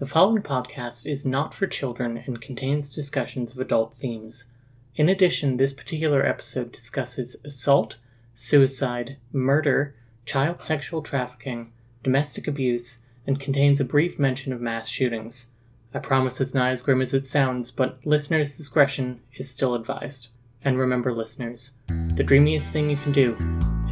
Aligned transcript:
The 0.00 0.06
following 0.06 0.42
podcast 0.42 1.06
is 1.06 1.24
not 1.24 1.54
for 1.54 1.68
children 1.68 2.24
and 2.26 2.40
contains 2.40 2.92
discussions 2.92 3.52
of 3.52 3.60
adult 3.60 3.94
themes. 3.94 4.52
In 4.96 5.08
addition, 5.08 5.56
this 5.56 5.72
particular 5.72 6.26
episode 6.26 6.72
discusses 6.72 7.36
assault, 7.44 7.98
suicide, 8.34 9.18
murder, 9.32 9.94
child 10.26 10.60
sexual 10.60 11.00
trafficking, 11.00 11.72
domestic 12.02 12.48
abuse, 12.48 13.04
and 13.24 13.38
contains 13.38 13.78
a 13.78 13.84
brief 13.84 14.18
mention 14.18 14.52
of 14.52 14.60
mass 14.60 14.88
shootings. 14.88 15.52
I 15.94 16.00
promise 16.00 16.40
it's 16.40 16.54
not 16.54 16.72
as 16.72 16.82
grim 16.82 17.00
as 17.00 17.14
it 17.14 17.28
sounds, 17.28 17.70
but 17.70 18.04
listeners' 18.04 18.56
discretion 18.56 19.20
is 19.36 19.48
still 19.48 19.76
advised. 19.76 20.26
And 20.64 20.76
remember, 20.76 21.12
listeners, 21.12 21.78
the 22.16 22.24
dreamiest 22.24 22.72
thing 22.72 22.90
you 22.90 22.96
can 22.96 23.12
do 23.12 23.36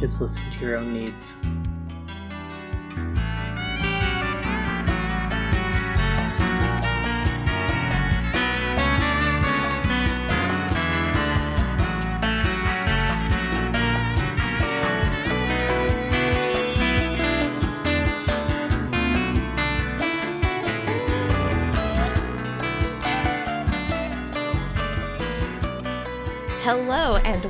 is 0.01 0.19
listen 0.19 0.51
to 0.51 0.59
your 0.59 0.75
own 0.75 0.93
needs. 0.93 1.37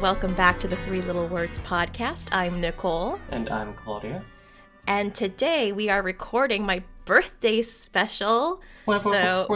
Welcome 0.04 0.34
back 0.34 0.60
to 0.60 0.68
the 0.68 0.76
Three 0.76 1.02
Little 1.04 1.28
Words 1.28 1.60
podcast. 1.62 2.28
I'm 2.34 2.60
Nicole, 2.60 3.18
And 3.30 3.48
I'm 3.48 3.74
Claudia. 3.74 4.22
and 4.86 5.16
today 5.16 5.72
we 5.72 5.88
are 5.88 6.02
recording 6.02 6.66
my 6.66 6.84
birthday 7.06 7.62
special. 7.62 8.60
So, 8.86 9.48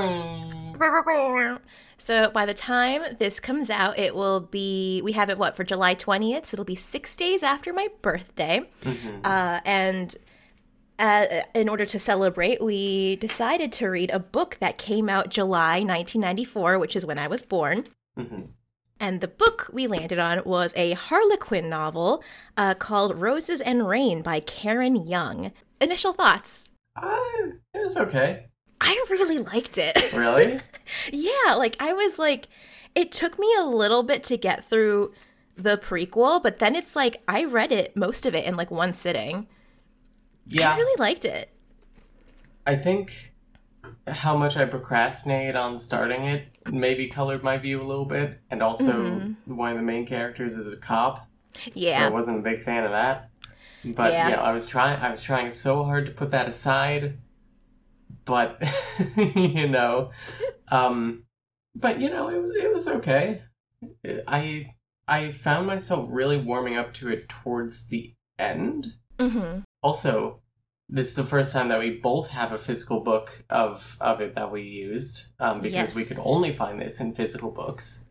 so 1.97 2.29
by 2.29 2.45
the 2.45 2.53
time 2.53 3.01
this 3.19 3.41
comes 3.41 3.69
out, 3.69 3.99
it 3.99 4.15
will 4.15 4.39
be 4.39 5.01
we 5.01 5.11
have 5.11 5.29
it 5.29 5.37
what 5.37 5.57
for 5.57 5.65
July 5.65 5.95
20th. 5.95 6.45
So 6.45 6.55
it'll 6.55 6.63
be 6.63 6.75
six 6.75 7.17
days 7.17 7.43
after 7.43 7.73
my 7.73 7.89
birthday, 8.01 8.61
uh, 9.25 9.59
and. 9.65 10.15
Uh, 10.99 11.43
in 11.53 11.69
order 11.69 11.85
to 11.85 11.99
celebrate, 11.99 12.59
we 12.59 13.17
decided 13.17 13.71
to 13.71 13.85
read 13.87 14.09
a 14.09 14.17
book 14.17 14.57
that 14.61 14.79
came 14.79 15.09
out 15.09 15.29
July 15.29 15.73
1994, 15.83 16.79
which 16.79 16.95
is 16.95 17.05
when 17.05 17.19
I 17.19 17.27
was 17.27 17.43
born. 17.43 17.83
Mhm. 18.17 18.49
And 18.99 19.21
the 19.21 19.27
book 19.27 19.69
we 19.71 19.87
landed 19.87 20.19
on 20.19 20.41
was 20.43 20.73
a 20.75 20.93
Harlequin 20.93 21.69
novel 21.69 22.23
uh, 22.55 22.73
called 22.73 23.21
Roses 23.21 23.61
and 23.61 23.87
Rain 23.87 24.21
by 24.21 24.39
Karen 24.39 25.05
Young. 25.05 25.51
Initial 25.79 26.13
thoughts? 26.13 26.69
Uh, 26.95 27.07
it 27.73 27.83
was 27.83 27.97
okay. 27.97 28.47
I 28.81 29.05
really 29.09 29.39
liked 29.39 29.77
it. 29.77 29.95
Really? 30.13 30.59
yeah, 31.11 31.53
like 31.55 31.75
I 31.79 31.93
was 31.93 32.17
like, 32.17 32.47
it 32.95 33.11
took 33.11 33.37
me 33.37 33.53
a 33.57 33.63
little 33.63 34.03
bit 34.03 34.23
to 34.25 34.37
get 34.37 34.63
through 34.63 35.13
the 35.55 35.77
prequel, 35.77 36.41
but 36.41 36.59
then 36.59 36.75
it's 36.75 36.95
like 36.95 37.21
I 37.27 37.43
read 37.43 37.71
it, 37.71 37.95
most 37.95 38.25
of 38.25 38.33
it, 38.33 38.45
in 38.45 38.55
like 38.55 38.71
one 38.71 38.93
sitting. 38.93 39.47
Yeah. 40.47 40.73
I 40.73 40.77
really 40.77 40.99
liked 40.99 41.25
it. 41.25 41.49
I 42.65 42.75
think 42.75 43.33
how 44.07 44.35
much 44.37 44.57
I 44.57 44.65
procrastinate 44.65 45.55
on 45.55 45.77
starting 45.77 46.23
it 46.23 46.45
maybe 46.71 47.07
colored 47.07 47.43
my 47.43 47.57
view 47.57 47.79
a 47.79 47.83
little 47.83 48.05
bit, 48.05 48.39
and 48.51 48.61
also 48.61 49.33
one 49.45 49.71
of 49.71 49.77
the 49.77 49.83
main 49.83 50.05
characters 50.05 50.57
is 50.57 50.71
a 50.71 50.77
cop, 50.77 51.27
Yeah. 51.73 51.99
so 51.99 52.05
I 52.05 52.09
wasn't 52.09 52.39
a 52.39 52.41
big 52.41 52.63
fan 52.63 52.83
of 52.83 52.91
that. 52.91 53.29
But 53.83 54.11
Yeah. 54.13 54.29
you 54.29 54.35
know, 54.35 54.41
I 54.41 54.51
was 54.51 54.67
trying. 54.67 54.99
I 55.01 55.11
was 55.11 55.21
trying 55.23 55.51
so 55.51 55.83
hard 55.83 56.05
to 56.07 56.11
put 56.11 56.31
that 56.31 56.47
aside, 56.47 57.17
but 58.25 58.61
you 59.17 59.67
know, 59.67 60.11
um, 60.69 61.23
but 61.75 62.01
you 62.01 62.09
know, 62.09 62.27
it 62.29 62.41
was 62.41 62.55
it 62.55 62.73
was 62.73 62.87
okay. 62.87 63.41
I 64.27 64.73
I 65.07 65.31
found 65.31 65.67
myself 65.67 66.09
really 66.11 66.37
warming 66.37 66.75
up 66.75 66.93
to 66.95 67.09
it 67.09 67.29
towards 67.29 67.87
the 67.87 68.13
end. 68.37 68.93
Mm-hmm. 69.19 69.59
Also, 69.81 70.41
this 70.89 71.07
is 71.07 71.15
the 71.15 71.23
first 71.23 71.51
time 71.51 71.67
that 71.67 71.79
we 71.79 71.91
both 71.99 72.29
have 72.29 72.51
a 72.51 72.57
physical 72.57 73.01
book 73.01 73.43
of 73.49 73.97
of 73.99 74.21
it 74.21 74.35
that 74.35 74.51
we 74.51 74.61
used 74.61 75.27
um, 75.39 75.61
because 75.61 75.93
we 75.93 76.05
could 76.05 76.19
only 76.23 76.53
find 76.53 76.79
this 76.81 76.99
in 76.99 77.13
physical 77.13 77.51
books 77.51 78.05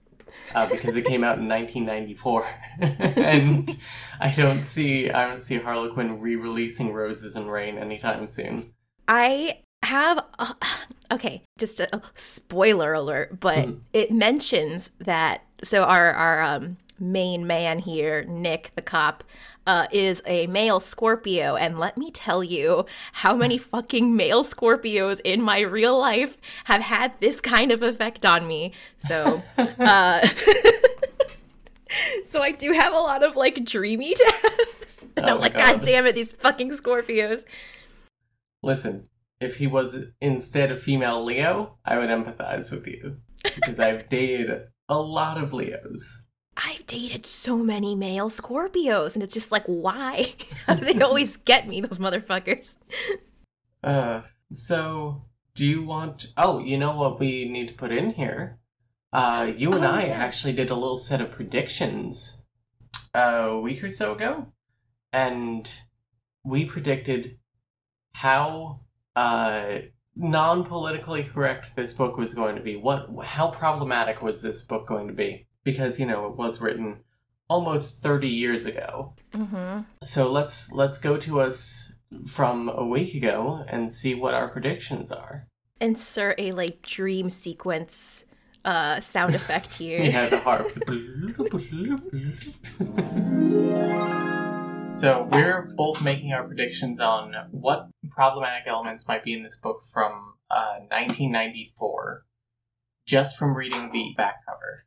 uh, 0.55 0.69
because 0.71 0.97
it 0.97 1.05
came 1.05 1.25
out 1.25 1.39
in 1.39 1.49
1994, 1.49 2.47
and 3.17 3.77
I 4.21 4.31
don't 4.31 4.65
see 4.65 5.11
I 5.11 5.27
don't 5.27 5.41
see 5.41 5.59
Harlequin 5.59 6.21
re-releasing 6.21 6.93
Roses 6.93 7.37
and 7.37 7.51
Rain 7.51 7.79
anytime 7.79 8.29
soon. 8.29 8.73
I 9.09 9.61
have 9.83 10.25
uh, 10.39 10.55
okay, 11.13 11.43
just 11.59 11.81
a, 11.81 12.03
spoiler 12.15 12.93
alert, 12.93 13.41
but 13.41 13.67
Mhm. 13.67 13.81
it 13.93 14.11
mentions 14.11 14.91
that 14.99 15.43
so 15.63 15.85
our 15.85 16.13
our 16.13 16.43
um, 16.43 16.77
main 16.99 17.47
man 17.47 17.79
here, 17.79 18.25
Nick 18.25 18.73
the 18.75 18.83
cop, 18.83 19.25
uh, 19.67 19.87
is 19.91 20.23
a 20.27 20.47
male 20.47 20.81
Scorpio, 20.81 21.57
and 21.57 21.79
let 21.79 21.97
me 21.97 22.11
tell 22.11 22.43
you 22.45 22.87
how 23.13 23.35
many 23.35 23.59
fucking 23.59 24.15
male 24.15 24.45
Scorpios 24.45 25.21
in 25.25 25.43
my 25.43 25.61
real 25.61 25.99
life 25.99 26.37
have 26.65 26.83
had 26.83 27.13
this 27.21 27.41
kind 27.41 27.73
of 27.73 27.83
effect 27.83 28.25
on 28.25 28.47
me. 28.47 28.73
So, 28.99 29.43
uh, 29.59 30.27
so 32.25 32.43
I 32.43 32.53
do 32.53 32.73
have 32.73 32.93
a 32.93 32.99
lot 32.99 33.23
of 33.23 33.37
like 33.37 33.65
dreamy 33.65 34.15
deaths, 34.43 35.05
and 35.17 35.27
Oh 35.27 35.35
I'm 35.35 35.41
like, 35.41 35.55
God. 35.55 35.77
God 35.77 35.83
damn 35.83 36.07
it, 36.07 36.15
these 36.15 36.33
fucking 36.33 36.71
Scorpios. 36.71 37.43
Listen, 38.63 39.09
if 39.41 39.57
he 39.57 39.67
was 39.67 39.97
instead 40.21 40.71
a 40.71 40.77
female 40.77 41.25
Leo, 41.25 41.79
I 41.85 41.99
would 41.99 42.09
empathize 42.09 42.71
with 42.71 42.87
you 42.87 43.19
because 43.43 43.79
I've 43.79 44.09
dated 44.09 44.69
a 44.89 44.99
lot 44.99 45.43
of 45.43 45.53
Leos. 45.53 46.26
I've 46.57 46.87
dated 46.87 47.27
so 47.27 47.59
many 47.59 47.95
male 47.95 48.31
Scorpios, 48.31 49.15
and 49.15 49.23
it's 49.23 49.35
just 49.35 49.53
like, 49.53 49.65
why? 49.67 50.35
they 50.69 51.01
always 51.01 51.37
get 51.37 51.69
me, 51.69 51.81
those 51.81 51.99
motherfuckers. 51.99 52.77
Uh, 53.85 54.23
so 54.53 55.23
do 55.55 55.67
you 55.67 55.85
want? 55.85 56.29
Oh, 56.37 56.59
you 56.59 56.79
know 56.79 56.97
what 56.97 57.19
we 57.21 57.49
need 57.49 57.69
to 57.69 57.75
put 57.75 57.93
in 57.93 58.11
here. 58.11 58.59
Uh, 59.13 59.53
you 59.57 59.73
and 59.73 59.85
Oh, 59.85 59.91
I 59.91 60.05
yes. 60.07 60.19
actually 60.19 60.53
did 60.53 60.71
a 60.71 60.75
little 60.75 60.99
set 60.99 61.21
of 61.21 61.31
predictions 61.31 62.45
a 63.15 63.59
week 63.59 63.83
or 63.83 63.91
so 63.91 64.15
ago, 64.15 64.53
and 65.13 65.71
we 66.45 66.65
predicted 66.65 67.39
how 68.13 68.81
uh 69.15 69.79
non-politically 70.15 71.23
correct 71.23 71.77
this 71.77 71.93
book 71.93 72.17
was 72.17 72.35
going 72.35 72.57
to 72.57 72.63
be. 72.63 72.77
What? 72.77 73.09
How 73.25 73.51
problematic 73.51 74.23
was 74.23 74.43
this 74.43 74.63
book 74.63 74.87
going 74.87 75.07
to 75.09 75.15
be? 75.15 75.47
Because 75.67 75.99
you 75.99 76.07
know 76.07 76.27
it 76.27 76.37
was 76.37 76.61
written 76.61 77.01
almost 77.49 78.01
thirty 78.01 78.29
years 78.29 78.67
ago. 78.67 79.15
Mm-hmm. 79.33 79.81
So 80.05 80.31
let's 80.31 80.71
let's 80.73 80.99
go 80.99 81.17
to 81.17 81.41
us 81.41 81.93
from 82.25 82.69
a 82.69 82.87
week 82.87 83.15
ago 83.15 83.65
and 83.69 83.93
see 83.93 84.15
what 84.15 84.33
our 84.33 84.49
predictions 84.49 85.11
are. 85.11 85.49
Insert 85.81 86.39
a 86.39 86.53
like 86.53 86.83
dream 86.83 87.29
sequence 87.29 88.25
uh 88.65 89.01
sound 89.01 89.35
effect 89.35 89.75
here. 89.79 90.03
Yeah, 90.03 90.29
the 90.29 90.39
harp. 90.39 90.69
so 94.91 95.29
we're 95.33 95.73
both 95.77 96.01
making 96.01 96.33
our 96.33 96.45
predictions 96.45 97.01
on 97.01 97.35
what 97.51 97.89
problematic 98.11 98.69
elements 98.69 99.09
might 99.09 99.25
be 99.25 99.33
in 99.33 99.43
this 99.43 99.57
book 99.57 99.83
from 99.93 100.35
uh, 100.51 100.79
1994, 100.89 102.25
just 103.05 103.37
from 103.37 103.57
reading 103.57 103.91
the 103.93 104.15
back 104.17 104.37
cover. 104.47 104.85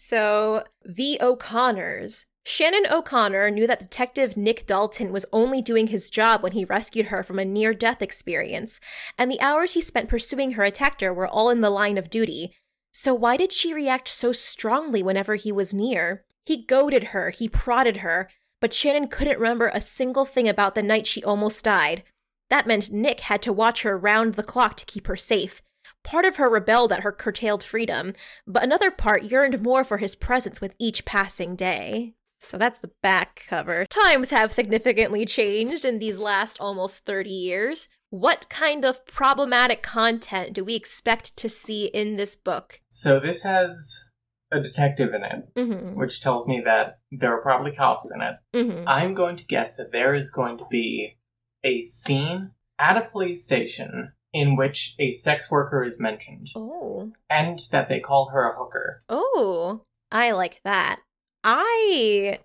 So, 0.00 0.62
the 0.84 1.18
O'Connors. 1.20 2.26
Shannon 2.44 2.86
O'Connor 2.88 3.50
knew 3.50 3.66
that 3.66 3.80
Detective 3.80 4.36
Nick 4.36 4.64
Dalton 4.64 5.10
was 5.10 5.26
only 5.32 5.60
doing 5.60 5.88
his 5.88 6.08
job 6.08 6.40
when 6.40 6.52
he 6.52 6.64
rescued 6.64 7.06
her 7.06 7.24
from 7.24 7.40
a 7.40 7.44
near 7.44 7.74
death 7.74 8.00
experience, 8.00 8.78
and 9.18 9.28
the 9.28 9.40
hours 9.40 9.72
he 9.72 9.80
spent 9.80 10.08
pursuing 10.08 10.52
her 10.52 10.62
attacker 10.62 11.12
were 11.12 11.26
all 11.26 11.50
in 11.50 11.62
the 11.62 11.68
line 11.68 11.98
of 11.98 12.10
duty. 12.10 12.54
So, 12.92 13.12
why 13.12 13.36
did 13.36 13.52
she 13.52 13.74
react 13.74 14.06
so 14.06 14.30
strongly 14.30 15.02
whenever 15.02 15.34
he 15.34 15.50
was 15.50 15.74
near? 15.74 16.24
He 16.46 16.64
goaded 16.64 17.08
her, 17.08 17.30
he 17.30 17.48
prodded 17.48 17.96
her, 17.96 18.30
but 18.60 18.72
Shannon 18.72 19.08
couldn't 19.08 19.40
remember 19.40 19.66
a 19.66 19.80
single 19.80 20.24
thing 20.24 20.48
about 20.48 20.76
the 20.76 20.82
night 20.84 21.08
she 21.08 21.24
almost 21.24 21.64
died. 21.64 22.04
That 22.50 22.68
meant 22.68 22.92
Nick 22.92 23.18
had 23.22 23.42
to 23.42 23.52
watch 23.52 23.82
her 23.82 23.98
round 23.98 24.34
the 24.34 24.44
clock 24.44 24.76
to 24.76 24.86
keep 24.86 25.08
her 25.08 25.16
safe. 25.16 25.60
Part 26.08 26.24
of 26.24 26.36
her 26.36 26.48
rebelled 26.48 26.90
at 26.90 27.00
her 27.02 27.12
curtailed 27.12 27.62
freedom, 27.62 28.14
but 28.46 28.62
another 28.62 28.90
part 28.90 29.24
yearned 29.24 29.60
more 29.60 29.84
for 29.84 29.98
his 29.98 30.16
presence 30.16 30.58
with 30.58 30.74
each 30.78 31.04
passing 31.04 31.54
day. 31.54 32.14
So 32.40 32.56
that's 32.56 32.78
the 32.78 32.92
back 33.02 33.44
cover. 33.46 33.84
Times 33.84 34.30
have 34.30 34.50
significantly 34.54 35.26
changed 35.26 35.84
in 35.84 35.98
these 35.98 36.18
last 36.18 36.58
almost 36.60 37.04
30 37.04 37.28
years. 37.28 37.90
What 38.08 38.48
kind 38.48 38.86
of 38.86 39.04
problematic 39.04 39.82
content 39.82 40.54
do 40.54 40.64
we 40.64 40.74
expect 40.74 41.36
to 41.36 41.48
see 41.50 41.88
in 41.88 42.16
this 42.16 42.36
book? 42.36 42.80
So 42.88 43.20
this 43.20 43.42
has 43.42 44.10
a 44.50 44.62
detective 44.62 45.12
in 45.12 45.24
it, 45.24 45.54
Mm-hmm. 45.56 45.94
which 46.00 46.22
tells 46.22 46.46
me 46.46 46.62
that 46.64 47.00
there 47.12 47.34
are 47.34 47.42
probably 47.42 47.72
cops 47.72 48.10
in 48.14 48.22
it. 48.22 48.36
Mm-hmm. 48.54 48.88
I'm 48.88 49.12
going 49.12 49.36
to 49.36 49.44
guess 49.44 49.76
that 49.76 49.90
there 49.92 50.14
is 50.14 50.30
going 50.30 50.56
to 50.56 50.64
be 50.70 51.18
a 51.62 51.82
scene 51.82 52.52
at 52.78 52.96
a 52.96 53.10
police 53.10 53.44
station 53.44 54.12
in 54.38 54.56
which 54.56 54.94
a 54.98 55.10
sex 55.10 55.50
worker 55.50 55.82
is 55.84 55.98
mentioned, 56.00 56.48
Oh. 56.56 57.10
and 57.28 57.60
that 57.72 57.88
they 57.88 58.00
call 58.00 58.30
her 58.32 58.48
a 58.50 58.56
hooker. 58.56 59.02
Oh, 59.08 59.82
I 60.10 60.30
like 60.32 60.60
that. 60.64 61.00
I 61.44 62.40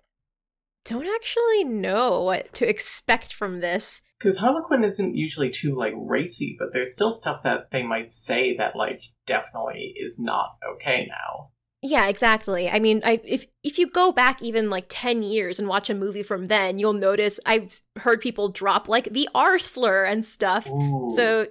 don't 0.84 1.06
actually 1.06 1.64
know 1.64 2.22
what 2.22 2.52
to 2.54 2.68
expect 2.68 3.32
from 3.32 3.60
this. 3.60 4.02
Because 4.18 4.38
Harlequin 4.38 4.84
isn't 4.84 5.16
usually 5.16 5.50
too 5.50 5.74
like 5.74 5.94
racy, 5.96 6.56
but 6.58 6.68
there's 6.72 6.94
still 6.94 7.12
stuff 7.12 7.42
that 7.42 7.70
they 7.72 7.82
might 7.82 8.12
say 8.12 8.56
that 8.56 8.76
like 8.76 9.00
definitely 9.26 9.94
is 9.96 10.18
not 10.18 10.56
okay 10.74 11.06
now. 11.08 11.50
Yeah, 11.86 12.06
exactly. 12.06 12.70
I 12.70 12.78
mean, 12.78 13.02
I, 13.04 13.20
if 13.24 13.44
if 13.62 13.78
you 13.78 13.90
go 13.90 14.10
back 14.12 14.40
even 14.42 14.70
like 14.70 14.86
10 14.88 15.22
years 15.22 15.58
and 15.58 15.68
watch 15.68 15.90
a 15.90 15.94
movie 15.94 16.22
from 16.22 16.46
then, 16.46 16.78
you'll 16.78 16.94
notice 16.94 17.38
I've 17.44 17.78
heard 17.98 18.22
people 18.22 18.48
drop 18.48 18.88
like 18.88 19.04
the 19.12 19.28
R 19.34 19.58
slur 19.58 20.04
and 20.04 20.24
stuff. 20.24 20.66
Ooh. 20.66 21.10
So, 21.14 21.46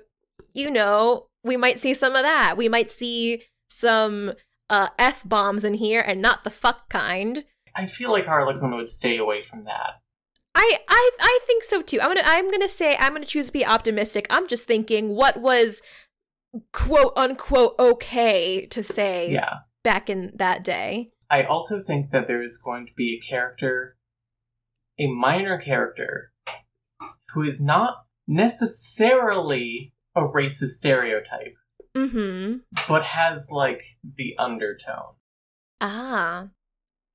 you 0.53 0.69
know, 0.71 1.27
we 1.43 1.57
might 1.57 1.79
see 1.79 1.93
some 1.93 2.15
of 2.15 2.23
that. 2.23 2.55
We 2.57 2.69
might 2.69 2.89
see 2.91 3.43
some 3.67 4.33
uh, 4.69 4.89
F 4.99 5.27
bombs 5.27 5.65
in 5.65 5.73
here 5.75 6.01
and 6.05 6.21
not 6.21 6.43
the 6.43 6.49
fuck 6.49 6.89
kind. 6.89 7.45
I 7.75 7.85
feel 7.87 8.11
like 8.11 8.25
Harlequin 8.25 8.75
would 8.75 8.91
stay 8.91 9.17
away 9.17 9.41
from 9.43 9.65
that. 9.65 10.01
I, 10.55 10.77
I 10.87 11.09
I 11.19 11.39
think 11.47 11.63
so 11.63 11.81
too. 11.81 11.99
I'm 11.99 12.09
gonna 12.09 12.21
I'm 12.23 12.51
gonna 12.51 12.67
say 12.67 12.95
I'm 12.99 13.13
gonna 13.13 13.25
choose 13.25 13.47
to 13.47 13.53
be 13.53 13.65
optimistic. 13.65 14.27
I'm 14.29 14.47
just 14.47 14.67
thinking 14.67 15.09
what 15.09 15.37
was 15.37 15.81
quote 16.71 17.13
unquote 17.15 17.73
okay 17.79 18.67
to 18.67 18.83
say 18.83 19.31
Yeah. 19.31 19.59
back 19.83 20.09
in 20.11 20.31
that 20.35 20.63
day. 20.63 21.09
I 21.29 21.43
also 21.43 21.81
think 21.81 22.11
that 22.11 22.27
there 22.27 22.43
is 22.43 22.61
going 22.63 22.85
to 22.85 22.93
be 22.95 23.17
a 23.19 23.27
character, 23.27 23.97
a 24.99 25.07
minor 25.07 25.57
character, 25.59 26.31
who 27.33 27.41
is 27.41 27.59
not 27.63 28.05
necessarily 28.27 29.92
a 30.15 30.21
racist 30.21 30.77
stereotype, 30.79 31.55
Mm-hmm. 31.95 32.57
but 32.87 33.03
has 33.03 33.49
like 33.51 33.83
the 34.17 34.35
undertone. 34.39 35.15
Ah. 35.81 36.47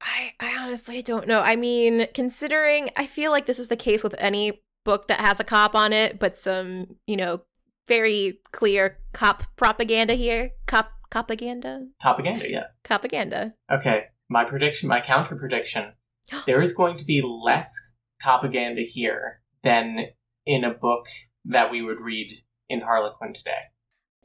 I 0.00 0.30
I 0.38 0.56
honestly 0.56 1.02
don't 1.02 1.26
know. 1.26 1.40
I 1.40 1.56
mean, 1.56 2.06
considering 2.14 2.90
I 2.96 3.06
feel 3.06 3.32
like 3.32 3.46
this 3.46 3.58
is 3.58 3.66
the 3.68 3.76
case 3.76 4.04
with 4.04 4.14
any 4.18 4.62
book 4.84 5.08
that 5.08 5.20
has 5.20 5.40
a 5.40 5.44
cop 5.44 5.74
on 5.74 5.92
it, 5.92 6.20
but 6.20 6.36
some, 6.36 6.96
you 7.08 7.16
know, 7.16 7.40
very 7.88 8.38
clear 8.52 8.98
cop 9.12 9.42
propaganda 9.56 10.14
here. 10.14 10.50
Cop 10.66 10.90
propaganda? 11.10 11.86
Propaganda, 12.00 12.48
yeah. 12.48 12.64
Propaganda. 12.84 13.54
Okay, 13.72 14.04
my 14.28 14.44
prediction, 14.44 14.88
my 14.88 15.00
counter 15.00 15.34
prediction. 15.34 15.92
there 16.46 16.62
is 16.62 16.72
going 16.74 16.96
to 16.98 17.04
be 17.04 17.20
less 17.22 17.94
propaganda 18.20 18.82
here 18.82 19.40
than 19.64 20.06
in 20.46 20.62
a 20.62 20.72
book 20.72 21.06
that 21.46 21.70
we 21.72 21.82
would 21.82 22.00
read 22.00 22.28
in 22.68 22.80
Harlequin 22.80 23.34
today. 23.34 23.70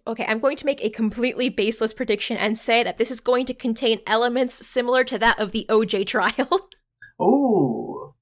Okay, 0.05 0.25
I'm 0.27 0.39
going 0.39 0.57
to 0.57 0.65
make 0.65 0.83
a 0.83 0.89
completely 0.89 1.47
baseless 1.47 1.93
prediction 1.93 2.35
and 2.35 2.59
say 2.59 2.83
that 2.83 2.97
this 2.97 3.09
is 3.09 3.21
going 3.21 3.45
to 3.45 3.53
contain 3.53 3.99
elements 4.05 4.65
similar 4.65 5.03
to 5.05 5.17
that 5.19 5.39
of 5.39 5.51
the 5.51 5.65
OJ 5.69 6.05
trial. 6.07 6.69
Ooh. 7.21 8.13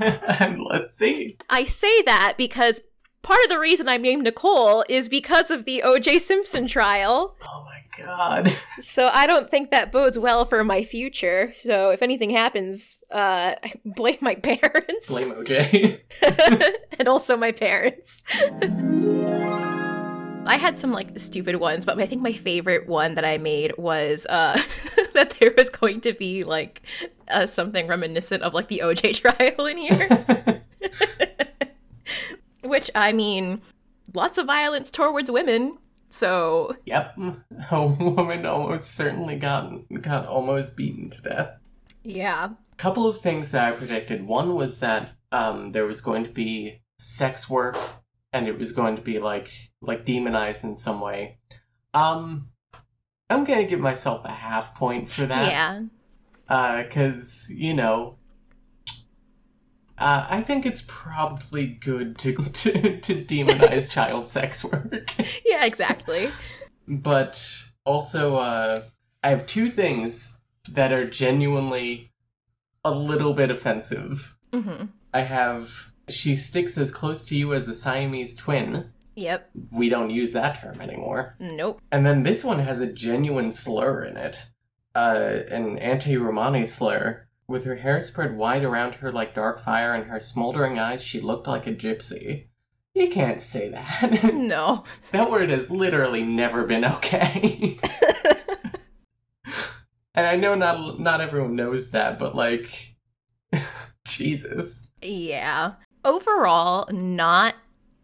and 0.00 0.60
let's 0.70 0.92
see. 0.92 1.36
I 1.50 1.64
say 1.64 2.02
that 2.02 2.34
because 2.38 2.80
part 3.22 3.40
of 3.44 3.50
the 3.50 3.58
reason 3.58 3.88
I'm 3.88 4.02
named 4.02 4.22
Nicole 4.24 4.84
is 4.88 5.08
because 5.10 5.50
of 5.50 5.66
the 5.66 5.82
OJ 5.84 6.20
Simpson 6.20 6.66
trial. 6.66 7.36
Oh 7.42 7.64
my 7.64 7.77
god. 7.98 8.50
So 8.80 9.10
I 9.12 9.26
don't 9.26 9.50
think 9.50 9.72
that 9.72 9.90
bodes 9.90 10.18
well 10.18 10.44
for 10.44 10.62
my 10.62 10.84
future. 10.84 11.52
So 11.54 11.90
if 11.90 12.00
anything 12.00 12.30
happens, 12.30 12.96
uh, 13.10 13.54
I 13.62 13.72
blame 13.84 14.18
my 14.20 14.36
parents. 14.36 15.08
Blame 15.08 15.32
OJ. 15.32 16.00
and 16.98 17.08
also 17.08 17.36
my 17.36 17.50
parents. 17.50 18.22
I 20.46 20.56
had 20.56 20.78
some 20.78 20.92
like 20.92 21.18
stupid 21.18 21.56
ones, 21.56 21.84
but 21.84 21.98
I 21.98 22.06
think 22.06 22.22
my 22.22 22.32
favorite 22.32 22.86
one 22.86 23.16
that 23.16 23.24
I 23.24 23.36
made 23.38 23.76
was 23.76 24.26
uh, 24.26 24.60
that 25.14 25.30
there 25.40 25.52
was 25.56 25.68
going 25.68 26.00
to 26.02 26.12
be 26.12 26.44
like 26.44 26.82
uh, 27.28 27.46
something 27.46 27.88
reminiscent 27.88 28.42
of 28.44 28.54
like 28.54 28.68
the 28.68 28.82
OJ 28.84 29.16
trial 29.16 29.66
in 29.66 29.76
here. 29.76 30.62
Which 32.62 32.90
I 32.94 33.12
mean, 33.12 33.60
lots 34.14 34.38
of 34.38 34.46
violence 34.46 34.90
towards 34.90 35.30
women. 35.30 35.78
So 36.10 36.76
yep. 36.84 37.16
A 37.70 37.86
woman 37.86 38.46
almost 38.46 38.94
certainly 38.94 39.36
got 39.36 39.72
got 40.00 40.26
almost 40.26 40.76
beaten 40.76 41.10
to 41.10 41.22
death. 41.22 41.50
yeah, 42.02 42.50
couple 42.76 43.06
of 43.06 43.20
things 43.20 43.52
that 43.52 43.72
I 43.72 43.76
predicted. 43.76 44.26
One 44.26 44.54
was 44.54 44.80
that 44.80 45.10
um, 45.32 45.72
there 45.72 45.86
was 45.86 46.00
going 46.00 46.24
to 46.24 46.30
be 46.30 46.80
sex 46.98 47.50
work, 47.50 47.78
and 48.32 48.48
it 48.48 48.58
was 48.58 48.72
going 48.72 48.96
to 48.96 49.02
be 49.02 49.18
like 49.18 49.52
like 49.82 50.04
demonized 50.04 50.64
in 50.64 50.76
some 50.76 51.00
way. 51.00 51.38
Um, 51.92 52.50
I'm 53.30 53.44
gonna 53.44 53.64
give 53.64 53.80
myself 53.80 54.24
a 54.24 54.30
half 54.30 54.74
point 54.74 55.08
for 55.08 55.26
that. 55.26 55.50
yeah, 55.50 56.82
because 56.82 57.50
you 57.50 57.74
know. 57.74 58.17
Uh, 59.98 60.26
I 60.30 60.42
think 60.42 60.64
it's 60.64 60.84
probably 60.86 61.66
good 61.66 62.18
to 62.18 62.34
to, 62.52 63.00
to 63.00 63.24
demonize 63.24 63.90
child 63.96 64.28
sex 64.28 64.64
work, 64.64 65.14
yeah, 65.44 65.64
exactly. 65.64 66.28
but 66.86 67.44
also 67.84 68.36
uh, 68.36 68.82
I 69.22 69.30
have 69.30 69.46
two 69.46 69.70
things 69.70 70.38
that 70.70 70.92
are 70.92 71.06
genuinely 71.08 72.12
a 72.84 72.92
little 72.92 73.34
bit 73.34 73.50
offensive. 73.50 74.36
hmm 74.52 74.84
I 75.12 75.22
have 75.22 75.90
she 76.08 76.36
sticks 76.36 76.76
as 76.78 76.90
close 76.92 77.24
to 77.26 77.36
you 77.36 77.54
as 77.54 77.68
a 77.68 77.74
Siamese 77.74 78.34
twin. 78.34 78.90
Yep. 79.16 79.50
We 79.72 79.88
don't 79.88 80.10
use 80.10 80.32
that 80.32 80.60
term 80.60 80.80
anymore. 80.80 81.36
Nope. 81.40 81.80
And 81.90 82.06
then 82.06 82.22
this 82.22 82.44
one 82.44 82.60
has 82.60 82.80
a 82.80 82.92
genuine 82.92 83.50
slur 83.50 84.04
in 84.04 84.16
it. 84.16 84.38
Uh, 84.94 85.40
an 85.50 85.78
anti-Romani 85.78 86.66
slur. 86.66 87.27
With 87.48 87.64
her 87.64 87.76
hair 87.76 88.00
spread 88.02 88.36
wide 88.36 88.62
around 88.62 88.96
her 88.96 89.10
like 89.10 89.34
dark 89.34 89.58
fire 89.58 89.94
and 89.94 90.10
her 90.10 90.20
smoldering 90.20 90.78
eyes, 90.78 91.02
she 91.02 91.18
looked 91.18 91.46
like 91.46 91.66
a 91.66 91.74
gypsy. 91.74 92.48
You 92.94 93.08
can't 93.08 93.40
say 93.40 93.70
that. 93.70 94.32
No. 94.34 94.84
that 95.12 95.30
word 95.30 95.48
has 95.48 95.70
literally 95.70 96.22
never 96.22 96.64
been 96.64 96.84
okay. 96.84 97.78
and 100.14 100.26
I 100.26 100.36
know 100.36 100.54
not 100.54 101.00
not 101.00 101.20
everyone 101.20 101.56
knows 101.56 101.90
that, 101.92 102.18
but 102.18 102.34
like, 102.34 102.96
Jesus. 104.06 104.88
Yeah. 105.00 105.74
Overall, 106.04 106.86
not 106.92 107.54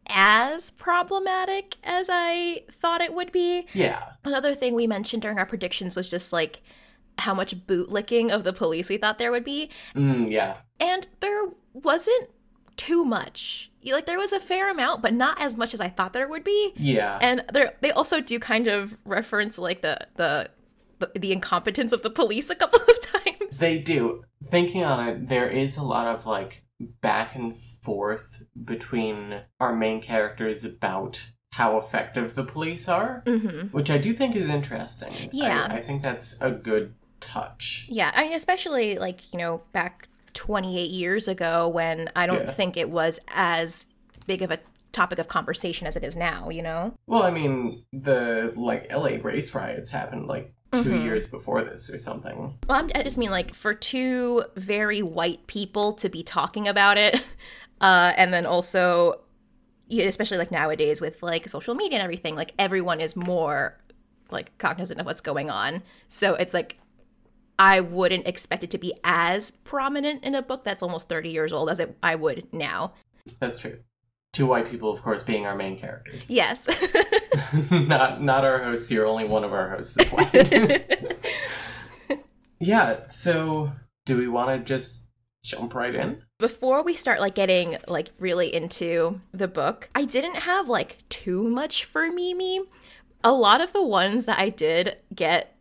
as 0.09 0.71
problematic 0.71 1.77
as 1.83 2.09
I 2.11 2.63
thought 2.71 3.01
it 3.01 3.15
would 3.15 3.33
be. 3.33 3.67
Yeah. 3.75 4.13
Another 4.25 4.55
thing 4.55 4.75
we 4.75 4.87
mentioned 4.87 5.23
during 5.23 5.39
our 5.39 5.47
predictions 5.47 5.95
was 5.97 6.11
just 6.11 6.33
like 6.33 6.63
how 7.19 7.35
much 7.35 7.57
bootlicking 7.67 8.31
of 8.33 8.45
the 8.45 8.53
police 8.53 8.89
we 8.89 8.97
thought 8.97 9.19
there 9.19 9.31
would 9.31 9.45
be. 9.45 9.71
Mm, 9.95 10.31
yeah. 10.31 10.57
And 10.81 11.07
there 11.21 11.49
wasn't 11.73 12.31
too 12.77 13.05
much. 13.05 13.71
Like 13.85 14.07
there 14.07 14.19
was 14.19 14.33
a 14.33 14.41
fair 14.41 14.71
amount, 14.71 15.03
but 15.03 15.13
not 15.13 15.41
as 15.41 15.57
much 15.57 15.75
as 15.75 15.81
I 15.81 15.89
thought 15.89 16.13
there 16.13 16.27
would 16.29 16.45
be. 16.45 16.73
Yeah. 16.77 17.19
And 17.21 17.45
there, 17.53 17.75
they 17.83 17.91
also 17.93 18.21
do 18.21 18.39
kind 18.39 18.67
of 18.67 18.97
reference 19.05 19.59
like 19.59 19.83
the 19.83 19.99
the 20.17 20.51
the, 21.15 21.33
incompetence 21.33 21.93
of 21.93 22.03
the 22.03 22.09
police 22.09 22.49
a 22.49 22.55
couple 22.55 22.81
of 22.89 23.01
times. 23.01 23.59
They 23.59 23.79
do. 23.79 24.25
Thinking 24.49 24.85
on 24.85 25.07
it, 25.09 25.29
there 25.29 25.49
is 25.51 25.77
a 25.77 25.83
lot 25.83 26.07
of 26.07 26.25
like 26.25 26.65
back 27.03 27.35
and 27.35 27.57
forth 27.83 28.45
between 28.65 29.43
our 29.61 29.75
main 29.77 30.01
characters 30.01 30.65
about 30.65 31.27
how 31.53 31.77
effective 31.77 32.35
the 32.35 32.45
police 32.45 32.89
are, 32.89 33.23
Mm-hmm. 33.27 33.67
which 33.69 33.91
I 33.91 33.99
do 33.99 34.15
think 34.15 34.35
is 34.35 34.49
interesting. 34.49 35.13
I- 35.13 35.29
Yeah. 35.33 35.67
I, 35.71 35.81
think 35.83 36.03
that's 36.03 36.41
a 36.41 36.51
good 36.51 36.95
touch. 37.25 37.87
Yeah, 37.89 38.11
I 38.15 38.23
mean, 38.25 38.33
especially 38.35 38.99
like 38.99 39.33
you 39.33 39.39
know 39.39 39.63
back 39.73 40.09
28 40.35 40.91
years 40.91 41.29
ago 41.29 41.69
when 41.69 42.11
I 42.17 42.27
don't 42.27 42.45
Yeah. 42.45 42.51
think 42.53 42.77
it 42.77 42.91
was 42.91 43.21
as 43.29 43.87
big 44.27 44.43
of 44.43 44.51
a 44.51 44.59
topic 44.93 45.19
of 45.19 45.29
conversation 45.29 45.87
as 45.87 45.97
it 45.97 46.05
is 46.05 46.17
now. 46.17 46.49
You 46.51 46.63
know. 46.63 46.93
Well, 47.07 47.23
I 47.23 47.31
mean, 47.31 47.85
the 47.93 48.53
like 48.57 48.87
LA 48.91 49.17
race 49.23 49.55
riots 49.55 49.91
happened 49.91 50.27
like 50.27 50.53
2 50.73 50.91
Mhm. 50.91 51.05
years 51.05 51.27
before 51.29 51.63
this 51.63 51.89
or 51.91 51.99
something. 51.99 52.59
Well, 52.69 52.79
I'm, 52.79 52.91
I 52.95 53.03
just 53.03 53.19
mean 53.19 53.31
like 53.31 53.55
for 53.55 53.75
two 53.75 54.45
very 54.57 55.03
white 55.03 55.47
people 55.47 55.93
to 55.95 56.09
be 56.09 56.23
talking 56.23 56.67
about 56.69 56.99
it, 56.99 57.15
uh, 57.81 58.13
and 58.17 58.33
then 58.33 58.45
also, 58.47 59.21
especially 59.91 60.39
like 60.39 60.51
nowadays 60.51 61.01
with 61.01 61.23
like 61.23 61.49
social 61.49 61.75
media 61.75 61.99
and 61.99 62.05
everything, 62.05 62.35
like 62.35 62.55
everyone 62.59 63.01
is 63.01 63.15
more 63.17 63.79
like 64.31 64.57
cognizant 64.59 64.99
of 64.99 65.07
what's 65.07 65.21
going 65.21 65.51
on. 65.51 65.83
So 66.09 66.35
it's 66.35 66.55
like 66.55 66.79
I 67.59 67.81
wouldn't 67.81 68.27
expect 68.27 68.65
it 68.65 68.71
to 68.71 68.79
be 68.79 68.95
as 69.05 69.51
prominent 69.51 70.25
in 70.25 70.35
a 70.35 70.43
book 70.43 70.65
that's 70.65 70.83
almost 70.83 71.09
30 71.09 71.31
years 71.31 71.53
old 71.53 71.71
as 71.71 71.81
it, 71.81 71.97
I 72.03 72.15
would 72.17 72.53
now. 72.53 72.95
That's 73.39 73.59
true. 73.59 73.79
Two 74.33 74.47
white 74.47 74.69
people, 74.69 74.91
of 74.91 75.01
course, 75.01 75.23
being 75.23 75.47
our 75.47 75.55
main 75.55 75.79
characters. 75.79 76.29
Yes. 76.31 76.67
not 77.71 78.21
not 78.23 78.45
our 78.45 78.63
hosts 78.63 78.89
here. 78.89 79.07
Only 79.07 79.25
one 79.25 79.45
of 79.45 79.53
our 79.53 79.71
hosts 79.71 79.97
is 79.99 80.11
white. 80.11 81.21
yeah. 82.61 83.09
So, 83.09 83.73
do 84.07 84.17
we 84.17 84.27
want 84.27 84.51
to 84.51 84.65
just 84.65 85.09
jump 85.45 85.75
right 85.75 85.95
in? 85.95 86.23
Before 86.41 86.83
we 86.83 86.95
start 86.95 87.21
like 87.21 87.37
getting 87.37 87.77
like 87.87 88.11
really 88.19 88.53
into 88.53 89.21
the 89.33 89.47
book, 89.47 89.89
I 89.95 90.05
didn't 90.05 90.37
have 90.37 90.69
like 90.69 90.99
too 91.09 91.45
much 91.49 91.85
for 91.85 92.03
Memey. 92.11 92.59
A 93.23 93.33
lot 93.33 93.61
of 93.61 93.73
the 93.73 93.85
ones 93.85 94.27
that 94.27 94.39
I 94.41 94.49
did 94.49 94.97
get 95.15 95.54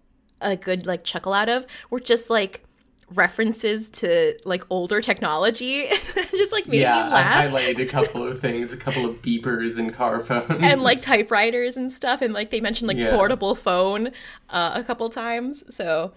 a 0.43 0.55
good 0.55 0.85
like 0.85 1.03
chuckle 1.03 1.33
out 1.33 1.49
of 1.49 1.65
were 1.89 1.99
just 1.99 2.29
like 2.29 2.63
references 3.09 3.89
to 3.91 4.35
like 4.45 4.63
older 4.69 4.99
technology. 5.01 5.87
Just 6.31 6.51
like 6.51 6.67
made 6.67 6.81
yeah, 6.81 7.05
me 7.05 7.11
laugh. 7.11 7.43
I 7.43 7.47
highlighted 7.47 7.79
a 7.81 7.85
couple 7.85 8.25
of 8.25 8.39
things, 8.39 8.73
a 8.73 8.77
couple 8.77 9.05
of 9.05 9.21
beepers 9.21 9.77
and 9.77 9.93
car 9.93 10.23
phones. 10.23 10.49
and 10.63 10.81
like 10.81 10.99
typewriters 11.01 11.77
and 11.77 11.91
stuff 11.91 12.21
and 12.21 12.33
like 12.33 12.49
they 12.49 12.59
mentioned 12.61 12.87
like 12.87 12.97
Yeah. 12.97 13.11
portable 13.15 13.53
phone 13.55 14.07
uh, 14.49 14.71
a 14.73 14.83
couple 14.83 15.09
times. 15.09 15.63
So 15.73 16.13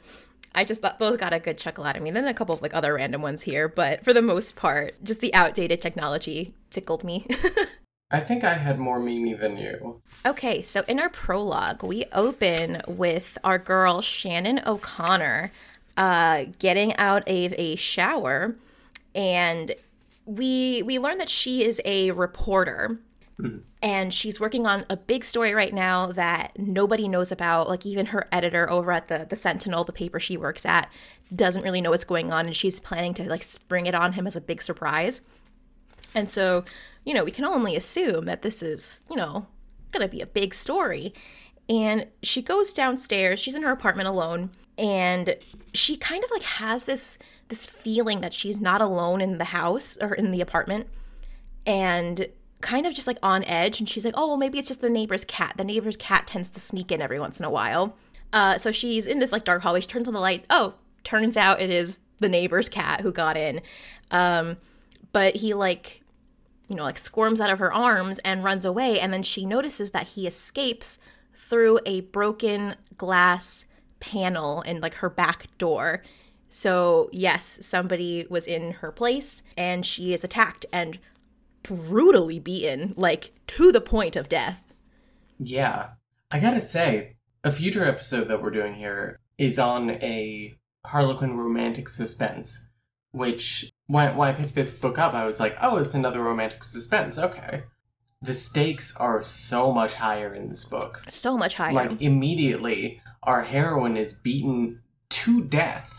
i 0.55 0.65
just 0.65 0.81
thought 0.81 0.99
those 0.99 1.19
got 1.19 1.35
a 1.35 1.39
good 1.39 1.59
chuckle 1.59 1.85
out 1.85 1.97
of 1.97 2.03
me. 2.03 2.11
Then 2.11 2.27
a 2.27 2.33
couple 2.33 2.55
of 2.55 2.63
like 2.63 2.73
other 2.75 2.95
random 2.95 3.21
ones 3.21 3.43
here 3.43 3.69
but 3.69 4.03
for 4.03 4.15
the 4.15 4.23
most 4.23 4.57
part 4.57 4.95
just 5.05 5.21
the 5.21 5.35
outdated 5.35 5.83
technology 5.83 6.55
tickled 6.71 7.05
me 7.05 7.27
I 8.11 8.21
think 8.21 8.45
I 8.45 8.55
had 8.55 8.79
more 8.79 9.01
Memey 9.01 9.39
than 9.39 9.57
you. 9.57 10.01
okay 10.25 10.63
so 10.63 10.83
in 10.89 11.01
our 11.01 11.09
prologue 11.09 11.83
we 11.83 12.05
open 12.13 12.81
with 12.87 13.37
our 13.43 13.59
girl 13.59 14.01
shannon 14.01 14.61
o'connor 14.67 15.51
uh, 15.97 16.45
getting 16.59 16.97
out 16.97 17.23
of 17.29 17.55
a 17.57 17.75
shower 17.77 18.55
and 19.15 19.75
we 20.27 20.83
we 20.83 20.99
learn 20.99 21.19
that 21.19 21.31
she 21.31 21.65
is 21.65 21.81
a 21.85 22.11
reporter. 22.13 22.99
And 23.83 24.15
she's 24.15 24.41
working 24.41 24.67
on 24.67 24.87
a 24.89 24.97
big 24.97 25.23
story 25.23 25.53
right 25.53 25.75
now 25.75 26.07
that 26.13 26.59
nobody 26.59 27.07
knows 27.07 27.31
about. 27.31 27.69
Like 27.69 27.85
even 27.85 28.07
her 28.07 28.27
editor 28.33 28.71
over 28.71 28.91
at 28.93 29.09
the 29.09 29.27
the 29.29 29.37
sentinel 29.37 29.85
the 29.85 29.93
paper 29.93 30.19
she 30.19 30.39
works 30.39 30.65
at 30.65 30.91
doesn't 31.35 31.63
really 31.63 31.83
know 31.83 31.91
what's 31.91 32.05
going 32.05 32.33
on 32.33 32.47
and 32.47 32.57
she's 32.57 32.81
planning 32.81 33.13
to 33.13 33.29
like 33.29 33.43
spring 33.43 33.85
it 33.85 33.95
on 33.95 34.15
him 34.15 34.27
as 34.27 34.37
a 34.37 34.41
big 34.41 34.63
surprise. 34.63 35.21
And 36.15 36.31
so 36.31 36.65
you 37.07 37.15
know 37.15 37.25
we 37.25 37.31
can 37.31 37.47
only 37.47 37.75
assume 37.75 38.27
that 38.27 38.43
this 38.43 38.63
is 38.63 39.01
you 39.09 39.17
know 39.17 39.47
gonna 39.93 40.09
be 40.09 40.21
a 40.21 40.27
big 40.27 40.53
story. 40.53 41.15
And 41.69 42.07
she 42.23 42.43
goes 42.43 42.73
downstairs 42.73 43.41
she's 43.41 43.55
in 43.55 43.63
her 43.63 43.73
apartment 43.73 44.09
alone 44.09 44.51
and 44.77 45.35
she 45.73 45.97
kind 45.97 46.23
of 46.23 46.31
like 46.31 46.43
has 46.43 46.85
this 46.85 47.19
this 47.49 47.65
feeling 47.65 48.21
that 48.21 48.35
she's 48.35 48.61
not 48.61 48.81
alone 48.81 49.21
in 49.21 49.39
the 49.39 49.45
house 49.45 49.97
or 50.01 50.15
in 50.15 50.33
the 50.33 50.41
apartment 50.41 50.89
and 51.65 52.29
kind 52.61 52.87
of 52.87 52.95
just 52.95 53.07
like 53.07 53.19
on 53.23 53.45
edge. 53.45 53.81
And 53.81 53.89
she's 53.89 54.05
like 54.05 54.15
oh 54.17 54.29
well 54.29 54.37
maybe 54.37 54.59
it's 54.59 54.69
just 54.69 54.81
the 54.83 54.91
neighbor's 54.91 55.25
cat. 55.25 55.55
The 55.57 55.65
neighbor's 55.65 55.97
cat 55.97 56.27
tends 56.27 56.51
to 56.51 56.61
sneak 56.61 56.93
in 56.93 57.01
every 57.01 57.19
once 57.19 57.39
in 57.39 57.47
a 57.47 57.51
while. 57.51 57.97
Uh, 58.33 58.59
so 58.59 58.71
she's 58.73 59.07
in 59.07 59.19
this 59.19 59.33
like 59.33 59.45
dark 59.45 59.63
hallway. 59.63 59.81
She 59.81 59.87
turns 59.87 60.09
on 60.09 60.15
the 60.15 60.21
light. 60.21 60.45
Oh 60.51 60.75
turns 61.07 61.37
out 61.37 61.61
it 61.61 61.71
is 61.71 62.01
the 62.19 62.29
neighbor's 62.29 62.69
cat 62.69 63.01
who 63.01 63.13
got 63.13 63.37
in. 63.37 63.61
Um, 64.11 64.57
but 65.13 65.37
he 65.37 65.55
like 65.55 66.03
you 66.69 66.77
know 66.77 66.85
like 66.85 66.99
squirms 66.99 67.41
out 67.41 67.51
of 67.51 67.59
her 67.59 67.73
arms 67.73 68.19
and 68.21 68.45
runs 68.45 68.65
away 68.65 68.99
and 69.01 69.13
then 69.13 69.23
she 69.23 69.45
notices 69.45 69.91
that 69.93 70.09
he 70.09 70.27
escapes 70.27 70.99
through 71.35 71.79
a 71.87 72.01
broken 72.03 72.75
glass 72.97 73.65
panel 74.01 74.63
in 74.63 74.81
like 74.81 74.95
her 74.95 75.11
back 75.11 75.47
door 75.59 76.03
so 76.49 77.09
yes 77.13 77.59
somebody 77.63 78.27
was 78.31 78.47
in 78.47 78.73
her 78.73 78.91
place 78.93 79.43
and 79.57 79.85
she 79.87 80.13
is 80.15 80.25
attacked 80.25 80.67
and 80.73 80.99
brutally 81.63 82.39
beaten 82.39 82.95
like 82.97 83.33
to 83.47 83.73
the 83.73 83.81
point 83.81 84.17
of 84.17 84.29
death 84.29 84.63
Yeah. 85.39 85.91
I 86.31 86.41
gotta 86.41 86.61
say, 86.61 87.17
a 87.45 87.53
future 87.53 87.85
episode 87.85 88.25
that 88.29 88.43
we're 88.43 88.51
doing 88.51 88.75
here 88.75 89.21
is 89.39 89.59
on 89.59 89.91
a 89.91 90.55
Harlequin 90.87 91.37
romantic 91.37 91.89
suspense, 91.89 92.69
which, 93.13 93.71
when, 93.87 94.17
when 94.17 94.29
I 94.29 94.33
picked 94.33 94.55
this 94.55 94.79
book 94.79 94.99
up, 94.99 95.15
I 95.15 95.25
was 95.25 95.41
like, 95.41 95.57
oh, 95.61 95.77
it's 95.77 95.95
another 95.95 96.23
romantic 96.23 96.65
suspense, 96.65 97.19
okay. 97.19 97.65
The 98.23 98.35
stakes 98.35 98.97
are 98.97 99.23
so 99.23 99.73
much 99.73 99.95
higher 99.95 100.35
in 100.35 100.49
this 100.49 100.65
book. 100.65 101.03
so 101.09 101.37
much 101.37 101.55
higher 101.55 101.73
Like, 101.73 102.01
immediately, 102.01 103.01
our 103.23 103.43
heroine 103.43 103.97
is 103.97 104.15
beaten 104.15 104.81
to 105.11 105.45
death. 105.45 105.93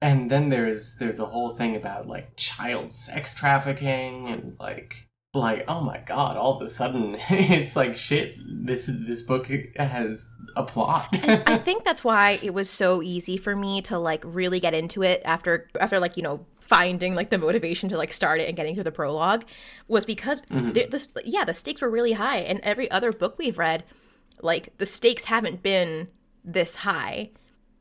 And 0.00 0.30
then 0.30 0.50
there's 0.50 0.96
there's 0.96 1.18
a 1.18 1.24
whole 1.26 1.50
thing 1.50 1.74
about 1.74 2.06
like 2.06 2.36
child 2.36 2.92
sex 2.92 3.34
trafficking 3.34 4.28
and 4.28 4.54
like 4.60 5.08
like 5.32 5.64
oh 5.68 5.80
my 5.80 5.98
god 6.06 6.36
all 6.36 6.56
of 6.56 6.62
a 6.62 6.66
sudden 6.68 7.16
it's 7.30 7.76
like 7.76 7.96
shit 7.96 8.36
this 8.64 8.90
this 9.06 9.22
book 9.22 9.50
has 9.76 10.30
a 10.54 10.62
plot 10.62 11.08
I 11.12 11.58
think 11.64 11.84
that's 11.84 12.04
why 12.04 12.38
it 12.42 12.52
was 12.54 12.70
so 12.70 13.02
easy 13.02 13.36
for 13.36 13.56
me 13.56 13.82
to 13.82 13.98
like 13.98 14.22
really 14.24 14.60
get 14.60 14.74
into 14.74 15.02
it 15.02 15.22
after 15.24 15.68
after 15.80 15.98
like 15.98 16.16
you 16.16 16.22
know 16.22 16.46
finding 16.66 17.14
like 17.14 17.30
the 17.30 17.38
motivation 17.38 17.88
to 17.88 17.96
like 17.96 18.12
start 18.12 18.40
it 18.40 18.48
and 18.48 18.56
getting 18.56 18.74
through 18.74 18.84
the 18.84 18.92
prologue 18.92 19.44
was 19.88 20.04
because 20.04 20.42
mm-hmm. 20.42 20.72
the, 20.72 20.86
the, 20.86 21.22
yeah 21.24 21.44
the 21.44 21.54
stakes 21.54 21.80
were 21.80 21.90
really 21.90 22.12
high. 22.12 22.38
And 22.38 22.60
every 22.60 22.90
other 22.90 23.12
book 23.12 23.38
we've 23.38 23.58
read 23.58 23.84
like 24.40 24.76
the 24.78 24.86
stakes 24.86 25.24
haven't 25.24 25.62
been 25.62 26.08
this 26.44 26.74
high. 26.74 27.30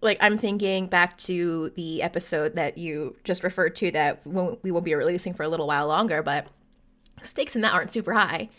Like 0.02 0.18
i'm 0.22 0.38
thinking 0.38 0.88
back 0.88 1.18
to 1.20 1.72
the 1.76 2.04
episode 2.04 2.54
that 2.56 2.78
you 2.78 3.16
just 3.24 3.44
referred 3.44 3.76
to 3.78 3.92
that 3.92 4.26
won't, 4.26 4.62
we 4.62 4.70
won't 4.70 4.86
be 4.86 4.94
releasing 4.94 5.34
for 5.34 5.44
a 5.44 5.48
little 5.48 5.66
while 5.66 5.88
longer 5.88 6.22
but 6.22 6.46
stakes 7.24 7.56
in 7.56 7.64
that 7.64 7.74
aren't 7.74 7.92
super 7.92 8.14
high 8.14 8.50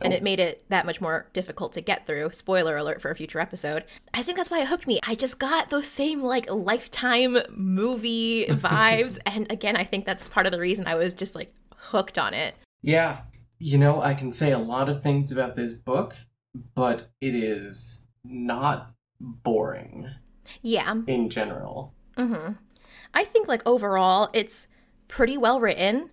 and 0.00 0.12
it 0.12 0.22
made 0.22 0.40
it 0.40 0.64
that 0.70 0.86
much 0.86 1.00
more 1.00 1.28
difficult 1.32 1.72
to 1.74 1.80
get 1.80 2.06
through. 2.06 2.30
Spoiler 2.32 2.76
alert 2.76 3.00
for 3.02 3.10
a 3.10 3.14
future 3.16 3.38
episode. 3.40 3.84
I 4.14 4.22
think 4.22 4.36
that's 4.38 4.50
why 4.50 4.60
it 4.62 4.68
hooked 4.68 4.86
me. 4.86 4.98
I 5.06 5.14
just 5.14 5.38
got 5.38 5.70
those 5.70 5.86
same 5.86 6.22
like 6.22 6.50
lifetime 6.50 7.36
movie 7.50 8.46
vibes. 8.48 9.18
and 9.26 9.50
again, 9.50 9.76
I 9.76 9.84
think 9.84 10.06
that's 10.06 10.28
part 10.28 10.46
of 10.46 10.52
the 10.52 10.60
reason 10.60 10.86
I 10.86 10.94
was 10.94 11.14
just 11.14 11.34
like 11.34 11.54
hooked 11.76 12.18
on 12.18 12.32
it. 12.34 12.54
yeah 12.82 13.22
you 13.64 13.78
know 13.78 14.00
i 14.02 14.12
can 14.14 14.32
say 14.32 14.50
a 14.50 14.58
lot 14.58 14.88
of 14.88 15.02
things 15.04 15.30
about 15.30 15.54
this 15.54 15.72
book 15.72 16.16
but 16.74 17.10
it 17.20 17.32
is 17.34 18.08
not 18.24 18.92
boring 19.20 20.08
Yeah. 20.62 20.94
in 21.06 21.28
general 21.30 21.92
hmm 22.16 22.52
I 23.14 23.24
think 23.24 23.46
like 23.48 23.62
overall 23.66 24.30
it's 24.32 24.68
pretty 25.08 25.36
well 25.36 25.60
written. 25.60 26.08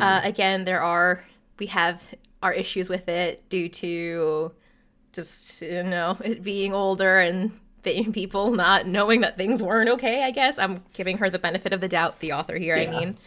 Uh, 0.00 0.20
again, 0.24 0.64
there 0.64 0.82
are 0.82 1.24
we 1.58 1.66
have 1.66 2.02
our 2.42 2.52
issues 2.52 2.88
with 2.88 3.08
it 3.08 3.48
due 3.48 3.68
to 3.68 4.52
just 5.12 5.62
you 5.62 5.82
know 5.82 6.16
it 6.22 6.42
being 6.42 6.72
older 6.72 7.18
and 7.18 7.58
the 7.82 8.04
people 8.12 8.52
not 8.52 8.86
knowing 8.86 9.20
that 9.22 9.36
things 9.36 9.62
weren't 9.62 9.88
okay. 9.90 10.24
I 10.24 10.30
guess 10.30 10.58
I'm 10.58 10.82
giving 10.92 11.18
her 11.18 11.30
the 11.30 11.38
benefit 11.38 11.72
of 11.72 11.80
the 11.80 11.88
doubt. 11.88 12.20
The 12.20 12.32
author 12.32 12.56
here, 12.56 12.76
Yeah. 12.76 12.90
I 12.90 12.98
mean. 12.98 13.18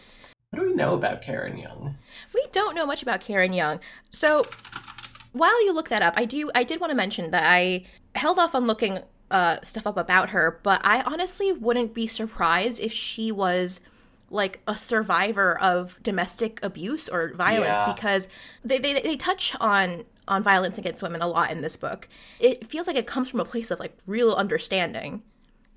what 0.50 0.60
do 0.60 0.68
we 0.68 0.74
know 0.74 0.94
about 0.94 1.22
karen 1.22 1.56
young 1.58 1.96
We 2.32 2.44
don't 2.52 2.74
know 2.74 2.86
much 2.86 3.02
about 3.02 3.20
Karen 3.20 3.52
Young. 3.52 3.80
So 4.10 4.44
while 5.32 5.64
you 5.64 5.72
look 5.74 5.88
that 5.88 6.02
up, 6.02 6.14
I 6.16 6.24
do 6.24 6.50
I 6.54 6.62
did 6.64 6.80
want 6.80 6.90
to 6.90 6.96
mention 6.96 7.30
that 7.32 7.44
I 7.50 7.84
held 8.14 8.38
off 8.38 8.54
on 8.54 8.66
looking 8.66 9.00
uh, 9.30 9.58
stuff 9.62 9.86
up 9.86 9.96
about 9.96 10.30
her, 10.30 10.60
but 10.62 10.80
I 10.84 11.02
honestly 11.02 11.50
wouldn't 11.52 11.92
be 11.92 12.06
surprised 12.06 12.80
if 12.80 12.92
she 12.92 13.32
was 13.32 13.80
like 14.34 14.60
a 14.66 14.76
survivor 14.76 15.58
of 15.60 15.98
domestic 16.02 16.58
abuse 16.62 17.08
or 17.08 17.32
violence 17.34 17.78
Yeah. 17.78 17.92
because 17.92 18.28
they, 18.64 18.78
they 18.78 19.00
they 19.00 19.16
touch 19.16 19.54
on 19.60 20.04
on 20.26 20.42
violence 20.42 20.76
against 20.78 21.02
women 21.02 21.22
a 21.22 21.28
lot 21.28 21.50
in 21.50 21.60
this 21.60 21.76
book. 21.76 22.08
It 22.40 22.68
feels 22.70 22.86
like 22.86 22.96
it 22.96 23.06
comes 23.06 23.28
from 23.30 23.40
a 23.40 23.44
place 23.44 23.70
of 23.70 23.78
like 23.78 23.96
real 24.06 24.32
understanding. 24.32 25.22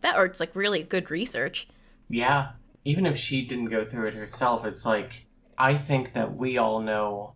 That 0.01 0.17
or 0.17 0.25
it's 0.25 0.39
like 0.39 0.55
really 0.55 0.83
good 0.83 1.09
research. 1.11 1.67
Yeah. 2.09 2.49
Even 2.83 3.05
if 3.05 3.17
she 3.17 3.45
didn't 3.45 3.65
go 3.69 3.83
through 3.85 4.07
it 4.07 4.13
herself, 4.13 4.65
it's 4.65 4.85
like 4.85 5.25
I 5.57 5.75
think 5.75 6.13
that 6.13 6.35
we 6.35 6.57
all 6.57 6.79
know 6.81 7.35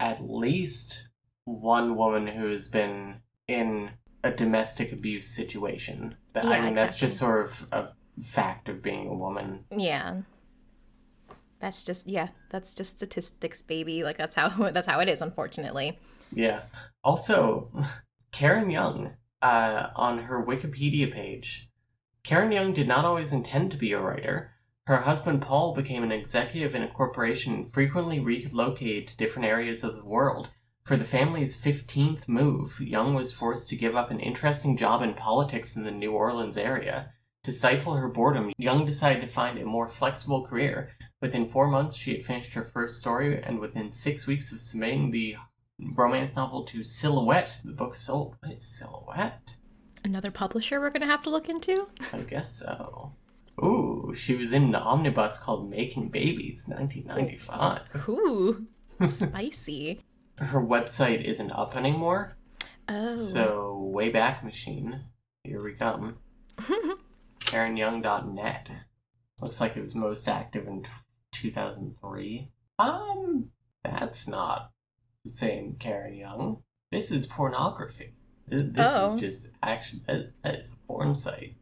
at 0.00 0.22
least 0.28 1.08
one 1.44 1.96
woman 1.96 2.26
who's 2.26 2.68
been 2.68 3.20
in 3.46 3.92
a 4.22 4.30
domestic 4.32 4.92
abuse 4.92 5.28
situation. 5.34 6.16
I 6.34 6.42
Yeah, 6.56 6.64
mean 6.64 6.74
that's 6.74 6.96
just 6.96 7.18
sort 7.18 7.46
of 7.46 7.68
a 7.72 7.88
fact 8.22 8.68
of 8.68 8.82
being 8.82 9.06
a 9.08 9.14
woman. 9.14 9.64
Yeah. 9.74 10.22
That's 11.60 11.84
just 11.84 12.06
yeah, 12.06 12.28
that's 12.50 12.74
just 12.74 12.94
statistics, 12.94 13.62
baby. 13.62 14.04
Like 14.04 14.16
that's 14.16 14.36
how 14.36 14.48
that's 14.70 14.86
how 14.86 15.00
it 15.00 15.08
is, 15.08 15.22
unfortunately. 15.22 15.98
Yeah. 16.32 16.62
Also, 17.02 17.70
Karen 18.32 18.70
Young, 18.70 19.16
uh, 19.42 19.88
on 19.96 20.18
her 20.18 20.44
Wikipedia 20.44 21.12
page, 21.12 21.68
Karen 22.22 22.52
Young 22.52 22.72
did 22.72 22.88
not 22.88 23.04
always 23.04 23.32
intend 23.32 23.70
to 23.72 23.78
be 23.78 23.92
a 23.92 24.00
writer. 24.00 24.52
Her 24.86 25.02
husband 25.02 25.42
Paul 25.42 25.74
became 25.74 26.02
an 26.02 26.12
executive 26.12 26.74
in 26.74 26.82
a 26.82 26.90
corporation 26.90 27.54
and 27.54 27.72
frequently 27.72 28.20
relocated 28.20 29.08
to 29.08 29.16
different 29.16 29.46
areas 29.46 29.84
of 29.84 29.96
the 29.96 30.04
world. 30.04 30.48
For 30.84 30.96
the 30.96 31.04
family's 31.04 31.62
15th 31.62 32.26
move, 32.26 32.80
Young 32.80 33.12
was 33.12 33.34
forced 33.34 33.68
to 33.68 33.76
give 33.76 33.94
up 33.94 34.10
an 34.10 34.20
interesting 34.20 34.78
job 34.78 35.02
in 35.02 35.12
politics 35.12 35.76
in 35.76 35.84
the 35.84 35.90
New 35.90 36.12
Orleans 36.12 36.56
area. 36.56 37.12
To 37.44 37.52
stifle 37.52 37.96
her 37.96 38.08
boredom, 38.08 38.52
Young 38.56 38.86
decided 38.86 39.20
to 39.20 39.28
find 39.28 39.58
a 39.58 39.66
more 39.66 39.90
flexible 39.90 40.46
career. 40.46 40.90
Within 41.20 41.48
four 41.48 41.66
months, 41.68 41.96
she 41.96 42.12
had 42.14 42.24
finished 42.24 42.54
her 42.54 42.64
first 42.64 42.98
story, 43.00 43.42
and 43.42 43.58
within 43.58 43.90
six 43.90 44.26
weeks 44.26 44.52
of 44.52 44.60
submitting 44.60 45.10
the 45.10 45.36
romance 45.94 46.36
novel 46.36 46.64
to 46.64 46.84
Silhouette, 46.84 47.60
the 47.64 47.72
book 47.72 47.96
sold. 47.96 48.36
What 48.40 48.52
is 48.56 48.64
Silhouette? 48.64 49.56
Another 50.04 50.30
publisher 50.30 50.80
we're 50.80 50.90
gonna 50.90 51.06
have 51.06 51.22
to 51.24 51.30
look 51.30 51.48
into. 51.48 51.88
I 52.12 52.18
guess 52.20 52.52
so. 52.52 53.12
Ooh. 53.62 54.06
Oh, 54.08 54.12
she 54.12 54.36
was 54.36 54.52
in 54.52 54.62
an 54.64 54.74
omnibus 54.76 55.38
called 55.40 55.68
Making 55.68 56.08
Babies, 56.10 56.68
1995. 56.68 58.08
Ooh, 58.08 58.66
spicy. 59.08 60.00
Her 60.38 60.60
website 60.60 61.24
isn't 61.24 61.50
up 61.50 61.76
anymore, 61.76 62.36
Oh. 62.88 63.16
so 63.16 63.92
Wayback 63.94 64.44
Machine. 64.44 65.00
Here 65.42 65.60
we 65.62 65.72
come. 65.72 66.18
KarenYoung.net. 67.40 68.68
Looks 69.40 69.60
like 69.60 69.76
it 69.76 69.82
was 69.82 69.94
most 69.94 70.28
active 70.28 70.66
in 70.68 70.84
2003. 71.42 72.50
Um, 72.78 73.50
that's 73.84 74.28
not 74.28 74.70
the 75.24 75.30
same 75.30 75.76
Karen 75.78 76.14
Young. 76.14 76.62
This 76.92 77.10
is 77.10 77.26
pornography. 77.26 78.14
Th- 78.50 78.66
This 78.72 78.88
Oh. 78.90 79.14
is 79.14 79.20
just 79.20 79.50
actually 79.62 80.02
that, 80.06 80.32
that 80.42 80.54
is 80.56 80.72
a 80.72 80.76
porn 80.86 81.14
site. 81.14 81.54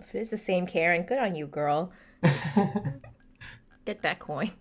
if 0.00 0.14
it 0.14 0.18
is 0.18 0.30
the 0.30 0.38
same 0.38 0.66
Karen, 0.66 1.02
good 1.04 1.18
on 1.18 1.34
you, 1.34 1.46
girl. 1.46 1.92
Get 3.84 4.00
that 4.02 4.18
coin. 4.18 4.52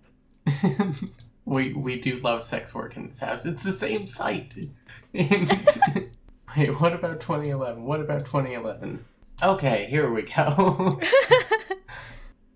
we 1.46 1.74
we 1.74 2.00
do 2.00 2.20
love 2.20 2.43
sex 2.43 2.75
work 2.75 2.98
in 2.98 3.08
this 3.08 3.20
house. 3.22 3.46
It's 3.46 3.63
the 3.63 3.72
same 3.72 4.05
site. 4.08 4.53
Wait, 5.13 6.79
what 6.79 6.93
about 6.93 7.22
2011? 7.22 7.84
What 7.84 8.01
about 8.01 8.20
2011? 8.25 9.05
Okay, 9.41 9.88
here 9.89 10.12
we 10.12 10.24
go. 10.24 11.00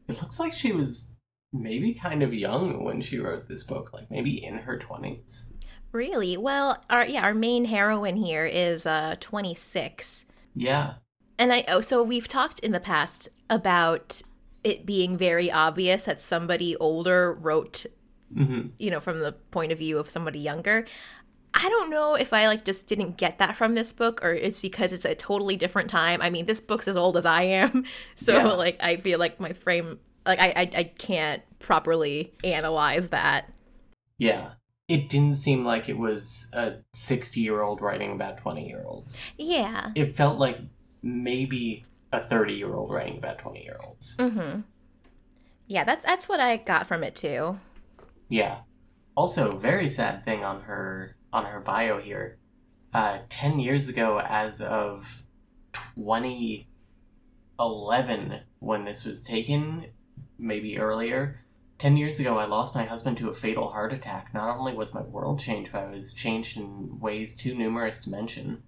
It 0.07 0.21
looks 0.21 0.39
like 0.39 0.53
she 0.53 0.71
was 0.71 1.15
maybe 1.53 1.93
kind 1.93 2.23
of 2.23 2.33
young 2.33 2.83
when 2.83 3.01
she 3.01 3.19
wrote 3.19 3.47
this 3.47 3.63
book, 3.63 3.91
like 3.93 4.09
maybe 4.11 4.43
in 4.43 4.57
her 4.59 4.77
20s. 4.77 5.53
Really? 5.91 6.37
Well, 6.37 6.83
our 6.89 7.05
yeah, 7.05 7.23
our 7.23 7.33
main 7.33 7.65
heroine 7.65 8.17
here 8.17 8.45
is 8.45 8.85
uh 8.85 9.15
26. 9.19 10.25
Yeah. 10.53 10.95
And 11.39 11.53
I 11.53 11.63
oh 11.67 11.81
so 11.81 12.03
we've 12.03 12.27
talked 12.27 12.59
in 12.59 12.71
the 12.71 12.79
past 12.79 13.29
about 13.49 14.21
it 14.63 14.85
being 14.85 15.17
very 15.17 15.49
obvious 15.51 16.05
that 16.05 16.21
somebody 16.21 16.75
older 16.77 17.33
wrote, 17.33 17.85
hmm 18.33 18.67
you 18.77 18.91
know, 18.91 18.99
from 18.99 19.19
the 19.19 19.31
point 19.51 19.71
of 19.71 19.77
view 19.77 19.97
of 19.97 20.09
somebody 20.09 20.39
younger. 20.39 20.85
I 21.59 21.69
don't 21.69 21.89
know 21.89 22.13
if 22.13 22.33
I 22.33 22.45
like 22.47 22.63
just 22.65 22.85
didn't 22.87 23.17
get 23.17 23.39
that 23.39 23.57
from 23.57 23.73
this 23.73 23.91
book 23.91 24.23
or 24.23 24.31
it's 24.33 24.61
because 24.61 24.93
it's 24.93 25.05
a 25.05 25.15
totally 25.15 25.55
different 25.55 25.89
time. 25.89 26.21
I 26.21 26.29
mean, 26.29 26.45
this 26.45 26.59
book's 26.59 26.87
as 26.87 26.95
old 26.95 27.17
as 27.17 27.25
I 27.25 27.41
am. 27.43 27.83
So 28.15 28.37
Yeah. 28.37 28.45
like 28.53 28.77
I 28.79 28.97
feel 28.97 29.17
like 29.17 29.39
my 29.39 29.53
frame 29.53 29.99
like 30.25 30.39
I, 30.39 30.53
I 30.55 30.69
I 30.79 30.83
can't 30.83 31.41
properly 31.59 32.33
analyze 32.43 33.09
that. 33.09 33.51
Yeah. 34.19 34.51
It 34.87 35.09
didn't 35.09 35.33
seem 35.33 35.65
like 35.65 35.89
it 35.89 35.97
was 35.97 36.49
a 36.53 36.75
60 36.93 37.41
year 37.41 37.61
old 37.61 37.81
writing 37.81 38.11
about 38.13 38.37
20 38.37 38.67
year 38.67 38.83
olds. 38.85 39.19
Yeah. 39.37 39.91
It 39.95 40.15
felt 40.15 40.37
like 40.37 40.59
maybe 41.01 41.85
a 42.13 42.21
30 42.21 42.53
year 42.53 42.73
old 42.75 42.91
writing 42.91 43.17
about 43.17 43.39
20 43.39 43.63
year 43.63 43.79
olds. 43.83 44.15
Mhm. 44.17 44.63
Yeah, 45.65 45.83
that's 45.83 46.05
that's 46.05 46.29
what 46.29 46.39
I 46.39 46.57
got 46.57 46.85
from 46.87 47.03
it 47.03 47.15
too. 47.15 47.59
Yeah. 48.29 48.59
Also, 49.15 49.57
very 49.57 49.89
sad 49.89 50.23
thing 50.23 50.45
on 50.45 50.61
her 50.61 51.16
on 51.31 51.45
her 51.45 51.59
bio 51.59 51.99
here. 51.99 52.37
Uh, 52.93 53.19
ten 53.29 53.59
years 53.59 53.89
ago, 53.89 54.19
as 54.19 54.61
of 54.61 55.23
twenty 55.73 56.67
eleven, 57.59 58.41
when 58.59 58.85
this 58.85 59.03
was 59.03 59.23
taken, 59.23 59.87
maybe 60.37 60.79
earlier. 60.79 61.43
Ten 61.77 61.95
years 61.95 62.19
ago, 62.19 62.37
I 62.37 62.45
lost 62.45 62.73
my 62.73 62.85
husband 62.85 63.17
to 63.17 63.29
a 63.29 63.33
fatal 63.33 63.69
heart 63.69 63.93
attack. 63.93 64.33
Not 64.33 64.57
only 64.57 64.73
was 64.73 64.93
my 64.95 65.01
world 65.01 65.39
changed, 65.39 65.71
but 65.71 65.83
I 65.83 65.91
was 65.91 66.13
changed 66.13 66.57
in 66.57 66.99
ways 66.99 67.37
too 67.37 67.53
numerous 67.55 68.03
to 68.03 68.09
mention. 68.09 68.63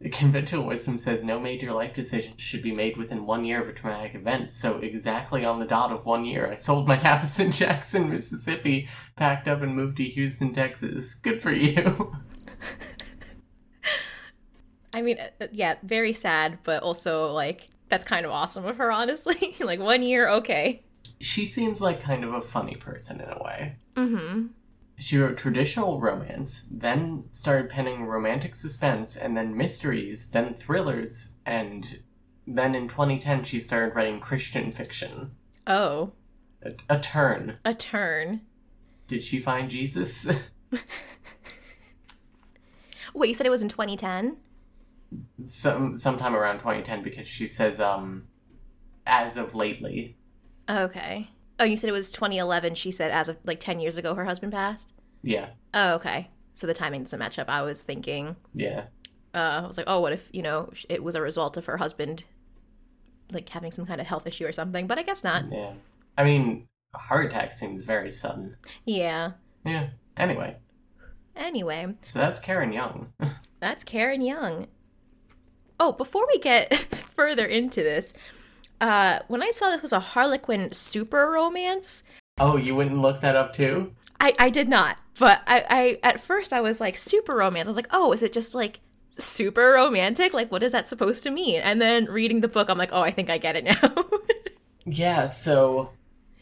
The 0.00 0.10
conventional 0.10 0.66
wisdom 0.66 0.98
says 0.98 1.22
no 1.22 1.40
major 1.40 1.72
life 1.72 1.94
decision 1.94 2.36
should 2.36 2.62
be 2.62 2.74
made 2.74 2.96
within 2.96 3.24
one 3.26 3.44
year 3.44 3.62
of 3.62 3.68
a 3.68 3.72
traumatic 3.72 4.14
event. 4.14 4.52
So, 4.52 4.78
exactly 4.78 5.44
on 5.44 5.60
the 5.60 5.66
dot 5.66 5.92
of 5.92 6.04
one 6.04 6.24
year, 6.24 6.50
I 6.50 6.56
sold 6.56 6.86
my 6.86 6.96
house 7.10 7.38
in 7.38 7.52
Jackson, 7.52 8.10
Mississippi, 8.10 8.88
packed 9.16 9.48
up 9.48 9.62
and 9.62 9.74
moved 9.74 9.96
to 9.98 10.04
Houston, 10.04 10.52
Texas. 10.52 11.14
Good 11.14 11.42
for 11.42 11.52
you. 11.52 12.16
I 14.92 15.02
mean, 15.02 15.18
uh, 15.18 15.46
yeah, 15.52 15.74
very 15.82 16.12
sad, 16.12 16.58
but 16.62 16.82
also 16.82 17.32
like 17.32 17.68
that's 17.88 18.04
kind 18.04 18.24
of 18.24 18.32
awesome 18.32 18.64
of 18.64 18.76
her, 18.76 18.92
honestly. 18.92 19.56
like 19.60 19.80
one 19.80 20.02
year, 20.02 20.28
okay. 20.28 20.82
she 21.20 21.46
seems 21.46 21.80
like 21.80 22.00
kind 22.00 22.24
of 22.24 22.32
a 22.32 22.40
funny 22.40 22.76
person 22.76 23.20
in 23.20 23.28
a 23.28 23.42
way. 23.42 23.76
Mm-hmm. 23.96 24.46
She 24.98 25.18
wrote 25.18 25.36
traditional 25.36 26.00
romance, 26.00 26.68
then 26.70 27.24
started 27.30 27.68
penning 27.68 28.04
romantic 28.04 28.54
suspense, 28.54 29.16
and 29.16 29.36
then 29.36 29.56
mysteries, 29.56 30.30
then 30.30 30.54
thrillers, 30.54 31.34
and 31.44 31.98
then 32.46 32.74
in 32.74 32.88
2010 32.88 33.42
she 33.44 33.58
started 33.58 33.94
writing 33.96 34.20
Christian 34.20 34.70
fiction. 34.70 35.32
Oh, 35.66 36.12
A, 36.62 36.72
a 36.88 37.00
turn. 37.00 37.58
a 37.64 37.74
turn. 37.74 38.42
Did 39.08 39.22
she 39.24 39.40
find 39.40 39.68
Jesus? 39.68 40.30
Wait, 43.14 43.28
you 43.28 43.34
said 43.34 43.46
it 43.46 43.50
was 43.50 43.62
in 43.62 43.68
2010? 43.68 44.36
Some 45.44 45.96
sometime 45.96 46.34
around 46.34 46.58
2010 46.58 47.02
because 47.02 47.26
she 47.28 47.46
says 47.46 47.80
um 47.80 48.26
as 49.06 49.36
of 49.36 49.54
lately. 49.54 50.16
Okay. 50.68 51.28
Oh, 51.58 51.64
you 51.64 51.76
said 51.76 51.88
it 51.88 51.92
was 51.92 52.10
2011. 52.12 52.74
She 52.74 52.90
said 52.90 53.10
as 53.10 53.28
of 53.28 53.36
like 53.44 53.60
10 53.60 53.80
years 53.80 53.96
ago, 53.96 54.14
her 54.14 54.24
husband 54.24 54.52
passed. 54.52 54.90
Yeah. 55.22 55.50
Oh, 55.72 55.94
okay. 55.94 56.28
So 56.54 56.66
the 56.66 56.74
timing 56.74 57.02
doesn't 57.04 57.18
match 57.18 57.38
up. 57.38 57.48
I 57.48 57.62
was 57.62 57.82
thinking, 57.82 58.36
Yeah. 58.54 58.84
uh, 59.34 59.62
I 59.62 59.66
was 59.66 59.76
like, 59.76 59.86
oh, 59.88 60.00
what 60.00 60.12
if 60.12 60.28
you 60.32 60.42
know 60.42 60.70
it 60.88 61.02
was 61.02 61.14
a 61.14 61.20
result 61.22 61.56
of 61.56 61.66
her 61.66 61.76
husband 61.78 62.24
like 63.32 63.48
having 63.48 63.72
some 63.72 63.86
kind 63.86 64.00
of 64.00 64.06
health 64.06 64.26
issue 64.26 64.46
or 64.46 64.52
something? 64.52 64.86
But 64.86 64.98
I 64.98 65.02
guess 65.02 65.24
not. 65.24 65.44
Yeah. 65.50 65.72
I 66.18 66.24
mean, 66.24 66.66
a 66.94 66.98
heart 66.98 67.26
attack 67.26 67.52
seems 67.52 67.84
very 67.84 68.12
sudden. 68.12 68.56
Yeah. 68.84 69.32
Yeah. 69.64 69.88
Anyway, 70.16 70.56
Anyway, 71.36 71.92
so 72.04 72.20
that's 72.20 72.38
Karen 72.38 72.72
Young. 72.72 73.12
That's 73.60 73.82
Karen 73.82 74.20
Young. 74.20 74.68
Oh, 75.80 75.90
before 75.92 76.24
we 76.32 76.38
get 76.38 76.72
further 77.16 77.44
into 77.46 77.82
this, 77.82 78.14
uh, 78.84 79.20
when 79.28 79.42
I 79.42 79.50
saw 79.50 79.70
this 79.70 79.80
was 79.80 79.94
a 79.94 80.00
Harlequin 80.00 80.70
super 80.72 81.30
romance, 81.30 82.04
oh, 82.38 82.58
you 82.58 82.74
wouldn't 82.74 83.00
look 83.00 83.22
that 83.22 83.34
up 83.34 83.54
too? 83.54 83.94
I, 84.20 84.34
I 84.38 84.50
did 84.50 84.68
not. 84.68 84.98
But 85.18 85.42
I, 85.46 85.64
I 85.70 85.98
at 86.02 86.20
first 86.20 86.52
I 86.52 86.60
was 86.60 86.80
like 86.80 86.98
super 86.98 87.34
romance. 87.34 87.66
I 87.66 87.70
was 87.70 87.76
like, 87.76 87.88
oh, 87.92 88.12
is 88.12 88.22
it 88.22 88.34
just 88.34 88.54
like 88.54 88.80
super 89.18 89.72
romantic? 89.72 90.34
Like 90.34 90.52
what 90.52 90.62
is 90.62 90.72
that 90.72 90.86
supposed 90.86 91.22
to 91.22 91.30
mean? 91.30 91.62
And 91.62 91.80
then 91.80 92.04
reading 92.06 92.42
the 92.42 92.48
book, 92.48 92.68
I'm 92.68 92.76
like, 92.76 92.90
oh, 92.92 93.00
I 93.00 93.10
think 93.10 93.30
I 93.30 93.38
get 93.38 93.56
it 93.56 93.64
now. 93.64 93.80
Yeah, 94.86 95.28
so 95.28 95.92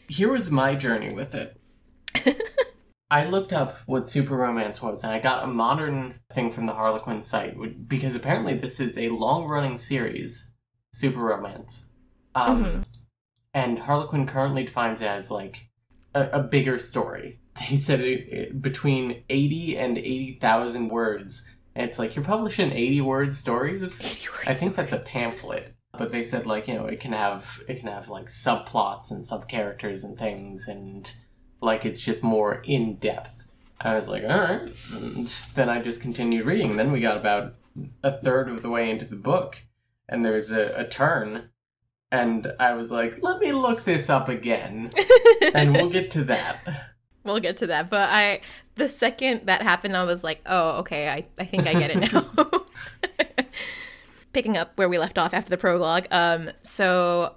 here 0.09 0.29
was 0.29 0.51
my 0.51 0.75
journey 0.75 1.13
with 1.13 1.33
it. 1.33 1.57
I 3.09 3.25
looked 3.25 3.53
up 3.53 3.77
what 3.85 4.11
super 4.11 4.35
romance 4.35 4.81
was, 4.81 5.01
and 5.01 5.13
I 5.13 5.19
got 5.19 5.45
a 5.45 5.47
modern 5.47 6.19
thing 6.33 6.51
from 6.51 6.65
the 6.65 6.73
Harlequin 6.73 7.21
site 7.21 7.55
because 7.87 8.17
apparently 8.17 8.55
this 8.55 8.81
is 8.81 8.97
a 8.97 9.07
long-running 9.07 9.77
series, 9.77 10.53
super 10.91 11.21
romance. 11.21 11.92
Um, 12.35 12.63
Mhm. 12.65 12.87
And 13.55 13.79
Harlequin 13.79 14.25
currently 14.25 14.63
defines 14.63 14.99
it 15.01 15.05
as 15.07 15.29
like 15.29 15.69
a, 16.15 16.29
a 16.33 16.43
bigger 16.43 16.79
story. 16.79 17.39
They 17.69 17.75
said 17.77 17.99
it, 18.01 18.27
it 18.33 18.61
between 18.63 19.23
eighty 19.29 19.77
and 19.77 19.97
eighty 19.99 20.39
thousand 20.41 20.89
words, 20.89 21.53
and 21.75 21.85
it's 21.87 21.99
like 21.99 22.15
you're 22.15 22.25
publishing 22.25 22.71
eighty 22.71 22.99
word 22.99 23.35
stories. 23.35 24.03
I 24.47 24.55
think 24.55 24.75
that's 24.75 24.91
a 24.93 24.97
pamphlet. 24.99 25.75
But 25.95 26.11
they 26.11 26.23
said 26.23 26.47
like, 26.47 26.67
you 26.67 26.73
know, 26.73 26.85
it 26.87 26.99
can 26.99 27.11
have 27.11 27.61
it 27.67 27.79
can 27.79 27.89
have 27.89 28.09
like 28.09 28.25
subplots 28.25 29.11
and 29.11 29.23
sub 29.23 29.47
characters 29.47 30.03
and 30.03 30.17
things 30.17 30.67
and 30.67 31.13
like 31.61 31.85
it's 31.85 32.01
just 32.01 32.23
more 32.23 32.55
in 32.65 32.95
depth. 32.95 33.45
I 33.79 33.93
was 33.93 34.09
like, 34.09 34.23
alright. 34.23 34.71
And 34.91 35.27
then 35.53 35.69
I 35.69 35.79
just 35.83 36.01
continued 36.01 36.45
reading. 36.47 36.75
Then 36.77 36.91
we 36.91 37.01
got 37.01 37.17
about 37.17 37.53
a 38.01 38.11
third 38.17 38.49
of 38.49 38.63
the 38.63 38.69
way 38.71 38.89
into 38.89 39.05
the 39.05 39.15
book 39.15 39.63
and 40.09 40.25
there's 40.25 40.49
a, 40.51 40.73
a 40.75 40.87
turn 40.87 41.49
and 42.13 42.53
I 42.59 42.73
was 42.75 42.91
like, 42.91 43.17
let 43.23 43.39
me 43.39 43.51
look 43.51 43.83
this 43.83 44.07
up 44.09 44.29
again. 44.29 44.91
and 45.55 45.73
we'll 45.73 45.89
get 45.89 46.11
to 46.11 46.23
that. 46.25 46.91
we'll 47.23 47.39
get 47.39 47.57
to 47.57 47.67
that. 47.67 47.89
But 47.89 48.09
I 48.11 48.41
the 48.75 48.87
second 48.87 49.47
that 49.47 49.63
happened, 49.63 49.97
I 49.97 50.03
was 50.03 50.23
like, 50.23 50.41
oh, 50.45 50.77
okay, 50.79 51.09
I, 51.09 51.23
I 51.39 51.45
think 51.45 51.65
I 51.67 51.73
get 51.73 51.91
it 51.91 52.13
now. 52.13 52.65
Picking 54.33 54.57
up 54.57 54.77
where 54.77 54.87
we 54.87 54.99
left 54.99 55.17
off 55.17 55.33
after 55.33 55.49
the 55.49 55.57
prologue. 55.57 56.05
Um, 56.11 56.51
so 56.61 57.33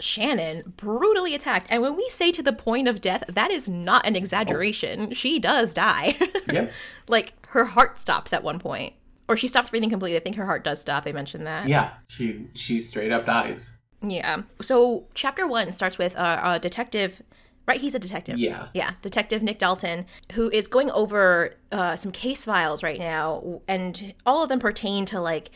Shannon 0.00 0.74
brutally 0.78 1.34
attacked, 1.34 1.66
and 1.70 1.82
when 1.82 1.94
we 1.94 2.08
say 2.08 2.32
to 2.32 2.42
the 2.42 2.52
point 2.54 2.88
of 2.88 3.02
death, 3.02 3.24
that 3.28 3.50
is 3.50 3.68
not 3.68 4.06
an 4.06 4.16
exaggeration. 4.16 5.12
She 5.12 5.38
does 5.38 5.74
die. 5.74 6.16
Yep. 6.52 6.70
like 7.08 7.32
her 7.48 7.64
heart 7.64 7.98
stops 7.98 8.32
at 8.32 8.44
one 8.44 8.60
point, 8.60 8.94
or 9.28 9.36
she 9.36 9.48
stops 9.48 9.70
breathing 9.70 9.90
completely. 9.90 10.16
I 10.16 10.20
think 10.20 10.36
her 10.36 10.46
heart 10.46 10.62
does 10.62 10.80
stop. 10.80 11.02
They 11.02 11.12
mentioned 11.12 11.44
that. 11.48 11.68
Yeah. 11.68 11.94
She 12.08 12.46
she 12.54 12.80
straight 12.80 13.10
up 13.10 13.26
dies. 13.26 13.76
Yeah. 14.10 14.42
So 14.60 15.06
chapter 15.14 15.46
one 15.46 15.72
starts 15.72 15.98
with 15.98 16.16
uh, 16.16 16.40
a 16.42 16.58
detective. 16.58 17.22
Right, 17.66 17.80
he's 17.80 17.96
a 17.96 17.98
detective. 17.98 18.38
Yeah. 18.38 18.68
Yeah, 18.74 18.92
Detective 19.02 19.42
Nick 19.42 19.58
Dalton, 19.58 20.06
who 20.34 20.48
is 20.50 20.68
going 20.68 20.88
over 20.92 21.54
uh, 21.72 21.96
some 21.96 22.12
case 22.12 22.44
files 22.44 22.84
right 22.84 22.98
now, 22.98 23.60
and 23.66 24.14
all 24.24 24.44
of 24.44 24.48
them 24.48 24.60
pertain 24.60 25.04
to 25.06 25.20
like 25.20 25.50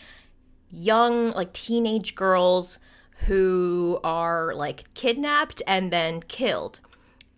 young, 0.71 1.31
like 1.31 1.53
teenage 1.53 2.17
girls 2.17 2.81
who 3.27 4.01
are 4.03 4.55
like 4.55 4.93
kidnapped 4.95 5.63
and 5.67 5.93
then 5.93 6.23
killed. 6.23 6.81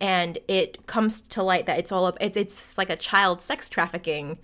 And 0.01 0.38
it 0.48 0.87
comes 0.87 1.20
to 1.20 1.42
light 1.42 1.66
that 1.66 1.79
it's 1.79 1.92
all 1.92 2.07
up, 2.07 2.16
it's, 2.20 2.37
it's 2.37 2.79
like 2.79 2.90
a 2.90 2.96
child 2.96 3.42
sex 3.42 3.68
trafficking 3.68 4.38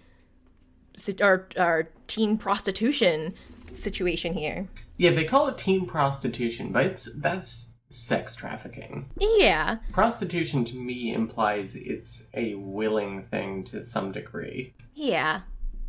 or, 1.21 1.49
or 1.57 1.91
teen 2.07 2.37
prostitution 2.37 3.35
situation 3.73 4.35
here. 4.35 4.69
Yeah, 4.97 5.11
they 5.11 5.25
call 5.25 5.49
it 5.49 5.59
teen 5.59 5.87
prostitution, 5.87 6.73
but 6.73 6.87
it's 6.87 7.21
that's 7.21 7.77
sex 7.89 8.35
trafficking. 8.35 9.07
Yeah. 9.19 9.79
Prostitution 9.93 10.65
to 10.67 10.77
me 10.77 11.13
implies 11.15 11.75
it's 11.75 12.31
a 12.35 12.55
willing 12.55 13.25
thing 13.25 13.65
to 13.65 13.83
some 13.83 14.13
degree. 14.13 14.75
Yeah, 14.95 15.43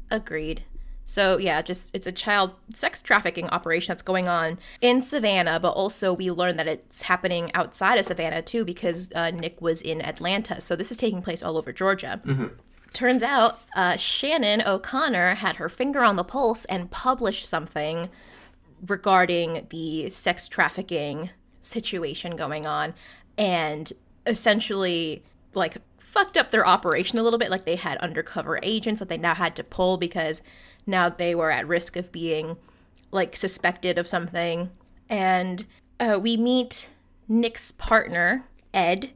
agreed. 0.09 0.63
So 1.05 1.37
yeah, 1.37 1.63
just 1.63 1.89
it's 1.95 2.05
a 2.05 2.11
child 2.11 2.51
sex 2.71 3.01
trafficking 3.01 3.49
operation 3.49 3.87
that's 3.87 4.03
going 4.03 4.27
on 4.27 4.59
in 4.79 5.01
Savannah, 5.01 5.59
but 5.59 5.71
also 5.71 6.13
we 6.13 6.29
learn 6.29 6.55
that 6.57 6.67
it's 6.67 7.01
happening 7.01 7.49
outside 7.55 7.97
of 7.97 8.05
Savannah 8.05 8.43
too 8.43 8.63
because 8.63 9.11
uh, 9.15 9.31
Nick 9.31 9.59
was 9.59 9.81
in 9.81 10.03
Atlanta. 10.03 10.61
So 10.61 10.75
this 10.75 10.91
is 10.91 10.97
taking 10.97 11.23
place 11.23 11.41
all 11.41 11.57
over 11.57 11.73
Georgia. 11.73 12.21
Turns 12.93 13.23
out 13.23 13.61
uh, 13.75 13.95
Shannon 13.97 14.61
O'Connor 14.65 15.35
had 15.35 15.57
her 15.57 15.69
finger 15.69 16.03
on 16.03 16.15
the 16.15 16.23
pulse 16.23 16.65
and 16.65 16.89
published 16.89 17.45
something 17.45 18.09
regarding 18.87 19.67
the 19.69 20.09
sex 20.09 20.47
trafficking 20.47 21.29
situation 21.61 22.35
going 22.35 22.65
on 22.65 22.93
and 23.37 23.93
essentially 24.25 25.23
like 25.53 25.77
fucked 25.97 26.37
up 26.37 26.51
their 26.51 26.67
operation 26.67 27.19
a 27.19 27.23
little 27.23 27.39
bit. 27.39 27.51
Like 27.51 27.65
they 27.65 27.75
had 27.75 27.97
undercover 27.99 28.59
agents 28.63 28.99
that 28.99 29.09
they 29.09 29.17
now 29.17 29.35
had 29.35 29.55
to 29.57 29.63
pull 29.63 29.97
because 29.97 30.41
now 30.87 31.09
they 31.09 31.35
were 31.35 31.51
at 31.51 31.67
risk 31.67 31.95
of 31.95 32.11
being 32.11 32.57
like 33.11 33.37
suspected 33.37 33.97
of 33.97 34.07
something. 34.07 34.71
And 35.09 35.65
uh, 35.99 36.19
we 36.21 36.37
meet 36.37 36.89
nick's 37.27 37.71
partner 37.71 38.45
ed 38.73 39.11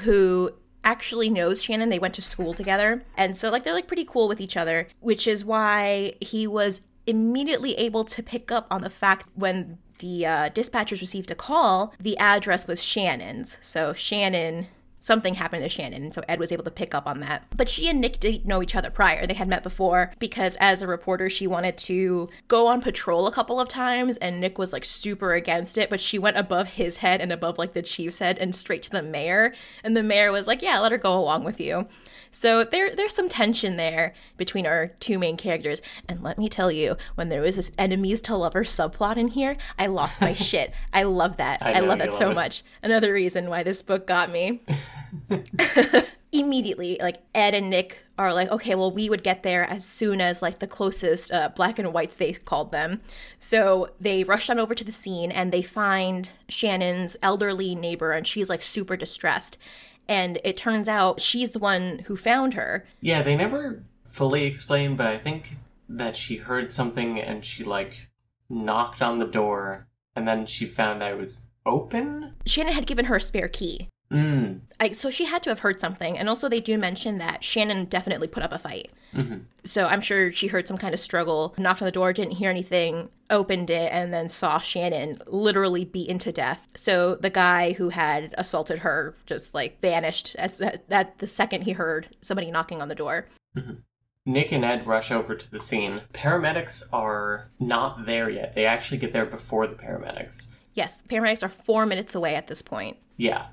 who 0.00 0.52
actually 0.88 1.28
knows 1.28 1.62
shannon. 1.62 1.90
They 1.90 1.98
went 1.98 2.14
to 2.14 2.22
school 2.22 2.54
together. 2.54 3.04
And 3.16 3.36
so 3.36 3.50
like 3.50 3.62
they're 3.64 3.74
like 3.74 3.86
pretty 3.86 4.06
cool 4.06 4.26
with 4.26 4.40
each 4.40 4.56
other 4.56 4.88
which 5.00 5.26
is 5.26 5.44
why 5.44 6.14
he 6.20 6.46
was 6.46 6.82
immediately 7.06 7.74
able 7.74 8.04
to 8.04 8.22
pick 8.22 8.50
up 8.50 8.66
on 8.70 8.80
the 8.82 8.90
fact 8.90 9.28
when 9.34 9.78
the 9.98 10.26
uh, 10.26 10.48
dispatchers 10.50 11.00
received 11.00 11.30
a 11.30 11.34
call 11.34 11.92
the 12.00 12.16
address 12.18 12.66
was 12.66 12.82
shannon's. 12.82 13.58
So 13.60 13.92
shannon 13.92 14.68
something 15.08 15.34
happened 15.34 15.64
to 15.64 15.68
Shannon, 15.68 16.04
and 16.04 16.14
so 16.14 16.22
Ed 16.28 16.38
was 16.38 16.52
able 16.52 16.62
to 16.64 16.70
pick 16.70 16.94
up 16.94 17.08
on 17.08 17.18
that. 17.20 17.44
But 17.56 17.68
she 17.68 17.88
and 17.88 18.00
Nick 18.00 18.20
didn't 18.20 18.46
know 18.46 18.62
each 18.62 18.76
other 18.76 18.90
prior. 18.90 19.26
They 19.26 19.34
had 19.34 19.48
met 19.48 19.64
before 19.64 20.12
because 20.20 20.56
as 20.60 20.82
a 20.82 20.86
reporter, 20.86 21.28
she 21.28 21.48
wanted 21.48 21.76
to 21.78 22.28
go 22.46 22.68
on 22.68 22.80
patrol 22.82 23.26
a 23.26 23.32
couple 23.32 23.58
of 23.58 23.68
times, 23.68 24.18
and 24.18 24.40
Nick 24.40 24.58
was 24.58 24.72
like 24.72 24.84
super 24.84 25.32
against 25.32 25.78
it, 25.78 25.90
but 25.90 25.98
she 25.98 26.18
went 26.18 26.36
above 26.36 26.74
his 26.74 26.98
head 26.98 27.20
and 27.20 27.32
above 27.32 27.58
like 27.58 27.72
the 27.72 27.82
chief's 27.82 28.20
head 28.20 28.38
and 28.38 28.54
straight 28.54 28.84
to 28.84 28.90
the 28.90 29.02
mayor. 29.02 29.54
And 29.82 29.96
the 29.96 30.02
mayor 30.04 30.30
was 30.30 30.46
like, 30.46 30.62
Yeah, 30.62 30.78
let 30.78 30.92
her 30.92 30.98
go 30.98 31.18
along 31.18 31.42
with 31.42 31.58
you. 31.58 31.88
So 32.30 32.64
there, 32.64 32.94
there's 32.94 33.14
some 33.14 33.28
tension 33.28 33.76
there 33.76 34.14
between 34.36 34.66
our 34.66 34.88
two 35.00 35.18
main 35.18 35.36
characters. 35.36 35.80
And 36.08 36.22
let 36.22 36.38
me 36.38 36.48
tell 36.48 36.70
you, 36.70 36.96
when 37.14 37.28
there 37.28 37.42
was 37.42 37.56
this 37.56 37.72
enemies 37.78 38.20
to 38.22 38.36
lovers 38.36 38.70
subplot 38.70 39.16
in 39.16 39.28
here, 39.28 39.56
I 39.78 39.86
lost 39.86 40.20
my 40.20 40.32
shit. 40.34 40.72
I 40.92 41.04
love 41.04 41.38
that. 41.38 41.62
I 41.62 41.74
I, 41.74 41.80
love 41.80 41.98
that 41.98 42.12
so 42.12 42.30
it. 42.30 42.34
much. 42.34 42.62
Another 42.82 43.12
reason 43.12 43.48
why 43.48 43.62
this 43.62 43.82
book 43.82 44.06
got 44.06 44.30
me. 44.30 44.62
Immediately, 46.32 46.98
like 47.00 47.22
Ed 47.34 47.54
and 47.54 47.70
Nick 47.70 48.04
are 48.18 48.34
like, 48.34 48.50
okay, 48.50 48.74
well, 48.74 48.90
we 48.90 49.08
would 49.08 49.22
get 49.22 49.42
there 49.42 49.64
as 49.64 49.84
soon 49.84 50.20
as 50.20 50.42
like 50.42 50.58
the 50.58 50.66
closest 50.66 51.32
uh, 51.32 51.48
black 51.48 51.78
and 51.78 51.92
whites 51.92 52.16
they 52.16 52.32
called 52.32 52.70
them. 52.70 53.00
So 53.40 53.90
they 53.98 54.24
rushed 54.24 54.50
on 54.50 54.58
over 54.58 54.74
to 54.74 54.84
the 54.84 54.92
scene 54.92 55.32
and 55.32 55.52
they 55.52 55.62
find 55.62 56.30
Shannon's 56.48 57.16
elderly 57.22 57.74
neighbor, 57.74 58.12
and 58.12 58.26
she's 58.26 58.50
like 58.50 58.62
super 58.62 58.96
distressed. 58.96 59.56
And 60.06 60.38
it 60.44 60.56
turns 60.56 60.88
out 60.88 61.20
she's 61.20 61.52
the 61.52 61.58
one 61.58 62.00
who 62.06 62.16
found 62.16 62.54
her. 62.54 62.86
Yeah, 63.00 63.22
they 63.22 63.36
never 63.36 63.82
fully 64.10 64.44
explain, 64.44 64.96
but 64.96 65.06
I 65.06 65.18
think 65.18 65.56
that 65.88 66.16
she 66.16 66.36
heard 66.36 66.70
something 66.70 67.20
and 67.20 67.44
she 67.44 67.64
like 67.64 68.08
knocked 68.48 69.00
on 69.00 69.18
the 69.18 69.26
door 69.26 69.86
and 70.14 70.26
then 70.26 70.46
she 70.46 70.66
found 70.66 71.02
out 71.02 71.12
it 71.12 71.18
was 71.18 71.50
open. 71.64 72.34
Shannon 72.44 72.72
had 72.72 72.86
given 72.86 73.04
her 73.06 73.16
a 73.16 73.20
spare 73.20 73.48
key. 73.48 73.88
Mm. 74.10 74.60
I, 74.80 74.92
so 74.92 75.10
she 75.10 75.26
had 75.26 75.42
to 75.42 75.50
have 75.50 75.60
heard 75.60 75.80
something. 75.80 76.16
And 76.16 76.28
also, 76.28 76.48
they 76.48 76.60
do 76.60 76.78
mention 76.78 77.18
that 77.18 77.44
Shannon 77.44 77.84
definitely 77.86 78.28
put 78.28 78.42
up 78.42 78.52
a 78.52 78.58
fight. 78.58 78.90
So 79.64 79.86
I'm 79.86 80.02
sure 80.02 80.30
she 80.32 80.48
heard 80.48 80.68
some 80.68 80.76
kind 80.78 80.92
of 80.92 81.00
struggle, 81.00 81.54
knocked 81.58 81.80
on 81.80 81.86
the 81.86 81.92
door, 81.92 82.12
didn't 82.12 82.34
hear 82.34 82.50
anything, 82.50 83.08
opened 83.30 83.70
it, 83.70 83.90
and 83.90 84.12
then 84.12 84.28
saw 84.28 84.58
Shannon 84.58 85.20
literally 85.26 85.84
beaten 85.84 86.18
to 86.18 86.30
death. 86.30 86.68
So 86.76 87.16
the 87.16 87.30
guy 87.30 87.72
who 87.72 87.88
had 87.88 88.34
assaulted 88.36 88.80
her 88.80 89.16
just 89.26 89.54
like 89.54 89.80
vanished 89.80 90.36
at, 90.36 90.58
that 90.58 90.84
at 90.90 91.18
the 91.18 91.26
second 91.26 91.62
he 91.62 91.72
heard 91.72 92.14
somebody 92.20 92.50
knocking 92.50 92.82
on 92.82 92.88
the 92.88 92.94
door. 92.94 93.26
Nick 94.26 94.52
and 94.52 94.64
Ed 94.64 94.86
rush 94.86 95.10
over 95.10 95.34
to 95.34 95.50
the 95.50 95.58
scene. 95.58 96.02
Paramedics 96.12 96.84
are 96.92 97.50
not 97.58 98.04
there 98.04 98.28
yet. 98.28 98.54
They 98.54 98.66
actually 98.66 98.98
get 98.98 99.14
there 99.14 99.26
before 99.26 99.66
the 99.66 99.74
paramedics. 99.74 100.54
Yes, 100.74 100.96
the 100.96 101.08
paramedics 101.08 101.42
are 101.42 101.48
four 101.48 101.86
minutes 101.86 102.14
away 102.14 102.34
at 102.34 102.46
this 102.46 102.60
point. 102.62 102.98
Yeah. 103.16 103.46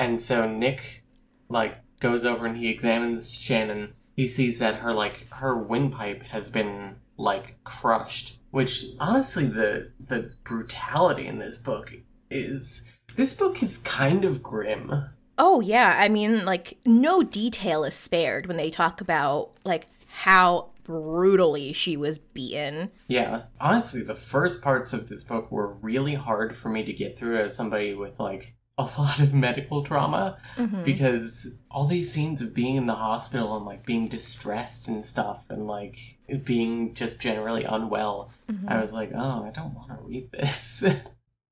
And 0.00 0.18
so 0.18 0.50
Nick 0.50 1.04
like 1.50 1.76
goes 2.00 2.24
over 2.24 2.46
and 2.46 2.56
he 2.56 2.68
examines 2.68 3.30
Shannon. 3.30 3.92
He 4.16 4.26
sees 4.26 4.58
that 4.58 4.76
her 4.76 4.94
like 4.94 5.28
her 5.30 5.56
windpipe 5.56 6.22
has 6.22 6.48
been 6.48 6.96
like 7.18 7.62
crushed. 7.64 8.38
Which 8.50 8.86
honestly 8.98 9.46
the 9.46 9.92
the 10.00 10.32
brutality 10.42 11.26
in 11.26 11.38
this 11.38 11.58
book 11.58 11.92
is 12.30 12.90
this 13.14 13.34
book 13.34 13.62
is 13.62 13.76
kind 13.76 14.24
of 14.24 14.42
grim. 14.42 15.04
Oh 15.36 15.60
yeah, 15.60 15.98
I 15.98 16.08
mean 16.08 16.46
like 16.46 16.78
no 16.86 17.22
detail 17.22 17.84
is 17.84 17.94
spared 17.94 18.46
when 18.46 18.56
they 18.56 18.70
talk 18.70 19.02
about 19.02 19.50
like 19.66 19.86
how 20.08 20.70
brutally 20.82 21.74
she 21.74 21.98
was 21.98 22.18
beaten. 22.18 22.90
Yeah. 23.06 23.42
Honestly, 23.60 24.02
the 24.02 24.16
first 24.16 24.62
parts 24.62 24.94
of 24.94 25.10
this 25.10 25.24
book 25.24 25.52
were 25.52 25.74
really 25.74 26.14
hard 26.14 26.56
for 26.56 26.70
me 26.70 26.84
to 26.84 26.92
get 26.94 27.18
through 27.18 27.38
as 27.38 27.54
somebody 27.54 27.94
with 27.94 28.18
like 28.18 28.54
a 28.80 29.00
lot 29.00 29.20
of 29.20 29.32
medical 29.34 29.82
trauma 29.82 30.38
because 30.84 31.58
all 31.70 31.86
these 31.86 32.12
scenes 32.12 32.40
of 32.40 32.54
being 32.54 32.76
in 32.76 32.86
the 32.86 32.94
hospital 32.94 33.56
and 33.56 33.64
like 33.66 33.84
being 33.86 34.08
distressed 34.08 34.88
and 34.88 35.04
stuff 35.04 35.44
and 35.48 35.66
like 35.66 35.98
being 36.44 36.94
just 36.94 37.20
generally 37.20 37.64
unwell, 37.64 38.32
I 38.66 38.80
was 38.80 38.92
like, 38.92 39.10
oh, 39.14 39.44
I 39.44 39.50
don't 39.50 39.74
want 39.74 39.88
to 39.88 39.98
read 40.06 40.30
this. 40.32 40.84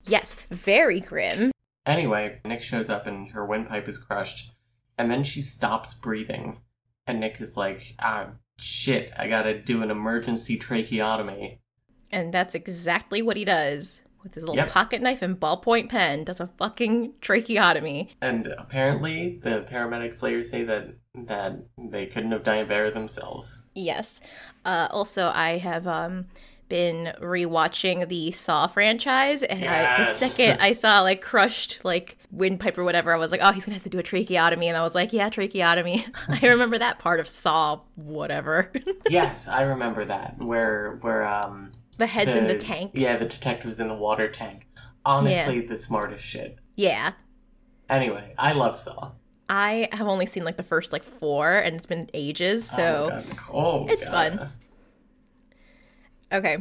Yes, 0.06 0.34
very 0.50 1.00
grim. 1.00 1.50
anyway, 1.84 2.40
Nick 2.46 2.62
shows 2.62 2.88
up 2.88 3.06
and 3.06 3.30
her 3.32 3.44
windpipe 3.44 3.86
is 3.88 3.98
crushed, 3.98 4.52
and 4.96 5.10
then 5.10 5.22
she 5.22 5.42
stops 5.42 5.92
breathing, 5.92 6.60
and 7.06 7.20
Nick 7.20 7.38
is 7.42 7.58
like, 7.58 7.94
ah, 7.98 8.28
shit, 8.58 9.12
I 9.18 9.28
gotta 9.28 9.60
do 9.60 9.82
an 9.82 9.90
emergency 9.90 10.56
tracheotomy. 10.56 11.60
And 12.10 12.32
that's 12.32 12.54
exactly 12.54 13.20
what 13.20 13.36
he 13.36 13.44
does. 13.44 14.00
With 14.22 14.34
his 14.34 14.42
little 14.44 14.56
Yep. 14.56 14.70
pocket 14.70 15.00
knife 15.02 15.22
and 15.22 15.38
ballpoint 15.38 15.88
pen, 15.88 16.24
does 16.24 16.40
a 16.40 16.48
fucking 16.58 17.14
tracheotomy. 17.20 18.10
And 18.20 18.46
apparently, 18.58 19.38
the 19.42 19.66
paramedics 19.70 20.22
later 20.22 20.42
say 20.42 20.64
that 20.64 20.88
that 21.26 21.56
they 21.76 22.06
couldn't 22.06 22.32
have 22.32 22.44
done 22.44 22.58
it 22.58 22.68
better 22.68 22.90
themselves. 22.90 23.62
Yes. 23.74 24.20
Uh, 24.64 24.86
also, 24.90 25.32
I 25.34 25.58
have 25.58 25.86
um, 25.86 26.26
been 26.68 27.12
rewatching 27.20 28.08
the 28.08 28.30
Saw 28.32 28.66
franchise, 28.66 29.42
and 29.42 29.64
I, 29.64 29.98
the 29.98 30.04
second 30.04 30.60
I 30.60 30.72
saw 30.74 31.00
like 31.00 31.22
crushed 31.22 31.84
like 31.84 32.18
windpipe 32.30 32.76
or 32.76 32.84
whatever, 32.84 33.12
I 33.12 33.16
was 33.16 33.32
like, 33.32 33.40
oh, 33.42 33.52
he's 33.52 33.64
gonna 33.64 33.74
have 33.74 33.82
to 33.84 33.88
do 33.88 33.98
a 33.98 34.02
tracheotomy, 34.02 34.68
and 34.68 34.76
I 34.76 34.82
was 34.82 34.94
like, 34.94 35.12
yeah, 35.12 35.30
tracheotomy. 35.30 36.04
I 36.28 36.46
remember 36.46 36.78
that 36.78 36.98
part 36.98 37.20
of 37.20 37.28
Saw, 37.28 37.80
whatever. 37.96 38.70
yes, 39.08 39.48
I 39.48 39.62
remember 39.62 40.04
that 40.04 40.36
where 40.38 40.98
where 41.00 41.26
um 41.26 41.72
the 41.98 42.06
head's 42.06 42.34
in 42.36 42.46
the 42.46 42.56
tank. 42.56 42.92
Yeah, 42.94 43.16
the 43.16 43.26
detective's 43.26 43.80
in 43.80 43.88
the 43.88 43.94
water 43.94 44.30
tank. 44.30 44.66
Honestly, 45.04 45.60
the 45.60 45.76
smartest 45.76 46.24
shit. 46.24 46.58
Yeah. 46.76 47.12
Anyway, 47.88 48.34
I 48.38 48.52
love 48.52 48.78
Saw. 48.78 49.12
I 49.48 49.88
have 49.92 50.06
only 50.06 50.26
seen 50.26 50.44
like 50.44 50.56
the 50.56 50.62
first 50.62 50.92
like 50.92 51.02
four, 51.02 51.56
and 51.58 51.76
it's 51.76 51.86
been 51.86 52.08
ages, 52.12 52.68
so. 52.68 53.08
oh, 53.12 53.28
Nicole. 53.28 53.86
it's 53.88 54.08
God. 54.08 54.38
fun. 54.38 54.52
Okay. 56.32 56.58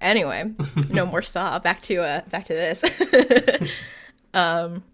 Anyway, 0.00 0.52
no 0.90 1.06
more 1.06 1.22
saw. 1.22 1.58
Back 1.58 1.82
to 1.82 2.02
uh 2.02 2.20
back 2.30 2.44
to 2.44 2.54
this. 2.54 2.84
um 4.34 4.84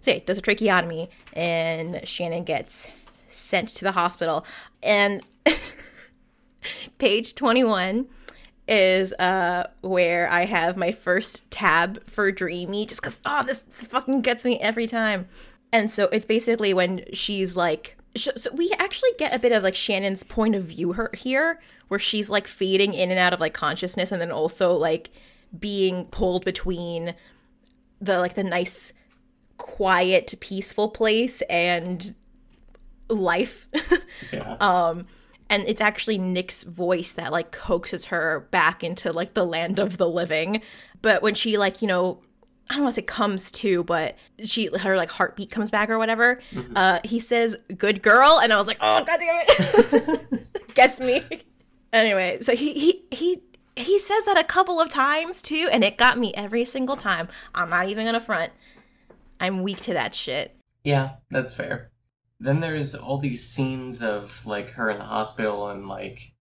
so 0.00 0.10
yeah, 0.10 0.18
does 0.26 0.38
a 0.38 0.42
tracheotomy 0.42 1.08
and 1.32 2.06
Shannon 2.06 2.42
gets 2.42 2.88
sent 3.30 3.68
to 3.68 3.84
the 3.84 3.92
hospital 3.92 4.44
and 4.82 5.22
page 6.98 7.36
21 7.36 8.06
is 8.68 9.12
uh 9.14 9.68
where 9.80 10.30
I 10.30 10.44
have 10.44 10.76
my 10.76 10.92
first 10.92 11.50
tab 11.50 12.08
for 12.08 12.30
Dreamy 12.30 12.86
just 12.86 13.02
cuz 13.02 13.20
oh 13.26 13.42
this, 13.44 13.60
this 13.60 13.84
fucking 13.84 14.20
gets 14.22 14.44
me 14.44 14.58
every 14.60 14.86
time. 14.86 15.28
And 15.72 15.90
so 15.90 16.04
it's 16.12 16.26
basically 16.26 16.72
when 16.74 17.04
she's 17.12 17.56
like 17.56 17.96
sh- 18.16 18.28
so 18.36 18.52
we 18.54 18.72
actually 18.78 19.10
get 19.18 19.34
a 19.34 19.38
bit 19.38 19.52
of 19.52 19.62
like 19.62 19.74
Shannon's 19.74 20.22
point 20.22 20.54
of 20.54 20.64
view 20.64 20.92
her 20.92 21.10
here, 21.14 21.60
where 21.88 22.00
she's 22.00 22.30
like 22.30 22.46
fading 22.46 22.94
in 22.94 23.10
and 23.10 23.18
out 23.18 23.32
of 23.32 23.40
like 23.40 23.54
consciousness, 23.54 24.12
and 24.12 24.20
then 24.20 24.30
also 24.30 24.74
like 24.74 25.10
being 25.58 26.06
pulled 26.06 26.44
between 26.44 27.14
the 28.00 28.18
like 28.18 28.34
the 28.34 28.44
nice, 28.44 28.92
quiet, 29.58 30.34
peaceful 30.40 30.88
place 30.88 31.40
and 31.42 32.14
life. 33.08 33.68
Yeah. 34.32 34.56
um, 34.60 35.06
and 35.52 35.68
it's 35.68 35.82
actually 35.82 36.16
Nick's 36.16 36.62
voice 36.62 37.12
that 37.12 37.30
like 37.30 37.52
coaxes 37.52 38.06
her 38.06 38.48
back 38.50 38.82
into 38.82 39.12
like 39.12 39.34
the 39.34 39.44
land 39.44 39.78
of 39.78 39.98
the 39.98 40.08
living. 40.08 40.62
But 41.02 41.22
when 41.22 41.34
she 41.34 41.58
like 41.58 41.82
you 41.82 41.88
know 41.88 42.20
I 42.70 42.74
don't 42.74 42.84
want 42.84 42.94
to 42.94 43.00
say 43.02 43.04
comes 43.04 43.50
to, 43.52 43.84
but 43.84 44.16
she 44.44 44.70
her 44.78 44.96
like 44.96 45.10
heartbeat 45.10 45.50
comes 45.50 45.70
back 45.70 45.90
or 45.90 45.98
whatever. 45.98 46.40
Uh, 46.74 47.00
he 47.04 47.20
says 47.20 47.54
"good 47.76 48.02
girl," 48.02 48.40
and 48.42 48.50
I 48.50 48.56
was 48.56 48.66
like, 48.66 48.78
"Oh 48.80 49.04
god 49.04 49.20
damn 49.20 50.10
it!" 50.10 50.74
Gets 50.74 50.98
me. 51.00 51.22
Anyway, 51.92 52.38
so 52.40 52.56
he 52.56 52.72
he 52.72 53.02
he 53.10 53.42
he 53.76 53.98
says 53.98 54.24
that 54.24 54.38
a 54.38 54.44
couple 54.44 54.80
of 54.80 54.88
times 54.88 55.42
too, 55.42 55.68
and 55.70 55.84
it 55.84 55.98
got 55.98 56.16
me 56.16 56.32
every 56.34 56.64
single 56.64 56.96
time. 56.96 57.28
I'm 57.54 57.68
not 57.68 57.90
even 57.90 58.06
gonna 58.06 58.20
front. 58.20 58.52
I'm 59.38 59.62
weak 59.62 59.82
to 59.82 59.92
that 59.92 60.14
shit. 60.14 60.56
Yeah, 60.82 61.16
that's 61.30 61.52
fair. 61.52 61.91
Then 62.42 62.58
there's 62.58 62.94
all 62.96 63.18
these 63.18 63.48
scenes 63.48 64.02
of 64.02 64.44
like 64.44 64.70
her 64.70 64.90
in 64.90 64.98
the 64.98 65.04
hospital 65.04 65.68
and 65.68 65.86
like 65.86 66.32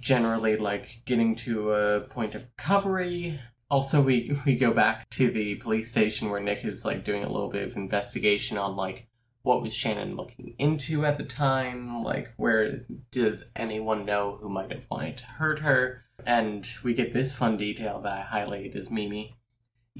generally 0.00 0.56
like 0.56 1.00
getting 1.06 1.34
to 1.36 1.72
a 1.72 2.00
point 2.02 2.34
of 2.34 2.42
recovery. 2.58 3.40
Also, 3.70 4.02
we 4.02 4.38
we 4.44 4.56
go 4.56 4.72
back 4.72 5.08
to 5.10 5.30
the 5.30 5.54
police 5.56 5.90
station 5.90 6.28
where 6.28 6.40
Nick 6.40 6.64
is 6.64 6.84
like 6.84 7.02
doing 7.02 7.24
a 7.24 7.32
little 7.32 7.48
bit 7.48 7.66
of 7.66 7.76
investigation 7.76 8.58
on 8.58 8.76
like 8.76 9.08
what 9.42 9.62
was 9.62 9.74
Shannon 9.74 10.16
looking 10.16 10.54
into 10.58 11.06
at 11.06 11.16
the 11.16 11.24
time, 11.24 12.02
like 12.04 12.34
where 12.36 12.84
does 13.10 13.50
anyone 13.56 14.04
know 14.04 14.38
who 14.42 14.50
might 14.50 14.70
have 14.70 14.86
wanted 14.90 15.16
to 15.18 15.24
hurt 15.24 15.60
her, 15.60 16.04
and 16.26 16.68
we 16.84 16.92
get 16.92 17.14
this 17.14 17.32
fun 17.32 17.56
detail 17.56 18.00
that 18.02 18.12
I 18.12 18.40
highlighted 18.40 18.76
as 18.76 18.90
Memey. 18.90 19.32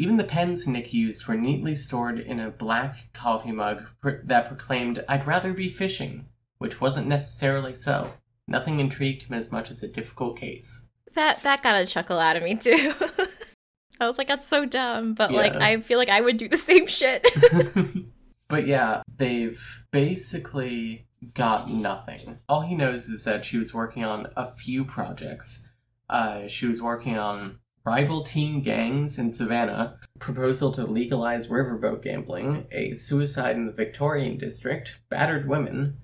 Even 0.01 0.17
the 0.17 0.25
pens 0.25 0.65
Nick 0.65 0.95
used 0.95 1.27
were 1.27 1.37
neatly 1.37 1.75
stored 1.75 2.21
in 2.21 2.39
a 2.39 2.51
black 2.51 3.13
coffee 3.13 3.51
mug 3.51 3.85
pr- 4.01 4.23
that 4.23 4.47
proclaimed, 4.47 5.05
I'd 5.09 5.27
rather 5.27 5.53
be 5.53 5.69
fishing, 5.69 6.27
which 6.59 6.81
wasn't 6.81 7.09
necessarily 7.09 7.75
so. 7.75 8.13
Nothing 8.47 8.79
intrigued 8.79 9.25
him 9.25 9.37
as 9.37 9.51
much 9.51 9.73
as 9.73 9.83
a 9.83 9.89
difficult 9.89 10.39
case. 10.39 10.89
That 11.15 11.43
that 11.43 11.65
got 11.65 11.75
a 11.75 11.85
chuckle 11.85 12.21
out 12.21 12.37
of 12.37 12.45
me 12.45 12.55
too. 12.55 12.95
I 14.01 14.07
was 14.07 14.19
like, 14.19 14.29
that's 14.29 14.47
so 14.47 14.65
dumb, 14.65 15.15
but 15.15 15.33
like 15.33 15.57
I 15.57 15.81
feel 15.81 15.99
like 15.99 16.09
I 16.09 16.21
would 16.21 16.37
do 16.37 16.49
the 16.49 16.57
same 16.57 16.87
shit. 16.87 17.27
but 18.49 18.69
yeah, 18.69 19.03
they've 19.17 19.85
basically 19.91 21.09
got 21.35 21.71
nothing. 21.71 22.39
All 22.49 22.61
he 22.61 22.77
knows 22.77 23.09
is 23.09 23.25
that 23.25 23.45
she 23.45 23.59
was 23.59 23.75
working 23.75 24.05
on 24.05 24.29
a 24.37 24.55
few 24.55 24.85
projects. 24.85 25.73
Uh, 26.09 26.47
she 26.47 26.67
was 26.67 26.81
working 26.81 27.19
on 27.19 27.59
rival 27.89 28.23
teen 28.23 28.63
gangs 28.63 29.19
in 29.19 29.33
Savannah, 29.33 29.99
proposal 30.19 30.73
to 30.73 30.85
legalize 30.85 31.49
riverboat 31.49 32.03
gambling, 32.03 32.67
a 32.71 32.93
suicide 32.93 33.57
in 33.57 33.65
the 33.65 33.73
Victorian 33.73 34.37
district, 34.37 34.99
battered 35.09 35.49
women, 35.49 35.97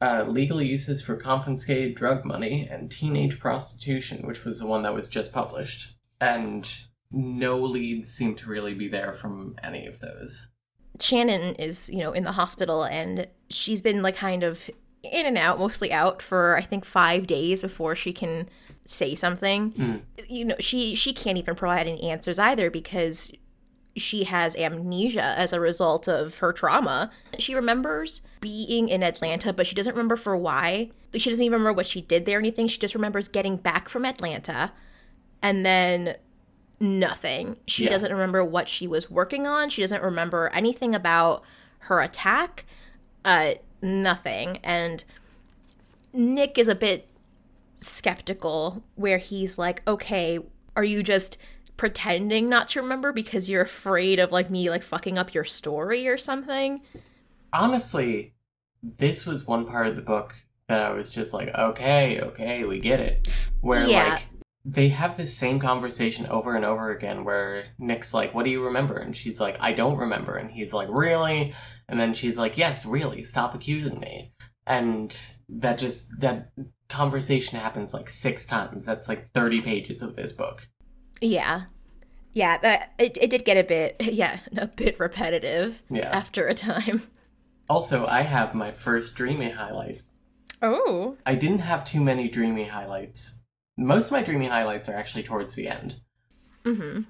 uh, 0.00 0.24
legal 0.26 0.60
uses 0.60 1.00
for 1.00 1.14
confiscated 1.14 1.94
drug 1.94 2.24
money, 2.24 2.66
and 2.68 2.90
teenage 2.90 3.38
prostitution, 3.38 4.26
which 4.26 4.44
was 4.44 4.58
the 4.58 4.66
one 4.66 4.82
that 4.82 4.94
was 4.94 5.06
just 5.06 5.32
published. 5.32 5.94
And 6.20 6.68
no 7.12 7.58
leads 7.60 8.12
seem 8.12 8.34
to 8.36 8.48
really 8.48 8.74
be 8.74 8.88
there 8.88 9.12
from 9.12 9.54
any 9.62 9.86
of 9.86 10.00
those. 10.00 10.48
Shannon 10.98 11.54
is, 11.54 11.88
you 11.90 11.98
know, 11.98 12.12
in 12.12 12.24
the 12.24 12.32
hospital 12.32 12.82
and 12.84 13.28
she's 13.50 13.82
been 13.82 14.02
like 14.02 14.16
kind 14.16 14.42
of 14.42 14.68
in 15.04 15.26
and 15.26 15.38
out, 15.38 15.60
mostly 15.60 15.92
out 15.92 16.20
for 16.20 16.56
I 16.56 16.62
think 16.62 16.84
5 16.84 17.28
days 17.28 17.62
before 17.62 17.94
she 17.94 18.12
can 18.12 18.48
say 18.84 19.14
something. 19.14 19.72
Mm. 19.72 20.00
You 20.28 20.44
know, 20.46 20.56
she 20.58 20.94
she 20.94 21.12
can't 21.12 21.38
even 21.38 21.54
provide 21.54 21.86
any 21.86 22.10
answers 22.10 22.38
either 22.38 22.70
because 22.70 23.30
she 23.96 24.24
has 24.24 24.54
amnesia 24.56 25.22
as 25.36 25.52
a 25.52 25.60
result 25.60 26.08
of 26.08 26.38
her 26.38 26.52
trauma. 26.52 27.10
She 27.38 27.54
remembers 27.54 28.22
being 28.40 28.88
in 28.88 29.02
Atlanta, 29.02 29.52
but 29.52 29.66
she 29.66 29.74
doesn't 29.74 29.92
remember 29.94 30.16
for 30.16 30.36
why. 30.36 30.90
Like, 31.12 31.20
She 31.22 31.28
doesn't 31.30 31.44
even 31.44 31.60
remember 31.60 31.76
what 31.76 31.86
she 31.86 32.00
did 32.00 32.24
there 32.24 32.38
or 32.38 32.40
anything. 32.40 32.68
She 32.68 32.78
just 32.78 32.94
remembers 32.94 33.26
getting 33.28 33.56
back 33.56 33.88
from 33.88 34.04
Atlanta 34.04 34.72
and 35.42 35.66
then 35.66 36.16
nothing. 36.78 37.56
She 37.66 37.84
Yeah. 37.84 37.90
doesn't 37.90 38.12
remember 38.12 38.44
what 38.44 38.68
she 38.68 38.86
was 38.86 39.10
working 39.10 39.46
on. 39.46 39.70
She 39.70 39.82
doesn't 39.82 40.02
remember 40.02 40.48
anything 40.54 40.94
about 40.94 41.42
her 41.80 42.00
attack. 42.00 42.64
Uh 43.24 43.54
nothing. 43.82 44.58
And 44.62 45.02
Nick 46.12 46.58
is 46.58 46.68
a 46.68 46.74
bit 46.74 47.06
skeptical 47.80 48.82
where 48.94 49.18
he's 49.18 49.58
like, 49.58 49.82
"Okay, 49.88 50.38
are 50.76 50.84
you 50.84 51.02
just 51.02 51.38
pretending 51.76 52.48
not 52.48 52.68
to 52.68 52.82
remember 52.82 53.12
because 53.12 53.48
you're 53.48 53.62
afraid 53.62 54.18
of 54.18 54.32
like 54.32 54.50
me 54.50 54.68
like 54.70 54.82
fucking 54.82 55.18
up 55.18 55.34
your 55.34 55.44
story 55.44 56.06
or 56.08 56.16
something?" 56.18 56.82
honestly, 57.52 58.34
this 58.82 59.26
was 59.26 59.46
one 59.46 59.66
part 59.66 59.86
of 59.86 59.96
the 59.96 60.02
book 60.02 60.34
that 60.68 60.80
I 60.80 60.90
was 60.90 61.12
just 61.12 61.34
like, 61.34 61.48
okay, 61.54 62.20
okay, 62.20 62.64
we 62.64 62.78
get 62.80 63.00
it. 63.00 63.28
Where 63.60 63.86
Yeah. 63.88 64.10
like 64.14 64.26
they 64.64 64.90
have 64.90 65.16
this 65.16 65.36
same 65.36 65.58
conversation 65.58 66.26
over 66.26 66.54
and 66.54 66.64
over 66.64 66.90
again 66.90 67.24
where 67.24 67.64
Nick's 67.78 68.14
like, 68.14 68.34
What 68.34 68.44
do 68.44 68.50
you 68.50 68.64
remember? 68.64 68.96
And 68.98 69.16
she's 69.16 69.40
like, 69.40 69.56
I 69.60 69.72
don't 69.72 69.96
remember. 69.96 70.36
And 70.36 70.50
he's 70.50 70.72
like, 70.72 70.88
Really? 70.90 71.54
And 71.88 71.98
then 71.98 72.14
she's 72.14 72.38
like, 72.38 72.56
Yes, 72.56 72.86
really, 72.86 73.24
stop 73.24 73.54
accusing 73.54 73.98
me. 73.98 74.32
And 74.66 75.18
that 75.48 75.78
just 75.78 76.20
that 76.20 76.52
conversation 76.90 77.58
happens 77.58 77.94
like 77.94 78.10
six 78.10 78.46
times. 78.46 78.84
That's 78.84 79.08
like 79.08 79.30
thirty 79.32 79.60
pages 79.62 80.02
of 80.02 80.16
this 80.16 80.32
book. 80.32 80.68
Yeah. 81.20 81.64
Yeah, 82.32 82.58
that 82.58 82.92
it, 82.98 83.18
it 83.20 83.30
did 83.30 83.44
get 83.44 83.56
a 83.56 83.64
bit 83.64 83.96
yeah, 84.00 84.40
a 84.56 84.66
bit 84.66 85.00
repetitive 85.00 85.82
Yeah. 85.90 86.10
after 86.10 86.46
a 86.46 86.54
time. 86.54 87.02
Also, 87.68 88.06
I 88.06 88.22
have 88.22 88.54
my 88.54 88.72
first 88.72 89.14
dreamy 89.14 89.50
highlight. 89.50 90.02
Oh. 90.62 91.16
I 91.24 91.34
didn't 91.36 91.60
have 91.60 91.84
too 91.84 92.00
many 92.00 92.28
dreamy 92.28 92.64
highlights. 92.64 93.42
Most 93.78 94.06
of 94.06 94.12
my 94.12 94.22
dreamy 94.22 94.48
highlights 94.48 94.88
are 94.88 94.94
actually 94.96 95.22
towards 95.22 95.54
the 95.54 95.68
end. 95.68 95.96
Mhm. 96.64 97.06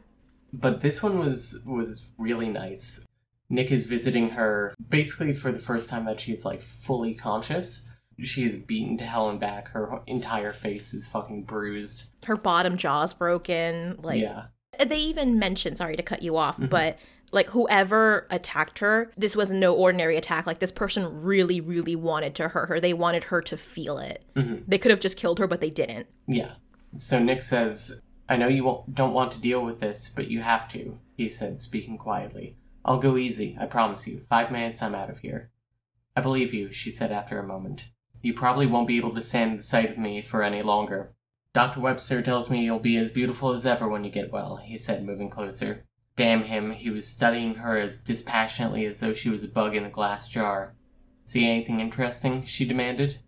But 0.53 0.83
this 0.83 1.03
one 1.03 1.19
was 1.19 1.64
was 1.66 2.12
really 2.19 2.49
nice. 2.49 3.07
Nick 3.49 3.71
is 3.73 3.85
visiting 3.87 4.31
her 4.31 4.75
basically 4.88 5.33
for 5.35 5.51
the 5.51 5.59
first 5.59 5.90
time 5.90 6.05
that 6.05 6.21
she's 6.21 6.45
like 6.45 6.62
fully 6.62 7.14
conscious. 7.14 7.89
She 8.23 8.45
is 8.45 8.57
beaten 8.57 8.97
to 8.99 9.05
hell 9.05 9.29
and 9.31 9.41
back. 9.41 9.69
Her 9.69 10.01
entire 10.07 10.53
face 10.53 10.93
is 10.95 11.07
fucking 11.09 11.45
bruised. 11.45 12.11
Her 12.25 12.37
bottom 12.37 12.77
jaw's 12.77 13.15
broken. 13.15 13.99
Like 14.03 14.21
yeah. 14.21 14.47
they 14.85 14.99
even 14.99 15.39
mentioned 15.39 15.79
sorry 15.79 15.97
to 15.97 16.03
cut 16.03 16.23
you 16.23 16.37
off 16.37 16.59
but 16.71 16.99
like 17.33 17.49
whoever 17.49 18.27
attacked 18.31 18.79
her 18.81 19.11
this 19.17 19.37
was 19.37 19.51
no 19.51 19.75
ordinary 19.75 20.17
attack 20.17 20.47
like 20.47 20.59
this 20.59 20.73
person 20.73 21.23
really 21.23 21.61
really 21.61 21.95
wanted 21.95 22.35
to 22.35 22.49
hurt 22.49 22.69
her 22.69 22.81
they 22.81 22.93
wanted 22.95 23.25
her 23.25 23.43
to 23.43 23.57
feel 23.57 23.99
it 23.99 24.25
Mhm. 24.35 24.65
they 24.67 24.79
could 24.79 24.91
have 24.91 25.01
just 25.01 25.17
killed 25.17 25.39
her 25.39 25.47
but 25.47 25.61
they 25.61 25.71
didn't 25.71 26.07
Yeah. 26.27 26.53
So 26.97 27.19
Nick 27.23 27.43
says, 27.45 28.03
I 28.29 28.37
know 28.37 28.49
you 28.49 28.65
won't, 28.65 28.95
don't 28.95 29.13
want 29.13 29.31
to 29.33 29.41
deal 29.41 29.65
with 29.65 29.79
this, 29.81 30.09
but 30.09 30.29
you 30.29 30.41
have 30.41 30.67
to, 30.71 30.99
he 31.17 31.29
said, 31.29 31.61
speaking 31.61 31.99
quietly. 31.99 32.57
I'll 32.85 32.99
go 32.99 33.17
easy, 33.17 33.57
I 33.61 33.67
promise 33.67 34.09
you. 34.09 34.21
Five 34.29 34.51
minutes, 34.51 34.83
I'm 34.83 34.95
out 34.95 35.11
of 35.11 35.21
here. 35.21 35.51
I 36.17 36.21
believe 36.21 36.53
you, 36.53 36.73
she 36.73 36.91
said 36.91 37.13
after 37.13 37.39
a 37.39 37.47
moment. 37.47 37.91
You 38.23 38.35
probably 38.35 38.67
won't 38.67 38.89
be 38.89 38.99
able 38.99 39.15
to 39.15 39.23
stand 39.23 39.59
the 39.59 39.63
sight 39.63 39.91
of 39.91 39.99
me 39.99 40.21
for 40.23 40.43
any 40.43 40.63
longer. 40.63 41.15
Dr. 41.53 41.81
Webster 41.81 42.23
tells 42.23 42.49
me 42.51 42.65
you'll 42.65 42.79
be 42.79 42.97
as 42.97 43.11
beautiful 43.11 43.53
as 43.53 43.67
ever 43.67 43.89
when 43.89 44.05
you 44.05 44.11
get 44.11 44.33
well, 44.33 44.57
he 44.57 44.77
said, 44.77 45.05
moving 45.05 45.31
closer. 45.31 45.85
Damn 46.17 46.45
him, 46.45 46.73
he 46.73 46.91
was 46.91 47.07
studying 47.07 47.57
her 47.57 47.79
as 47.79 47.99
dispassionately 47.99 48.85
as 48.85 49.01
though 49.01 49.15
she 49.15 49.31
was 49.31 49.43
a 49.43 49.49
bug 49.49 49.75
in 49.75 49.85
a 49.85 49.91
glass 49.91 50.29
jar. 50.29 50.75
See 51.25 51.49
anything 51.49 51.81
interesting? 51.81 52.45
she 52.45 52.67
demanded. 52.67 53.19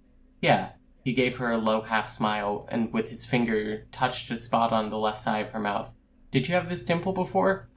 Yeah, 0.40 0.72
he 1.02 1.14
gave 1.14 1.38
her 1.38 1.50
a 1.50 1.58
low 1.58 1.82
half 1.82 2.10
smile 2.10 2.68
and 2.70 2.92
with 2.92 3.08
his 3.08 3.24
finger 3.24 3.86
touched 3.92 4.30
a 4.30 4.38
spot 4.38 4.72
on 4.72 4.90
the 4.90 4.98
left 4.98 5.20
side 5.20 5.46
of 5.46 5.52
her 5.52 5.60
mouth. 5.60 5.92
Did 6.30 6.48
you 6.48 6.54
have 6.54 6.68
this 6.68 6.84
dimple 6.84 7.12
before? 7.12 7.68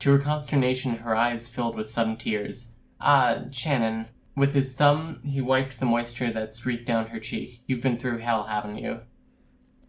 To 0.00 0.12
her 0.12 0.18
consternation, 0.18 0.96
her 0.98 1.14
eyes 1.14 1.48
filled 1.48 1.76
with 1.76 1.90
sudden 1.90 2.16
tears. 2.16 2.76
Ah, 3.00 3.44
Shannon. 3.50 4.06
With 4.34 4.54
his 4.54 4.74
thumb, 4.74 5.20
he 5.24 5.40
wiped 5.40 5.78
the 5.78 5.86
moisture 5.86 6.32
that 6.32 6.54
streaked 6.54 6.86
down 6.86 7.08
her 7.08 7.20
cheek. 7.20 7.60
You've 7.66 7.82
been 7.82 7.98
through 7.98 8.18
hell, 8.18 8.44
haven't 8.44 8.78
you? 8.78 9.00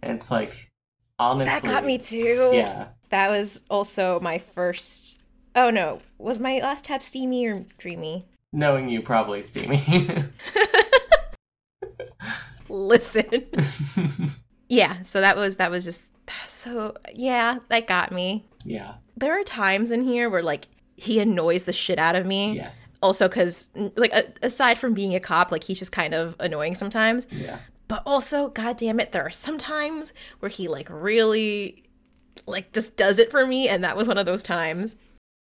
And 0.01 0.11
it's 0.17 0.29
like, 0.29 0.69
honestly. 1.17 1.45
that 1.45 1.63
got 1.63 1.85
me 1.85 1.97
too 1.97 2.51
Yeah. 2.53 2.87
that 3.09 3.29
was 3.29 3.61
also 3.69 4.19
my 4.19 4.37
first 4.39 5.19
oh 5.55 5.69
no 5.69 6.01
was 6.17 6.39
my 6.39 6.59
last 6.59 6.85
tab 6.85 7.03
steamy 7.03 7.45
or 7.45 7.63
dreamy 7.77 8.25
Knowing 8.51 8.89
you, 8.89 9.01
probably 9.01 9.41
steamy. 9.43 9.81
listen 12.69 13.45
yeah 14.69 15.01
so 15.01 15.21
that 15.21 15.37
was 15.37 15.57
that 15.57 15.69
was 15.69 15.85
just 15.85 16.07
so 16.47 16.95
yeah 17.13 17.59
that 17.69 17.85
got 17.87 18.11
me 18.11 18.43
yeah. 18.65 18.93
there 19.17 19.39
are 19.39 19.43
times 19.43 19.91
in 19.91 20.03
here 20.03 20.29
where 20.29 20.41
like 20.41 20.67
he 21.03 21.19
annoys 21.19 21.65
the 21.65 21.73
shit 21.73 21.99
out 21.99 22.15
of 22.15 22.25
me. 22.25 22.53
Yes. 22.53 22.93
Also, 23.01 23.27
because 23.27 23.67
like 23.97 24.13
a- 24.13 24.31
aside 24.41 24.77
from 24.77 24.93
being 24.93 25.13
a 25.15 25.19
cop, 25.19 25.51
like 25.51 25.63
he's 25.63 25.79
just 25.79 25.91
kind 25.91 26.13
of 26.13 26.35
annoying 26.39 26.75
sometimes. 26.75 27.27
Yeah. 27.29 27.59
But 27.87 28.03
also, 28.05 28.49
god 28.49 28.77
damn 28.77 28.99
it, 28.99 29.11
there 29.11 29.23
are 29.25 29.29
some 29.31 29.57
times 29.57 30.13
where 30.39 30.49
he 30.49 30.67
like 30.67 30.87
really 30.89 31.83
like 32.47 32.71
just 32.73 32.97
does 32.97 33.19
it 33.19 33.29
for 33.31 33.45
me, 33.45 33.67
and 33.67 33.83
that 33.83 33.97
was 33.97 34.07
one 34.07 34.17
of 34.17 34.25
those 34.25 34.43
times. 34.43 34.95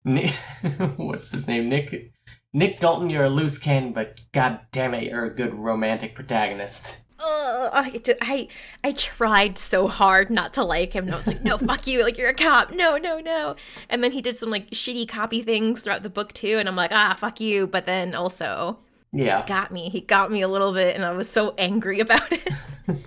Nick, 0.05 0.35
what's 0.97 1.31
his 1.31 1.47
name? 1.47 1.69
Nick. 1.69 2.13
Nick 2.53 2.81
Dalton, 2.81 3.11
you're 3.11 3.25
a 3.25 3.29
loose 3.29 3.59
cannon, 3.59 3.93
but 3.93 4.21
god 4.33 4.61
damn 4.73 4.95
it, 4.95 5.05
you're 5.05 5.25
a 5.25 5.35
good 5.35 5.53
romantic 5.55 6.15
protagonist. 6.15 6.99
Ugh, 7.19 7.71
I, 7.73 8.01
I 8.21 8.49
I 8.85 8.93
tried 8.93 9.57
so 9.57 9.89
hard 9.89 10.29
not 10.31 10.53
to 10.55 10.65
like 10.65 10.93
him. 10.93 11.07
And 11.07 11.15
I 11.15 11.17
was 11.17 11.27
like, 11.27 11.43
no, 11.43 11.57
fuck 11.71 11.87
you. 11.87 12.03
Like 12.03 12.19
you're 12.19 12.29
a 12.29 12.35
cop. 12.35 12.73
No, 12.73 12.99
no, 12.99 13.21
no. 13.21 13.57
And 13.89 14.05
then 14.05 14.13
he 14.13 14.21
did 14.21 14.37
some 14.37 14.51
like 14.51 14.71
shitty 14.71 15.09
copy 15.09 15.43
things 15.43 15.81
throughout 15.81 16.03
the 16.03 16.11
book 16.11 16.33
too. 16.35 16.59
And 16.59 16.69
I'm 16.69 16.77
like, 16.77 16.93
ah, 16.93 17.17
fuck 17.19 17.41
you. 17.41 17.67
But 17.67 17.87
then 17.87 18.15
also 18.15 18.79
Yeah. 19.13 19.45
got 19.47 19.73
me. 19.73 19.89
He 19.89 20.03
got 20.03 20.31
me 20.31 20.43
a 20.43 20.49
little 20.49 20.73
bit, 20.75 20.95
and 20.95 21.05
I 21.05 21.13
was 21.13 21.29
so 21.29 21.55
angry 21.57 22.01
about 22.07 22.31
it. 22.31 22.47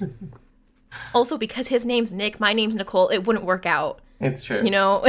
also, 1.14 1.38
because 1.38 1.68
his 1.68 1.86
name's 1.86 2.12
Nick, 2.12 2.40
my 2.40 2.52
name's 2.52 2.76
Nicole. 2.76 3.10
It 3.10 3.26
wouldn't 3.28 3.46
work 3.46 3.66
out. 3.68 4.02
It's 4.20 4.44
true. 4.44 4.62
You 4.64 4.72
know. 4.72 5.06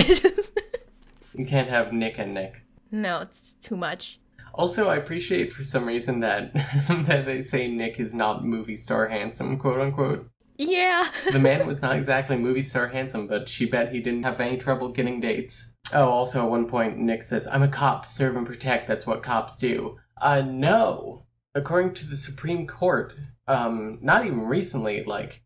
You 1.35 1.47
can't 1.47 1.69
have 1.71 1.93
Nick 1.93 2.19
and 2.19 2.35
Nick. 2.35 2.61
no, 2.93 3.23
it's 3.23 3.55
too 3.55 3.77
much. 3.77 4.20
Also, 4.55 4.89
I 4.89 4.97
appreciate 4.97 5.53
for 5.53 5.65
some 5.65 5.87
reason 5.87 6.21
that 6.21 6.53
that 6.89 7.27
they 7.27 7.43
say 7.43 7.69
Nick 7.69 8.01
is 8.01 8.15
not 8.15 8.45
movie 8.45 8.77
star 8.77 9.09
handsome, 9.09 9.59
quote 9.59 9.81
unquote. 9.81 10.29
Yeah. 10.59 11.11
The 11.33 11.39
man 11.39 11.67
was 11.67 11.83
not 11.83 11.97
exactly 11.97 12.37
movie 12.37 12.63
star 12.63 12.89
handsome, 12.89 13.27
but 13.27 13.49
she 13.49 13.67
bet 13.67 13.93
he 13.93 14.01
didn't 14.01 14.25
have 14.25 14.41
any 14.41 14.59
trouble 14.59 14.93
getting 14.93 15.21
dates. 15.21 15.77
Oh, 15.93 16.09
also 16.09 16.45
at 16.45 16.51
one 16.51 16.67
point 16.67 16.99
Nick 16.99 17.23
says, 17.23 17.47
"I'm 17.47 17.63
a 17.63 17.69
cop, 17.69 18.07
serve 18.07 18.37
and 18.37 18.47
protect. 18.47 18.87
That's 18.87 19.07
what 19.07 19.23
cops 19.23 19.57
do." 19.57 19.99
Uh, 20.21 20.43
no. 20.43 21.27
According 21.55 21.95
to 21.95 22.07
the 22.07 22.17
Supreme 22.17 22.67
Court, 22.67 23.13
um, 23.49 23.99
not 24.01 24.25
even 24.25 24.43
recently, 24.43 25.03
like 25.05 25.43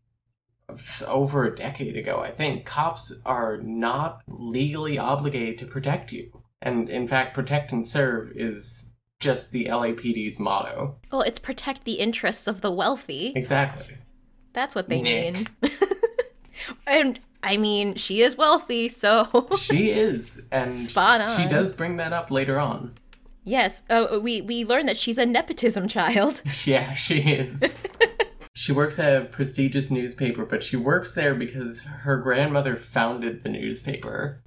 over 1.07 1.45
a 1.45 1.55
decade 1.55 1.95
ago, 1.95 2.19
I 2.19 2.31
think 2.31 2.65
cops 2.65 3.21
are 3.25 3.57
not 3.57 4.21
legally 4.27 4.97
obligated 4.97 5.57
to 5.59 5.65
protect 5.65 6.11
you. 6.11 6.43
And 6.61 6.89
in 6.89 7.07
fact, 7.07 7.35
protect 7.35 7.71
and 7.71 7.87
serve 7.87 8.31
is 8.35 8.84
just 9.19 9.51
the 9.51 9.65
LAPD's 9.65 10.39
motto. 10.39 10.95
Well, 11.11 11.21
it's 11.21 11.39
protect 11.39 11.83
the 11.85 11.93
interests 11.93 12.47
of 12.47 12.61
the 12.61 12.71
wealthy. 12.71 13.33
Exactly. 13.35 13.95
That's 14.53 14.75
what 14.75 14.89
they 14.89 15.01
Nick. 15.01 15.33
mean. 15.33 15.47
and 16.87 17.19
I 17.43 17.57
mean, 17.57 17.95
she 17.95 18.21
is 18.21 18.37
wealthy, 18.37 18.89
so 18.89 19.47
She 19.57 19.91
is, 19.91 20.47
and 20.51 20.71
Spot 20.71 21.21
on. 21.21 21.37
she 21.37 21.47
does 21.47 21.73
bring 21.73 21.97
that 21.97 22.13
up 22.13 22.31
later 22.31 22.59
on. 22.59 22.93
yes. 23.43 23.83
Oh, 23.89 24.19
we 24.19 24.41
we 24.41 24.65
learned 24.65 24.87
that 24.89 24.97
she's 24.97 25.17
a 25.17 25.25
nepotism 25.25 25.87
child. 25.87 26.41
Yeah, 26.65 26.93
she 26.93 27.19
is. 27.21 27.81
she 28.55 28.71
works 28.71 28.97
at 28.99 29.21
a 29.21 29.25
prestigious 29.25 29.91
newspaper, 29.91 30.45
but 30.45 30.63
she 30.63 30.77
works 30.77 31.13
there 31.15 31.35
because 31.35 31.83
her 31.83 32.17
grandmother 32.17 32.75
founded 32.75 33.43
the 33.43 33.49
newspaper. 33.49 34.41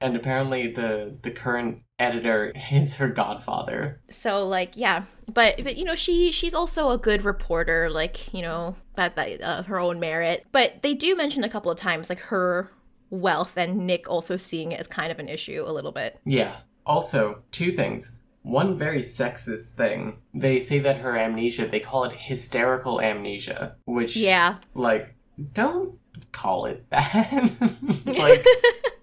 and 0.00 0.16
apparently 0.16 0.72
the 0.72 1.16
the 1.22 1.30
current 1.30 1.82
editor 1.98 2.52
is 2.72 2.96
her 2.96 3.08
godfather. 3.08 4.00
So 4.10 4.46
like, 4.46 4.72
yeah, 4.76 5.04
but 5.32 5.62
but 5.62 5.76
you 5.76 5.84
know, 5.84 5.94
she 5.94 6.30
she's 6.32 6.54
also 6.54 6.90
a 6.90 6.98
good 6.98 7.24
reporter. 7.24 7.90
Like 7.90 8.32
you 8.32 8.42
know 8.42 8.76
that 8.94 9.16
that 9.16 9.40
uh, 9.42 9.62
her 9.64 9.78
own 9.78 10.00
merit. 10.00 10.46
But 10.52 10.82
they 10.82 10.94
do 10.94 11.16
mention 11.16 11.44
a 11.44 11.48
couple 11.48 11.70
of 11.70 11.78
times 11.78 12.08
like 12.08 12.20
her 12.20 12.70
wealth 13.10 13.56
and 13.56 13.86
Nick 13.86 14.08
also 14.10 14.36
seeing 14.36 14.72
it 14.72 14.80
as 14.80 14.86
kind 14.88 15.12
of 15.12 15.18
an 15.18 15.28
issue 15.28 15.64
a 15.66 15.70
little 15.72 15.92
bit. 15.92 16.18
Yeah. 16.24 16.56
Also, 16.84 17.42
two 17.52 17.72
things. 17.72 18.18
One 18.42 18.78
very 18.78 19.00
sexist 19.00 19.74
thing. 19.74 20.18
They 20.32 20.60
say 20.60 20.78
that 20.80 20.98
her 20.98 21.16
amnesia, 21.16 21.66
they 21.66 21.80
call 21.80 22.04
it 22.04 22.12
hysterical 22.16 23.00
amnesia, 23.00 23.76
which 23.86 24.16
Yeah. 24.16 24.56
like 24.74 25.14
don't 25.52 25.98
call 26.32 26.66
it 26.66 26.88
that. 26.90 27.52
like 28.06 28.44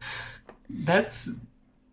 that's 0.70 1.46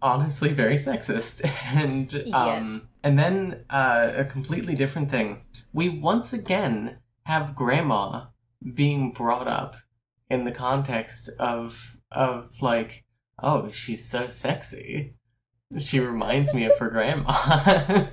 honestly 0.03 0.53
very 0.53 0.77
sexist. 0.77 1.49
And 1.75 2.13
um 2.33 2.89
and 3.03 3.19
then 3.19 3.65
uh, 3.71 4.13
a 4.15 4.25
completely 4.25 4.75
different 4.75 5.11
thing. 5.11 5.43
We 5.73 5.89
once 5.89 6.33
again 6.33 6.99
have 7.25 7.55
grandma 7.55 8.27
being 8.75 9.13
brought 9.13 9.49
up 9.49 9.77
in 10.29 10.45
the 10.45 10.53
context 10.53 11.31
of 11.39 11.97
of 12.13 12.61
like, 12.61 13.05
oh, 13.43 13.71
she's 13.71 14.09
so 14.09 14.29
sexy. 14.29 15.15
She 15.79 16.01
reminds 16.01 16.53
me 16.53 16.65
of 16.65 16.79
her 16.79 16.91
grandma. 16.91 18.07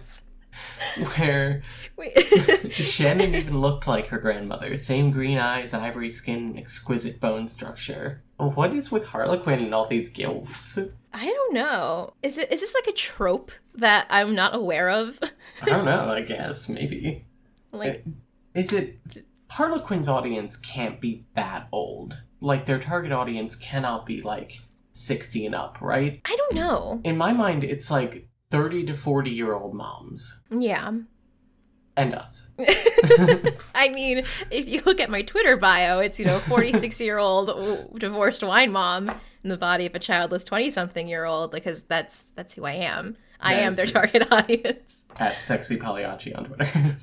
Where. 1.15 1.61
Shannon 2.69 3.33
even 3.33 3.59
looked 3.59 3.87
like 3.87 4.07
her 4.07 4.19
grandmother. 4.19 4.77
Same 4.77 5.11
green 5.11 5.39
eyes, 5.39 5.73
ivory 5.73 6.11
skin, 6.11 6.57
exquisite 6.57 7.19
bone 7.19 7.47
structure. 7.47 8.23
What 8.37 8.73
is 8.73 8.91
with 8.91 9.05
Harlequin 9.05 9.59
and 9.59 9.73
all 9.73 9.87
these 9.87 10.13
gilfs? 10.13 10.93
I 11.13 11.25
don't 11.25 11.53
know. 11.53 12.13
Is 12.21 12.37
it 12.37 12.51
is 12.51 12.61
this 12.61 12.75
like 12.75 12.87
a 12.87 12.95
trope 12.95 13.51
that 13.75 14.05
I'm 14.09 14.35
not 14.35 14.53
aware 14.53 14.89
of? 14.89 15.19
I 15.61 15.65
don't 15.65 15.85
know, 15.85 16.09
I 16.09 16.21
guess, 16.21 16.69
maybe. 16.69 17.25
like 17.71 18.03
eh, 18.05 18.59
Is 18.59 18.73
it. 18.73 18.99
Harlequin's 19.49 20.09
audience 20.09 20.57
can't 20.57 20.99
be 20.99 21.25
that 21.35 21.67
old. 21.71 22.21
Like, 22.41 22.65
their 22.65 22.79
target 22.79 23.13
audience 23.13 23.55
cannot 23.55 24.05
be, 24.05 24.21
like, 24.21 24.59
60 24.91 25.45
and 25.45 25.55
up, 25.55 25.81
right? 25.81 26.19
I 26.25 26.35
don't 26.35 26.53
know. 26.53 27.01
In 27.03 27.17
my 27.17 27.31
mind, 27.31 27.63
it's 27.63 27.89
like 27.89 28.27
30 28.51 28.87
to 28.87 28.93
40 28.93 29.31
year 29.31 29.53
old 29.53 29.73
moms. 29.73 30.41
Yeah. 30.51 30.91
And 31.97 32.13
us. 32.15 32.53
I 33.75 33.89
mean, 33.89 34.19
if 34.51 34.69
you 34.69 34.81
look 34.85 34.99
at 34.99 35.09
my 35.09 35.23
Twitter 35.23 35.57
bio, 35.57 35.99
it's, 35.99 36.19
you 36.19 36.25
know, 36.25 36.37
46 36.37 37.01
year 37.01 37.17
old 37.17 37.99
divorced 37.99 38.43
wine 38.43 38.71
mom 38.71 39.09
in 39.43 39.49
the 39.49 39.57
body 39.57 39.85
of 39.87 39.95
a 39.95 39.99
childless 39.99 40.43
20 40.43 40.71
something 40.71 41.07
year 41.07 41.25
old, 41.25 41.51
because 41.51 41.83
that's 41.83 42.31
that's 42.35 42.53
who 42.53 42.65
I 42.65 42.73
am. 42.73 43.17
I 43.41 43.55
That 43.55 43.63
am 43.63 43.75
their 43.75 43.85
true. 43.85 44.01
target 44.01 44.31
audience. 44.31 45.05
At 45.19 45.33
Sexy 45.33 45.77
Pagliacci 45.77 46.33
on 46.35 46.45
Twitter. 46.45 46.97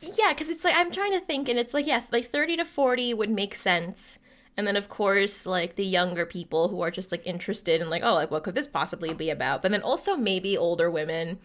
Yeah, 0.00 0.32
because 0.32 0.48
it's 0.48 0.64
like, 0.64 0.74
I'm 0.76 0.90
trying 0.90 1.12
to 1.12 1.20
think, 1.20 1.48
and 1.48 1.58
it's 1.58 1.74
like, 1.74 1.86
yeah, 1.86 2.02
like 2.10 2.26
30 2.26 2.56
to 2.58 2.64
40 2.64 3.14
would 3.14 3.30
make 3.30 3.54
sense. 3.54 4.18
And 4.56 4.66
then, 4.66 4.76
of 4.76 4.88
course, 4.88 5.46
like 5.46 5.76
the 5.76 5.84
younger 5.84 6.26
people 6.26 6.68
who 6.68 6.80
are 6.82 6.90
just 6.90 7.10
like 7.10 7.26
interested 7.26 7.80
in, 7.80 7.88
like, 7.88 8.02
oh, 8.04 8.14
like, 8.14 8.30
what 8.30 8.42
could 8.42 8.54
this 8.54 8.66
possibly 8.66 9.14
be 9.14 9.30
about? 9.30 9.62
But 9.62 9.70
then 9.70 9.82
also 9.82 10.16
maybe 10.16 10.56
older 10.58 10.90
women 10.90 11.38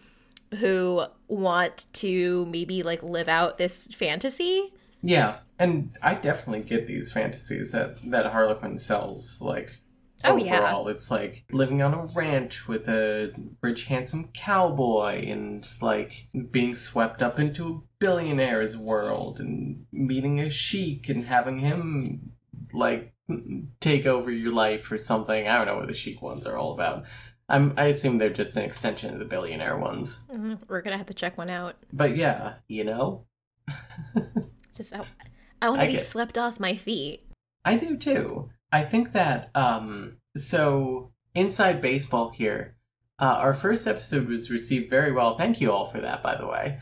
who 0.56 1.04
want 1.28 1.86
to 1.94 2.46
maybe 2.46 2.82
like 2.82 3.02
live 3.02 3.28
out 3.28 3.58
this 3.58 3.88
fantasy. 3.94 4.72
Yeah, 5.02 5.38
and 5.58 5.96
I 6.02 6.14
definitely 6.14 6.62
get 6.64 6.86
these 6.86 7.12
fantasies 7.12 7.72
that 7.72 7.98
that 8.10 8.26
Harlequin 8.26 8.78
sells. 8.78 9.40
Like, 9.40 9.70
Oh, 10.24 10.36
yeah. 10.36 10.82
it's 10.88 11.10
like 11.12 11.44
living 11.52 11.80
on 11.80 11.94
a 11.94 12.06
ranch 12.06 12.66
with 12.66 12.88
a 12.88 13.32
rich, 13.62 13.84
handsome 13.84 14.30
cowboy, 14.34 15.30
and 15.30 15.68
like 15.80 16.28
being 16.50 16.74
swept 16.74 17.22
up 17.22 17.38
into 17.38 17.68
a 17.68 18.04
billionaire's 18.04 18.76
world, 18.76 19.38
and 19.38 19.84
meeting 19.92 20.40
a 20.40 20.50
sheik 20.50 21.08
and 21.08 21.26
having 21.26 21.60
him 21.60 22.32
like 22.72 23.12
take 23.80 24.06
over 24.06 24.30
your 24.30 24.52
life 24.52 24.90
or 24.90 24.98
something. 24.98 25.46
I 25.46 25.56
don't 25.58 25.66
know 25.66 25.76
what 25.76 25.86
the 25.88 25.94
sheik 25.94 26.20
ones 26.20 26.46
are 26.46 26.56
all 26.56 26.72
about. 26.72 27.04
I'm, 27.48 27.72
I 27.76 27.84
assume 27.86 28.18
they're 28.18 28.28
just 28.30 28.56
an 28.56 28.64
extension 28.64 29.12
of 29.12 29.18
the 29.18 29.24
billionaire 29.24 29.78
ones. 29.78 30.26
Mhm, 30.32 30.58
We're 30.68 30.82
gonna 30.82 30.98
have 30.98 31.06
to 31.06 31.14
check 31.14 31.38
one 31.38 31.48
out. 31.50 31.76
But 31.92 32.16
yeah, 32.16 32.54
you 32.68 32.84
know, 32.84 33.24
Just 34.76 34.94
I, 34.94 35.02
I 35.60 35.68
want 35.70 35.80
to 35.80 35.86
be 35.86 35.92
get- 35.92 36.00
swept 36.02 36.38
off 36.38 36.60
my 36.60 36.74
feet. 36.76 37.22
I 37.64 37.76
do 37.76 37.96
too. 37.96 38.50
I 38.72 38.84
think 38.84 39.12
that 39.12 39.50
um 39.54 40.18
so 40.36 41.10
inside 41.34 41.80
baseball 41.82 42.30
here, 42.30 42.76
uh, 43.18 43.24
our 43.38 43.54
first 43.54 43.86
episode 43.86 44.28
was 44.28 44.50
received 44.50 44.88
very 44.90 45.12
well. 45.12 45.36
Thank 45.36 45.60
you 45.60 45.72
all 45.72 45.90
for 45.90 46.00
that, 46.00 46.22
by 46.22 46.36
the 46.36 46.46
way. 46.46 46.78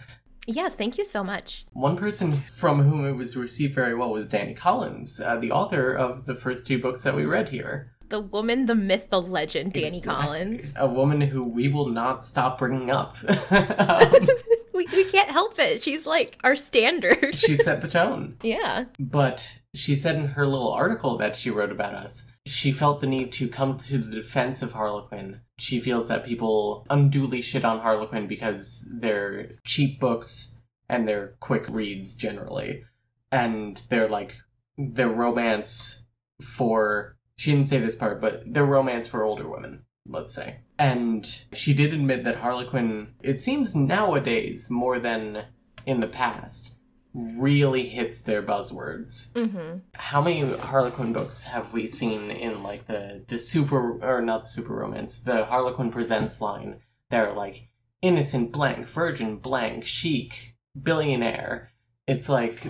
Yes, 0.48 0.76
thank 0.76 0.96
you 0.98 1.04
so 1.04 1.24
much. 1.24 1.64
One 1.72 1.96
person 1.96 2.32
from 2.32 2.82
whom 2.82 3.04
it 3.04 3.12
was 3.14 3.36
received 3.36 3.74
very 3.74 3.94
well 3.96 4.10
was 4.12 4.28
Danny 4.28 4.54
Collins, 4.54 5.20
uh, 5.20 5.36
the 5.40 5.50
author 5.50 5.92
of 5.92 6.26
the 6.26 6.36
first 6.36 6.66
two 6.68 6.80
books 6.80 7.02
that 7.02 7.16
we 7.16 7.24
read 7.24 7.48
here. 7.48 7.92
The 8.08 8.20
woman, 8.20 8.66
the 8.66 8.74
myth, 8.74 9.10
the 9.10 9.20
legend, 9.20 9.72
Danny 9.72 9.98
Exactly. 9.98 10.24
Collins. 10.26 10.74
a 10.78 10.86
woman 10.88 11.20
who 11.20 11.42
we 11.44 11.68
will 11.68 11.88
not 11.88 12.24
stop 12.24 12.58
bringing 12.58 12.90
up. 12.90 13.16
um, 13.50 14.12
We, 14.74 14.86
we 14.92 15.04
can't 15.10 15.30
help 15.30 15.58
it. 15.58 15.82
She's 15.82 16.06
like 16.06 16.38
our 16.44 16.54
standard. 16.54 17.34
she 17.38 17.56
set 17.56 17.80
the 17.80 17.88
tone. 17.88 18.36
yeah. 18.42 18.84
But 19.00 19.60
she 19.74 19.96
said 19.96 20.16
in 20.16 20.26
her 20.28 20.46
little 20.46 20.70
article 20.70 21.16
that 21.16 21.34
she 21.34 21.48
wrote 21.48 21.72
about 21.72 21.94
us, 21.94 22.30
she 22.44 22.72
felt 22.72 23.00
the 23.00 23.06
need 23.06 23.32
to 23.32 23.48
come 23.48 23.78
to 23.78 23.96
the 23.96 24.10
defense 24.16 24.60
of 24.60 24.72
Harlequin. 24.72 25.40
She 25.58 25.80
feels 25.80 26.08
that 26.08 26.26
people 26.26 26.86
unduly 26.90 27.40
shit 27.40 27.64
on 27.64 27.80
Harlequin 27.80 28.26
because 28.26 28.94
they're 29.00 29.52
cheap 29.64 29.98
books 29.98 30.62
and 30.90 31.08
they're 31.08 31.36
quick 31.40 31.64
reads 31.70 32.14
generally. 32.14 32.84
And 33.32 33.82
they're 33.88 34.08
like, 34.10 34.36
they're 34.76 35.08
romance 35.08 36.06
for, 36.42 37.15
she 37.36 37.50
didn't 37.52 37.66
say 37.66 37.78
this 37.78 37.96
part, 37.96 38.20
but 38.20 38.42
they're 38.46 38.64
romance 38.66 39.06
for 39.08 39.22
older 39.22 39.48
women. 39.48 39.84
let's 40.08 40.34
say. 40.34 40.58
And 40.78 41.26
she 41.52 41.74
did 41.74 41.92
admit 41.94 42.24
that 42.24 42.36
Harlequin, 42.36 43.14
it 43.22 43.40
seems 43.40 43.74
nowadays 43.74 44.70
more 44.70 44.98
than 44.98 45.46
in 45.84 46.00
the 46.00 46.06
past, 46.06 46.76
really 47.14 47.88
hits 47.88 48.22
their 48.22 48.42
buzzwords. 48.42 49.32
Mm-hmm. 49.32 49.78
How 49.94 50.20
many 50.20 50.40
Harlequin 50.52 51.12
books 51.12 51.44
have 51.44 51.72
we 51.72 51.86
seen 51.86 52.30
in 52.30 52.62
like 52.62 52.86
the 52.86 53.24
the 53.26 53.38
super 53.38 53.98
or 54.02 54.20
not 54.20 54.42
the 54.42 54.48
super 54.48 54.74
romance, 54.74 55.22
the 55.22 55.46
Harlequin 55.46 55.90
Presents 55.90 56.40
line 56.40 56.80
that 57.10 57.26
are 57.26 57.32
like 57.32 57.68
innocent 58.02 58.52
blank, 58.52 58.86
virgin 58.86 59.38
blank, 59.38 59.86
sheik, 59.86 60.56
billionaire. 60.80 61.72
It's 62.06 62.28
like 62.28 62.66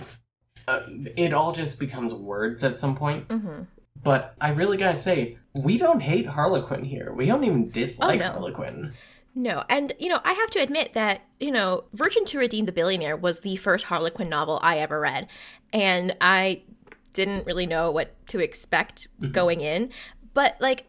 uh, 0.67 0.83
it 1.17 1.33
all 1.33 1.51
just 1.51 1.79
becomes 1.79 2.13
words 2.13 2.63
at 2.63 2.77
some 2.77 2.95
point. 2.95 3.27
Mm-hmm. 3.27 3.63
But 4.07 4.35
I 4.39 4.51
really 4.51 4.77
gotta 4.77 4.95
say, 4.95 5.37
we 5.53 5.77
don't 5.77 5.99
hate 5.99 6.25
Harlequin 6.25 6.85
here. 6.85 7.11
We 7.11 7.25
don't 7.25 7.43
even 7.43 7.65
oh, 7.67 7.71
dislike 7.73 8.21
Oh, 8.21 8.25
no. 8.25 8.31
Harlequin. 8.31 8.93
No, 9.35 9.65
and 9.67 9.91
you 9.99 10.07
know, 10.07 10.21
I 10.23 10.31
have 10.31 10.49
to 10.51 10.59
admit 10.59 10.93
that, 10.93 11.25
you 11.41 11.51
know, 11.51 11.83
Virgin 11.91 12.23
to 12.23 12.39
Redeem 12.39 12.63
the 12.63 12.71
Billionaire 12.71 13.17
was 13.17 13.41
the 13.41 13.57
first 13.57 13.83
Harlequin 13.83 14.29
novel 14.29 14.61
I 14.63 14.77
ever 14.77 14.97
read. 15.01 15.27
And 15.73 16.15
I 16.21 16.61
didn't 17.11 17.45
really 17.45 17.65
know 17.65 17.91
what 17.91 18.15
to 18.29 18.39
expect 18.39 19.09
mm-hmm. 19.19 19.33
going 19.33 19.59
in. 19.59 19.89
But 20.33 20.55
like 20.61 20.85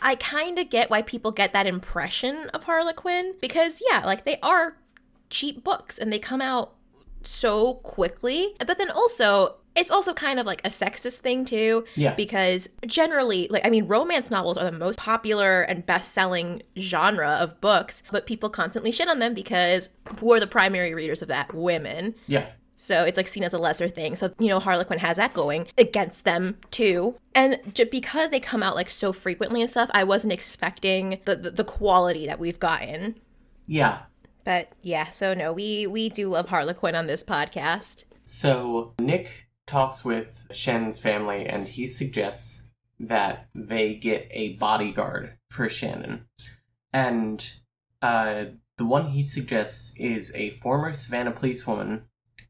I 0.00 0.14
kind 0.14 0.58
of 0.58 0.70
get 0.70 0.88
why 0.88 1.02
people 1.02 1.32
get 1.32 1.52
that 1.52 1.66
impression 1.66 2.48
of 2.54 2.64
Harlequin 2.64 3.34
because 3.38 3.82
yeah, 3.86 4.00
like 4.02 4.24
they 4.24 4.38
are 4.42 4.78
cheap 5.28 5.62
books 5.62 5.98
and 5.98 6.10
they 6.10 6.18
come 6.18 6.40
out 6.40 6.72
so 7.22 7.74
quickly. 7.74 8.56
But 8.66 8.78
then 8.78 8.90
also 8.90 9.56
it's 9.76 9.90
also 9.90 10.12
kind 10.14 10.40
of 10.40 10.46
like 10.46 10.60
a 10.64 10.70
sexist 10.70 11.18
thing 11.18 11.44
too 11.44 11.84
Yeah. 11.94 12.14
because 12.14 12.68
generally 12.86 13.46
like 13.50 13.64
i 13.66 13.70
mean 13.70 13.86
romance 13.86 14.30
novels 14.30 14.56
are 14.56 14.64
the 14.64 14.76
most 14.78 14.98
popular 14.98 15.62
and 15.62 15.84
best-selling 15.84 16.62
genre 16.78 17.30
of 17.40 17.60
books 17.60 18.02
but 18.10 18.26
people 18.26 18.48
constantly 18.50 18.90
shit 18.90 19.08
on 19.08 19.18
them 19.18 19.34
because 19.34 19.88
who 20.18 20.32
are 20.32 20.40
the 20.40 20.46
primary 20.46 20.94
readers 20.94 21.22
of 21.22 21.28
that 21.28 21.52
women 21.54 22.14
Yeah. 22.26 22.46
so 22.74 23.04
it's 23.04 23.16
like 23.16 23.28
seen 23.28 23.44
as 23.44 23.52
a 23.54 23.58
lesser 23.58 23.88
thing 23.88 24.16
so 24.16 24.32
you 24.38 24.48
know 24.48 24.60
harlequin 24.60 24.98
has 24.98 25.16
that 25.18 25.34
going 25.34 25.66
against 25.78 26.24
them 26.24 26.56
too 26.70 27.16
and 27.34 27.58
j- 27.74 27.84
because 27.84 28.30
they 28.30 28.40
come 28.40 28.62
out 28.62 28.74
like 28.74 28.90
so 28.90 29.12
frequently 29.12 29.60
and 29.60 29.70
stuff 29.70 29.90
i 29.92 30.04
wasn't 30.04 30.32
expecting 30.32 31.20
the, 31.26 31.36
the, 31.36 31.50
the 31.50 31.64
quality 31.64 32.26
that 32.26 32.38
we've 32.38 32.58
gotten 32.60 33.14
Yeah. 33.66 33.98
but 34.44 34.72
yeah 34.82 35.10
so 35.10 35.34
no 35.34 35.52
we 35.52 35.86
we 35.86 36.08
do 36.08 36.28
love 36.28 36.48
harlequin 36.48 36.94
on 36.94 37.06
this 37.06 37.22
podcast 37.24 38.04
So 38.24 38.94
Nick 39.00 39.45
talks 39.66 40.04
with 40.04 40.46
Shen's 40.52 40.98
family 40.98 41.46
and 41.46 41.68
he 41.68 41.86
suggests 41.86 42.72
that 42.98 43.48
they 43.54 43.94
get 43.94 44.28
a 44.30 44.54
bodyguard 44.54 45.36
for 45.50 45.68
Shannon. 45.68 46.26
And 46.92 47.48
uh, 48.00 48.44
the 48.78 48.86
one 48.86 49.08
he 49.08 49.22
suggests 49.22 49.98
is 49.98 50.34
a 50.34 50.50
former 50.58 50.94
Savannah 50.94 51.32
policewoman 51.32 52.04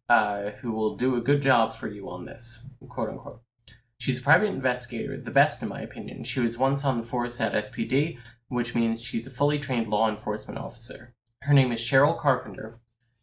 uh, 0.08 0.50
who 0.60 0.72
will 0.72 0.96
do 0.96 1.16
a 1.16 1.20
good 1.20 1.42
job 1.42 1.74
for 1.74 1.88
you 1.88 2.08
on 2.08 2.26
this, 2.26 2.68
quote 2.88 3.08
unquote. 3.08 3.40
She's 3.98 4.20
a 4.20 4.22
private 4.22 4.48
investigator, 4.48 5.16
the 5.16 5.30
best 5.30 5.62
in 5.62 5.68
my 5.68 5.80
opinion. 5.80 6.24
She 6.24 6.40
was 6.40 6.58
once 6.58 6.84
on 6.84 6.98
the 6.98 7.06
force 7.06 7.40
at 7.40 7.54
SPD, 7.54 8.18
which 8.48 8.74
means 8.74 9.02
she's 9.02 9.26
a 9.26 9.30
fully 9.30 9.58
trained 9.58 9.88
law 9.88 10.08
enforcement 10.08 10.60
officer. 10.60 11.14
Her 11.42 11.54
name 11.54 11.72
is 11.72 11.80
Cheryl 11.80 12.18
Carpenter, 12.18 12.78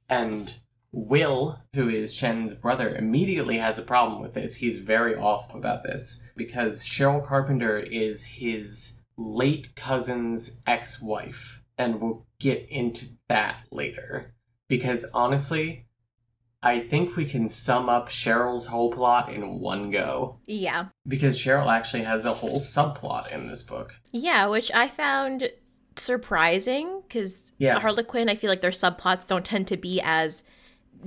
and 0.10 0.54
Will, 0.94 1.60
who 1.74 1.90
is 1.90 2.14
Shen's 2.14 2.54
brother, 2.54 2.96
immediately 2.96 3.58
has 3.58 3.80
a 3.80 3.84
problem 3.84 4.22
with 4.22 4.36
this. 4.36 4.56
He's 4.56 4.78
very 4.78 5.16
off 5.16 5.54
about 5.54 5.82
this 5.84 6.32
because 6.38 6.86
Cheryl 6.86 7.26
Carpenter 7.26 7.80
is 7.80 8.26
his 8.26 9.04
late 9.18 9.76
cousin's 9.76 10.62
ex 10.68 11.02
wife, 11.02 11.64
and 11.80 12.00
we'll 12.00 12.28
get 12.40 12.68
into 12.70 13.08
that 13.28 13.58
later. 13.72 14.36
Because 14.68 15.06
honestly, 15.16 15.88
I 16.62 16.80
think 16.80 17.16
we 17.16 17.26
can 17.26 17.50
sum 17.50 17.90
up 17.90 18.10
Cheryl's 18.10 18.68
whole 18.68 18.92
plot 18.92 19.34
in 19.34 19.60
one 19.60 19.90
go. 19.90 20.40
yeah 20.46 20.86
Because 21.08 21.38
Cheryl 21.38 21.74
actually 21.74 22.04
has 22.04 22.24
a 22.24 22.34
whole 22.34 22.60
subplot 22.60 23.32
in 23.32 23.48
this 23.48 23.64
book. 23.64 23.96
Yeah, 24.12 24.46
which 24.46 24.72
I 24.74 24.88
found 24.88 25.50
surprising 25.98 27.02
because 27.08 27.52
Yeah. 27.58 27.80
Harlequin, 27.80 28.30
I 28.30 28.36
feel 28.36 28.50
like 28.50 28.62
their 28.62 28.72
subplots 28.72 29.28
don't 29.28 29.46
tend 29.46 29.68
to 29.68 29.78
be 29.78 30.00
as 30.04 30.44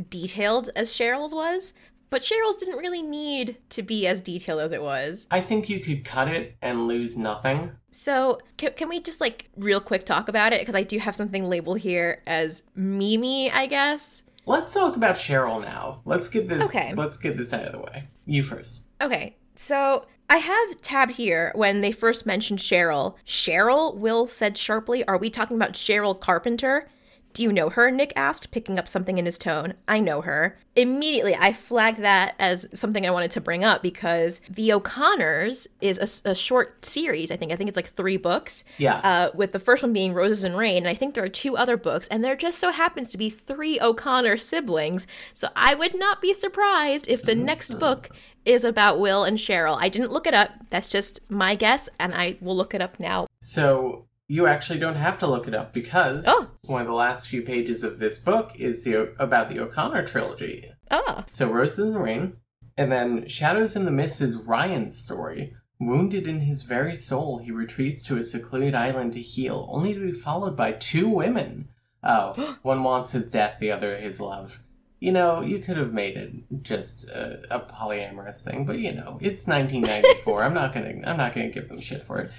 detailed 0.09 0.71
as 0.77 0.91
Cheryl's 0.93 1.35
was. 1.35 1.73
But 2.09 2.23
Cheryl's 2.23 2.57
didn't 2.57 2.77
really 2.79 3.03
need 3.03 3.57
to 3.71 3.83
be 3.83 4.07
as 4.07 4.21
detailed 4.21 4.61
as 4.61 4.71
it 4.71 4.81
was. 4.81 5.27
I 5.31 5.41
think 5.41 5.69
you 5.69 5.81
could 5.81 6.05
cut 6.05 6.29
it 6.29 6.57
and 6.63 6.87
lose 6.87 7.19
nothing. 7.19 7.73
So, 7.91 8.39
can, 8.57 8.75
can 8.75 8.89
we 8.89 9.01
just 9.01 9.21
like 9.21 9.49
real 9.57 9.81
quick 9.81 10.05
talk 10.05 10.29
about 10.29 10.53
it? 10.53 10.61
Because 10.61 10.77
I 10.77 10.85
do 10.85 10.99
have 10.99 11.17
something 11.17 11.45
labeled 11.47 11.81
here 11.81 12.23
as 12.27 12.63
Memey, 12.79 13.51
I 13.53 13.67
guess. 13.67 14.23
Let's 14.47 14.73
talk 14.73 14.95
about 14.95 15.17
Cheryl 15.17 15.61
now. 15.61 16.03
Let's 16.05 16.29
get 16.29 16.49
this 16.49 16.69
Okay. 16.69 16.95
let's 16.95 17.17
get 17.17 17.37
this 17.37 17.53
out 17.53 17.65
of 17.65 17.73
the 17.73 17.81
way. 17.81 18.05
You 18.25 18.45
first. 18.45 18.85
Okay, 19.03 19.37
so 19.57 20.07
I 20.31 20.37
have 20.37 20.81
tabbed 20.83 21.13
here 21.13 21.51
when 21.57 21.81
they 21.81 21.91
first 21.91 22.25
mentioned 22.25 22.61
Cheryl. 22.61 23.17
Cheryl, 23.27 23.97
Will 23.97 24.29
said 24.29 24.57
sharply, 24.57 25.05
Are 25.09 25.19
we 25.19 25.29
talking 25.29 25.57
about 25.57 25.73
Cheryl 25.73 26.19
Carpenter? 26.19 26.89
Do 27.37 27.43
you 27.43 27.53
know 27.53 27.69
her? 27.69 27.91
Nick 27.91 28.15
asked, 28.17 28.51
picking 28.51 28.79
up 28.79 28.89
something 28.89 29.19
in 29.19 29.27
his 29.27 29.37
tone. 29.37 29.75
I 29.87 30.01
know 30.01 30.23
her. 30.23 30.59
Immediately, 30.75 31.37
I 31.39 31.53
flagged 31.53 32.01
that 32.01 32.35
as 32.39 32.67
something 32.73 33.07
I 33.07 33.11
wanted 33.11 33.31
to 33.33 33.43
bring 33.43 33.63
up 33.63 33.83
because 33.83 34.41
The 34.49 34.73
O'Connors 34.73 35.67
is 35.83 36.23
a 36.25 36.35
short 36.35 36.83
series. 36.83 37.31
I 37.31 37.37
think. 37.37 37.53
I 37.53 37.57
think 37.57 37.69
it's 37.69 37.77
like 37.77 37.89
three 37.89 38.17
books. 38.17 38.65
Yeah. 38.79 39.01
Uh, 39.05 39.31
with 39.35 39.53
the 39.53 39.59
first 39.59 39.83
one 39.83 39.93
being 39.93 40.15
Roses 40.15 40.45
and 40.45 40.57
Rain, 40.57 40.79
and 40.79 40.89
I 40.89 40.95
think 40.95 41.15
there 41.15 41.25
are 41.25 41.29
two 41.29 41.59
other 41.59 41.77
books, 41.77 42.09
and 42.09 42.25
there 42.25 42.37
just 42.37 42.59
so 42.59 42.73
happens 42.73 43.11
to 43.11 43.19
be 43.19 43.29
three 43.29 43.79
O'Connor 43.83 44.39
siblings. 44.39 45.07
So 45.35 45.51
I 45.55 45.75
would 45.75 45.95
not 45.95 46.23
be 46.23 46.33
surprised 46.33 47.07
if 47.07 47.21
the 47.21 47.35
next 47.35 47.79
book 47.79 48.09
is 48.47 48.65
about 48.65 48.99
Will 48.99 49.25
and 49.25 49.37
Cheryl. 49.37 49.77
I 49.79 49.91
didn't 49.91 50.11
look 50.11 50.27
it 50.27 50.33
up. 50.33 50.53
That's 50.71 50.89
just 50.89 51.21
my 51.31 51.55
guess, 51.55 51.91
and 51.99 52.15
I 52.15 52.39
will 52.41 52.57
look 52.57 52.73
it 52.73 52.81
up 52.81 52.99
now. 52.99 53.27
So 53.41 54.07
you 54.29 54.47
actually 54.47 54.79
don't 54.79 54.97
have 54.97 55.19
to 55.19 55.27
look 55.27 55.47
it 55.47 55.55
up 55.55 55.73
because 55.73 56.25
Oh. 56.27 56.51
one 56.63 56.81
of 56.81 56.87
the 56.87 56.93
last 56.95 57.29
few 57.29 57.43
pages 57.43 57.85
of 57.85 57.99
this 57.99 58.19
book 58.19 58.53
is 58.59 58.85
the 58.85 59.15
about 59.19 59.49
the 59.49 59.61
O'Connor 59.61 60.07
trilogy. 60.07 60.65
Ah, 60.91 61.25
So 61.31 61.49
Roses 61.51 61.87
in 61.89 61.93
the 61.95 62.01
Rain, 62.01 62.37
and 62.77 62.91
then 62.91 63.27
Shadows 63.29 63.77
in 63.77 63.85
the 63.85 63.91
Mist 63.91 64.21
is 64.21 64.37
Ryan's 64.37 64.97
story. 64.97 65.55
Wounded 65.79 66.27
in 66.27 66.41
his 66.41 66.63
very 66.63 66.97
soul, 66.97 67.39
he 67.39 67.51
retreats 67.51 68.03
to 68.05 68.17
a 68.17 68.25
secluded 68.25 68.75
island 68.75 69.13
to 69.13 69.21
heal, 69.21 69.69
only 69.71 69.93
to 69.95 70.01
be 70.01 70.13
followed 70.13 70.57
by 70.57 70.73
two 70.73 71.09
women. 71.09 71.69
Oh, 72.03 72.57
one 72.63 72.83
wants 72.83 73.13
his 73.13 73.31
death, 73.31 73.57
the 73.61 73.71
other 73.71 73.97
his 73.99 74.21
love. 74.21 74.61
You 74.99 75.13
know, 75.13 75.43
you 75.43 75.59
could 75.59 75.77
have 75.77 75.93
made 75.93 76.17
it 76.17 76.33
just 76.63 77.09
a, 77.11 77.43
a 77.51 77.61
polyamorous 77.61 78.43
thing, 78.43 78.65
but 78.65 78.79
you 78.79 78.93
know, 78.93 79.19
it's 79.21 79.47
1994. 79.49 80.43
I'm 80.43 80.55
not 80.55 80.73
gonna, 80.73 80.95
I'm 81.05 81.19
not 81.19 81.35
gonna 81.35 81.51
give 81.51 81.69
them 81.69 81.79
shit 81.81 82.03
for 82.03 82.19
it. 82.21 82.31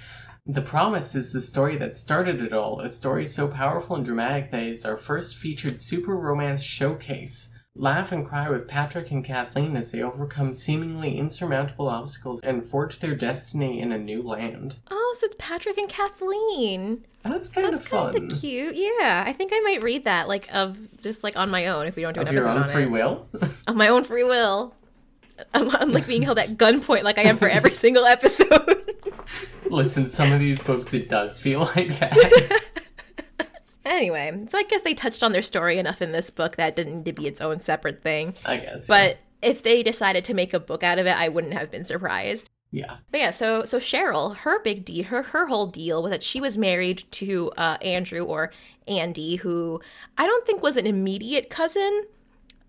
The 0.50 0.62
Promise 0.62 1.14
is 1.14 1.32
the 1.32 1.42
story 1.42 1.76
that 1.76 1.98
started 1.98 2.40
it 2.40 2.54
all, 2.54 2.80
a 2.80 2.88
story 2.88 3.28
so 3.28 3.48
powerful 3.48 3.96
and 3.96 4.04
dramatic 4.04 4.50
that 4.50 4.62
it's 4.62 4.84
our 4.86 4.96
first 4.96 5.36
featured 5.36 5.82
super 5.82 6.16
romance 6.16 6.62
showcase. 6.62 7.54
Laugh 7.76 8.10
and 8.12 8.26
cry 8.26 8.48
with 8.48 8.66
Patrick 8.66 9.10
and 9.10 9.22
Kathleen 9.22 9.76
as 9.76 9.92
they 9.92 10.02
overcome 10.02 10.54
seemingly 10.54 11.18
insurmountable 11.18 11.88
obstacles 11.88 12.40
and 12.40 12.66
forge 12.66 12.98
their 12.98 13.14
destiny 13.14 13.80
in 13.80 13.92
a 13.92 13.98
new 13.98 14.22
land. 14.22 14.76
oh, 14.90 15.14
so 15.18 15.26
it's 15.26 15.36
Patrick 15.38 15.76
and 15.76 15.88
Kathleen. 15.88 17.04
That's 17.22 17.50
kind 17.50 17.68
That's 17.74 17.80
of 17.80 17.86
fun. 17.86 18.12
kind 18.14 18.32
of 18.32 18.40
cute. 18.40 18.74
Yeah, 18.74 19.24
I 19.26 19.34
think 19.34 19.52
I 19.54 19.60
might 19.60 19.82
read 19.82 20.06
that, 20.06 20.28
like 20.28 20.48
of 20.52 20.78
just 20.98 21.22
like 21.22 21.36
on 21.36 21.50
my 21.50 21.66
own 21.66 21.86
if 21.86 21.94
we 21.94 22.02
don't 22.02 22.14
do 22.14 22.20
an 22.22 22.26
Of 22.26 22.32
your 22.32 22.48
episode 22.48 22.64
own 22.66 22.72
free 22.72 22.84
it. 22.84 22.90
will? 22.90 23.28
Of 23.66 23.76
my 23.76 23.88
own 23.88 24.02
free 24.02 24.24
will. 24.24 24.74
I'm, 25.52 25.68
I'm 25.76 25.92
like 25.92 26.06
being 26.06 26.22
held 26.22 26.38
at 26.38 26.56
gunpoint, 26.56 27.02
like 27.04 27.18
I 27.18 27.22
am 27.24 27.36
for 27.36 27.48
every 27.48 27.74
single 27.74 28.06
episode. 28.06 28.77
Listen, 29.70 30.08
some 30.08 30.32
of 30.32 30.40
these 30.40 30.58
books, 30.58 30.94
it 30.94 31.08
does 31.08 31.38
feel 31.40 31.60
like 31.76 31.98
that. 32.00 32.60
Anyway, 33.84 34.44
so 34.48 34.58
I 34.58 34.64
guess 34.64 34.82
they 34.82 34.92
touched 34.92 35.22
on 35.22 35.32
their 35.32 35.40
story 35.42 35.78
enough 35.78 36.02
in 36.02 36.12
this 36.12 36.28
book 36.28 36.56
that 36.56 36.68
it 36.68 36.76
didn't 36.76 36.96
need 36.98 37.04
to 37.06 37.12
be 37.14 37.26
its 37.26 37.40
own 37.40 37.58
separate 37.58 38.02
thing. 38.02 38.34
I 38.44 38.58
guess. 38.58 38.86
But 38.86 39.16
if 39.40 39.62
they 39.62 39.82
decided 39.82 40.26
to 40.26 40.34
make 40.34 40.52
a 40.52 40.60
book 40.60 40.82
out 40.82 40.98
of 40.98 41.06
it, 41.06 41.16
I 41.16 41.30
wouldn't 41.30 41.54
have 41.54 41.70
been 41.70 41.84
surprised. 41.84 42.50
yeah. 42.70 42.98
But 43.10 43.20
yeah, 43.20 43.30
so 43.30 43.64
so 43.64 43.78
Cheryl, 43.78 44.36
her 44.36 44.62
big 44.62 44.84
deal, 44.84 45.04
her 45.04 45.22
her 45.22 45.46
whole 45.46 45.68
deal 45.68 46.02
was 46.02 46.10
that 46.10 46.22
she 46.22 46.38
was 46.38 46.58
married 46.58 47.04
to 47.12 47.50
uh, 47.56 47.78
Andrew 47.80 48.24
or 48.24 48.52
Andy, 48.86 49.36
who 49.36 49.80
I 50.18 50.26
don't 50.26 50.44
think 50.44 50.62
was 50.62 50.76
an 50.76 50.86
immediate 50.86 51.48
cousin 51.48 52.04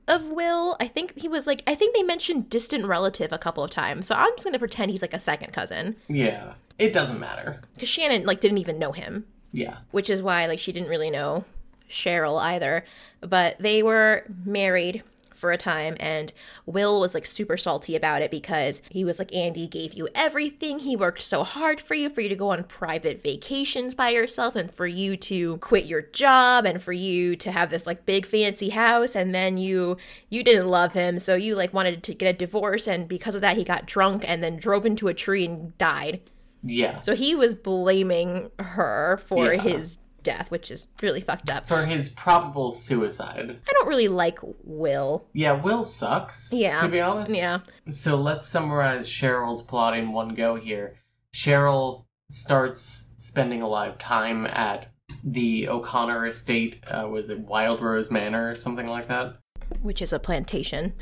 of 0.08 0.30
Will. 0.30 0.78
I 0.80 0.88
think 0.88 1.20
he 1.20 1.28
was 1.28 1.46
like 1.46 1.64
I 1.68 1.76
think 1.76 1.94
they 1.96 2.04
mentioned 2.04 2.50
distant 2.50 2.86
relative 2.86 3.34
a 3.34 3.38
couple 3.38 3.64
of 3.64 3.72
times. 3.72 4.08
So 4.08 4.16
I'm 4.16 4.32
just 4.38 4.46
gonna 4.46 4.58
pretend 4.58 4.90
he's 4.92 5.02
like 5.02 5.14
a 5.14 5.20
second 5.20 5.52
cousin 5.52 5.98
Yeah. 6.08 6.54
It 6.80 6.94
doesn't 6.94 7.20
matter. 7.20 7.62
because 7.76 7.90
Shannon 7.90 8.26
like 8.26 8.40
didn't 8.40 8.58
even 8.60 8.80
know 8.80 8.92
him. 8.92 9.26
Yeah. 9.52 9.78
which 9.92 10.10
is 10.12 10.22
why 10.22 10.46
like 10.46 10.60
she 10.60 10.72
didn't 10.72 10.90
really 10.90 11.10
know 11.10 11.44
Cheryl 11.90 12.40
either. 12.42 12.86
But 13.22 13.58
they 13.60 13.82
were 13.84 14.26
married 14.46 15.04
for 15.34 15.52
a 15.54 15.58
time 15.58 15.96
and 16.02 16.34
Will 16.66 17.00
was 17.00 17.14
like 17.16 17.26
super 17.26 17.56
salty 17.56 17.96
about 17.96 18.22
it 18.22 18.30
because 18.30 18.82
he 18.90 19.06
was 19.06 19.20
like 19.20 19.34
Andy 19.34 19.68
gave 19.68 19.94
you 19.94 20.08
everything. 20.14 20.80
He 20.80 20.96
worked 20.98 21.22
so 21.22 21.44
hard 21.46 21.80
for 21.82 21.96
you 21.96 22.10
for 22.10 22.20
you 22.22 22.28
to 22.30 22.36
go 22.36 22.50
on 22.52 22.64
private 22.66 23.24
vacations 23.24 23.96
by 23.96 24.10
yourself 24.10 24.56
and 24.58 24.70
for 24.70 24.86
you 24.86 25.16
to 25.18 25.56
quit 25.58 25.86
your 25.86 26.02
job 26.02 26.66
and 26.66 26.82
for 26.82 26.92
you 26.94 27.36
to 27.38 27.52
have 27.54 27.70
this 27.70 27.88
like 27.88 28.06
big 28.06 28.26
fancy 28.26 28.70
house 28.70 29.16
and 29.16 29.34
then 29.34 29.58
you 29.58 29.96
you 30.30 30.44
didn't 30.44 30.68
love 30.68 30.92
him 30.94 31.18
so 31.18 31.36
you 31.36 31.56
like 31.56 31.74
wanted 31.74 32.04
to 32.04 32.14
get 32.14 32.36
a 32.36 32.38
divorce 32.38 32.86
and 32.88 33.08
because 33.08 33.34
of 33.34 33.42
that 33.42 33.56
he 33.58 33.64
got 33.64 33.86
drunk 33.86 34.26
and 34.28 34.44
then 34.44 34.58
drove 34.58 34.86
into 34.86 35.08
a 35.08 35.14
tree 35.14 35.46
and 35.46 35.76
died. 35.78 36.20
Yeah. 36.64 37.00
So 37.02 37.16
he 37.16 37.36
was 37.36 37.56
blaming 37.56 38.52
her 38.60 39.20
for 39.26 39.54
Yeah. 39.54 39.62
his 39.62 40.00
death, 40.24 40.52
which 40.52 40.70
is 40.70 40.88
really 41.02 41.22
fucked 41.22 41.50
up. 41.50 41.68
For 41.68 41.86
his 41.86 42.10
probable 42.10 42.72
suicide. 42.72 43.58
I 43.68 43.72
don't 43.72 43.88
really 43.88 44.08
like 44.10 44.40
Will. 44.64 45.26
Yeah, 45.34 45.54
Will 45.54 45.84
sucks. 45.84 46.52
Yeah. 46.52 46.82
To 46.82 46.90
be 46.90 47.00
honest. 47.00 47.34
Yeah. 47.34 47.60
So 47.90 48.16
let's 48.18 48.48
summarize 48.48 49.08
Cheryl's 49.10 49.62
plot 49.62 49.98
in 49.98 50.12
one 50.12 50.36
go 50.36 50.56
here. 50.56 50.98
Cheryl 51.34 52.06
starts 52.30 53.14
spending 53.18 53.62
a 53.62 53.68
lot 53.68 53.88
of 53.90 53.98
time 53.98 54.46
at 54.48 54.92
the 55.24 55.68
O'Connor 55.70 56.28
estate. 56.28 56.84
Uh, 56.88 57.08
was 57.08 57.30
it 57.30 57.40
Wild 57.40 57.82
Rose 57.82 58.12
Manor 58.12 58.52
or 58.52 58.56
something 58.56 58.88
like 58.88 59.08
that? 59.08 59.38
Which 59.82 60.02
is 60.02 60.12
a 60.14 60.20
plantation. 60.20 60.94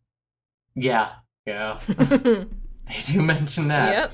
Yeah. 0.76 1.10
Yeah. 1.46 1.80
they 1.88 2.46
do 3.08 3.22
mention 3.22 3.68
that. 3.70 3.94
Yep. 3.94 4.14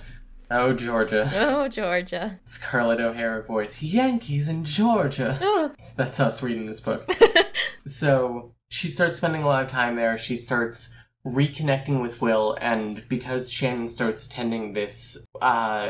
Oh, 0.55 0.73
Georgia. 0.73 1.31
Oh, 1.33 1.67
Georgia. 1.67 2.39
Scarlett 2.43 2.99
O'Hara 3.01 3.43
voice. 3.43 3.81
Yankees 3.81 4.47
in 4.47 4.63
Georgia. 4.65 5.39
Oh. 5.41 5.71
That's 5.97 6.19
us 6.19 6.43
reading 6.43 6.67
this 6.67 6.79
book. 6.79 7.09
so 7.85 8.53
she 8.69 8.87
starts 8.87 9.17
spending 9.17 9.43
a 9.43 9.47
lot 9.47 9.63
of 9.63 9.69
time 9.71 9.95
there. 9.95 10.17
She 10.17 10.37
starts 10.37 10.95
reconnecting 11.25 12.01
with 12.01 12.21
Will, 12.21 12.57
and 12.61 13.03
because 13.09 13.49
Shannon 13.51 13.87
starts 13.87 14.25
attending 14.25 14.73
this, 14.73 15.25
uh, 15.41 15.89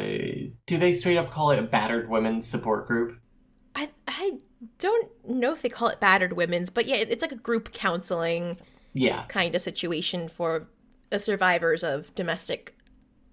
do 0.65 0.77
they 0.77 0.93
straight 0.93 1.17
up 1.17 1.31
call 1.31 1.51
it 1.51 1.59
a 1.59 1.63
battered 1.63 2.09
women's 2.09 2.47
support 2.47 2.87
group? 2.87 3.17
I 3.75 3.89
I 4.07 4.37
don't 4.79 5.09
know 5.27 5.51
if 5.53 5.61
they 5.61 5.69
call 5.69 5.87
it 5.89 5.99
battered 5.99 6.33
women's, 6.33 6.69
but 6.69 6.85
yeah, 6.85 6.97
it's 6.97 7.21
like 7.23 7.31
a 7.31 7.35
group 7.37 7.71
counseling 7.71 8.57
Yeah. 8.93 9.23
kind 9.27 9.55
of 9.55 9.61
situation 9.61 10.27
for 10.27 10.67
the 11.09 11.17
survivors 11.19 11.83
of 11.83 12.13
domestic 12.15 12.77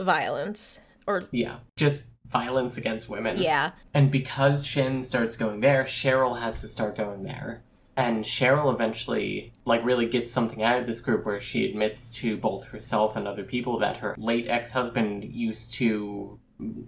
violence. 0.00 0.80
Or 1.06 1.24
Yeah. 1.30 1.58
Just 1.76 2.16
violence 2.30 2.76
against 2.78 3.08
women. 3.10 3.38
yeah, 3.42 3.72
And 3.92 4.10
because 4.10 4.64
Shannon 4.64 5.02
starts 5.02 5.36
going 5.36 5.60
there, 5.60 5.82
Cheryl 5.84 6.40
has 6.40 6.60
to 6.60 6.68
start 6.68 6.96
going 6.96 7.24
there. 7.24 7.62
And 7.96 8.24
Cheryl 8.24 8.72
eventually, 8.72 9.52
like, 9.64 9.84
really 9.84 10.06
gets 10.06 10.32
something 10.32 10.62
out 10.62 10.78
of 10.80 10.86
this 10.86 11.00
group 11.00 11.26
where 11.26 11.40
she 11.40 11.68
admits 11.68 12.08
to 12.12 12.36
both 12.36 12.68
herself 12.68 13.16
and 13.16 13.26
other 13.26 13.42
people 13.42 13.78
that 13.80 13.96
her 13.98 14.14
late 14.16 14.48
ex 14.48 14.72
husband 14.72 15.24
used 15.24 15.74
to, 15.74 16.38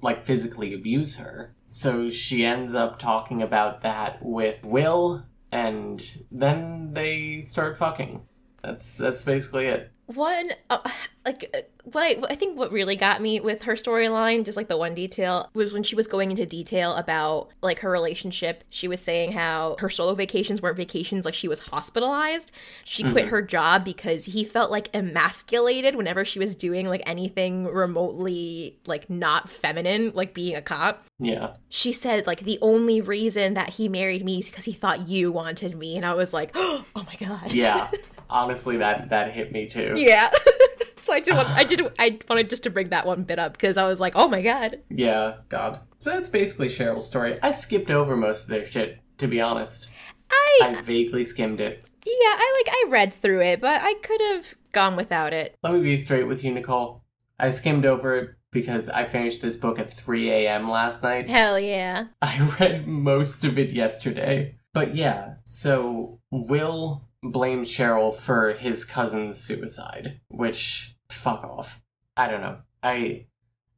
like, 0.00 0.24
physically 0.24 0.72
abuse 0.72 1.16
her. 1.16 1.54
So 1.66 2.08
she 2.08 2.44
ends 2.46 2.74
up 2.74 2.98
talking 2.98 3.42
about 3.42 3.82
that 3.82 4.24
with 4.24 4.62
Will, 4.64 5.26
and 5.50 6.02
then 6.30 6.94
they 6.94 7.40
start 7.40 7.76
fucking. 7.76 8.22
That's 8.62 8.96
that's 8.96 9.22
basically 9.22 9.66
it. 9.66 9.90
one 10.06 10.50
uh, 10.70 10.78
like 11.26 11.50
uh, 11.52 11.62
what 11.84 12.02
I, 12.02 12.16
I 12.30 12.34
think 12.36 12.56
what 12.56 12.70
really 12.70 12.96
got 12.96 13.20
me 13.20 13.40
with 13.40 13.62
her 13.62 13.74
storyline 13.74 14.44
just 14.44 14.56
like 14.56 14.68
the 14.68 14.76
one 14.76 14.94
detail 14.94 15.50
was 15.54 15.72
when 15.72 15.82
she 15.82 15.96
was 15.96 16.06
going 16.06 16.30
into 16.30 16.46
detail 16.46 16.94
about 16.94 17.48
like 17.60 17.80
her 17.80 17.90
relationship. 17.90 18.64
She 18.70 18.86
was 18.86 19.00
saying 19.00 19.32
how 19.32 19.76
her 19.78 19.90
solo 19.90 20.14
vacations 20.14 20.62
weren't 20.62 20.76
vacations 20.76 21.24
like 21.24 21.34
she 21.34 21.48
was 21.48 21.58
hospitalized. 21.58 22.52
She 22.84 23.02
mm-hmm. 23.02 23.12
quit 23.12 23.28
her 23.28 23.42
job 23.42 23.84
because 23.84 24.26
he 24.26 24.44
felt 24.44 24.70
like 24.70 24.94
emasculated 24.94 25.96
whenever 25.96 26.24
she 26.24 26.38
was 26.38 26.54
doing 26.54 26.88
like 26.88 27.02
anything 27.04 27.66
remotely 27.66 28.78
like 28.86 29.10
not 29.10 29.48
feminine 29.48 30.12
like 30.14 30.34
being 30.34 30.54
a 30.54 30.62
cop. 30.62 31.04
Yeah. 31.18 31.54
she 31.68 31.92
said 31.92 32.26
like 32.26 32.40
the 32.40 32.58
only 32.62 33.00
reason 33.00 33.54
that 33.54 33.70
he 33.70 33.88
married 33.88 34.24
me 34.24 34.40
is 34.40 34.48
because 34.48 34.64
he 34.64 34.72
thought 34.72 35.08
you 35.08 35.32
wanted 35.32 35.76
me. 35.76 35.96
And 35.96 36.06
i 36.06 36.14
was 36.14 36.32
like 36.32 36.52
oh 36.54 36.84
my 36.94 37.16
god. 37.18 37.52
Yeah. 37.52 37.90
Honestly, 38.32 38.78
that 38.78 39.10
that 39.10 39.32
hit 39.32 39.52
me 39.52 39.66
too. 39.68 39.94
yeah. 39.96 40.30
so 41.00 41.12
I 41.12 41.20
did 41.20 41.34
want, 41.34 41.48
I 41.50 41.64
did 41.64 41.80
I 41.98 42.18
wanted 42.28 42.48
just 42.50 42.62
to 42.64 42.70
bring 42.70 42.88
that 42.88 43.06
one 43.06 43.24
bit 43.24 43.38
up 43.38 43.52
because 43.52 43.76
I 43.76 43.84
was 43.84 44.00
like, 44.00 44.14
oh 44.16 44.28
my 44.28 44.40
god. 44.42 44.80
Yeah, 44.90 45.36
God. 45.48 45.80
So 45.98 46.10
that's 46.10 46.30
basically 46.30 46.68
Cheryl's 46.68 47.06
story. 47.08 47.38
I 47.42 47.52
skipped 47.52 47.90
over 47.90 48.16
most 48.16 48.44
of 48.44 48.48
their 48.48 48.66
shit, 48.66 48.98
to 49.18 49.28
be 49.28 49.40
honest. 49.40 49.90
I 50.30 50.60
I 50.62 50.82
vaguely 50.82 51.24
skimmed 51.24 51.60
it. 51.60 51.84
yeah, 52.06 52.12
I 52.14 52.62
like 52.64 52.74
I 52.74 52.84
read 52.90 53.12
through 53.12 53.42
it, 53.42 53.60
but 53.60 53.80
I 53.82 53.94
could 54.02 54.20
have 54.32 54.54
gone 54.72 54.96
without 54.96 55.32
it. 55.32 55.56
Let 55.62 55.74
me 55.74 55.80
be 55.80 55.96
straight 55.96 56.26
with 56.26 56.42
you, 56.42 56.52
Nicole. 56.52 57.02
I 57.38 57.50
skimmed 57.50 57.84
over 57.84 58.16
it 58.16 58.30
because 58.50 58.88
I 58.88 59.04
finished 59.04 59.42
this 59.42 59.56
book 59.56 59.78
at 59.78 59.92
3 59.92 60.30
a.m. 60.30 60.70
last 60.70 61.02
night. 61.02 61.28
Hell 61.28 61.58
yeah. 61.58 62.06
I 62.22 62.40
read 62.60 62.86
most 62.86 63.44
of 63.44 63.58
it 63.58 63.70
yesterday. 63.72 64.56
But 64.72 64.94
yeah, 64.94 65.34
so 65.44 66.20
Will 66.30 67.08
blames 67.22 67.68
Cheryl 67.68 68.14
for 68.14 68.52
his 68.52 68.84
cousin's 68.84 69.38
suicide, 69.38 70.20
which, 70.28 70.96
fuck 71.10 71.44
off. 71.44 71.80
I 72.16 72.28
don't 72.28 72.40
know. 72.40 72.58
I, 72.82 73.26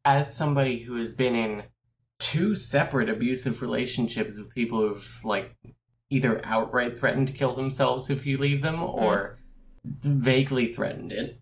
as 0.05 0.35
somebody 0.35 0.81
who 0.81 0.97
has 0.97 1.13
been 1.15 1.35
in 1.35 1.65
two 2.19 2.57
separate 2.57 3.09
abusive 3.09 3.61
relationships 3.61 4.37
with 4.39 4.55
people 4.55 4.81
who've, 4.81 5.21
like, 5.25 5.55
either 6.11 6.41
outright 6.45 6.99
threatened 6.99 7.27
to 7.29 7.33
kill 7.33 7.55
themselves 7.55 8.09
if 8.09 8.25
you 8.25 8.39
leave 8.39 8.63
them 8.63 8.77
hmm. 8.77 8.83
or 8.83 9.39
vaguely 9.85 10.73
threatened 10.73 11.13
it, 11.13 11.41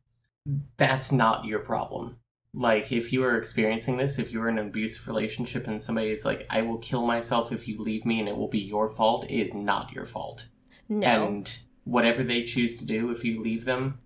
that's 0.77 1.13
not 1.13 1.45
your 1.45 1.61
problem. 1.61 2.17
Like, 2.55 2.93
if 2.93 3.13
you 3.13 3.25
are 3.25 3.39
experiencing 3.39 3.97
this, 3.97 4.19
if 4.19 4.31
you're 4.31 4.49
in 4.49 4.59
an 4.59 4.69
abusive 4.69 5.07
relationship 5.07 5.67
and 5.67 5.83
somebody 5.83 6.11
is 6.11 6.25
like, 6.25 6.47
I 6.51 6.63
will 6.63 6.79
kill 6.79 7.07
myself 7.07 7.51
if 7.53 7.67
you 7.67 7.81
leave 7.81 8.05
me 8.05 8.19
and 8.19 8.29
it 8.29 8.37
will 8.37 8.49
be 8.49 8.59
your 8.59 8.91
fault, 8.91 9.25
it 9.25 9.41
is 9.41 9.55
not 9.55 9.93
your 9.93 10.05
fault. 10.05 10.49
No. 10.89 11.07
And 11.07 11.59
whatever 11.85 12.23
they 12.23 12.45
choose 12.45 12.79
to 12.79 12.87
do 12.87 13.11
if 13.11 13.25
you 13.25 13.43
leave 13.43 13.65
them 13.65 13.99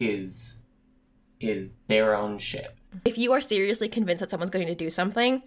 is 0.00 0.64
is 1.40 1.74
their 1.88 2.14
own 2.14 2.38
shit. 2.38 2.74
if 3.04 3.18
you 3.18 3.32
are 3.32 3.40
seriously 3.40 3.88
convinced 3.88 4.20
that 4.20 4.30
someone's 4.30 4.50
going 4.50 4.66
to 4.66 4.74
do 4.74 4.88
something, 4.90 5.42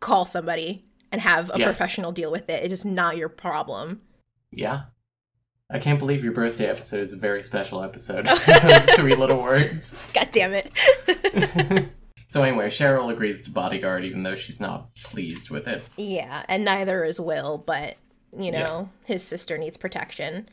call 0.00 0.24
somebody 0.26 0.84
and 1.12 1.20
have 1.20 1.50
a 1.54 1.58
Yeah. 1.58 1.64
professional 1.66 2.12
deal 2.12 2.30
with 2.30 2.50
it. 2.50 2.62
It 2.64 2.72
is 2.72 2.84
not 2.84 3.16
your 3.16 3.28
problem. 3.30 4.02
Yeah. 4.52 4.82
I 5.70 5.78
can't 5.78 5.98
believe 5.98 6.22
your 6.22 6.32
birthday 6.34 6.66
episode 6.66 7.04
is 7.04 7.12
a 7.14 7.16
very 7.16 7.42
special 7.42 7.82
episode. 7.82 8.28
Three 8.96 9.14
little 9.14 9.40
words. 9.42 10.06
God 10.12 10.28
damn 10.30 10.52
it. 10.52 10.70
so 12.26 12.42
anyway, 12.42 12.66
Cheryl 12.66 13.10
agrees 13.10 13.44
to 13.44 13.50
bodyguard 13.50 14.04
even 14.04 14.24
though 14.24 14.34
she's 14.34 14.60
not 14.60 14.94
pleased 14.96 15.48
with 15.50 15.66
it. 15.66 15.88
yeah, 15.96 16.44
and 16.48 16.64
neither 16.64 17.04
is 17.04 17.18
Will, 17.20 17.56
but 17.58 17.96
you 18.36 18.50
know, 18.50 18.90
Yeah. 19.08 19.14
his 19.14 19.22
sister 19.22 19.56
needs 19.56 19.76
protection 19.78 20.48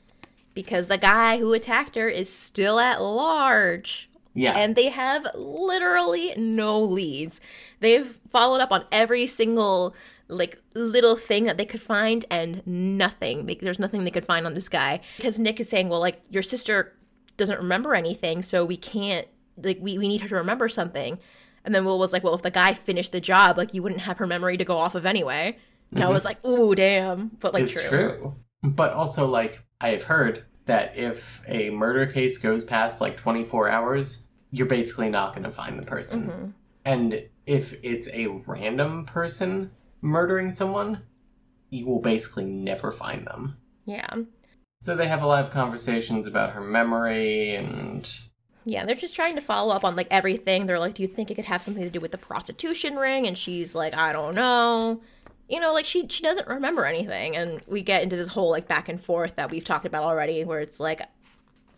because 0.53 0.87
the 0.87 0.97
guy 0.97 1.37
who 1.37 1.53
attacked 1.53 1.95
her 1.95 2.07
is 2.09 2.33
still 2.33 2.79
at 2.79 3.01
large. 3.01 4.07
Yeah. 4.33 4.57
and 4.57 4.77
they 4.77 4.87
have 4.87 5.25
literally 5.35 6.33
no 6.37 6.81
leads. 6.81 7.41
They've 7.81 8.17
followed 8.29 8.61
up 8.61 8.71
on 8.71 8.85
every 8.89 9.27
single 9.27 9.93
like 10.29 10.57
little 10.73 11.17
thing 11.17 11.43
that 11.43 11.57
they 11.57 11.65
could 11.65 11.81
find 11.81 12.23
and 12.31 12.65
nothing. 12.65 13.45
They, 13.45 13.55
there's 13.55 13.77
nothing 13.79 14.05
they 14.05 14.11
could 14.11 14.23
find 14.23 14.45
on 14.45 14.53
this 14.53 14.69
guy 14.69 15.01
because 15.17 15.37
Nick 15.37 15.59
is 15.59 15.67
saying, 15.67 15.89
"Well, 15.89 15.99
like 15.99 16.21
your 16.29 16.43
sister 16.43 16.93
doesn't 17.35 17.57
remember 17.59 17.93
anything, 17.93 18.41
so 18.41 18.63
we 18.63 18.77
can't 18.77 19.27
like 19.61 19.79
we 19.81 19.97
we 19.97 20.07
need 20.07 20.21
her 20.21 20.29
to 20.29 20.35
remember 20.35 20.69
something." 20.69 21.19
And 21.65 21.75
then 21.75 21.83
Will 21.83 21.99
was 21.99 22.13
like, 22.13 22.23
"Well, 22.23 22.33
if 22.33 22.41
the 22.41 22.51
guy 22.51 22.73
finished 22.73 23.11
the 23.11 23.19
job, 23.19 23.57
like 23.57 23.73
you 23.73 23.83
wouldn't 23.83 23.99
have 24.01 24.17
her 24.19 24.27
memory 24.27 24.55
to 24.55 24.63
go 24.63 24.77
off 24.77 24.95
of 24.95 25.05
anyway." 25.05 25.57
And 25.93 26.01
I 26.05 26.07
was 26.07 26.23
like, 26.23 26.43
"Ooh, 26.45 26.73
damn!" 26.73 27.31
But 27.41 27.53
like, 27.53 27.63
Mm-hmm. 27.63 27.77
it's 27.77 27.89
true. 27.89 28.35
But 28.63 28.93
also, 28.93 29.27
like, 29.27 29.61
I 29.81 29.89
have 29.89 30.03
heard 30.03 30.45
that 30.65 30.95
if 30.95 31.41
a 31.47 31.69
murder 31.71 32.05
case 32.05 32.37
goes 32.37 32.63
past 32.63 33.01
like 33.01 33.17
24 33.17 33.69
hours, 33.69 34.27
you're 34.51 34.67
basically 34.67 35.09
not 35.09 35.33
going 35.33 35.43
to 35.43 35.51
find 35.51 35.79
the 35.79 35.85
person. 35.85 36.27
Mhm. 36.27 36.53
And 36.85 37.23
if 37.45 37.73
it's 37.83 38.07
a 38.13 38.27
random 38.27 39.05
person 39.05 39.71
murdering 40.01 40.51
someone, 40.51 41.01
you 41.69 41.85
will 41.87 41.99
basically 42.01 42.45
never 42.45 42.91
find 42.91 43.25
them. 43.25 43.57
Yeah, 43.85 44.07
So 44.79 44.95
they 44.95 45.07
have 45.07 45.21
a 45.21 45.27
lot 45.27 45.43
of 45.43 45.51
conversations 45.51 46.27
about 46.27 46.51
her 46.51 46.61
memory 46.61 47.55
and. 47.55 48.09
Yeah, 48.65 48.83
they're 48.85 48.95
just 48.95 49.15
trying 49.15 49.35
to 49.35 49.41
follow 49.41 49.75
up 49.75 49.83
on 49.83 49.95
like 49.95 50.07
everything. 50.09 50.65
They're 50.65 50.79
like, 50.79 50.95
"Do 50.95 51.03
you 51.03 51.07
think 51.07 51.29
it 51.29 51.35
could 51.35 51.45
have 51.45 51.61
something 51.61 51.83
to 51.83 51.89
do 51.89 51.99
with 51.99 52.11
the 52.11 52.17
prostitution 52.17 52.95
ring?" 52.95 53.27
And 53.27 53.37
she's 53.37 53.75
like, 53.75 53.95
"I 53.95 54.11
don't 54.11 54.33
know." 54.33 55.01
You 55.51 55.59
know, 55.59 55.73
like 55.73 55.85
she 55.85 56.07
she 56.07 56.23
doesn't 56.23 56.47
remember 56.47 56.85
anything, 56.85 57.35
and 57.35 57.61
we 57.67 57.81
get 57.81 58.03
into 58.03 58.15
this 58.15 58.29
whole 58.29 58.49
like 58.49 58.67
back 58.67 58.87
and 58.89 59.03
forth 59.03 59.35
that 59.35 59.51
we've 59.51 59.65
talked 59.65 59.85
about 59.85 60.03
already, 60.03 60.45
where 60.45 60.61
it's 60.61 60.79
like, 60.79 61.01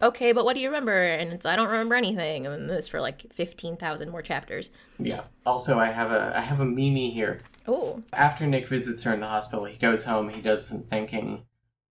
"Okay, 0.01 0.31
but 0.31 0.45
what 0.45 0.53
do 0.53 0.61
you 0.61 0.67
remember?" 0.67 0.93
And 0.93 1.33
it's, 1.33 1.45
"I 1.45 1.55
don't 1.55 1.69
remember 1.69 1.95
anything." 1.95 2.45
And 2.45 2.69
this 2.69 2.87
for 2.87 3.01
like 3.01 3.33
fifteen 3.33 3.75
thousand 3.75 4.11
more 4.11 4.21
chapters. 4.21 4.69
Yeah. 4.99 5.23
Also, 5.45 5.79
I 5.79 5.87
have 5.87 6.11
a 6.11 6.33
I 6.35 6.41
have 6.41 6.59
a 6.59 6.65
Memey 6.65 7.11
here. 7.13 7.41
Oh, 7.67 8.03
After 8.13 8.45
Nick 8.45 8.67
visits 8.67 9.03
her 9.03 9.13
in 9.13 9.21
the 9.21 9.27
hospital, 9.27 9.65
he 9.65 9.77
goes 9.77 10.03
home. 10.05 10.29
He 10.29 10.41
does 10.41 10.67
some 10.67 10.81
thinking, 10.83 11.45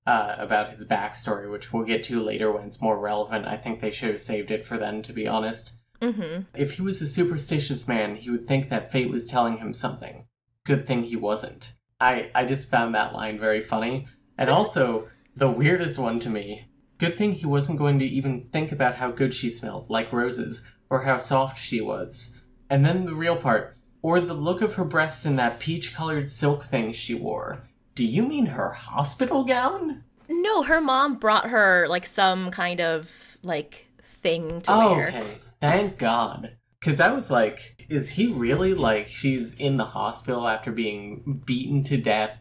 uh, 0.07 0.35
about 0.39 0.71
his 0.71 0.87
backstory, 0.87 1.51
which 1.51 1.73
we'll 1.73 1.85
get 1.85 2.05
to 2.05 2.21
later 2.21 2.53
when 2.53 2.65
it's 2.65 2.83
more 2.83 2.99
relevant. 2.99 3.47
I 3.47 3.57
think 3.57 3.81
they 3.81 3.91
should 3.91 4.11
have 4.11 4.23
saved 4.23 4.51
it 4.51 4.65
for 4.65 4.77
then, 4.77 5.03
to 5.03 5.13
be 5.13 5.29
honest. 5.29 5.79
Mm-hmm. 6.01 6.43
If 6.55 6.73
he 6.73 6.83
was 6.83 7.01
a 7.01 7.07
superstitious 7.07 7.87
man, 7.87 8.17
he 8.17 8.31
would 8.31 8.47
think 8.47 8.69
that 8.69 8.91
fate 8.91 9.11
was 9.11 9.27
telling 9.27 9.59
him 9.59 9.73
something. 9.73 10.27
Good 10.65 10.87
thing 10.87 11.05
he 11.05 11.17
wasn't. 11.17 11.73
I, 12.01 12.31
I 12.35 12.45
just 12.45 12.71
found 12.71 12.95
that 12.95 13.13
line 13.13 13.39
very 13.39 13.63
funny. 13.63 14.07
And 14.39 14.49
also, 14.49 15.09
the 15.37 15.51
weirdest 15.51 15.99
one 15.99 16.21
to 16.21 16.31
me 16.31 16.67
good 16.99 17.19
thing 17.19 17.33
he 17.33 17.47
wasn't 17.47 17.79
going 17.79 17.99
to 17.99 18.05
even 18.05 18.49
think 18.53 18.71
about 18.71 18.95
how 18.95 19.11
good 19.11 19.35
she 19.35 19.51
smelled, 19.51 19.91
like 19.91 20.13
roses, 20.13 20.71
or 20.89 21.03
how 21.03 21.19
soft 21.19 21.59
she 21.61 21.81
was. 21.81 22.45
And 22.71 22.87
then 22.87 23.07
the 23.07 23.15
real 23.15 23.35
part, 23.35 23.77
or 24.03 24.21
the 24.21 24.35
look 24.35 24.63
of 24.63 24.75
her 24.75 24.85
breasts 24.85 25.27
in 25.27 25.35
that 25.35 25.59
peach 25.59 25.97
colored 25.97 26.29
silk 26.29 26.65
thing 26.65 26.93
she 26.93 27.13
wore. 27.15 27.65
Do 27.97 28.05
you 28.07 28.23
mean 28.23 28.47
her 28.47 28.71
hospital 28.71 29.43
gown? 29.45 30.05
No, 30.29 30.63
her 30.63 30.81
mom 30.81 31.17
brought 31.17 31.51
her 31.51 31.89
like 31.89 32.07
some 32.07 32.53
kind 32.53 32.81
of 32.81 33.37
like 33.43 33.89
thing 34.01 34.61
to 34.61 34.73
Oh, 34.73 34.95
wear. 34.95 35.09
okay. 35.09 35.27
Thank 35.61 35.99
God. 35.99 36.57
Because 36.83 36.99
I 36.99 37.13
was 37.13 37.31
like, 37.31 37.87
is 37.89 38.11
he 38.11 38.27
really 38.27 38.75
like, 38.75 39.07
she's 39.07 39.55
in 39.55 39.77
the 39.77 39.85
hospital 39.85 40.49
after 40.49 40.73
being 40.73 41.43
beaten 41.47 41.85
to 41.85 41.97
death, 41.97 42.37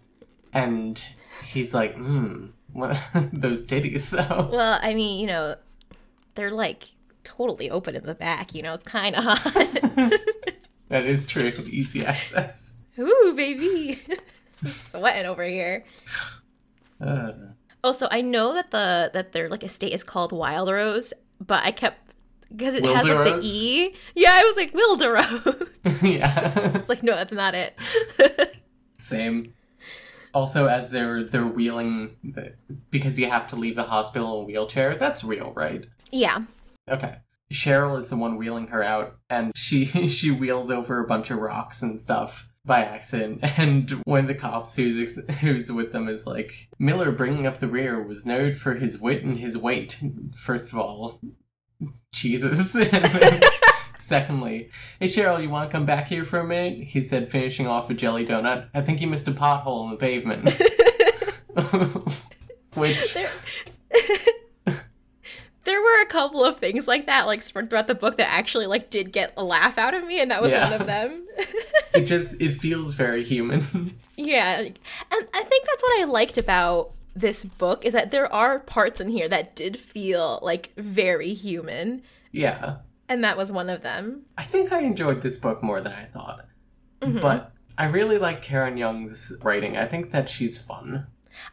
and 0.52 1.00
he's 1.46 1.76
like, 1.76 1.94
hmm, 1.94 2.48
those 3.34 3.68
titties, 3.68 4.00
so. 4.00 4.50
Well, 4.52 4.80
I 4.82 4.96
mean, 4.96 5.20
you 5.20 5.28
know, 5.28 5.58
they're 6.34 6.50
like 6.50 6.86
totally 7.24 7.70
open 7.70 7.96
in 7.96 8.04
the 8.04 8.16
back. 8.16 8.56
You 8.56 8.64
know, 8.64 8.74
it's 8.74 8.84
kind 8.86 9.16
of 9.16 9.24
hot. 9.24 9.54
that 10.90 11.06
is 11.06 11.28
true. 11.28 11.52
Easy 11.70 12.04
access. 12.04 12.84
Ooh, 12.98 13.34
baby, 13.38 14.02
sweating 14.66 15.28
over 15.28 15.44
here. 15.44 15.86
Uh, 17.00 17.32
Also, 17.84 18.08
I 18.10 18.22
know 18.22 18.54
that 18.54 18.72
the 18.72 19.12
that 19.14 19.34
their 19.34 19.50
like 19.50 19.64
estate 19.64 19.94
is 19.94 20.04
called 20.04 20.32
Wild 20.32 20.70
Rose, 20.70 21.14
but 21.40 21.64
I 21.64 21.72
kept 21.72 22.11
because 22.52 22.76
it 22.76 22.86
has 22.86 23.08
like 23.08 23.26
the 23.26 23.40
E. 23.44 23.96
Yeah, 24.16 24.32
I 24.34 24.44
was 24.44 24.58
like 24.58 24.74
Wilderose. 24.74 25.70
yeah. 26.04 26.76
it's 26.76 26.90
like 26.90 27.04
no, 27.04 27.16
that's 27.16 27.34
not 27.34 27.56
it. 27.56 27.78
Same. 28.98 29.54
Also, 30.34 30.68
as 30.68 30.92
they're 30.92 31.24
they're 31.24 31.48
wheeling, 31.48 32.16
the, 32.24 32.54
because 32.90 33.20
you 33.20 33.30
have 33.30 33.48
to 33.48 33.56
leave 33.56 33.76
the 33.76 33.84
hospital 33.84 34.40
in 34.40 34.44
a 34.44 34.46
wheelchair. 34.46 34.96
That's 34.96 35.24
real, 35.24 35.54
right? 35.56 35.86
yeah. 36.12 36.44
Okay. 36.90 37.18
Cheryl 37.52 38.00
is 38.00 38.10
the 38.10 38.16
one 38.16 38.38
wheeling 38.38 38.68
her 38.68 38.82
out, 38.82 39.18
and 39.30 39.52
she 39.56 39.86
she 40.08 40.32
wheels 40.32 40.72
over 40.72 41.00
a 41.00 41.08
bunch 41.08 41.32
of 41.32 41.40
rocks 41.40 41.82
and 41.82 42.00
stuff 42.00 42.50
by 42.64 42.84
accident. 42.84 43.40
And 43.58 43.90
one 44.06 44.22
of 44.22 44.28
the 44.28 44.36
cops 44.36 44.76
who's 44.76 45.28
who's 45.42 45.72
with 45.72 45.92
them 45.92 46.08
is 46.08 46.26
like, 46.26 46.70
Miller 46.80 47.12
bringing 47.12 47.46
up 47.46 47.60
the 47.60 47.68
rear 47.68 48.02
was 48.02 48.26
noted 48.26 48.58
for 48.58 48.76
his 48.76 49.00
wit 49.00 49.24
and 49.24 49.40
his 49.40 49.58
weight. 49.58 50.00
First 50.36 50.72
of 50.72 50.80
all, 50.80 51.20
Jesus. 52.14 52.72
Secondly, 53.98 54.70
hey 55.00 55.06
Cheryl, 55.06 55.42
you 55.42 55.50
want 55.50 55.70
to 55.70 55.72
come 55.72 55.86
back 55.86 56.08
here 56.08 56.26
for 56.26 56.40
a 56.40 56.44
minute? 56.44 56.88
He 56.88 57.02
said, 57.02 57.30
finishing 57.32 57.68
off 57.68 57.90
a 57.90 57.94
jelly 57.94 58.26
donut. 58.26 58.68
I 58.74 58.82
think 58.82 59.00
you 59.00 59.08
missed 59.08 59.28
a 59.28 59.32
pothole 59.32 59.86
in 59.86 59.92
the 59.92 59.98
pavement. 59.98 60.50
Which, 62.74 63.14
There, 63.14 63.30
there 65.64 65.82
were 65.82 66.02
a 66.02 66.06
couple 66.08 66.44
of 66.44 66.58
things 66.60 66.88
like 66.88 67.06
that, 67.06 67.28
like 67.28 67.42
spread 67.44 67.70
throughout 67.70 67.88
the 67.88 67.96
book, 67.96 68.18
that 68.18 68.28
actually 68.30 68.66
like 68.68 68.90
did 68.90 69.12
get 69.14 69.34
a 69.38 69.44
laugh 69.44 69.78
out 69.78 69.94
of 69.94 70.04
me, 70.06 70.20
and 70.22 70.32
that 70.32 70.42
was 70.42 70.52
Yeah. 70.54 70.70
one 70.72 70.82
of 70.82 70.88
them. 70.88 71.26
it 71.94 72.06
just, 72.06 72.42
it 72.42 72.54
feels 72.56 72.94
very 72.96 73.24
human. 73.24 73.96
yeah, 74.18 74.60
and 74.62 74.78
I 75.12 75.44
think 75.44 75.66
that's 75.66 75.84
what 75.84 76.02
I 76.02 76.06
liked 76.06 76.38
about 76.38 76.92
this 77.16 77.44
book 77.44 77.86
is 77.86 77.94
that 77.94 78.12
there 78.12 78.32
are 78.34 78.60
parts 78.60 79.02
in 79.02 79.10
here 79.10 79.28
that 79.30 79.56
did 79.56 79.78
feel 79.78 80.40
like 80.42 80.72
very 80.78 81.34
human, 81.34 82.02
yeah. 82.32 82.78
and 83.10 83.24
that 83.24 83.38
was 83.38 83.52
one 83.52 83.70
of 83.70 83.82
them. 83.82 84.24
I 84.38 84.44
think 84.44 84.72
I 84.72 84.80
enjoyed 84.82 85.22
this 85.22 85.38
book 85.38 85.62
more 85.62 85.82
than 85.82 85.92
I 85.94 86.06
thought. 86.06 86.46
Mhm. 87.02 87.22
But 87.22 87.52
I 87.78 87.86
really 87.86 88.18
like 88.18 88.42
Karen 88.42 88.78
Young's 88.78 89.38
writing. 89.44 89.76
I 89.78 89.88
think 89.88 90.12
that 90.12 90.30
she's 90.30 90.58
fun. 90.58 91.08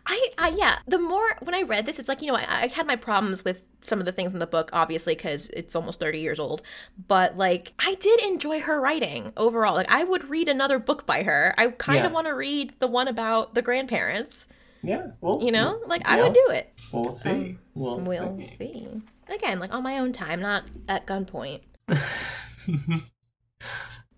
I, 0.06 0.30
I 0.36 0.48
yeah. 0.50 0.78
The 0.86 0.98
more 0.98 1.36
when 1.40 1.54
I 1.54 1.62
read 1.62 1.86
this, 1.86 1.98
it's 1.98 2.08
like 2.08 2.20
you 2.20 2.28
know 2.28 2.36
I, 2.36 2.44
I 2.48 2.66
had 2.66 2.86
my 2.86 2.96
problems 2.96 3.44
with 3.44 3.62
some 3.80 4.00
of 4.00 4.06
the 4.06 4.12
things 4.12 4.32
in 4.32 4.40
the 4.40 4.46
book, 4.46 4.70
obviously 4.72 5.14
because 5.14 5.48
it's 5.50 5.74
almost 5.76 6.00
thirty 6.00 6.20
years 6.20 6.38
old. 6.38 6.62
But 7.06 7.36
like 7.38 7.72
I 7.78 7.94
did 7.94 8.20
enjoy 8.20 8.60
her 8.60 8.80
writing 8.80 9.32
overall. 9.36 9.74
Like 9.74 9.90
I 9.90 10.04
would 10.04 10.28
read 10.28 10.48
another 10.48 10.78
book 10.78 11.06
by 11.06 11.22
her. 11.22 11.54
I 11.56 11.68
kind 11.68 12.00
Yeah. 12.00 12.06
of 12.06 12.12
want 12.12 12.26
to 12.26 12.34
read 12.34 12.74
the 12.80 12.88
one 12.88 13.08
about 13.08 13.54
the 13.54 13.62
grandparents. 13.62 14.48
Yeah, 14.82 15.08
well, 15.20 15.40
You 15.42 15.52
know, 15.52 15.80
like 15.86 16.06
I 16.06 16.22
would 16.22 16.34
do 16.34 16.46
it. 16.50 16.72
We'll 16.92 17.12
see. 17.12 17.30
Um, 17.30 17.58
we'll, 17.74 18.00
We'll 18.00 18.38
see. 18.38 18.54
see. 18.58 18.88
Again, 19.28 19.58
like 19.58 19.72
on 19.74 19.82
my 19.82 19.98
own 19.98 20.12
time, 20.12 20.40
not 20.40 20.64
at 20.88 21.06
gunpoint. 21.06 21.60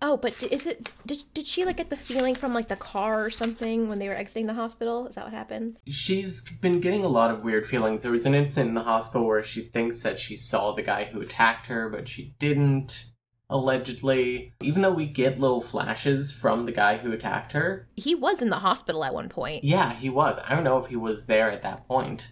Oh, 0.03 0.17
but 0.17 0.41
is 0.41 0.65
it? 0.65 0.91
Did 1.05 1.21
did 1.35 1.45
she 1.45 1.63
like 1.63 1.77
get 1.77 1.91
the 1.91 1.95
feeling 1.95 2.33
from 2.33 2.55
like 2.55 2.69
the 2.69 2.75
car 2.75 3.23
or 3.23 3.29
something 3.29 3.87
when 3.87 3.99
they 3.99 4.07
were 4.07 4.15
exiting 4.15 4.47
the 4.47 4.55
hospital? 4.55 5.05
Is 5.05 5.13
that 5.13 5.25
what 5.25 5.33
happened? 5.33 5.77
She's 5.87 6.49
been 6.57 6.79
getting 6.79 7.03
a 7.03 7.07
lot 7.07 7.29
of 7.29 7.43
weird 7.43 7.67
feelings. 7.67 8.01
There 8.01 8.11
was 8.11 8.25
an 8.25 8.33
incident 8.33 8.69
in 8.69 8.73
the 8.73 8.81
hospital 8.81 9.27
where 9.27 9.43
she 9.43 9.61
thinks 9.61 10.01
that 10.01 10.17
she 10.17 10.37
saw 10.37 10.71
the 10.73 10.81
guy 10.81 11.03
who 11.05 11.21
attacked 11.21 11.67
her, 11.67 11.87
but 11.87 12.07
she 12.09 12.33
didn't, 12.39 13.10
allegedly. 13.51 14.53
Even 14.61 14.81
though 14.81 14.91
we 14.93 15.05
get 15.05 15.39
little 15.39 15.61
flashes 15.61 16.31
from 16.31 16.63
the 16.63 16.71
guy 16.71 16.97
who 16.97 17.11
attacked 17.11 17.51
her, 17.53 17.87
He 17.95 18.15
was 18.15 18.41
in 18.41 18.49
the 18.49 18.59
hospital 18.59 19.03
at 19.03 19.13
one 19.13 19.29
point. 19.29 19.63
yeah, 19.63 19.93
he 19.93 20.09
was. 20.09 20.37
I 20.47 20.55
don't 20.55 20.63
know 20.63 20.77
if 20.77 20.87
he 20.87 20.95
was 20.95 21.25
there 21.27 21.51
at 21.51 21.61
that 21.63 21.87
point, 21.87 22.31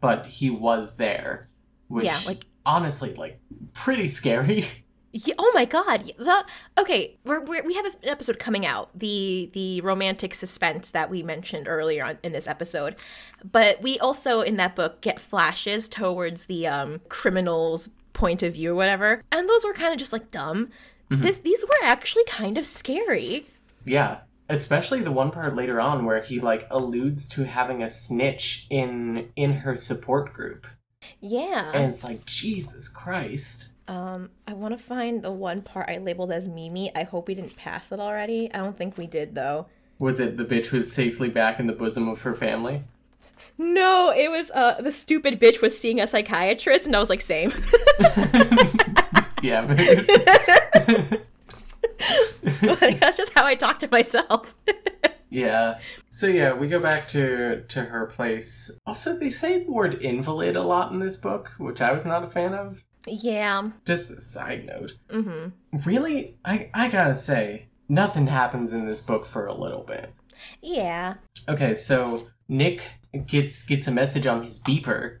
but 0.00 0.26
he 0.26 0.50
was 0.50 0.96
there. 0.96 1.48
Which, 1.88 2.04
Yeah, 2.06 2.18
like- 2.26 2.46
honestly, 2.64 3.14
like, 3.14 3.38
pretty 3.72 4.08
scary. 4.08 4.66
Yeah, 5.12 5.32
oh 5.38 5.50
my 5.54 5.64
god. 5.64 6.12
The 6.18 6.44
okay, 6.76 7.16
we're, 7.24 7.40
we're, 7.42 7.64
we 7.64 7.72
have 7.74 7.86
an 7.86 7.92
episode 8.02 8.38
coming 8.38 8.66
out. 8.66 8.90
The 8.98 9.48
the 9.54 9.80
romantic 9.80 10.34
suspense 10.34 10.90
that 10.90 11.08
we 11.08 11.22
mentioned 11.22 11.68
earlier 11.68 12.04
on, 12.04 12.18
in 12.22 12.32
this 12.32 12.46
episode. 12.46 12.96
But 13.42 13.80
we 13.80 13.98
also 13.98 14.42
in 14.42 14.56
that 14.58 14.76
book 14.76 15.00
get 15.00 15.18
flashes 15.18 15.88
towards 15.88 16.46
the 16.46 16.66
um 16.66 17.00
criminal's 17.08 17.88
point 18.16 18.42
of 18.42 18.54
view 18.54 18.72
or 18.72 18.74
whatever. 18.74 19.22
And 19.30 19.48
those 19.48 19.64
were 19.64 19.72
kind 19.74 19.92
of 19.92 19.98
just 19.98 20.12
like 20.12 20.30
dumb. 20.32 20.70
This 21.08 21.38
these 21.38 21.64
were 21.68 21.86
actually 21.88 22.24
kind 22.24 22.58
of 22.58 22.66
scary. 22.66 23.46
Yeah, 23.84 24.20
especially 24.48 25.02
the 25.02 25.12
one 25.12 25.30
part 25.30 25.54
later 25.54 25.80
on 25.80 26.04
where 26.04 26.20
he 26.20 26.40
like 26.40 26.66
alludes 26.70 27.28
to 27.28 27.44
having 27.44 27.80
a 27.82 27.88
snitch 27.88 28.66
in 28.70 29.28
in 29.36 29.52
her 29.58 29.76
support 29.76 30.32
group, 30.32 30.66
Yeah. 31.20 31.70
and 31.72 31.84
it's 31.84 32.02
like 32.02 32.26
Jesus 32.26 32.88
Christ. 32.88 33.74
Um, 33.86 34.30
I 34.48 34.54
want 34.54 34.76
to 34.76 34.82
find 34.82 35.22
the 35.22 35.30
one 35.30 35.62
part 35.62 35.88
I 35.88 35.98
labeled 35.98 36.32
as 36.32 36.48
Memey. 36.48 36.90
I 36.96 37.04
hope 37.04 37.28
we 37.28 37.36
didn't 37.36 37.54
pass 37.56 37.92
it 37.92 38.00
already. 38.00 38.52
I 38.52 38.58
don't 38.58 38.76
think 38.76 38.98
we 38.98 39.06
did 39.06 39.36
though. 39.36 39.66
Was 40.00 40.18
it 40.18 40.36
the 40.36 40.44
bitch 40.44 40.72
was 40.72 40.92
safely 40.92 41.28
back 41.28 41.60
in 41.60 41.68
the 41.68 41.72
bosom 41.72 42.08
of 42.08 42.22
her 42.22 42.34
family? 42.34 42.82
No, 43.58 44.12
it 44.16 44.30
was 44.30 44.50
uh 44.50 44.80
the 44.80 44.92
stupid 44.92 45.40
bitch 45.40 45.60
was 45.62 45.78
seeing 45.78 46.00
a 46.00 46.06
psychiatrist, 46.06 46.86
and 46.86 46.94
I 46.94 46.98
was 46.98 47.10
like, 47.10 47.20
same. 47.20 47.52
Yeah, 49.42 49.60
like, 52.80 53.00
that's 53.00 53.16
just 53.16 53.34
how 53.34 53.44
I 53.44 53.54
talk 53.54 53.78
to 53.80 53.88
myself. 53.88 54.54
yeah. 55.30 55.78
So 56.10 56.26
yeah, 56.26 56.54
we 56.54 56.68
go 56.68 56.80
back 56.80 57.08
to 57.08 57.62
to 57.62 57.82
her 57.82 58.06
place. 58.06 58.78
Also, 58.86 59.16
they 59.18 59.30
say 59.30 59.64
the 59.64 59.70
word 59.70 59.94
invalid 60.02 60.56
a 60.56 60.62
lot 60.62 60.92
in 60.92 61.00
this 61.00 61.16
book, 61.16 61.52
which 61.58 61.80
I 61.80 61.92
was 61.92 62.04
not 62.04 62.24
a 62.24 62.28
fan 62.28 62.54
of. 62.54 62.84
yeah. 63.06 63.68
Just 63.84 64.10
a 64.10 64.20
side 64.20 64.66
note. 64.66 64.94
Mm-hmm. 65.10 65.78
Really, 65.88 66.38
I 66.44 66.70
I 66.74 66.88
gotta 66.88 67.14
say, 67.14 67.68
nothing 67.88 68.26
happens 68.28 68.72
in 68.72 68.86
this 68.86 69.00
book 69.00 69.26
for 69.26 69.46
a 69.46 69.54
little 69.54 69.84
bit. 69.84 70.12
Yeah. 70.62 71.14
Okay, 71.48 71.74
so 71.74 72.26
Nick 72.48 72.82
gets 73.24 73.64
gets 73.64 73.86
a 73.88 73.92
message 73.92 74.26
on 74.26 74.42
his 74.42 74.58
beeper, 74.58 75.18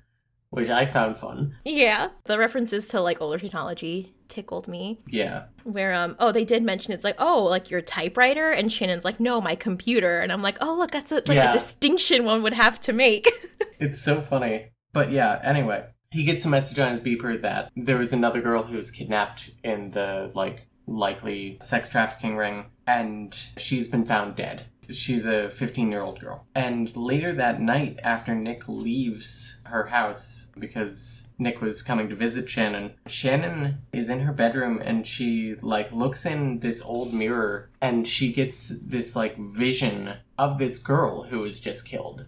which 0.50 0.68
I 0.68 0.86
found 0.86 1.18
fun. 1.18 1.56
Yeah. 1.64 2.08
The 2.24 2.38
references 2.38 2.88
to 2.88 3.00
like 3.00 3.20
older 3.20 3.38
technology 3.38 4.14
tickled 4.28 4.66
me. 4.68 5.00
Yeah. 5.08 5.44
Where 5.64 5.94
um 5.94 6.16
oh 6.18 6.32
they 6.32 6.44
did 6.44 6.62
mention 6.62 6.92
it's 6.92 7.04
like 7.04 7.16
oh 7.18 7.44
like 7.44 7.70
your 7.70 7.80
typewriter 7.80 8.50
and 8.50 8.72
Shannon's 8.72 9.04
like 9.04 9.20
no 9.20 9.40
my 9.40 9.54
computer 9.54 10.18
and 10.20 10.32
I'm 10.32 10.42
like 10.42 10.58
oh 10.60 10.76
look 10.76 10.90
that's 10.90 11.12
a, 11.12 11.16
like 11.16 11.28
Yeah. 11.28 11.50
a 11.50 11.52
distinction 11.52 12.24
one 12.24 12.42
would 12.42 12.54
have 12.54 12.80
to 12.80 12.92
make. 12.92 13.28
It's 13.78 14.00
so 14.00 14.22
funny. 14.22 14.70
But 14.94 15.10
yeah, 15.10 15.38
anyway, 15.44 15.84
he 16.10 16.24
gets 16.24 16.46
a 16.46 16.48
message 16.48 16.78
on 16.78 16.92
his 16.92 17.00
beeper 17.00 17.40
that 17.42 17.70
there 17.76 17.98
was 17.98 18.14
another 18.14 18.40
girl 18.40 18.62
who 18.62 18.78
was 18.78 18.90
kidnapped 18.90 19.50
in 19.62 19.90
the 19.90 20.30
like 20.34 20.66
likely 20.86 21.58
sex 21.60 21.90
trafficking 21.90 22.36
ring 22.36 22.64
and 22.86 23.36
she's 23.58 23.88
been 23.88 24.06
found 24.06 24.34
dead. 24.36 24.64
She's 24.90 25.26
a 25.26 25.48
15 25.50 25.90
year 25.90 26.02
old 26.02 26.20
girl. 26.20 26.46
And 26.54 26.94
later 26.96 27.32
that 27.34 27.60
night, 27.60 27.98
after 28.02 28.34
Nick 28.34 28.68
leaves 28.68 29.62
her 29.66 29.86
house 29.86 30.50
because 30.58 31.32
Nick 31.38 31.60
was 31.60 31.82
coming 31.82 32.08
to 32.08 32.14
visit 32.14 32.48
Shannon, 32.48 32.94
Shannon 33.06 33.78
is 33.92 34.08
in 34.08 34.20
her 34.20 34.32
bedroom 34.32 34.80
and 34.82 35.06
she 35.06 35.54
like 35.60 35.92
looks 35.92 36.24
in 36.24 36.60
this 36.60 36.82
old 36.82 37.12
mirror 37.12 37.70
and 37.80 38.06
she 38.06 38.32
gets 38.32 38.68
this 38.68 39.14
like 39.14 39.36
vision 39.38 40.16
of 40.38 40.58
this 40.58 40.78
girl 40.78 41.24
who 41.24 41.40
was 41.40 41.60
just 41.60 41.84
killed 41.84 42.26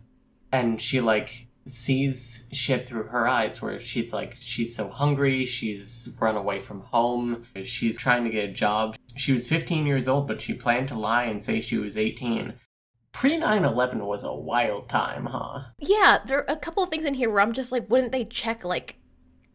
and 0.52 0.80
she 0.80 1.00
like 1.00 1.48
sees 1.64 2.48
shit 2.50 2.88
through 2.88 3.04
her 3.04 3.28
eyes 3.28 3.60
where 3.60 3.78
she's 3.78 4.10
like 4.12 4.34
she's 4.40 4.74
so 4.74 4.88
hungry 4.88 5.44
she's 5.44 6.16
run 6.18 6.34
away 6.34 6.58
from 6.58 6.80
home 6.80 7.44
she's 7.62 7.98
trying 7.98 8.24
to 8.24 8.30
get 8.30 8.48
a 8.48 8.52
job 8.52 8.96
she 9.18 9.32
was 9.32 9.48
15 9.48 9.86
years 9.86 10.08
old 10.08 10.26
but 10.26 10.40
she 10.40 10.54
planned 10.54 10.88
to 10.88 10.98
lie 10.98 11.24
and 11.24 11.42
say 11.42 11.60
she 11.60 11.78
was 11.78 11.98
18 11.98 12.54
pre 13.12 13.32
9-11 13.32 14.06
was 14.06 14.22
a 14.24 14.32
wild 14.32 14.88
time 14.88 15.26
huh? 15.26 15.62
Yeah, 15.80 16.18
there 16.24 16.38
are 16.38 16.44
a 16.54 16.56
couple 16.56 16.82
of 16.82 16.90
things 16.90 17.04
in 17.04 17.14
here 17.14 17.30
where 17.30 17.40
I'm 17.40 17.52
just 17.52 17.72
like, 17.72 17.90
wouldn't 17.90 18.12
they 18.12 18.24
check 18.24 18.64
like 18.64 18.96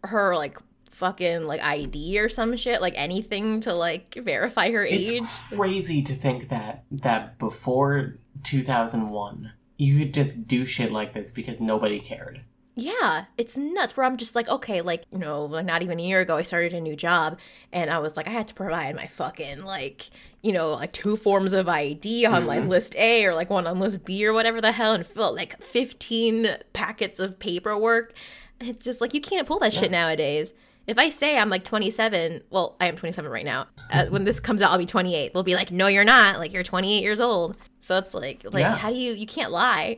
her 0.04 0.36
like 0.36 0.58
fucking 0.90 1.46
like 1.46 1.62
ID 1.62 2.20
or 2.20 2.30
some 2.30 2.56
shit, 2.58 2.82
like 2.82 2.94
anything 2.98 3.62
to 3.62 3.74
like 3.74 4.16
verify 4.16 4.70
her 4.72 4.84
age? 4.84 5.12
it's 5.12 5.56
crazy 5.56 6.02
to 6.04 6.14
think 6.14 6.50
that 6.50 6.84
that 6.92 7.40
before 7.40 8.18
2001 8.44 9.52
you 9.78 10.00
could 10.00 10.14
just 10.14 10.48
do 10.48 10.66
shit 10.66 10.92
like 10.92 11.14
this 11.14 11.32
because 11.32 11.62
nobody 11.62 12.00
cared 12.00 12.42
Yeah, 12.76 13.26
it's 13.38 13.56
nuts. 13.56 13.96
Where 13.96 14.06
I'm 14.06 14.18
just 14.18 14.34
like, 14.36 14.50
okay, 14.50 14.82
like 14.82 15.04
you 15.12 15.20
know, 15.20 15.46
like 15.46 15.66
not 15.66 15.84
even 15.84 16.00
a 16.00 16.04
year 16.04 16.22
ago, 16.22 16.38
I 16.38 16.42
started 16.42 16.74
a 16.74 16.82
new 16.82 16.96
job, 16.96 17.38
and 17.72 17.92
I 17.92 18.00
was 18.00 18.18
like, 18.18 18.28
I 18.28 18.32
had 18.32 18.48
to 18.48 18.54
provide 18.56 18.96
my 18.96 19.06
fucking 19.06 19.64
like, 19.64 20.10
you 20.42 20.52
know, 20.54 20.72
like 20.72 20.92
two 20.92 21.16
forms 21.16 21.54
of 21.54 21.70
ID 21.70 22.26
on 22.26 22.48
like 22.48 22.66
list 22.66 22.96
A 22.96 23.26
or 23.26 23.36
like 23.36 23.50
one 23.52 23.68
on 23.68 23.80
list 23.80 24.06
B 24.06 24.26
or 24.26 24.34
whatever 24.34 24.60
the 24.60 24.72
hell, 24.72 24.94
and 24.94 25.06
fill 25.06 25.36
like 25.36 25.62
15 25.62 26.56
packets 26.74 27.20
of 27.20 27.38
paperwork. 27.38 28.14
It's 28.60 28.84
just 28.86 29.02
like 29.02 29.14
you 29.14 29.22
can't 29.22 29.48
pull 29.48 29.60
that 29.60 29.74
shit 29.74 29.92
nowadays. 29.92 30.54
If 30.88 30.98
I 30.98 31.10
say 31.12 31.38
I'm 31.38 31.50
like 31.50 31.64
27, 31.64 32.42
well, 32.50 32.76
I 32.82 32.88
am 32.88 32.96
27 32.96 33.30
right 33.32 33.46
now. 33.46 33.68
Uh, 33.92 34.06
when 34.08 34.24
this 34.26 34.40
comes 34.40 34.62
out, 34.62 34.72
I'll 34.72 34.78
be 34.78 34.86
28. 34.86 35.32
They'll 35.34 35.44
be 35.44 35.56
like, 35.56 35.72
no, 35.72 35.88
you're 35.88 36.04
not. 36.04 36.40
Like 36.40 36.52
you're 36.52 36.64
28 36.64 37.02
years 37.04 37.22
old. 37.22 37.56
So 37.80 37.98
it's 37.98 38.14
like, 38.14 38.44
like, 38.52 38.62
Yeah. 38.62 38.76
how 38.76 38.90
do 38.90 38.96
you? 38.96 39.14
You 39.14 39.26
can't 39.28 39.52
lie. 39.52 39.96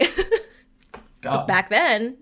God. 1.22 1.48
Back 1.48 1.70
then, 1.70 2.18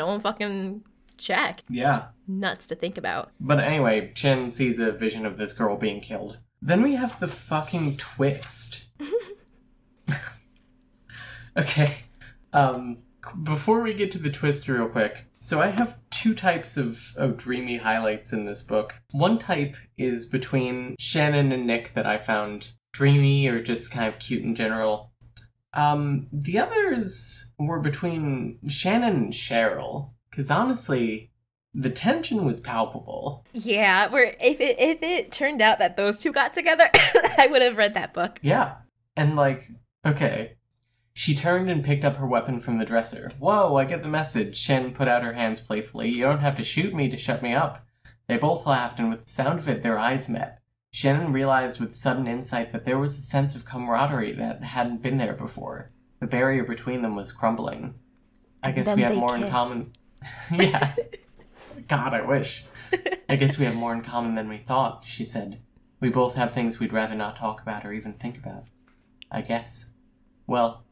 no 0.00 0.06
one 0.06 0.20
fucking 0.20 0.82
checked. 1.18 1.64
yeah 1.68 2.06
Nuts 2.26 2.66
to 2.68 2.74
think 2.74 2.96
about. 2.96 3.32
But 3.38 3.60
anyway, 3.60 4.12
Chen 4.14 4.48
sees 4.48 4.78
a 4.78 4.92
vision 4.92 5.26
of 5.26 5.36
this 5.36 5.52
girl 5.52 5.76
being 5.76 6.00
killed. 6.00 6.38
Then 6.62 6.82
we 6.82 6.94
have 6.94 7.20
the 7.20 7.28
fucking 7.28 7.98
twist. 7.98 8.86
okay. 11.56 11.96
Um 12.52 12.98
before 13.42 13.82
we 13.82 13.92
get 13.92 14.10
to 14.12 14.18
the 14.18 14.30
twist 14.30 14.68
real 14.68 14.88
quick. 14.88 15.26
So 15.40 15.60
I 15.60 15.68
have 15.68 15.98
two 16.10 16.34
types 16.34 16.78
of, 16.78 17.12
of 17.16 17.36
dreamy 17.36 17.78
highlights 17.78 18.32
in 18.32 18.46
this 18.46 18.62
book. 18.62 18.94
One 19.10 19.38
type 19.38 19.76
is 19.98 20.26
between 20.26 20.96
Shannon 20.98 21.52
and 21.52 21.66
Nick 21.66 21.92
that 21.94 22.06
I 22.06 22.16
found 22.16 22.68
dreamy 22.92 23.46
or 23.48 23.62
just 23.62 23.90
kind 23.90 24.08
of 24.08 24.18
cute 24.18 24.42
in 24.42 24.54
general. 24.54 25.09
Um, 25.72 26.26
the 26.32 26.58
others 26.58 27.52
were 27.58 27.80
between 27.80 28.58
Shannon 28.68 29.16
and 29.16 29.32
Cheryl. 29.32 30.10
Cause 30.34 30.50
honestly, 30.50 31.30
the 31.74 31.90
tension 31.90 32.44
was 32.44 32.60
palpable. 32.60 33.44
Yeah, 33.52 34.08
where 34.08 34.36
if 34.40 34.60
it 34.60 34.76
if 34.78 35.02
it 35.02 35.32
turned 35.32 35.62
out 35.62 35.78
that 35.78 35.96
those 35.96 36.16
two 36.16 36.32
got 36.32 36.52
together, 36.52 36.88
I 37.38 37.48
would 37.50 37.62
have 37.62 37.76
read 37.76 37.94
that 37.94 38.12
book. 38.12 38.38
Yeah. 38.42 38.76
And 39.16 39.36
like, 39.36 39.68
okay. 40.06 40.56
She 41.12 41.34
turned 41.34 41.68
and 41.68 41.84
picked 41.84 42.04
up 42.04 42.16
her 42.16 42.26
weapon 42.26 42.60
from 42.60 42.78
the 42.78 42.84
dresser. 42.84 43.30
Whoa, 43.38 43.76
I 43.76 43.84
get 43.84 44.02
the 44.02 44.08
message. 44.08 44.56
Shen 44.56 44.92
put 44.92 45.08
out 45.08 45.24
her 45.24 45.32
hands 45.32 45.60
playfully. 45.60 46.08
You 46.08 46.22
don't 46.22 46.38
have 46.38 46.56
to 46.56 46.64
shoot 46.64 46.94
me 46.94 47.10
to 47.10 47.16
shut 47.16 47.42
me 47.42 47.52
up. 47.52 47.84
They 48.28 48.36
both 48.36 48.64
laughed, 48.64 49.00
and 49.00 49.10
with 49.10 49.24
the 49.24 49.30
sound 49.30 49.58
of 49.58 49.68
it, 49.68 49.82
their 49.82 49.98
eyes 49.98 50.28
met. 50.28 50.59
Shannon 50.92 51.32
realized 51.32 51.80
with 51.80 51.94
sudden 51.94 52.26
insight 52.26 52.72
that 52.72 52.84
there 52.84 52.98
was 52.98 53.16
a 53.16 53.22
sense 53.22 53.54
of 53.54 53.64
camaraderie 53.64 54.32
that 54.34 54.62
hadn't 54.62 55.02
been 55.02 55.18
there 55.18 55.34
before. 55.34 55.90
The 56.18 56.26
barrier 56.26 56.64
between 56.64 57.02
them 57.02 57.16
was 57.16 57.32
crumbling. 57.32 57.94
I 58.62 58.72
guess 58.72 58.94
we 58.94 59.02
have 59.02 59.14
more 59.16 59.36
in 59.36 59.48
common. 59.48 59.92
yeah. 60.52 60.94
God, 61.88 62.12
I 62.12 62.22
wish. 62.22 62.64
I 63.28 63.36
guess 63.36 63.58
we 63.58 63.64
have 63.64 63.74
more 63.76 63.94
in 63.94 64.02
common 64.02 64.34
than 64.34 64.48
we 64.48 64.58
thought, 64.58 65.04
she 65.06 65.24
said. 65.24 65.60
We 66.00 66.10
both 66.10 66.34
have 66.34 66.52
things 66.52 66.78
we'd 66.78 66.92
rather 66.92 67.14
not 67.14 67.36
talk 67.36 67.62
about 67.62 67.86
or 67.86 67.92
even 67.92 68.14
think 68.14 68.36
about. 68.36 68.64
I 69.30 69.42
guess. 69.42 69.92
Well, 70.46 70.84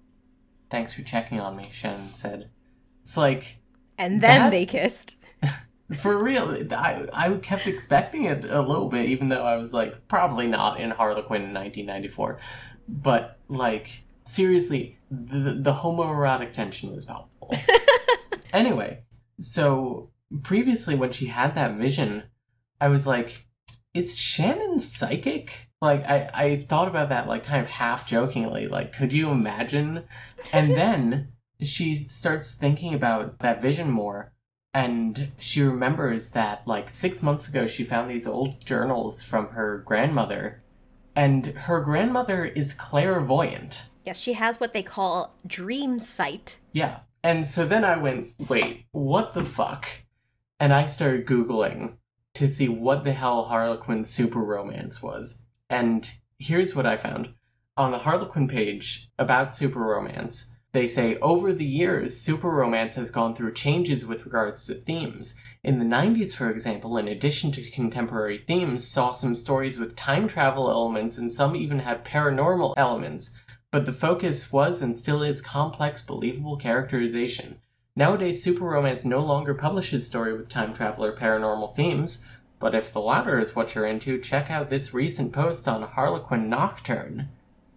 thanks 0.70 0.92
for 0.92 1.02
checking 1.02 1.40
on 1.40 1.56
me, 1.56 1.64
Shannon 1.72 2.14
said. 2.14 2.50
It's 3.02 3.16
like, 3.16 3.58
And 3.98 4.20
then 4.20 4.42
That- 4.42 4.50
they 4.52 4.64
kissed. 4.64 5.16
For 5.96 6.22
real, 6.22 6.56
I, 6.72 7.06
I 7.12 7.30
kept 7.36 7.66
expecting 7.66 8.24
it 8.24 8.44
a 8.44 8.60
little 8.60 8.88
bit, 8.88 9.06
even 9.06 9.28
though 9.28 9.44
I 9.44 9.56
was 9.56 9.72
like, 9.72 10.06
probably 10.06 10.46
not 10.46 10.80
in 10.80 10.90
Harlequin 10.90 11.42
in 11.42 11.54
1994. 11.54 12.38
But, 12.88 13.38
like, 13.48 14.02
seriously, 14.24 14.98
the, 15.10 15.54
the 15.54 15.72
homoerotic 15.72 16.52
tension 16.52 16.92
was 16.92 17.06
palpable. 17.06 17.54
anyway, 18.52 19.04
so 19.40 20.10
previously 20.42 20.94
when 20.94 21.12
she 21.12 21.26
had 21.26 21.54
that 21.54 21.76
vision, 21.76 22.24
I 22.80 22.88
was 22.88 23.06
like, 23.06 23.46
is 23.94 24.18
Shannon 24.18 24.80
psychic? 24.80 25.70
Like, 25.80 26.04
I, 26.04 26.30
I 26.34 26.66
thought 26.68 26.88
about 26.88 27.08
that, 27.08 27.28
like, 27.28 27.44
kind 27.44 27.62
of 27.62 27.68
half 27.68 28.06
jokingly. 28.06 28.68
Like, 28.68 28.92
could 28.92 29.12
you 29.12 29.30
imagine? 29.30 30.04
And 30.52 30.72
then 30.72 31.28
she 31.62 31.96
starts 31.96 32.54
thinking 32.54 32.92
about 32.92 33.38
that 33.38 33.62
vision 33.62 33.90
more. 33.90 34.32
And 34.74 35.32
she 35.38 35.62
remembers 35.62 36.32
that, 36.32 36.66
like, 36.66 36.90
six 36.90 37.22
months 37.22 37.48
ago, 37.48 37.66
she 37.66 37.84
found 37.84 38.10
these 38.10 38.26
old 38.26 38.64
journals 38.64 39.22
from 39.22 39.48
her 39.48 39.78
grandmother. 39.78 40.62
And 41.16 41.46
her 41.46 41.80
grandmother 41.80 42.44
is 42.44 42.72
clairvoyant. 42.72 43.84
Yes, 44.04 44.18
she 44.18 44.34
has 44.34 44.60
what 44.60 44.72
they 44.72 44.82
call 44.82 45.34
dream 45.46 45.98
sight. 45.98 46.58
Yeah. 46.72 47.00
And 47.24 47.44
so 47.46 47.66
then 47.66 47.84
I 47.84 47.96
went, 47.96 48.34
wait, 48.48 48.84
what 48.92 49.34
the 49.34 49.44
fuck? 49.44 49.88
And 50.60 50.72
I 50.72 50.86
started 50.86 51.26
Googling 51.26 51.94
to 52.34 52.46
see 52.46 52.68
what 52.68 53.04
the 53.04 53.12
hell 53.12 53.46
Harlequin 53.46 54.04
super 54.04 54.40
romance 54.40 55.02
was. 55.02 55.46
And 55.68 56.08
here's 56.38 56.76
what 56.76 56.86
I 56.86 56.96
found. 56.96 57.34
On 57.76 57.90
the 57.90 57.98
Harlequin 57.98 58.48
page 58.48 59.08
about 59.18 59.54
super 59.54 59.80
romance, 59.80 60.57
they 60.72 60.86
say 60.86 61.16
over 61.18 61.52
the 61.52 61.64
years, 61.64 62.18
super 62.18 62.50
romance 62.50 62.94
has 62.94 63.10
gone 63.10 63.34
through 63.34 63.54
changes 63.54 64.06
with 64.06 64.24
regards 64.24 64.66
to 64.66 64.74
themes. 64.74 65.40
In 65.64 65.78
the 65.78 65.84
90s, 65.84 66.34
for 66.34 66.50
example, 66.50 66.96
in 66.98 67.08
addition 67.08 67.52
to 67.52 67.70
contemporary 67.70 68.38
themes, 68.46 68.86
saw 68.86 69.12
some 69.12 69.34
stories 69.34 69.78
with 69.78 69.96
time 69.96 70.28
travel 70.28 70.70
elements 70.70 71.18
and 71.18 71.32
some 71.32 71.56
even 71.56 71.80
had 71.80 72.04
paranormal 72.04 72.74
elements 72.76 73.40
but 73.70 73.84
the 73.84 73.92
focus 73.92 74.50
was 74.52 74.80
and 74.80 74.96
still 74.96 75.22
is 75.22 75.42
complex, 75.42 76.02
believable 76.02 76.56
characterization. 76.56 77.60
Nowadays, 77.94 78.42
Super 78.42 78.64
Romance 78.64 79.04
no 79.04 79.20
longer 79.20 79.54
publishes 79.54 80.06
story 80.06 80.32
with 80.36 80.48
time 80.48 80.72
travel 80.72 81.04
or 81.04 81.14
paranormal 81.14 81.74
themes, 81.74 82.26
but 82.60 82.74
if 82.74 82.92
the 82.92 83.00
latter 83.00 83.38
is 83.38 83.54
what 83.54 83.74
you're 83.74 83.86
into, 83.86 84.20
check 84.20 84.50
out 84.50 84.70
this 84.70 84.94
recent 84.94 85.32
post 85.32 85.68
on 85.68 85.82
Harlequin 85.82 86.48
Nocturne, 86.48 87.28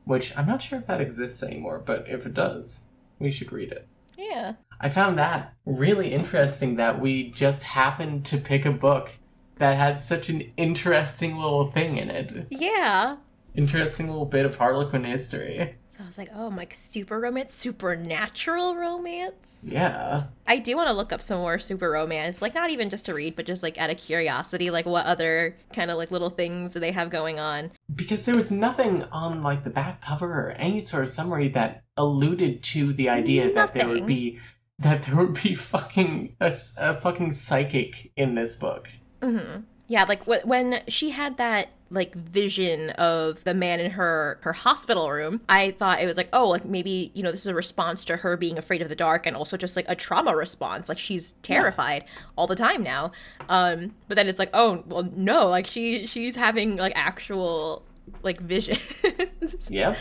which 0.06 0.36
I'm 0.38 0.48
not 0.48 0.62
sure 0.62 0.80
if 0.80 0.88
that 0.88 1.02
exists 1.02 1.44
anymore, 1.44 1.82
but 1.84 2.08
if 2.08 2.26
it 2.26 2.34
does, 2.34 2.88
we 3.20 3.32
should 3.32 3.52
read 3.52 3.72
it. 3.72 3.88
Yeah. 4.18 4.54
I 4.80 4.90
found 4.90 5.18
that 5.18 5.54
really 5.66 6.12
interesting 6.12 6.76
that 6.76 7.00
we 7.00 7.32
just 7.32 7.64
happened 7.64 8.26
to 8.26 8.38
pick 8.38 8.66
a 8.66 8.72
book 8.72 9.12
that 9.58 9.78
had 9.78 10.02
such 10.02 10.30
an 10.30 10.42
interesting 10.58 11.38
little 11.38 11.70
thing 11.70 11.98
in 11.98 12.10
it. 12.10 12.48
Yeah. 12.50 13.18
Interesting 13.56 14.08
little 14.08 14.26
bit 14.26 14.46
of 14.46 14.58
Harlequin 14.58 15.04
history. 15.04 15.76
So 16.02 16.06
I 16.06 16.08
was 16.08 16.18
like, 16.18 16.32
oh, 16.36 16.50
my 16.50 16.68
super 16.74 17.20
romance, 17.20 17.54
supernatural 17.54 18.76
romance. 18.76 19.60
Yeah. 19.62 20.24
I 20.48 20.58
do 20.58 20.76
want 20.76 20.90
to 20.90 20.94
look 20.94 21.14
up 21.14 21.22
some 21.22 21.38
more 21.38 21.60
super 21.60 21.92
romance, 21.92 22.42
like 22.42 22.56
not 22.56 22.72
even 22.72 22.90
just 22.90 23.06
to 23.06 23.14
read, 23.14 23.36
but 23.36 23.46
just 23.46 23.62
like 23.62 23.78
out 23.78 23.92
of 23.92 23.98
curiosity, 23.98 24.72
like 24.72 24.88
what 24.88 25.06
other 25.06 25.56
kind 25.74 25.92
of 25.92 25.98
like 25.98 26.10
little 26.10 26.32
things 26.32 26.74
do 26.74 26.80
they 26.80 26.92
have 26.92 27.10
going 27.12 27.40
on? 27.40 27.72
because 27.94 28.26
there 28.26 28.36
was 28.36 28.50
nothing 28.50 29.04
on 29.12 29.44
like 29.44 29.64
the 29.64 29.70
back 29.70 30.02
cover 30.02 30.48
or 30.48 30.52
any 30.52 30.80
sort 30.80 31.04
of 31.04 31.10
summary 31.10 31.50
that 31.50 31.84
alluded 31.98 32.64
to 32.64 32.94
the 32.94 33.10
idea 33.10 33.54
that 33.54 33.74
there 33.74 33.88
would 33.88 34.08
be 34.08 34.40
that 34.80 35.04
there 35.04 35.16
would 35.16 35.40
be 35.44 35.54
fucking 35.54 36.36
a 36.40 36.52
fucking 37.00 37.32
psychic 37.32 38.12
in 38.16 38.34
this 38.36 38.56
book. 38.56 38.90
hmm 39.22 39.58
Yeah, 39.92 40.06
like 40.06 40.24
wh- 40.24 40.48
when 40.48 40.84
she 40.88 41.10
had 41.10 41.36
that 41.36 41.76
like 41.90 42.16
vision 42.16 42.92
of 42.92 43.44
the 43.44 43.54
man 43.54 43.82
in 43.82 43.92
her 43.92 44.40
her 44.44 44.54
hospital 44.54 45.12
room, 45.12 45.42
I 45.50 45.72
thought 45.72 46.02
it 46.02 46.06
was 46.06 46.16
like, 46.16 46.30
oh, 46.32 46.48
like 46.48 46.64
maybe 46.64 47.12
you 47.14 47.22
know 47.22 47.30
this 47.30 47.42
is 47.42 47.48
a 47.48 47.54
response 47.54 48.06
to 48.06 48.16
her 48.16 48.38
being 48.38 48.58
afraid 48.58 48.82
of 48.82 48.88
the 48.88 48.96
dark, 48.96 49.26
and 49.26 49.36
also 49.36 49.58
just 49.58 49.76
like 49.76 49.84
a 49.90 49.96
trauma 49.96 50.34
response. 50.34 50.88
Like 50.88 50.98
she's 50.98 51.34
terrified 51.44 52.06
all 52.38 52.48
the 52.48 52.56
time 52.56 52.84
now. 52.84 53.12
Um, 53.50 53.94
but 54.08 54.16
then 54.16 54.30
it's 54.30 54.40
like, 54.40 54.52
oh, 54.54 54.82
well, 54.88 55.10
no, 55.14 55.50
like 55.50 55.68
she 55.68 56.08
she's 56.08 56.38
having 56.38 56.78
like 56.78 56.94
actual 56.96 57.84
like 58.24 58.40
visions. 58.40 59.68
yeah. 59.70 59.98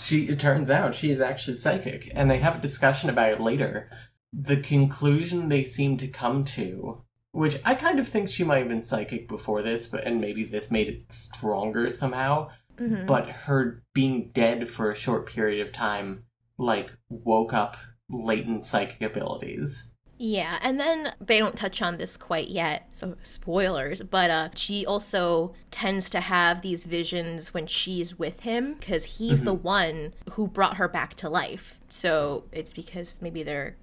She 0.00 0.28
it 0.28 0.40
turns 0.40 0.70
out 0.70 0.94
she 0.94 1.10
is 1.10 1.20
actually 1.20 1.56
psychic, 1.58 2.10
and 2.14 2.30
they 2.30 2.38
have 2.38 2.56
a 2.56 2.62
discussion 2.62 3.10
about 3.10 3.32
it 3.32 3.40
later. 3.42 3.90
The 4.32 4.56
conclusion 4.56 5.50
they 5.50 5.64
seem 5.64 5.98
to 5.98 6.08
come 6.08 6.42
to, 6.56 7.02
which 7.36 7.58
I 7.66 7.74
kind 7.74 7.98
of 8.00 8.08
think 8.08 8.30
she 8.30 8.44
might 8.44 8.58
have 8.60 8.68
been 8.68 8.80
psychic 8.80 9.28
before 9.28 9.62
this, 9.62 9.86
but 9.86 10.04
and 10.04 10.20
maybe 10.22 10.42
this 10.44 10.70
made 10.70 10.88
it 10.88 11.12
stronger 11.12 11.90
somehow. 11.90 12.48
Mhm. 12.78 13.06
But 13.06 13.28
her 13.28 13.82
being 13.92 14.30
dead 14.32 14.70
for 14.70 14.90
a 14.90 14.94
short 14.94 15.26
period 15.26 15.66
of 15.66 15.72
time, 15.72 16.24
like 16.56 16.90
woke 17.10 17.52
up 17.52 17.76
latent 18.08 18.64
psychic 18.64 19.02
abilities. 19.02 19.92
Yeah, 20.18 20.58
and 20.62 20.80
then 20.80 21.12
they 21.20 21.38
don't 21.38 21.56
touch 21.56 21.82
on 21.82 21.98
this 21.98 22.16
quite 22.16 22.48
yet, 22.48 22.88
so 22.92 23.16
spoilers, 23.22 24.00
but 24.00 24.30
uh 24.30 24.48
she 24.54 24.86
also 24.86 25.52
tends 25.70 26.08
to 26.10 26.20
have 26.20 26.62
these 26.62 26.84
visions 26.84 27.52
when 27.52 27.66
she's 27.66 28.18
with 28.18 28.40
him 28.40 28.76
because 28.80 29.04
he's 29.04 29.42
the 29.42 29.52
one 29.52 30.14
who 30.30 30.48
brought 30.48 30.78
her 30.78 30.88
back 30.88 31.16
to 31.16 31.28
life. 31.28 31.78
So 31.88 32.44
it's 32.50 32.72
because 32.72 33.18
maybe 33.20 33.42
they're 33.42 33.76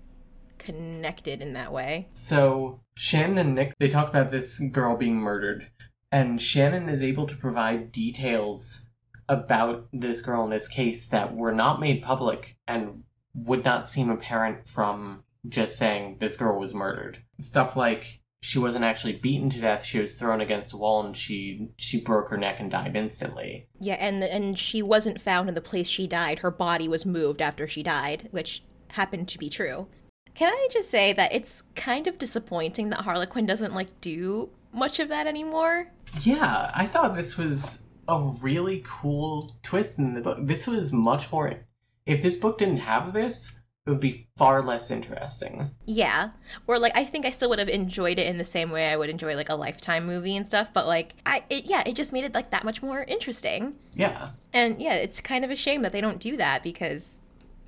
connected 0.57 1.41
in 1.41 1.53
that 1.53 1.71
way. 1.71 2.09
So 2.13 2.81
Shannon 2.95 3.37
and 3.37 3.55
Nick 3.55 3.73
they 3.79 3.89
talk 3.89 4.09
about 4.09 4.31
this 4.31 4.59
girl 4.59 4.97
being 4.97 5.17
murdered, 5.17 5.69
and 6.11 6.41
Shannon 6.41 6.89
is 6.89 7.03
able 7.03 7.27
to 7.27 7.35
provide 7.35 7.91
details 7.91 8.89
about 9.29 9.87
this 9.91 10.21
girl 10.21 10.43
in 10.43 10.49
this 10.49 10.67
case 10.67 11.07
that 11.09 11.35
were 11.35 11.53
not 11.53 11.79
made 11.79 12.03
public 12.03 12.57
and 12.67 13.03
would 13.33 13.63
not 13.63 13.87
seem 13.87 14.09
apparent 14.09 14.67
from 14.67 15.23
just 15.47 15.77
saying 15.77 16.17
this 16.19 16.37
girl 16.37 16.59
was 16.59 16.73
murdered. 16.73 17.23
Stuff 17.41 17.75
like 17.75 18.21
she 18.41 18.59
wasn't 18.59 18.83
actually 18.83 19.13
beaten 19.13 19.49
to 19.49 19.61
death, 19.61 19.85
she 19.85 19.99
was 19.99 20.15
thrown 20.15 20.41
against 20.41 20.73
a 20.73 20.77
wall 20.77 21.05
and 21.05 21.15
she 21.15 21.69
she 21.77 22.01
broke 22.01 22.29
her 22.29 22.37
neck 22.37 22.59
and 22.59 22.69
died 22.69 22.95
instantly. 22.95 23.67
Yeah, 23.79 23.95
and 23.95 24.23
and 24.23 24.59
she 24.59 24.81
wasn't 24.81 25.21
found 25.21 25.49
in 25.49 25.55
the 25.55 25.61
place 25.61 25.87
she 25.87 26.07
died. 26.07 26.39
Her 26.39 26.51
body 26.51 26.87
was 26.87 27.05
moved 27.05 27.41
after 27.41 27.67
she 27.67 27.83
died, 27.83 28.27
which 28.31 28.63
happened 28.89 29.29
to 29.29 29.37
be 29.37 29.49
true. 29.49 29.87
Can 30.35 30.51
I 30.51 30.67
just 30.71 30.89
say 30.89 31.13
that 31.13 31.33
it's 31.33 31.63
kind 31.75 32.07
of 32.07 32.17
disappointing 32.17 32.89
that 32.89 33.01
Harlequin 33.01 33.45
doesn't 33.45 33.73
like 33.73 34.01
do 34.01 34.49
much 34.71 34.99
of 34.99 35.09
that 35.09 35.27
anymore? 35.27 35.87
Yeah, 36.21 36.71
I 36.73 36.87
thought 36.87 37.15
this 37.15 37.37
was 37.37 37.87
a 38.07 38.19
really 38.41 38.83
cool 38.85 39.51
twist 39.61 39.99
in 39.99 40.13
the 40.13 40.21
book. 40.21 40.39
This 40.41 40.67
was 40.67 40.91
much 40.91 41.31
more 41.31 41.65
if 42.05 42.21
this 42.21 42.35
book 42.35 42.57
didn't 42.57 42.77
have 42.77 43.13
this, 43.13 43.61
it 43.85 43.89
would 43.89 43.99
be 43.99 44.27
far 44.37 44.61
less 44.61 44.89
interesting. 44.91 45.71
Yeah. 45.85 46.29
Or 46.67 46.79
like 46.79 46.95
I 46.95 47.03
think 47.03 47.25
I 47.25 47.31
still 47.31 47.49
would 47.49 47.59
have 47.59 47.69
enjoyed 47.69 48.17
it 48.17 48.27
in 48.27 48.37
the 48.37 48.45
same 48.45 48.71
way 48.71 48.89
I 48.89 48.97
would 48.97 49.09
enjoy 49.09 49.35
like 49.35 49.49
a 49.49 49.55
lifetime 49.55 50.05
movie 50.05 50.37
and 50.37 50.47
stuff, 50.47 50.71
but 50.73 50.87
like 50.87 51.15
I 51.25 51.43
it, 51.49 51.65
yeah, 51.65 51.83
it 51.85 51.95
just 51.95 52.13
made 52.13 52.23
it 52.23 52.33
like 52.33 52.51
that 52.51 52.63
much 52.63 52.81
more 52.81 53.03
interesting. 53.03 53.75
Yeah. 53.93 54.31
And 54.53 54.81
yeah, 54.81 54.95
it's 54.95 55.19
kind 55.19 55.43
of 55.43 55.51
a 55.51 55.55
shame 55.55 55.81
that 55.81 55.91
they 55.91 56.01
don't 56.01 56.19
do 56.19 56.37
that 56.37 56.63
because 56.63 57.19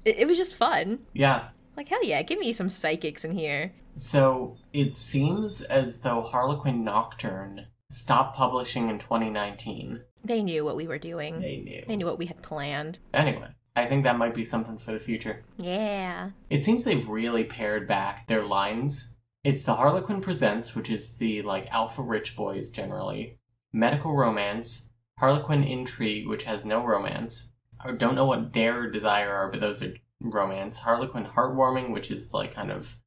it, 0.05 0.20
it 0.20 0.28
was 0.28 0.38
just 0.38 0.55
fun. 0.55 0.99
Yeah. 1.13 1.49
Like 1.76 1.89
hell 1.89 2.03
yeah, 2.03 2.21
give 2.21 2.39
me 2.39 2.53
some 2.53 2.69
psychics 2.69 3.26
in 3.26 3.32
here. 3.32 3.73
So 3.95 4.57
it 4.73 4.97
seems 4.97 5.61
as 5.61 6.01
though 6.01 6.21
Harlequin 6.21 6.84
Nocturne 6.84 7.67
stopped 7.89 8.36
publishing 8.36 8.89
in 8.89 8.99
2019. 8.99 10.01
They 10.23 10.41
knew 10.41 10.65
what 10.65 10.76
we 10.76 10.88
were 10.88 10.97
doing. 10.97 11.39
They 11.39 11.57
knew. 11.57 11.84
They 11.88 11.95
knew 11.95 12.05
what 12.05 12.17
we 12.17 12.26
had 12.26 12.41
planned. 12.41 12.99
Anyway, 13.13 13.49
I 13.76 13.86
think 13.86 14.03
that 14.03 14.17
might 14.17 14.34
be 14.34 14.45
something 14.45 14.78
for 14.78 14.91
the 14.91 14.99
future. 14.99 15.43
Yeah. 15.57 16.32
It 16.49 16.63
seems 16.63 16.84
they've 16.84 17.07
really 17.07 17.43
pared 17.43 17.88
back 17.88 18.28
their 18.28 18.45
lines. 18.45 19.17
It's 19.43 19.63
the 19.63 19.76
Harlequin 19.76 20.21
Presents, 20.21 20.76
which 20.76 20.89
is 20.89 21.17
the 21.17 21.41
like 21.43 21.67
alpha 21.71 22.01
rich 22.01 22.36
boys 22.36 22.71
generally, 22.71 23.38
medical 23.71 24.15
romance, 24.15 24.91
Harlequin 25.19 25.63
Intrigue, 25.63 26.28
which 26.28 26.43
has 26.43 26.65
no 26.65 26.84
romance. 26.84 27.51
I 27.80 27.91
don't 27.91 28.15
know 28.15 28.26
what 28.26 28.51
Dare 28.51 28.84
or 28.84 28.89
Desire 28.89 29.32
are, 29.32 29.51
but 29.51 29.61
those 29.61 29.84
are 29.84 29.93
romance. 30.22 30.80
Harlequin 30.80 31.26
Heartwarming, 31.26 31.91
which 31.91 32.11
is 32.11 32.34
like 32.34 32.53
kind 32.53 32.72
of 32.72 32.97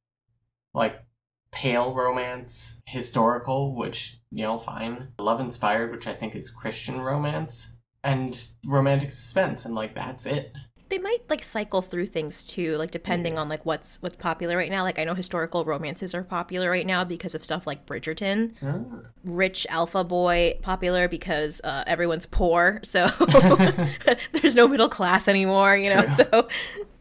like 0.73 1.03
pale 1.51 1.93
romance, 1.93 2.81
historical, 2.85 3.75
which 3.75 4.17
you 4.31 4.43
know, 4.43 4.59
fine. 4.59 5.09
Love 5.19 5.39
Inspired, 5.39 5.91
which 5.91 6.07
I 6.07 6.13
think 6.13 6.35
is 6.35 6.51
Christian 6.51 7.01
romance, 7.01 7.79
and 8.03 8.39
romantic 8.65 9.11
suspense, 9.11 9.65
and 9.65 9.75
like 9.75 9.95
that's 9.95 10.25
it. 10.25 10.53
They 10.89 10.97
might 10.97 11.19
like 11.29 11.43
cycle 11.43 11.83
through 11.83 12.07
things 12.07 12.47
too, 12.47 12.75
like 12.77 12.89
depending 12.89 13.37
on 13.37 13.47
like 13.47 13.63
what's 13.63 14.01
what's 14.01 14.15
popular 14.15 14.57
right 14.57 14.71
now. 14.71 14.81
Like 14.81 14.97
I 14.97 15.03
know 15.03 15.13
historical 15.13 15.63
romances 15.63 16.15
are 16.15 16.23
popular 16.23 16.69
right 16.69 16.85
now 16.85 17.03
because 17.03 17.35
of 17.35 17.43
stuff 17.43 17.67
like 17.67 17.85
Bridgerton. 17.85 18.53
Ah. 18.63 19.07
Rich 19.23 19.67
alpha 19.69 20.03
boy 20.03 20.57
popular 20.63 21.07
because 21.07 21.61
uh, 21.63 21.83
everyone's 21.85 22.25
poor, 22.25 22.79
so 22.83 23.07
there's 24.33 24.55
no 24.55 24.67
middle 24.67 24.89
class 24.89 25.27
anymore, 25.27 25.77
you 25.77 25.93
know. 25.93 26.03
True. 26.03 26.13
So 26.31 26.47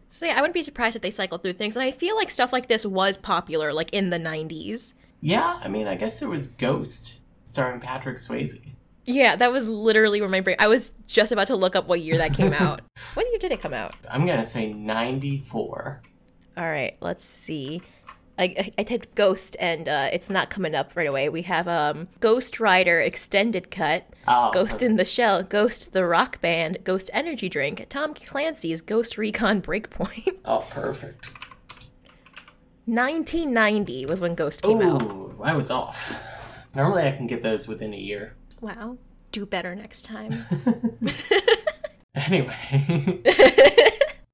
so 0.08 0.26
yeah, 0.26 0.32
I 0.36 0.40
wouldn't 0.40 0.54
be 0.54 0.62
surprised 0.62 0.96
if 0.96 1.02
they 1.02 1.10
cycle 1.10 1.38
through 1.38 1.54
things. 1.54 1.76
And 1.76 1.82
I 1.84 1.90
feel 1.90 2.16
like 2.16 2.30
stuff 2.30 2.52
like 2.52 2.68
this 2.68 2.84
was 2.86 3.16
popular 3.16 3.72
like 3.72 3.92
in 3.92 4.10
the 4.10 4.18
90s. 4.18 4.94
Yeah, 5.20 5.58
I 5.62 5.68
mean, 5.68 5.86
I 5.86 5.96
guess 5.96 6.20
there 6.20 6.28
was 6.28 6.48
Ghost 6.48 7.20
starring 7.44 7.80
Patrick 7.80 8.18
Swayze. 8.18 8.60
Yeah, 9.04 9.36
that 9.36 9.50
was 9.50 9.68
literally 9.68 10.20
where 10.20 10.28
my 10.30 10.40
brain. 10.40 10.56
I 10.58 10.68
was 10.68 10.92
just 11.06 11.32
about 11.32 11.46
to 11.48 11.56
look 11.56 11.74
up 11.74 11.88
what 11.88 12.00
year 12.00 12.18
that 12.18 12.34
came 12.34 12.52
out. 12.58 12.82
what 13.14 13.26
year 13.30 13.38
did 13.38 13.52
it 13.52 13.60
come 13.60 13.72
out? 13.74 13.94
I'm 14.10 14.26
gonna 14.26 14.44
say 14.44 14.72
94. 14.72 16.02
All 16.56 16.64
right, 16.64 16.96
let's 17.00 17.24
see. 17.24 17.80
I, 18.38 18.72
I 18.78 18.82
typed 18.84 19.14
Ghost 19.14 19.56
and 19.58 19.88
uh, 19.88 20.08
it's 20.12 20.30
not 20.30 20.48
coming 20.48 20.74
up 20.74 20.94
right 20.94 21.08
away. 21.08 21.28
We 21.28 21.42
have 21.42 21.66
um, 21.66 22.08
Ghost 22.20 22.60
Rider 22.60 23.00
Extended 23.00 23.70
Cut, 23.70 24.04
Oh, 24.28 24.50
Ghost 24.52 24.82
in 24.82 24.96
the 24.96 25.04
Shell, 25.04 25.42
Ghost 25.44 25.92
the 25.92 26.06
Rock 26.06 26.40
Band, 26.40 26.78
Ghost 26.84 27.10
Energy 27.12 27.48
Drink, 27.48 27.86
Tom 27.88 28.14
Clancy's 28.14 28.80
Ghost 28.80 29.18
Recon 29.18 29.60
Breakpoint. 29.60 30.36
Oh, 30.44 30.66
perfect. 30.70 31.32
1990 32.86 34.06
was 34.06 34.18
when 34.20 34.34
Ghost 34.34 34.62
came 34.62 34.80
out. 34.80 35.02
Ooh, 35.02 35.38
I 35.42 35.54
was 35.54 35.70
off. 35.70 36.24
Normally 36.74 37.02
I 37.02 37.12
can 37.12 37.26
get 37.26 37.42
those 37.42 37.68
within 37.68 37.92
a 37.92 37.98
year. 37.98 38.34
Wow, 38.62 38.96
do 39.32 39.44
better 39.44 39.74
next 39.74 40.02
time. 40.06 40.44
Anyway, 42.14 43.22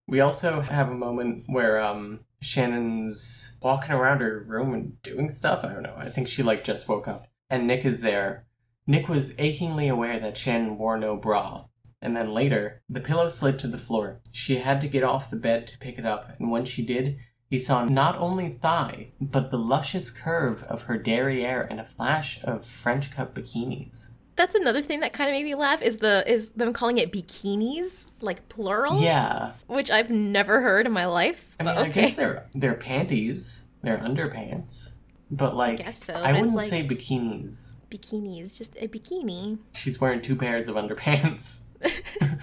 we 0.07 0.21
also 0.21 0.61
have 0.63 0.89
a 0.89 0.95
moment 0.95 1.45
where 1.49 1.79
um 1.81 2.21
Shannon's 2.45 3.59
walking 3.63 3.93
around 3.93 4.21
her 4.21 4.45
room 4.47 4.75
and 4.75 5.01
doing 5.03 5.31
stuff. 5.31 5.65
I 5.65 5.73
don't 5.73 5.83
know. 5.83 5.95
I 5.97 6.11
think 6.11 6.29
she 6.29 6.43
like 6.43 6.63
just 6.63 6.89
woke 6.89 7.09
up. 7.09 7.27
And 7.49 7.67
Nick 7.67 7.85
is 7.85 8.03
there. 8.03 8.47
Nick 8.87 9.09
was 9.09 9.39
achingly 9.39 9.89
aware 9.89 10.21
that 10.21 10.37
Shannon 10.37 10.77
wore 10.77 10.99
no 10.99 11.17
bra. 11.17 11.65
And 12.03 12.15
then 12.15 12.35
later, 12.35 12.83
the 12.87 13.01
pillow 13.01 13.31
slid 13.31 13.59
to 13.61 13.69
the 13.69 13.79
floor. 13.79 14.21
She 14.31 14.57
had 14.57 14.83
to 14.83 14.89
get 14.89 15.03
off 15.03 15.31
the 15.31 15.37
bed 15.37 15.67
to 15.69 15.79
pick 15.79 15.99
it 15.99 16.05
up, 16.05 16.39
and 16.39 16.51
when 16.51 16.67
she 16.67 16.85
did, 16.85 17.17
he 17.49 17.59
saw 17.59 17.87
not 17.87 18.19
only 18.19 18.51
thigh, 18.51 19.13
but 19.21 19.51
the 19.51 19.57
luscious 19.57 20.11
curve 20.11 20.65
of 20.65 20.83
her 20.83 20.99
derriere 20.99 21.63
and 21.63 21.81
a 21.81 21.87
flash 21.87 22.41
of 22.45 22.67
French 22.67 23.11
cut 23.11 23.35
bikinis. 23.35 24.19
That's 24.37 24.55
another 24.55 24.83
thing 24.83 25.01
that 25.01 25.13
kind 25.13 25.31
of 25.31 25.35
made 25.35 25.45
me 25.45 25.55
laugh 25.55 25.81
is 25.81 25.99
the 25.99 26.25
is 26.31 26.51
them 26.51 26.73
calling 26.73 26.99
it 26.99 27.13
bikinis, 27.13 28.07
like 28.21 28.49
plural, 28.49 29.01
Yeah, 29.01 29.53
which 29.69 29.91
I've 29.91 30.11
never 30.11 30.61
heard 30.61 30.87
in 30.87 30.93
my 30.93 31.07
life. 31.07 31.55
I 31.61 31.63
mean, 31.63 31.75
but 31.75 31.79
I 31.85 31.89
okay. 31.89 32.01
guess 32.03 32.17
they're 32.17 32.47
they're 32.55 32.75
panties, 32.75 33.67
they're 33.83 33.99
underpants, 33.99 34.95
but 35.31 35.55
like 35.55 35.79
guess 35.79 36.05
so, 36.05 36.15
I 36.15 36.33
wouldn't 36.33 36.55
like- 36.55 36.69
say 36.69 36.87
bikinis. 36.87 37.75
bikinis, 37.91 38.59
just 38.59 38.75
a 38.81 38.89
bikini 38.89 39.59
She's 39.75 40.01
wearing 40.01 40.21
two 40.21 40.35
pairs 40.37 40.67
of 40.69 40.75
underpants. 40.75 41.67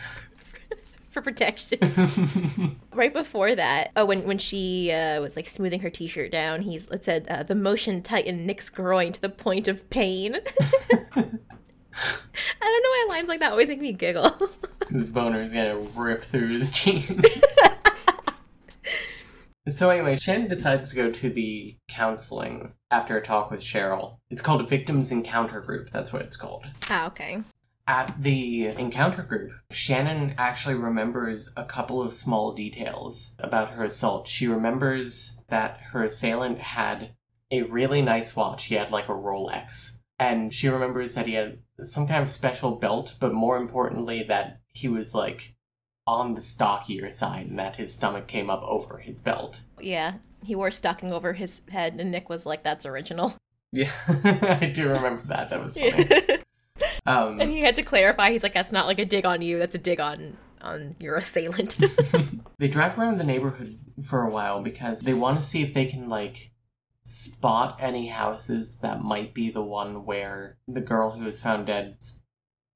for 1.10 1.22
protection. 1.22 2.78
right 2.94 3.14
before 3.14 3.54
that, 3.56 3.92
oh, 3.98 4.06
when 4.06 4.24
when 4.24 4.38
she 4.38 4.92
uh, 4.94 5.20
was 5.22 5.36
like 5.36 5.48
smoothing 5.50 5.82
her 5.82 5.90
t-shirt 5.90 6.32
down, 6.32 6.62
he's 6.62 6.88
it 6.88 7.04
said 7.04 7.28
uh, 7.28 7.44
the 7.44 7.56
motion 7.56 8.02
tightened 8.02 8.48
Nick's 8.48 8.70
groin 8.70 9.12
to 9.12 9.20
the 9.22 9.30
point 9.30 9.68
of 9.68 9.90
pain. 9.90 10.38
I 11.94 12.62
don't 12.62 12.84
know 12.84 12.90
why 12.90 13.06
lines 13.18 13.30
like 13.30 13.40
that 13.40 13.52
always 13.52 13.70
make 13.70 13.82
me 13.82 13.94
giggle. 13.94 14.36
his 14.90 15.06
boner's 15.06 15.52
gonna 15.52 15.78
rip 15.78 16.24
through 16.24 16.50
his 16.50 16.72
jeans. 16.72 17.26
so 19.70 19.90
anyway, 19.90 20.18
Shannon 20.18 20.48
decides 20.48 20.90
to 20.90 20.96
go 20.96 21.12
to 21.12 21.30
the 21.30 21.78
counseling 21.88 22.74
after 22.90 23.18
a 23.18 23.24
talk 23.24 23.52
with 23.52 23.62
Cheryl. 23.62 24.18
It's 24.30 24.42
called 24.42 24.62
a 24.62 24.66
victims 24.66 25.12
encounter 25.12 25.62
group. 25.62 25.90
That's 25.92 26.12
what 26.12 26.22
it's 26.22 26.36
called. 26.36 26.66
ah, 26.90 27.08
okay. 27.08 27.44
At 27.88 28.22
the 28.22 28.68
encounter 28.68 29.24
group, 29.24 29.52
Shannon 29.72 30.36
actually 30.38 30.76
remembers 30.76 31.52
a 31.58 31.66
couple 31.66 32.02
of 32.02 32.14
small 32.14 32.54
details 32.54 33.36
about 33.40 33.72
her 33.72 33.84
assault. 33.84 34.28
She 34.28 34.48
remembers 34.48 35.44
that 35.50 35.78
her 35.92 36.04
assailant 36.04 36.60
had 36.60 37.16
a 37.50 37.64
really 37.64 38.02
nice 38.02 38.36
watch. 38.36 38.66
He 38.66 38.76
had 38.76 38.92
like 38.92 39.10
a 39.10 39.14
Rolex. 39.14 40.01
And 40.22 40.54
she 40.54 40.70
remembers 40.70 41.16
that 41.16 41.26
he 41.26 41.34
had 41.34 41.58
some 41.80 42.08
kind 42.08 42.22
of 42.22 42.30
special 42.30 42.76
belt, 42.76 43.16
but 43.20 43.34
more 43.34 43.58
importantly, 43.58 44.22
that 44.28 44.60
he 44.68 44.88
was 44.88 45.16
like 45.16 45.56
on 46.06 46.36
the 46.36 46.42
stockier 46.42 47.10
side 47.10 47.48
and 47.48 47.58
that 47.58 47.78
his 47.78 47.92
stomach 47.92 48.28
came 48.28 48.48
up 48.48 48.62
over 48.62 49.00
his 49.00 49.24
belt. 49.24 49.62
Yeah, 49.80 50.16
he 50.44 50.54
wore 50.54 50.70
stocking 50.70 51.12
over 51.12 51.34
his 51.34 51.62
head, 51.72 51.96
and 52.00 52.12
Nick 52.12 52.30
was 52.30 52.46
like, 52.46 52.64
"That's 52.64 52.86
original." 52.86 53.36
Yeah, 53.72 53.92
I 54.08 54.72
do 54.72 54.90
remember 54.90 55.24
that. 55.28 55.50
That 55.50 55.64
was 55.64 55.76
funny. 55.78 56.08
Um, 57.06 57.40
and 57.40 57.52
he 57.52 57.62
had 57.62 57.76
to 57.76 57.84
clarify. 57.84 58.32
He's 58.32 58.44
like, 58.44 58.54
"That's 58.54 58.72
not 58.72 58.86
like 58.86 59.00
a 59.00 59.06
dig 59.06 59.26
on 59.26 59.42
you. 59.42 59.58
That's 59.58 59.76
a 59.76 59.80
dig 59.80 60.00
on 60.00 60.38
on 60.62 60.96
your 61.00 61.16
assailant." 61.16 61.78
They 62.60 62.68
drive 62.68 63.00
around 63.00 63.18
the 63.18 63.24
neighborhood 63.24 63.74
for 64.04 64.22
a 64.24 64.30
while 64.30 64.62
because 64.62 65.02
they 65.02 65.16
want 65.16 65.40
to 65.40 65.44
see 65.44 65.64
if 65.64 65.74
they 65.74 65.88
can 65.88 66.10
like 66.10 66.51
spot 67.04 67.78
any 67.80 68.08
houses 68.08 68.80
that 68.80 69.02
might 69.02 69.34
be 69.34 69.50
the 69.50 69.64
one 69.64 70.06
where 70.06 70.58
the 70.68 70.82
girl 70.82 71.12
who 71.12 71.26
was 71.26 71.42
found 71.42 71.68
dead's 71.68 72.22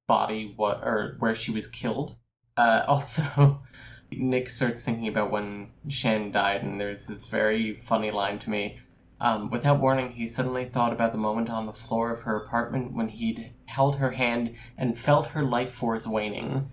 body 0.07 0.53
what 0.55 0.78
or 0.84 1.15
where 1.19 1.36
she 1.36 1.51
was 1.51 1.67
killed. 1.67 2.15
Uh, 2.57 2.84
also, 2.88 3.61
Nick 4.11 4.49
starts 4.49 4.84
thinking 4.84 5.07
about 5.07 5.32
when 5.32 5.71
Shannon 5.88 6.32
died, 6.32 6.63
and 6.63 6.80
there's 6.80 7.07
this 7.07 7.28
very 7.28 7.76
funny 7.76 8.11
line 8.11 8.39
to 8.39 8.49
me. 8.49 8.80
Um, 9.19 9.49
without 9.49 9.80
warning, 9.80 10.11
he 10.11 10.28
suddenly 10.28 10.65
thought 10.65 10.91
about 10.91 11.13
the 11.13 11.17
moment 11.17 11.49
on 11.49 11.65
the 11.65 11.73
floor 11.73 12.11
of 12.11 12.23
her 12.23 12.36
apartment 12.36 12.93
when 12.93 13.09
he'd 13.09 13.51
held 13.65 13.97
her 13.97 14.11
hand 14.11 14.55
and 14.78 14.99
felt 14.99 15.28
her 15.28 15.43
life 15.43 15.73
force 15.73 16.05
waning. 16.05 16.69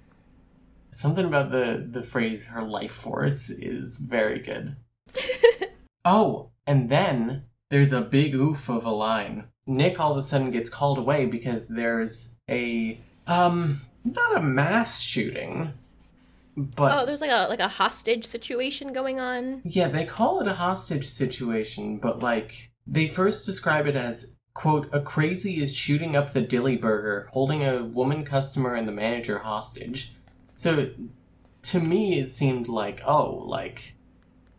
Something 0.90 1.24
about 1.24 1.52
the, 1.52 1.86
the 1.88 2.02
phrase 2.02 2.46
her 2.46 2.62
life 2.62 2.92
force 2.92 3.48
is 3.48 3.96
very 3.96 4.40
good. 4.40 4.76
oh, 6.04 6.51
and 6.66 6.88
then 6.88 7.44
there's 7.70 7.92
a 7.92 8.00
big 8.00 8.34
oof 8.34 8.68
of 8.68 8.84
a 8.84 8.90
line. 8.90 9.44
Nick 9.66 10.00
all 10.00 10.12
of 10.12 10.16
a 10.16 10.22
sudden 10.22 10.50
gets 10.50 10.68
called 10.68 10.98
away 10.98 11.26
because 11.26 11.68
there's 11.68 12.38
a 12.50 13.00
um 13.26 13.80
not 14.04 14.36
a 14.36 14.42
mass 14.42 15.00
shooting, 15.00 15.72
but 16.56 16.98
oh, 16.98 17.06
there's 17.06 17.20
like 17.20 17.30
a 17.30 17.46
like 17.48 17.60
a 17.60 17.68
hostage 17.68 18.24
situation 18.24 18.92
going 18.92 19.20
on. 19.20 19.62
yeah, 19.64 19.88
they 19.88 20.04
call 20.04 20.40
it 20.40 20.48
a 20.48 20.54
hostage 20.54 21.06
situation, 21.06 21.98
but 21.98 22.22
like 22.22 22.72
they 22.86 23.08
first 23.08 23.46
describe 23.46 23.86
it 23.86 23.96
as 23.96 24.36
quote 24.54 24.88
a 24.92 25.00
crazy 25.00 25.62
is 25.62 25.74
shooting 25.74 26.14
up 26.14 26.32
the 26.32 26.40
dilly 26.42 26.76
burger 26.76 27.28
holding 27.32 27.64
a 27.64 27.84
woman 27.84 28.24
customer 28.24 28.74
and 28.74 28.86
the 28.86 28.92
manager 28.92 29.38
hostage 29.38 30.12
so 30.56 30.90
to 31.62 31.80
me 31.80 32.18
it 32.18 32.30
seemed 32.30 32.68
like 32.68 33.00
oh 33.06 33.42
like 33.46 33.94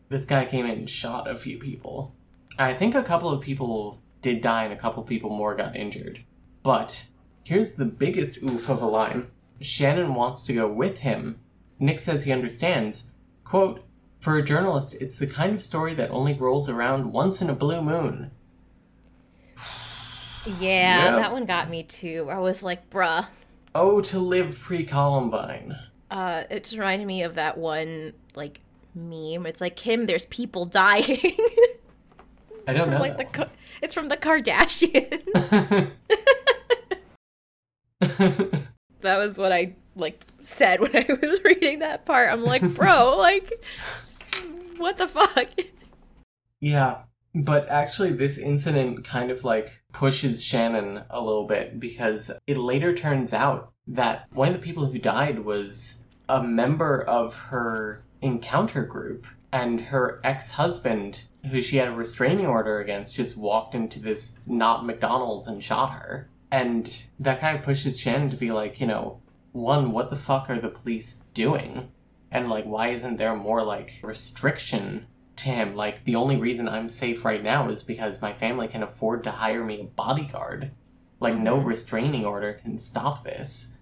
this 0.09 0.25
guy 0.25 0.45
came 0.45 0.65
in 0.65 0.71
and 0.71 0.89
shot 0.89 1.29
a 1.29 1.35
few 1.35 1.57
people. 1.57 2.13
I 2.57 2.73
think 2.73 2.95
a 2.95 3.03
couple 3.03 3.29
of 3.31 3.41
people 3.41 3.99
did 4.21 4.41
die 4.41 4.63
and 4.63 4.73
a 4.73 4.77
couple 4.77 5.03
people 5.03 5.29
more 5.29 5.55
got 5.55 5.75
injured. 5.75 6.23
But 6.61 7.05
here's 7.43 7.73
the 7.73 7.85
biggest 7.85 8.41
oof 8.41 8.69
of 8.69 8.81
a 8.81 8.85
line. 8.85 9.27
Shannon 9.61 10.13
wants 10.13 10.45
to 10.45 10.53
go 10.53 10.71
with 10.71 10.99
him. 10.99 11.39
Nick 11.79 11.99
says 11.99 12.23
he 12.23 12.31
understands. 12.31 13.13
Quote 13.43 13.83
for 14.23 14.37
a 14.37 14.41
journalist 14.41 14.95
it's 15.01 15.19
the 15.19 15.27
kind 15.27 15.53
of 15.53 15.61
story 15.61 15.93
that 15.93 16.09
only 16.09 16.33
rolls 16.33 16.69
around 16.69 17.11
once 17.11 17.41
in 17.41 17.49
a 17.49 17.55
blue 17.55 17.81
moon. 17.81 18.31
Yeah, 20.59 21.11
that 21.17 21.31
one 21.31 21.45
got 21.45 21.69
me 21.69 21.83
too. 21.83 22.27
I 22.29 22.39
was 22.39 22.63
like, 22.63 22.89
bruh. 22.89 23.27
oh 23.75 24.01
to 24.01 24.19
live 24.19 24.57
pre-columbine. 24.59 25.77
Uh, 26.09 26.43
it 26.49 26.63
just 26.63 26.77
reminded 26.77 27.07
me 27.07 27.23
of 27.23 27.35
that 27.35 27.57
one 27.57 28.13
like 28.35 28.61
meme. 28.95 29.45
It's 29.45 29.61
like 29.61 29.75
Kim, 29.75 30.05
there's 30.05 30.25
people 30.25 30.65
dying. 30.65 31.19
i 32.67 32.71
don't 32.71 32.89
know 32.89 32.99
like 32.99 33.17
the 33.17 33.25
Ka- 33.25 33.49
it's 33.81 33.93
from 33.93 34.09
the 34.09 34.17
Kardashians. 34.17 35.91
that 39.01 39.17
was 39.17 39.37
what 39.37 39.51
I 39.51 39.75
like 39.95 40.23
said 40.39 40.79
when 40.79 40.95
I 40.95 41.05
was 41.09 41.39
reading 41.43 41.79
that 41.79 42.05
part. 42.05 42.29
I'm 42.31 42.43
like, 42.43 42.61
bro, 42.75 43.17
like, 43.17 43.63
what 44.77 44.97
the 44.97 45.07
fuck? 45.07 45.49
Yeah, 46.59 47.03
but 47.35 47.67
actually, 47.69 48.11
this 48.11 48.37
incident 48.37 49.03
kind 49.05 49.31
of 49.31 49.43
like 49.43 49.83
pushes 49.91 50.43
Shannon 50.43 51.03
a 51.09 51.21
little 51.21 51.45
bit 51.45 51.79
because 51.79 52.31
it 52.47 52.57
later 52.57 52.93
turns 52.93 53.33
out 53.33 53.73
that 53.87 54.27
one 54.31 54.49
of 54.49 54.53
the 54.53 54.59
people 54.59 54.85
who 54.85 54.99
died 54.99 55.39
was 55.39 56.05
a 56.29 56.41
member 56.41 57.03
of 57.03 57.35
her 57.35 58.03
encounter 58.23 58.83
group, 58.83 59.27
and 59.51 59.81
her 59.81 60.19
ex 60.23 60.51
husband, 60.51 61.25
who 61.51 61.61
she 61.61 61.77
had 61.77 61.89
a 61.89 61.93
restraining 61.93 62.47
order 62.47 62.79
against, 62.79 63.15
just 63.15 63.37
walked 63.37 63.75
into 63.75 63.99
this 63.99 64.47
not 64.47 64.85
McDonald's 64.85 65.47
and 65.47 65.63
shot 65.63 65.91
her. 65.91 66.29
And 66.51 67.03
that 67.19 67.41
kind 67.41 67.57
of 67.57 67.63
pushes 67.63 67.99
Shannon 67.99 68.29
to 68.29 68.37
be 68.37 68.51
like, 68.51 68.79
you 68.79 68.87
know, 68.87 69.21
one, 69.51 69.91
what 69.91 70.09
the 70.09 70.15
fuck 70.15 70.49
are 70.49 70.59
the 70.59 70.69
police 70.69 71.25
doing? 71.33 71.91
And 72.31 72.49
like, 72.49 72.65
why 72.65 72.89
isn't 72.89 73.17
there 73.17 73.35
more 73.35 73.63
like 73.63 73.99
restriction 74.03 75.07
to 75.37 75.49
him. 75.49 75.75
Like, 75.75 76.03
the 76.03 76.15
only 76.15 76.37
reason 76.37 76.67
I'm 76.67 76.89
safe 76.89 77.25
right 77.25 77.43
now 77.43 77.69
is 77.69 77.83
because 77.83 78.21
my 78.21 78.33
family 78.33 78.67
can 78.67 78.83
afford 78.83 79.23
to 79.23 79.31
hire 79.31 79.63
me 79.63 79.81
a 79.81 79.85
bodyguard. 79.85 80.71
Like, 81.19 81.35
no 81.35 81.57
mm-hmm. 81.57 81.67
restraining 81.67 82.25
order 82.25 82.53
can 82.53 82.77
stop 82.77 83.23
this. 83.23 83.79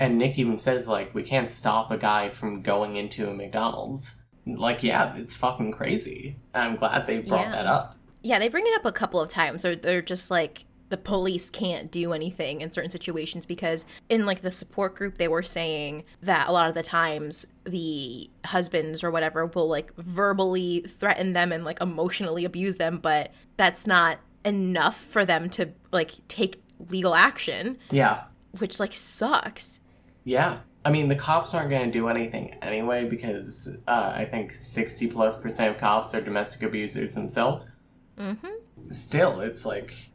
And 0.00 0.18
Nick 0.18 0.38
even 0.38 0.58
says, 0.58 0.88
like, 0.88 1.14
we 1.14 1.22
can't 1.22 1.50
stop 1.50 1.90
a 1.90 1.96
guy 1.98 2.28
from 2.30 2.62
going 2.62 2.96
into 2.96 3.28
a 3.30 3.34
McDonald's. 3.34 4.24
Like, 4.46 4.82
yeah, 4.82 5.14
it's 5.16 5.36
fucking 5.36 5.72
crazy. 5.72 6.36
I'm 6.54 6.76
glad 6.76 7.06
they 7.06 7.20
brought 7.20 7.46
Yeah. 7.46 7.50
that 7.52 7.66
up. 7.66 7.96
Yeah, 8.22 8.38
they 8.38 8.48
bring 8.48 8.66
it 8.66 8.74
up 8.74 8.84
a 8.84 8.92
couple 8.92 9.20
of 9.20 9.30
times. 9.30 9.64
Or 9.64 9.76
they're 9.76 10.02
just 10.02 10.30
like 10.30 10.64
the 10.90 10.96
police 10.98 11.48
can't 11.48 11.90
do 11.90 12.12
anything 12.12 12.60
in 12.60 12.70
certain 12.70 12.90
situations 12.90 13.46
because 13.46 13.86
in 14.10 14.26
like 14.26 14.42
the 14.42 14.52
support 14.52 14.94
group 14.94 15.16
they 15.16 15.28
were 15.28 15.42
saying 15.42 16.04
that 16.22 16.46
a 16.48 16.52
lot 16.52 16.68
of 16.68 16.74
the 16.74 16.82
times 16.82 17.46
the 17.64 18.30
husbands 18.44 19.02
or 19.02 19.10
whatever 19.10 19.46
will 19.46 19.66
like 19.66 19.94
verbally 19.96 20.80
threaten 20.82 21.32
them 21.32 21.52
and 21.52 21.64
like 21.64 21.80
emotionally 21.80 22.44
abuse 22.44 22.76
them, 22.76 22.98
but 22.98 23.32
that's 23.56 23.86
not 23.86 24.18
enough 24.44 24.96
for 24.96 25.24
them 25.24 25.48
to 25.50 25.68
like 25.90 26.12
take 26.28 26.62
legal 26.90 27.14
action, 27.14 27.78
Yeah. 27.90 28.24
which 28.58 28.78
like 28.78 28.92
sucks. 28.92 29.80
Yeah. 30.24 30.60
I 30.84 30.90
mean, 30.90 31.08
the 31.08 31.16
cops 31.16 31.54
aren't 31.54 31.70
going 31.70 31.86
to 31.86 31.92
do 31.92 32.08
anything 32.08 32.54
anyway 32.60 33.08
because 33.08 33.76
uh, 33.86 34.12
I 34.14 34.26
think 34.26 34.52
60 34.52 35.06
plus 35.08 35.40
percent 35.40 35.74
of 35.74 35.80
cops 35.80 36.14
are 36.14 36.20
domestic 36.20 36.62
abusers 36.62 37.14
themselves. 37.14 37.70
Mm-hmm. 38.18 38.90
still, 38.90 39.40
it's 39.40 39.66
like 39.66 40.10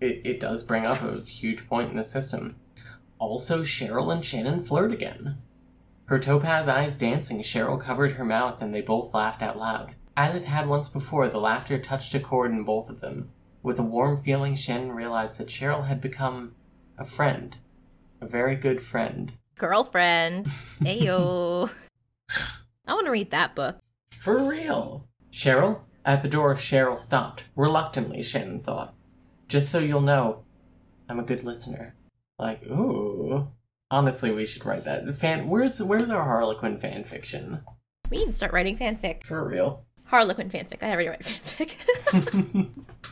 it, 0.00 0.22
it 0.24 0.40
does 0.40 0.62
bring 0.62 0.86
up 0.86 1.02
a 1.02 1.20
huge 1.20 1.68
point 1.68 1.90
in 1.90 1.96
the 1.96 2.04
system. 2.04 2.56
Also, 3.18 3.62
Cheryl 3.62 4.12
and 4.12 4.24
Shannon 4.24 4.64
flirt 4.64 4.92
again. 4.92 5.36
Her 6.06 6.18
topaz 6.18 6.66
eyes 6.66 6.98
dancing, 6.98 7.40
Cheryl 7.42 7.80
covered 7.80 8.12
her 8.12 8.24
mouth 8.24 8.60
and 8.60 8.74
they 8.74 8.80
both 8.80 9.14
laughed 9.14 9.42
out 9.42 9.58
loud. 9.58 9.94
As 10.16 10.34
it 10.34 10.44
had 10.44 10.68
once 10.68 10.88
before, 10.88 11.28
the 11.28 11.38
laughter 11.38 11.78
touched 11.78 12.14
a 12.14 12.20
chord 12.20 12.50
in 12.50 12.64
both 12.64 12.90
of 12.90 13.00
them. 13.00 13.30
With 13.62 13.78
a 13.78 13.84
warm 13.84 14.20
feeling, 14.20 14.54
Shannon 14.54 14.92
realized 14.92 15.38
that 15.38 15.48
Cheryl 15.48 15.86
had 15.86 16.00
become 16.00 16.54
a 16.98 17.04
friend. 17.04 17.56
A 18.20 18.26
very 18.26 18.56
good 18.56 18.82
friend. 18.82 19.32
Girlfriend. 19.62 20.46
Ayo. 20.82 21.70
I 22.84 22.94
want 22.94 23.06
to 23.06 23.12
read 23.12 23.30
that 23.30 23.54
book. 23.54 23.78
For 24.10 24.42
real. 24.42 25.06
Cheryl? 25.30 25.82
At 26.04 26.24
the 26.24 26.28
door, 26.28 26.56
Cheryl 26.56 26.98
stopped. 26.98 27.44
Reluctantly, 27.54 28.24
Shannon 28.24 28.58
thought. 28.58 28.92
Just 29.46 29.70
so 29.70 29.78
you'll 29.78 30.00
know, 30.00 30.42
I'm 31.08 31.20
a 31.20 31.22
good 31.22 31.44
listener. 31.44 31.94
Like, 32.40 32.64
ooh. 32.64 33.46
Honestly, 33.88 34.32
we 34.32 34.46
should 34.46 34.66
write 34.66 34.82
that. 34.82 35.16
Fan 35.16 35.48
where's 35.48 35.80
where's 35.80 36.10
our 36.10 36.24
Harlequin 36.24 36.76
fan 36.78 37.04
fiction? 37.04 37.60
We 38.10 38.18
need 38.18 38.26
to 38.26 38.32
start 38.32 38.52
writing 38.52 38.76
fanfic. 38.76 39.22
For 39.22 39.46
real. 39.46 39.84
Harlequin 40.06 40.50
fanfic. 40.50 40.82
I 40.82 40.90
already 40.90 41.08
write 41.08 41.20
fanfic. 41.20 42.68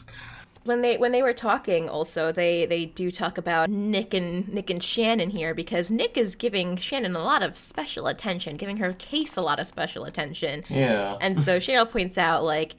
when 0.71 0.83
they 0.83 0.97
when 0.97 1.11
they 1.11 1.21
were 1.21 1.33
talking, 1.33 1.89
also 1.89 2.31
they 2.31 2.65
they 2.65 2.87
do 2.87 3.11
talk 3.11 3.39
about 3.39 3.69
Nick 3.69 4.15
and 4.15 4.47
Nick 4.49 4.71
and 4.71 4.81
Shannon 4.81 5.29
here 5.29 5.53
because 5.53 5.91
Nick 5.91 6.17
is 6.17 6.37
giving 6.37 6.77
Shannon 6.77 7.17
a 7.17 7.25
lot 7.25 7.43
of 7.43 7.59
special 7.59 8.07
attention, 8.07 8.57
giving 8.57 8.77
her 8.77 8.93
case 8.93 9.37
a 9.37 9.43
lot 9.43 9.59
of 9.59 9.67
special 9.67 10.05
attention, 10.05 10.63
yeah. 10.69 11.19
and 11.21 11.41
so 11.41 11.59
Cheryl 11.61 11.91
points 11.91 12.17
out 12.17 12.45
like. 12.45 12.77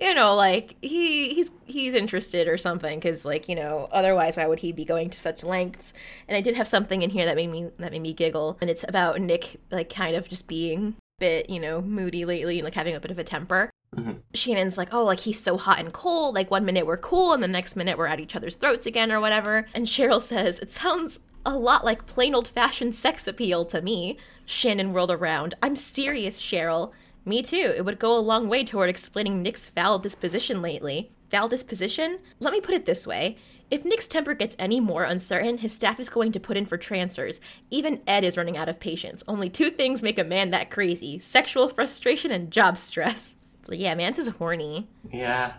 You 0.00 0.14
know, 0.14 0.34
like 0.34 0.74
he 0.82 1.32
he's 1.32 1.52
he's 1.64 1.94
interested 1.94 2.48
or 2.48 2.58
something, 2.58 2.98
because 2.98 3.24
like 3.24 3.48
you 3.48 3.54
know, 3.54 3.88
otherwise 3.92 4.36
why 4.36 4.48
would 4.48 4.58
he 4.58 4.72
be 4.72 4.84
going 4.84 5.10
to 5.10 5.18
such 5.20 5.44
lengths? 5.44 5.94
And 6.26 6.36
I 6.36 6.40
did 6.40 6.56
have 6.56 6.66
something 6.66 7.02
in 7.02 7.10
here 7.10 7.24
that 7.24 7.36
made 7.36 7.50
me 7.50 7.70
that 7.78 7.92
made 7.92 8.02
me 8.02 8.12
giggle, 8.12 8.58
and 8.60 8.68
it's 8.68 8.84
about 8.88 9.20
Nick 9.20 9.60
like 9.70 9.94
kind 9.94 10.16
of 10.16 10.28
just 10.28 10.48
being 10.48 10.96
bit 11.22 11.48
you 11.48 11.60
know 11.60 11.80
moody 11.80 12.24
lately 12.24 12.58
and 12.58 12.64
like 12.64 12.74
having 12.74 12.96
a 12.96 13.00
bit 13.00 13.12
of 13.12 13.18
a 13.18 13.24
temper. 13.24 13.70
Mm-hmm. 13.96 14.12
Shannon's 14.34 14.78
like, 14.78 14.92
oh, 14.92 15.04
like 15.04 15.20
he's 15.20 15.40
so 15.40 15.56
hot 15.56 15.78
and 15.78 15.92
cold. 15.92 16.34
Like 16.34 16.50
one 16.50 16.64
minute 16.64 16.86
we're 16.86 16.96
cool, 16.96 17.32
and 17.32 17.42
the 17.42 17.48
next 17.48 17.76
minute 17.76 17.96
we're 17.96 18.06
at 18.06 18.20
each 18.20 18.34
other's 18.34 18.56
throats 18.56 18.86
again, 18.86 19.12
or 19.12 19.20
whatever. 19.20 19.66
And 19.74 19.86
Cheryl 19.86 20.22
says, 20.22 20.58
it 20.58 20.70
sounds 20.70 21.20
a 21.44 21.56
lot 21.56 21.84
like 21.84 22.06
plain 22.06 22.34
old 22.34 22.48
fashioned 22.48 22.94
sex 22.94 23.28
appeal 23.28 23.64
to 23.66 23.82
me. 23.82 24.16
Shannon 24.46 24.92
whirled 24.92 25.10
around. 25.10 25.54
I'm 25.62 25.76
serious, 25.76 26.40
Cheryl. 26.40 26.92
Me 27.24 27.42
too. 27.42 27.72
It 27.76 27.84
would 27.84 27.98
go 27.98 28.16
a 28.16 28.20
long 28.20 28.48
way 28.48 28.64
toward 28.64 28.90
explaining 28.90 29.42
Nick's 29.42 29.68
foul 29.68 29.98
disposition 29.98 30.60
lately. 30.60 31.12
Foul 31.30 31.48
disposition? 31.48 32.18
Let 32.40 32.52
me 32.52 32.60
put 32.60 32.74
it 32.74 32.84
this 32.84 33.06
way. 33.06 33.36
If 33.72 33.86
Nick's 33.86 34.06
temper 34.06 34.34
gets 34.34 34.54
any 34.58 34.80
more 34.80 35.04
uncertain, 35.04 35.56
his 35.56 35.72
staff 35.72 35.98
is 35.98 36.10
going 36.10 36.32
to 36.32 36.38
put 36.38 36.58
in 36.58 36.66
for 36.66 36.76
transfers. 36.76 37.40
Even 37.70 38.02
Ed 38.06 38.22
is 38.22 38.36
running 38.36 38.58
out 38.58 38.68
of 38.68 38.78
patience. 38.78 39.24
Only 39.26 39.48
two 39.48 39.70
things 39.70 40.02
make 40.02 40.18
a 40.18 40.24
man 40.24 40.50
that 40.50 40.70
crazy 40.70 41.18
sexual 41.18 41.70
frustration 41.70 42.30
and 42.30 42.50
job 42.50 42.76
stress. 42.76 43.36
So 43.62 43.72
yeah, 43.72 43.94
Mance 43.94 44.18
is 44.18 44.28
horny. 44.28 44.90
Yeah. 45.10 45.54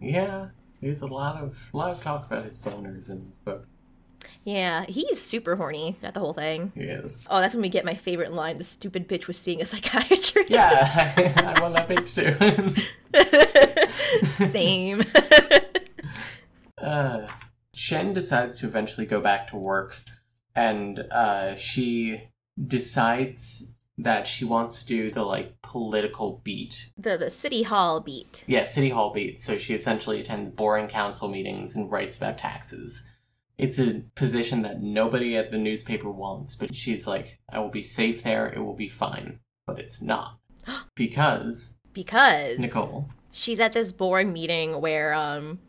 Yeah. 0.00 0.48
There's 0.80 1.02
a 1.02 1.06
lot 1.06 1.36
of 1.36 1.68
lot 1.74 1.90
of 1.90 2.02
talk 2.02 2.24
about 2.24 2.44
his 2.44 2.58
boners 2.58 3.10
in 3.10 3.28
this 3.28 3.36
book. 3.44 3.66
Yeah, 4.44 4.86
he's 4.88 5.20
super 5.20 5.56
horny 5.56 5.98
at 6.02 6.14
the 6.14 6.20
whole 6.20 6.32
thing. 6.32 6.72
He 6.74 6.84
is. 6.84 7.18
Oh, 7.28 7.42
that's 7.42 7.52
when 7.54 7.60
we 7.60 7.68
get 7.68 7.84
my 7.84 7.94
favorite 7.94 8.32
line: 8.32 8.56
"The 8.56 8.64
stupid 8.64 9.06
bitch 9.06 9.26
was 9.26 9.38
seeing 9.38 9.60
a 9.60 9.66
psychiatrist." 9.66 10.48
Yeah, 10.48 11.12
I 11.56 11.60
want 11.60 11.76
that 11.76 11.88
page 11.88 12.14
too. 12.14 12.36
Same. 14.26 15.02
Uh, 16.84 17.26
Shen 17.72 18.12
decides 18.12 18.58
to 18.58 18.66
eventually 18.66 19.06
go 19.06 19.20
back 19.20 19.48
to 19.48 19.56
work, 19.56 19.98
and 20.54 21.00
uh, 21.10 21.56
she 21.56 22.28
decides 22.66 23.74
that 23.96 24.26
she 24.26 24.44
wants 24.44 24.80
to 24.80 24.86
do 24.86 25.10
the 25.10 25.22
like 25.22 25.60
political 25.62 26.40
beat. 26.44 26.90
The 26.98 27.16
the 27.16 27.30
city 27.30 27.62
hall 27.62 28.00
beat. 28.00 28.44
Yeah, 28.46 28.64
city 28.64 28.90
hall 28.90 29.12
beat. 29.12 29.40
So 29.40 29.56
she 29.56 29.74
essentially 29.74 30.20
attends 30.20 30.50
boring 30.50 30.88
council 30.88 31.28
meetings 31.28 31.74
and 31.74 31.90
writes 31.90 32.16
about 32.16 32.38
taxes. 32.38 33.08
It's 33.56 33.78
a 33.78 34.02
position 34.16 34.62
that 34.62 34.82
nobody 34.82 35.36
at 35.36 35.52
the 35.52 35.58
newspaper 35.58 36.10
wants, 36.10 36.56
but 36.56 36.74
she's 36.74 37.06
like, 37.06 37.38
I 37.52 37.60
will 37.60 37.70
be 37.70 37.82
safe 37.82 38.24
there, 38.24 38.48
it 38.48 38.58
will 38.58 38.74
be 38.74 38.88
fine. 38.88 39.38
But 39.66 39.78
it's 39.78 40.02
not. 40.02 40.38
because 40.96 41.76
Because 41.92 42.58
Nicole. 42.58 43.08
she's 43.30 43.60
at 43.60 43.72
this 43.72 43.92
boring 43.92 44.32
meeting 44.32 44.80
where 44.80 45.14
um 45.14 45.60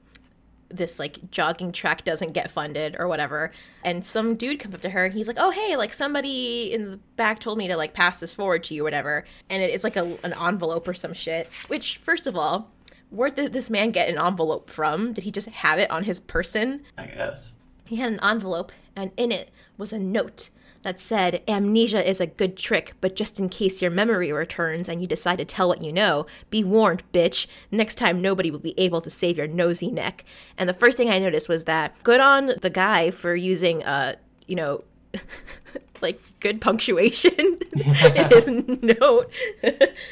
this 0.77 0.99
like 0.99 1.31
jogging 1.31 1.71
track 1.71 2.03
doesn't 2.03 2.33
get 2.33 2.51
funded 2.51 2.95
or 2.99 3.07
whatever. 3.07 3.51
And 3.83 4.05
some 4.05 4.35
dude 4.35 4.59
comes 4.59 4.75
up 4.75 4.81
to 4.81 4.89
her 4.89 5.05
and 5.05 5.13
he's 5.13 5.27
like 5.27 5.37
oh 5.39 5.51
hey 5.51 5.75
like 5.75 5.93
somebody 5.93 6.73
in 6.73 6.91
the 6.91 6.97
back 7.15 7.39
told 7.39 7.57
me 7.57 7.67
to 7.67 7.77
like 7.77 7.93
pass 7.93 8.19
this 8.19 8.33
forward 8.33 8.63
to 8.65 8.73
you 8.73 8.81
or 8.81 8.85
whatever. 8.85 9.25
And 9.49 9.61
it's 9.61 9.83
like 9.83 9.95
a, 9.95 10.17
an 10.23 10.33
envelope 10.33 10.87
or 10.87 10.93
some 10.93 11.13
shit 11.13 11.49
which 11.67 11.97
first 11.97 12.27
of 12.27 12.35
all 12.35 12.71
where 13.09 13.29
did 13.29 13.53
this 13.53 13.69
man 13.69 13.91
get 13.91 14.09
an 14.09 14.19
envelope 14.19 14.69
from? 14.69 15.13
Did 15.13 15.23
he 15.23 15.31
just 15.31 15.49
have 15.49 15.79
it 15.79 15.89
on 15.89 16.03
his 16.03 16.19
person? 16.19 16.83
I 16.97 17.05
guess. 17.05 17.55
he 17.85 17.97
had 17.97 18.11
an 18.11 18.19
envelope, 18.23 18.71
and 18.95 19.11
in 19.15 19.31
it 19.31 19.51
was 19.77 19.93
a 19.93 19.99
note 19.99 20.49
that 20.85 21.01
said, 21.01 21.43
Amnesia 21.47 22.07
is 22.07 22.21
a 22.21 22.27
good 22.27 22.55
trick, 22.55 22.93
but 23.01 23.15
just 23.15 23.39
in 23.39 23.49
case 23.49 23.81
your 23.81 23.91
memory 23.91 24.31
returns 24.31 24.87
and 24.87 25.01
you 25.01 25.07
decide 25.07 25.39
to 25.39 25.45
tell 25.45 25.67
what 25.67 25.83
you 25.83 25.91
know, 25.91 26.25
be 26.49 26.63
warned, 26.63 27.03
bitch. 27.11 27.47
Next 27.71 27.95
time, 27.95 28.21
nobody 28.21 28.49
will 28.49 28.59
be 28.59 28.79
able 28.79 29.01
to 29.01 29.09
save 29.09 29.37
your 29.37 29.47
nosy 29.47 29.91
neck. 29.91 30.23
And 30.57 30.69
the 30.69 30.73
first 30.73 30.95
thing 30.95 31.09
I 31.09 31.19
noticed 31.19 31.49
was 31.49 31.65
that 31.65 32.01
good 32.03 32.21
on 32.21 32.51
the 32.61 32.69
guy 32.69 33.11
for 33.11 33.35
using, 33.35 33.83
uh, 33.83 34.15
you 34.47 34.55
know, 34.55 34.83
like 36.01 36.21
good 36.39 36.61
punctuation 36.61 37.33
in 37.73 37.93
his 38.29 38.47
note. 38.47 39.31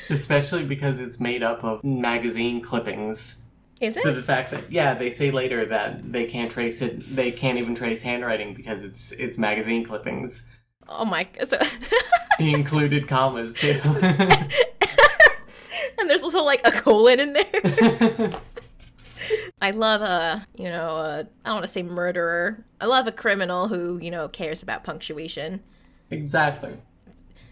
Especially 0.09 0.65
because 0.65 0.99
it's 0.99 1.19
made 1.19 1.43
up 1.43 1.63
of 1.63 1.83
magazine 1.83 2.61
clippings. 2.61 3.45
is 3.79 3.95
it? 3.95 4.03
So 4.03 4.11
the 4.11 4.21
fact 4.21 4.51
that 4.51 4.71
yeah, 4.71 4.95
they 4.95 5.11
say 5.11 5.31
later 5.31 5.65
that 5.67 6.11
they 6.11 6.25
can't 6.25 6.51
trace 6.51 6.81
it 6.81 6.99
they 7.15 7.31
can't 7.31 7.57
even 7.57 7.75
trace 7.75 8.01
handwriting 8.01 8.53
because 8.53 8.83
it's 8.83 9.11
it's 9.13 9.37
magazine 9.37 9.83
clippings. 9.85 10.52
Oh 10.87 11.05
my. 11.05 11.27
So, 11.45 11.57
He 12.39 12.53
included 12.53 13.07
commas 13.07 13.53
too. 13.53 13.79
and 15.97 16.09
there's 16.09 16.23
also 16.23 16.43
like 16.43 16.61
a 16.65 16.71
colon 16.71 17.19
in 17.19 17.33
there. 17.33 18.31
I 19.61 19.71
love 19.71 20.01
a, 20.01 20.45
you 20.55 20.65
know, 20.65 20.97
a, 20.97 21.19
I 21.19 21.23
don't 21.45 21.53
want 21.55 21.63
to 21.63 21.67
say 21.69 21.83
murderer. 21.83 22.63
I 22.81 22.85
love 22.87 23.07
a 23.07 23.11
criminal 23.11 23.67
who, 23.69 23.97
you 24.01 24.11
know, 24.11 24.27
cares 24.27 24.61
about 24.61 24.83
punctuation. 24.83 25.61
exactly. 26.09 26.73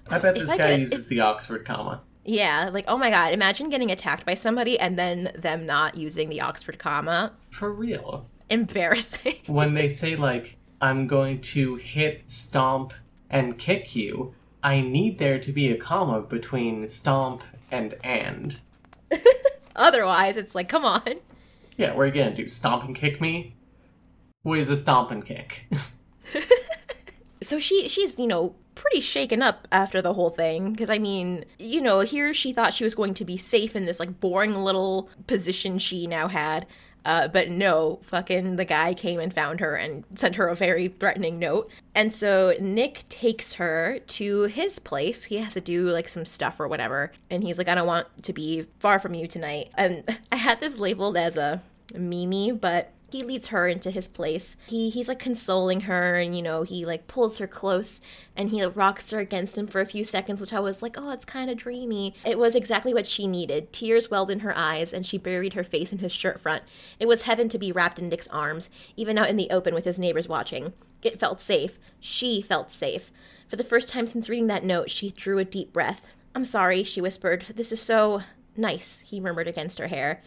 I 0.09 0.17
bet 0.19 0.35
If 0.35 0.41
this 0.43 0.51
I 0.51 0.57
guy 0.57 0.69
could- 0.71 0.79
uses 0.81 1.07
the 1.09 1.21
Oxford 1.21 1.63
comma. 1.65 2.01
Yeah, 2.25 2.69
like, 2.71 2.85
oh 2.87 2.97
my 2.97 3.09
god, 3.09 3.33
imagine 3.33 3.69
getting 3.71 3.89
attacked 3.91 4.25
by 4.27 4.35
somebody 4.35 4.77
and 4.77 4.97
then 4.99 5.31
them 5.35 5.65
not 5.65 5.95
using 5.97 6.29
the 6.29 6.41
Oxford 6.41 6.77
comma. 6.77 7.31
For 7.49 7.71
real. 7.71 8.27
Embarrassing. 8.49 9.35
When 9.47 9.73
they 9.73 9.89
say 9.89 10.15
like 10.15 10.57
I'm 10.81 11.07
going 11.07 11.41
to 11.41 11.75
hit, 11.75 12.29
stomp, 12.29 12.93
and 13.31 13.57
kick 13.57 13.95
you, 13.95 14.35
I 14.61 14.81
need 14.81 15.17
there 15.17 15.39
to 15.39 15.51
be 15.51 15.71
a 15.71 15.77
comma 15.77 16.21
between 16.21 16.87
stomp 16.87 17.41
and 17.71 17.95
and. 18.03 18.59
Otherwise, 19.75 20.37
it's 20.37 20.53
like, 20.53 20.69
come 20.69 20.85
on. 20.85 21.15
Yeah, 21.77 21.93
what 21.93 22.01
are 22.03 22.05
you 22.05 22.11
gonna 22.11 22.35
do? 22.35 22.47
Stomp 22.47 22.83
and 22.83 22.95
kick 22.95 23.19
me? 23.19 23.55
What 24.43 24.59
is 24.59 24.69
a 24.69 24.77
stomp 24.77 25.09
and 25.09 25.25
kick? 25.25 25.67
So 27.41 27.59
she 27.59 27.87
she's, 27.87 28.17
you 28.19 28.27
know, 28.27 28.55
pretty 28.75 29.01
shaken 29.01 29.41
up 29.41 29.67
after 29.71 30.01
the 30.01 30.13
whole 30.13 30.29
thing 30.29 30.71
because 30.71 30.89
I 30.89 30.99
mean, 30.99 31.43
you 31.57 31.81
know, 31.81 32.01
here 32.01 32.33
she 32.33 32.53
thought 32.53 32.73
she 32.73 32.83
was 32.83 32.95
going 32.95 33.13
to 33.15 33.25
be 33.25 33.37
safe 33.37 33.75
in 33.75 33.85
this 33.85 33.99
like 33.99 34.19
boring 34.19 34.55
little 34.55 35.09
position 35.27 35.79
she 35.79 36.05
now 36.07 36.27
had. 36.27 36.67
Uh, 37.03 37.27
but 37.27 37.49
no, 37.49 37.99
fucking 38.03 38.55
the 38.55 38.65
guy 38.65 38.93
came 38.93 39.19
and 39.19 39.33
found 39.33 39.59
her 39.59 39.75
and 39.75 40.03
sent 40.15 40.35
her 40.35 40.47
a 40.47 40.55
very 40.55 40.87
threatening 40.87 41.39
note. 41.39 41.69
And 41.95 42.13
so 42.13 42.53
Nick 42.59 43.03
takes 43.09 43.53
her 43.53 43.99
to 43.99 44.43
his 44.43 44.79
place. 44.79 45.23
He 45.23 45.37
has 45.37 45.53
to 45.53 45.61
do 45.61 45.89
like 45.89 46.07
some 46.07 46.25
stuff 46.25 46.59
or 46.59 46.67
whatever. 46.67 47.11
And 47.29 47.43
he's 47.43 47.57
like, 47.57 47.67
I 47.67 47.75
don't 47.75 47.87
want 47.87 48.07
to 48.23 48.33
be 48.33 48.65
far 48.79 48.99
from 48.99 49.13
you 49.13 49.27
tonight. 49.27 49.71
And 49.75 50.03
I 50.31 50.35
had 50.35 50.59
this 50.59 50.79
labeled 50.79 51.17
as 51.17 51.37
a 51.37 51.61
Memey, 51.93 52.59
but 52.59 52.91
he 53.11 53.23
leads 53.23 53.47
her 53.47 53.67
into 53.67 53.91
his 53.91 54.07
place. 54.07 54.55
He 54.67 54.89
he's 54.89 55.07
like 55.07 55.19
consoling 55.19 55.81
her 55.81 56.15
and 56.15 56.35
you 56.35 56.41
know, 56.41 56.63
he 56.63 56.85
like 56.85 57.07
pulls 57.07 57.37
her 57.39 57.47
close 57.47 57.99
and 58.35 58.49
he 58.49 58.63
rocks 58.63 59.11
her 59.11 59.19
against 59.19 59.57
him 59.57 59.67
for 59.67 59.81
a 59.81 59.85
few 59.85 60.03
seconds, 60.03 60.39
which 60.39 60.53
I 60.53 60.59
was 60.59 60.81
like, 60.81 60.95
"Oh, 60.97 61.11
it's 61.11 61.25
kind 61.25 61.49
of 61.51 61.57
dreamy." 61.57 62.15
It 62.25 62.39
was 62.39 62.55
exactly 62.55 62.93
what 62.93 63.07
she 63.07 63.27
needed. 63.27 63.73
Tears 63.73 64.09
welled 64.09 64.31
in 64.31 64.39
her 64.39 64.57
eyes 64.57 64.93
and 64.93 65.05
she 65.05 65.17
buried 65.17 65.53
her 65.53 65.63
face 65.63 65.91
in 65.91 65.99
his 65.99 66.11
shirt 66.11 66.39
front. 66.39 66.63
It 66.99 67.07
was 67.07 67.23
heaven 67.23 67.49
to 67.49 67.59
be 67.59 67.71
wrapped 67.71 67.99
in 67.99 68.09
Nick's 68.09 68.27
arms, 68.29 68.69
even 68.95 69.17
out 69.17 69.29
in 69.29 69.35
the 69.35 69.51
open 69.51 69.73
with 69.73 69.85
his 69.85 69.99
neighbors 69.99 70.29
watching. 70.29 70.73
It 71.03 71.19
felt 71.19 71.41
safe. 71.41 71.79
She 71.99 72.41
felt 72.41 72.71
safe. 72.71 73.11
For 73.47 73.57
the 73.57 73.63
first 73.63 73.89
time 73.89 74.07
since 74.07 74.29
reading 74.29 74.47
that 74.47 74.63
note, 74.63 74.89
she 74.89 75.11
drew 75.11 75.37
a 75.37 75.45
deep 75.45 75.73
breath. 75.73 76.07
"I'm 76.33 76.45
sorry," 76.45 76.83
she 76.83 77.01
whispered. 77.01 77.45
"This 77.55 77.71
is 77.71 77.81
so 77.81 78.21
nice," 78.55 79.01
he 79.01 79.19
murmured 79.19 79.47
against 79.47 79.79
her 79.79 79.87
hair. 79.87 80.23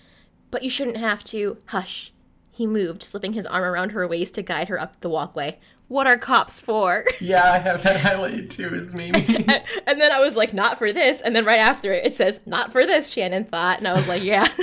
But 0.50 0.62
you 0.62 0.70
shouldn't 0.70 0.98
have 0.98 1.24
to. 1.24 1.56
Hush. 1.66 2.12
He 2.54 2.68
moved, 2.68 3.02
slipping 3.02 3.32
his 3.32 3.46
arm 3.46 3.64
around 3.64 3.90
her 3.90 4.06
waist 4.06 4.34
to 4.34 4.42
guide 4.42 4.68
her 4.68 4.80
up 4.80 5.00
the 5.00 5.08
walkway. 5.08 5.58
What 5.88 6.06
are 6.06 6.16
cops 6.16 6.60
for? 6.60 7.04
yeah, 7.20 7.52
I 7.52 7.58
have 7.58 7.82
that 7.82 8.00
highlighted 8.00 8.48
too 8.48 8.72
as 8.74 8.94
Memey. 8.94 9.48
and 9.86 10.00
then 10.00 10.12
I 10.12 10.20
was 10.20 10.36
like, 10.36 10.54
not 10.54 10.78
for 10.78 10.92
this. 10.92 11.20
And 11.20 11.34
then 11.34 11.44
right 11.44 11.58
after 11.58 11.92
it, 11.92 12.06
it 12.06 12.14
says, 12.14 12.40
not 12.46 12.70
for 12.70 12.86
this, 12.86 13.08
Shannon 13.08 13.44
thought. 13.44 13.78
And 13.78 13.88
I 13.88 13.92
was 13.92 14.08
like, 14.08 14.22
yeah. 14.22 14.46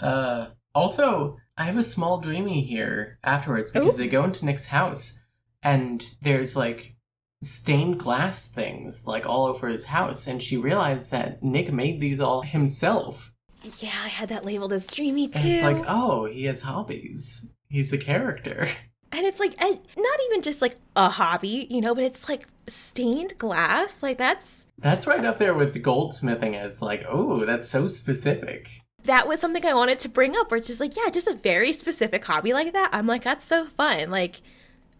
Uh, 0.00 0.50
also, 0.76 1.36
I 1.56 1.64
have 1.64 1.76
a 1.76 1.82
small 1.82 2.20
dreamy 2.20 2.62
here 2.62 3.18
afterwards 3.24 3.72
because 3.72 3.96
they 3.96 4.06
go 4.06 4.22
into 4.22 4.44
Nick's 4.44 4.66
house 4.66 5.20
and 5.60 6.08
there's 6.22 6.54
like 6.54 6.94
stained 7.42 7.98
glass 7.98 8.50
things 8.52 9.06
like 9.06 9.26
all 9.26 9.46
over 9.46 9.68
his 9.68 9.86
house, 9.86 10.28
and 10.28 10.42
she 10.42 10.56
realized 10.56 11.10
that 11.10 11.42
Nick 11.42 11.72
made 11.72 12.00
these 12.00 12.20
all 12.20 12.42
himself. 12.42 13.32
Yeah, 13.80 13.94
I 14.04 14.08
had 14.08 14.28
that 14.30 14.44
labeled 14.44 14.72
as 14.72 14.86
dreamy 14.86 15.28
And 15.34 15.34
too. 15.34 15.48
it's 15.48 15.62
like, 15.62 15.84
oh, 15.86 16.26
he 16.26 16.44
has 16.44 16.62
hobbies. 16.62 17.52
He's 17.68 17.92
a 17.92 17.98
character. 17.98 18.68
and 19.12 19.26
it's 19.26 19.40
like, 19.40 19.60
and 19.62 19.78
not 19.96 20.18
even 20.30 20.42
just 20.42 20.62
like 20.62 20.76
a 20.96 21.08
hobby, 21.10 21.66
you 21.70 21.80
know, 21.80 21.94
but 21.94 22.04
it's 22.04 22.28
like 22.28 22.46
stained 22.68 23.36
glass. 23.38 24.02
Like 24.02 24.18
that's, 24.18 24.66
That's 24.78 25.06
right 25.06 25.24
up 25.24 25.38
there 25.38 25.54
with 25.54 25.74
goldsmithing 25.82 26.54
as 26.56 26.80
like, 26.82 27.04
oh, 27.08 27.44
that's 27.44 27.68
so 27.68 27.88
specific. 27.88 28.68
that 29.04 29.26
was 29.28 29.40
something 29.40 29.64
I 29.64 29.74
wanted 29.74 29.98
to 30.00 30.08
bring 30.08 30.36
up 30.36 30.50
where 30.50 30.58
it's 30.58 30.66
just 30.68 30.80
like, 30.80 30.96
yeah, 30.96 31.10
just 31.10 31.28
a 31.28 31.34
very 31.34 31.72
specific 31.72 32.24
hobby 32.24 32.52
like 32.52 32.72
that. 32.74 32.90
I'm 32.92 33.06
like, 33.06 33.22
that's 33.24 33.44
so 33.46 33.66
fun. 33.66 34.10
Like 34.10 34.40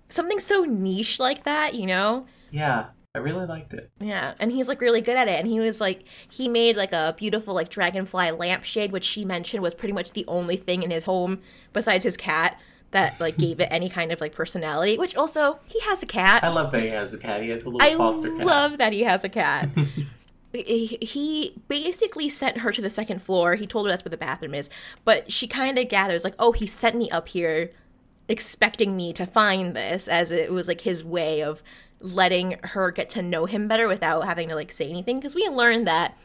something 0.08 0.40
so 0.40 0.64
niche 0.64 1.20
like 1.20 1.44
that, 1.44 1.74
you 1.74 1.86
know? 1.86 2.26
Yeah, 2.50 2.86
I 3.18 3.20
really 3.20 3.46
liked 3.46 3.74
it. 3.74 3.90
Yeah, 4.00 4.34
and 4.38 4.52
he's 4.52 4.68
like 4.68 4.80
really 4.80 5.00
good 5.00 5.16
at 5.16 5.26
it. 5.26 5.40
And 5.40 5.48
he 5.48 5.58
was 5.58 5.80
like, 5.80 6.04
he 6.30 6.48
made 6.48 6.76
like 6.76 6.92
a 6.92 7.14
beautiful 7.18 7.52
like 7.52 7.68
dragonfly 7.68 8.30
lampshade, 8.30 8.92
which 8.92 9.04
she 9.04 9.24
mentioned 9.24 9.60
was 9.60 9.74
pretty 9.74 9.92
much 9.92 10.12
the 10.12 10.24
only 10.28 10.56
thing 10.56 10.84
in 10.84 10.90
his 10.90 11.02
home 11.02 11.40
besides 11.72 12.04
his 12.04 12.16
cat 12.16 12.58
that 12.92 13.20
like 13.20 13.36
gave 13.38 13.58
it 13.60 13.68
any 13.72 13.88
kind 13.88 14.12
of 14.12 14.20
like 14.20 14.32
personality. 14.32 14.96
Which 14.96 15.16
also 15.16 15.58
he 15.66 15.80
has 15.80 16.00
a 16.02 16.06
cat. 16.06 16.44
I 16.44 16.48
love 16.48 16.70
that 16.70 16.82
he 16.82 16.88
has 16.88 17.12
a 17.12 17.18
cat. 17.18 17.42
He 17.42 17.48
has 17.50 17.64
a 17.64 17.70
little 17.70 17.86
I 17.86 17.96
foster 17.96 18.30
cat. 18.30 18.40
I 18.40 18.44
love 18.44 18.78
that 18.78 18.92
he 18.92 19.02
has 19.02 19.24
a 19.24 19.28
cat. 19.28 19.68
he 20.52 20.98
he 21.00 21.54
basically 21.66 22.28
sent 22.28 22.58
her 22.58 22.70
to 22.70 22.80
the 22.80 22.90
second 22.90 23.20
floor. 23.20 23.56
He 23.56 23.66
told 23.66 23.86
her 23.86 23.90
that's 23.90 24.04
where 24.04 24.10
the 24.10 24.16
bathroom 24.16 24.54
is, 24.54 24.70
but 25.04 25.32
she 25.32 25.48
kind 25.48 25.76
of 25.76 25.88
gathers 25.88 26.22
like, 26.22 26.34
oh, 26.38 26.52
he 26.52 26.66
sent 26.66 26.96
me 26.96 27.10
up 27.10 27.28
here, 27.28 27.72
expecting 28.28 28.96
me 28.96 29.12
to 29.12 29.26
find 29.26 29.74
this, 29.74 30.06
as 30.06 30.30
it 30.30 30.52
was 30.52 30.68
like 30.68 30.82
his 30.82 31.02
way 31.02 31.42
of 31.42 31.64
letting 32.00 32.58
her 32.62 32.90
get 32.90 33.08
to 33.10 33.22
know 33.22 33.46
him 33.46 33.68
better 33.68 33.88
without 33.88 34.24
having 34.24 34.48
to 34.48 34.54
like 34.54 34.72
say 34.72 34.88
anything. 34.88 35.18
Because 35.18 35.34
we 35.34 35.46
learned 35.48 35.86
that 35.86 36.16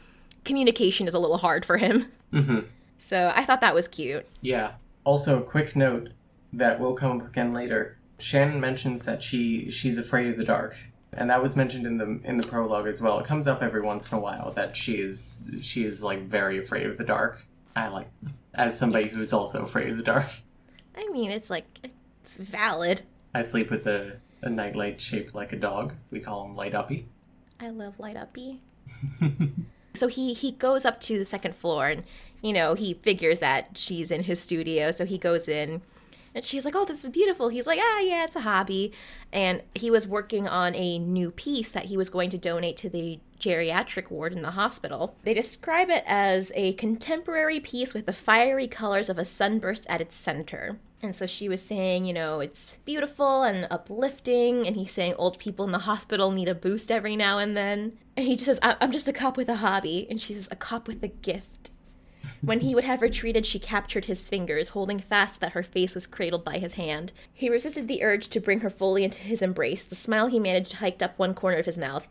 communication 0.44 1.06
is 1.06 1.14
a 1.14 1.18
little 1.18 1.38
hard 1.38 1.64
for 1.64 1.76
him. 1.78 2.06
hmm 2.30 2.60
So 2.98 3.32
I 3.34 3.44
thought 3.44 3.60
that 3.60 3.74
was 3.74 3.88
cute. 3.88 4.26
Yeah. 4.40 4.72
Also, 5.04 5.40
a 5.40 5.42
quick 5.42 5.76
note 5.76 6.10
that 6.52 6.80
will 6.80 6.94
come 6.94 7.20
up 7.20 7.26
again 7.26 7.52
later. 7.52 7.98
Shannon 8.18 8.60
mentions 8.60 9.04
that 9.06 9.22
she 9.22 9.70
she's 9.70 9.98
afraid 9.98 10.28
of 10.30 10.38
the 10.38 10.44
dark, 10.44 10.76
and 11.12 11.28
that 11.28 11.42
was 11.42 11.56
mentioned 11.56 11.86
in 11.86 11.98
the 11.98 12.20
in 12.24 12.36
the 12.36 12.46
prologue 12.46 12.86
as 12.86 13.02
well. 13.02 13.18
It 13.18 13.26
comes 13.26 13.46
up 13.46 13.62
every 13.62 13.82
once 13.82 14.10
in 14.10 14.16
a 14.16 14.20
while 14.20 14.52
that 14.52 14.76
she 14.76 14.94
is 14.94 15.50
she 15.60 15.84
is 15.84 16.02
like 16.02 16.22
very 16.22 16.58
afraid 16.58 16.86
of 16.86 16.96
the 16.96 17.04
dark. 17.04 17.44
I 17.76 17.88
like 17.88 18.08
as 18.54 18.78
somebody 18.78 19.08
who's 19.08 19.32
also 19.32 19.64
afraid 19.64 19.90
of 19.90 19.96
the 19.96 20.04
dark. 20.04 20.26
I 20.96 21.08
mean, 21.10 21.30
it's 21.32 21.50
like 21.50 21.90
it's 22.22 22.36
valid. 22.36 23.02
I 23.34 23.42
sleep 23.42 23.70
with 23.70 23.86
a, 23.88 24.16
a 24.44 24.50
nightlight 24.50 25.00
shaped 25.00 25.34
like 25.34 25.52
a 25.52 25.56
dog. 25.56 25.94
We 26.10 26.20
call 26.20 26.44
him 26.44 26.54
Light 26.54 26.74
Uppy. 26.74 27.06
I 27.58 27.70
love 27.70 27.98
Light 27.98 28.16
Uppy. 28.16 28.60
so 29.94 30.06
he 30.08 30.34
he 30.34 30.52
goes 30.52 30.84
up 30.84 31.00
to 31.00 31.18
the 31.18 31.24
second 31.24 31.54
floor 31.56 31.88
and 31.88 32.04
you 32.42 32.52
know 32.52 32.74
he 32.74 32.92
figures 32.94 33.38
that 33.40 33.78
she's 33.78 34.10
in 34.10 34.24
his 34.24 34.38
studio 34.40 34.90
so 34.90 35.06
he 35.06 35.16
goes 35.16 35.48
in 35.48 35.80
And 36.34 36.44
she's 36.44 36.64
like, 36.64 36.74
oh, 36.74 36.84
this 36.84 37.04
is 37.04 37.10
beautiful. 37.10 37.48
He's 37.48 37.66
like, 37.66 37.78
ah, 37.80 38.00
yeah, 38.00 38.24
it's 38.24 38.34
a 38.34 38.40
hobby. 38.40 38.92
And 39.32 39.62
he 39.74 39.88
was 39.88 40.08
working 40.08 40.48
on 40.48 40.74
a 40.74 40.98
new 40.98 41.30
piece 41.30 41.70
that 41.70 41.84
he 41.84 41.96
was 41.96 42.10
going 42.10 42.30
to 42.30 42.38
donate 42.38 42.76
to 42.78 42.90
the 42.90 43.20
geriatric 43.38 44.10
ward 44.10 44.32
in 44.32 44.42
the 44.42 44.50
hospital. 44.50 45.16
They 45.22 45.32
describe 45.32 45.90
it 45.90 46.02
as 46.06 46.50
a 46.56 46.72
contemporary 46.72 47.60
piece 47.60 47.94
with 47.94 48.06
the 48.06 48.12
fiery 48.12 48.66
colors 48.66 49.08
of 49.08 49.16
a 49.16 49.24
sunburst 49.24 49.86
at 49.88 50.00
its 50.00 50.16
center. 50.16 50.80
And 51.04 51.14
so 51.14 51.26
she 51.26 51.50
was 51.50 51.62
saying, 51.62 52.06
you 52.06 52.14
know, 52.14 52.40
it's 52.40 52.78
beautiful 52.86 53.42
and 53.42 53.66
uplifting. 53.70 54.66
And 54.66 54.74
he's 54.74 54.92
saying 54.92 55.14
old 55.18 55.38
people 55.38 55.66
in 55.66 55.72
the 55.72 55.80
hospital 55.80 56.30
need 56.30 56.48
a 56.48 56.54
boost 56.54 56.90
every 56.90 57.14
now 57.14 57.38
and 57.38 57.54
then. 57.54 57.98
And 58.16 58.26
he 58.26 58.34
just 58.36 58.46
says, 58.46 58.60
I'm 58.62 58.90
just 58.90 59.06
a 59.06 59.12
cop 59.12 59.36
with 59.36 59.50
a 59.50 59.56
hobby. 59.56 60.06
And 60.08 60.18
she 60.20 60.32
says, 60.32 60.48
a 60.50 60.56
cop 60.56 60.88
with 60.88 61.02
a 61.02 61.08
gift. 61.08 61.70
When 62.40 62.60
he 62.60 62.74
would 62.74 62.84
have 62.84 63.00
retreated, 63.02 63.46
she 63.46 63.58
captured 63.58 64.06
his 64.06 64.28
fingers, 64.28 64.70
holding 64.70 64.98
fast 64.98 65.40
that 65.40 65.52
her 65.52 65.62
face 65.62 65.94
was 65.94 66.06
cradled 66.06 66.44
by 66.44 66.58
his 66.58 66.74
hand. 66.74 67.12
He 67.32 67.48
resisted 67.48 67.88
the 67.88 68.02
urge 68.02 68.28
to 68.28 68.40
bring 68.40 68.60
her 68.60 68.70
fully 68.70 69.04
into 69.04 69.18
his 69.18 69.40
embrace. 69.40 69.84
The 69.84 69.94
smile 69.94 70.26
he 70.26 70.38
managed 70.38 70.74
hiked 70.74 71.02
up 71.02 71.18
one 71.18 71.34
corner 71.34 71.56
of 71.56 71.66
his 71.66 71.78
mouth. 71.78 72.08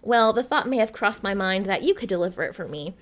Well, 0.00 0.32
the 0.32 0.42
thought 0.42 0.68
may 0.68 0.78
have 0.78 0.92
crossed 0.92 1.22
my 1.22 1.34
mind 1.34 1.66
that 1.66 1.82
you 1.82 1.94
could 1.94 2.08
deliver 2.08 2.42
it 2.44 2.54
for 2.54 2.68
me. 2.68 2.94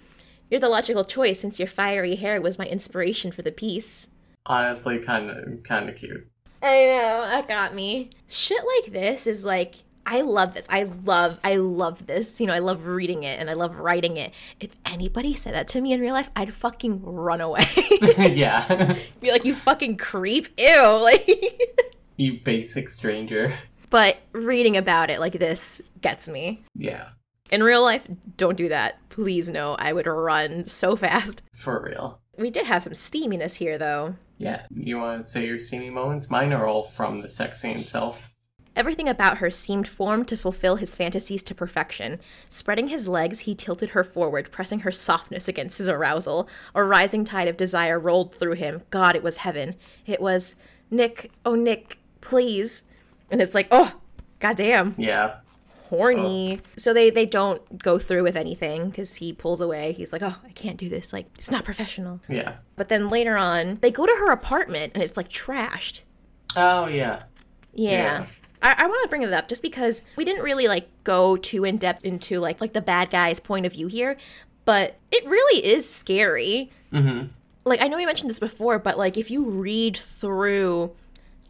You're 0.51 0.61
the 0.61 0.69
logical 0.69 1.05
choice 1.05 1.41
since 1.41 1.59
your 1.59 1.69
fiery 1.69 2.17
hair 2.17 2.41
was 2.41 2.59
my 2.59 2.67
inspiration 2.67 3.33
for 3.33 3.43
the 3.43 3.53
piece. 3.53 4.09
Honestly, 4.47 4.99
kind 4.99 5.31
of, 5.31 5.63
kind 5.63 5.89
of 5.89 5.97
cute. 5.97 6.27
I 6.63 6.87
know, 6.87 7.27
that 7.29 7.49
got 7.49 7.75
me. 7.75 8.11
Shit 8.29 8.63
like 8.77 8.93
this 8.93 9.27
is 9.27 9.45
like 9.45 9.77
I 10.05 10.23
love 10.23 10.55
this. 10.55 10.67
I 10.71 10.85
love 11.05 11.39
I 11.45 11.57
love 11.57 12.07
this. 12.07 12.41
You 12.41 12.47
know, 12.47 12.55
I 12.55 12.59
love 12.59 12.87
reading 12.87 13.23
it 13.23 13.39
and 13.39 13.49
I 13.49 13.55
love 13.55 13.77
writing 13.77 14.17
it. 14.17 14.33
If 14.61 14.71
anybody 14.85 15.35
said 15.35 15.55
that 15.55 15.69
to 15.69 15.81
me 15.81 15.93
in 15.93 16.01
real 16.01 16.13
life, 16.15 16.31
I'd 16.35 16.53
fucking 16.53 17.03
run 17.03 17.41
away. 17.41 17.65
yeah. 18.19 18.97
Be 19.21 19.31
like, 19.31 19.45
you 19.45 19.55
fucking 19.55 19.97
creep. 19.97 20.49
Ew. 20.59 21.01
Like 21.03 21.29
you 22.17 22.41
basic 22.45 22.89
stranger. 22.89 23.55
But 23.91 24.21
reading 24.33 24.77
about 24.77 25.11
it 25.11 25.19
like 25.21 25.33
this 25.35 25.83
gets 26.01 26.29
me. 26.29 26.63
Yeah. 26.75 27.09
In 27.51 27.63
real 27.63 27.83
life, 27.83 28.07
don't 28.37 28.57
do 28.57 28.69
that. 28.69 28.99
Please 29.09 29.49
no. 29.49 29.75
I 29.75 29.93
would 29.93 30.07
run 30.07 30.65
so 30.67 30.97
fast. 30.97 31.43
For 31.55 31.83
real. 31.83 32.21
We 32.39 32.51
did 32.51 32.67
have 32.67 32.83
some 32.83 32.95
steaminess 32.95 33.57
here 33.57 33.79
though. 33.79 34.15
Yeah. 34.43 34.63
You 34.75 34.99
want 34.99 35.23
to 35.23 35.29
say 35.29 35.47
your 35.47 35.61
steamy 35.61 35.91
moments? 35.91 36.29
Mine 36.29 36.53
are 36.53 36.67
all 36.67 36.83
from 36.83 37.23
the 37.23 37.29
sex 37.29 37.61
scene 37.61 37.79
itself. 37.79 38.29
Everything 38.75 39.09
about 39.09 39.39
her 39.39 39.51
seemed 39.51 39.87
formed 39.87 40.27
to 40.29 40.37
fulfill 40.37 40.77
his 40.77 40.95
fantasies 40.95 41.43
to 41.45 41.55
perfection. 41.55 42.19
Spreading 42.49 42.89
his 42.89 43.07
legs, 43.07 43.41
he 43.41 43.55
tilted 43.55 43.91
her 43.91 44.03
forward, 44.03 44.51
pressing 44.51 44.81
her 44.81 44.91
softness 44.91 45.47
against 45.47 45.79
his 45.79 45.89
arousal. 45.89 46.49
A 46.75 46.83
rising 46.83 47.25
tide 47.25 47.49
of 47.49 47.57
desire 47.57 48.01
rolled 48.01 48.35
through 48.35 48.55
him. 48.55 48.83
God, 48.91 49.15
it 49.15 49.23
was 49.23 49.39
heaven. 49.39 49.77
It 50.07 50.21
was, 50.21 50.55
Nick, 50.91 51.31
oh, 51.45 51.55
Nick, 51.55 51.99
please. 52.23 52.85
And 53.31 53.43
it's 53.43 53.55
like, 53.55 53.69
oh, 53.71 53.93
goddamn. 54.41 54.95
Yeah. 54.97 55.37
Horny. 55.93 56.59
So 56.79 56.95
they, 56.95 57.11
they 57.11 57.27
don't 57.27 57.83
go 57.83 57.99
through 57.99 58.23
with 58.23 58.35
anything 58.35 58.89
because 58.89 59.17
he 59.17 59.35
pulls 59.35 59.61
away. 59.61 59.93
He's 59.93 60.11
like, 60.11 60.23
oh, 60.23 60.35
I 60.43 60.51
can't 60.53 60.79
do 60.79 60.89
this. 60.89 61.13
Like, 61.13 61.27
it's 61.35 61.51
not 61.51 61.65
professional. 61.65 62.21
Yeah. 62.31 62.55
But 62.77 62.89
then 62.89 63.11
later 63.11 63.37
on, 63.37 63.77
they 63.83 63.91
go 63.91 64.07
to 64.07 64.13
her 64.13 64.33
apartment 64.33 64.93
and 64.95 65.03
it's 65.03 65.19
like 65.19 65.29
trashed. 65.29 66.01
Oh, 66.57 66.87
yeah. 66.87 67.25
Yeah. 67.75 67.91
Yeah. 67.91 68.27
I, 68.63 68.75
I 68.79 68.87
want 68.87 69.03
to 69.03 69.09
bring 69.11 69.23
it 69.23 69.35
up 69.35 69.49
just 69.49 69.61
because 69.61 70.01
we 70.17 70.25
didn't 70.25 70.43
really 70.43 70.67
like 70.67 70.89
go 71.05 71.37
too 71.37 71.65
in 71.65 71.77
depth 71.77 72.07
into 72.07 72.41
like 72.41 72.63
like 72.63 72.73
the 72.73 72.81
bad 72.81 73.11
guy's 73.11 73.39
point 73.39 73.67
of 73.67 73.73
view 73.73 73.89
here, 73.89 74.17
but 74.65 74.99
it 75.11 75.27
really 75.27 75.63
is 75.63 75.87
scary. 75.87 76.71
Mm-hmm. 76.91 77.27
Like 77.67 77.83
I 77.83 77.89
know 77.89 77.99
we 77.99 78.07
mentioned 78.07 78.31
this 78.31 78.41
before, 78.41 78.79
but 78.79 78.97
like 78.97 79.19
if 79.19 79.31
you 79.31 79.45
read 79.45 79.99
through 79.99 80.97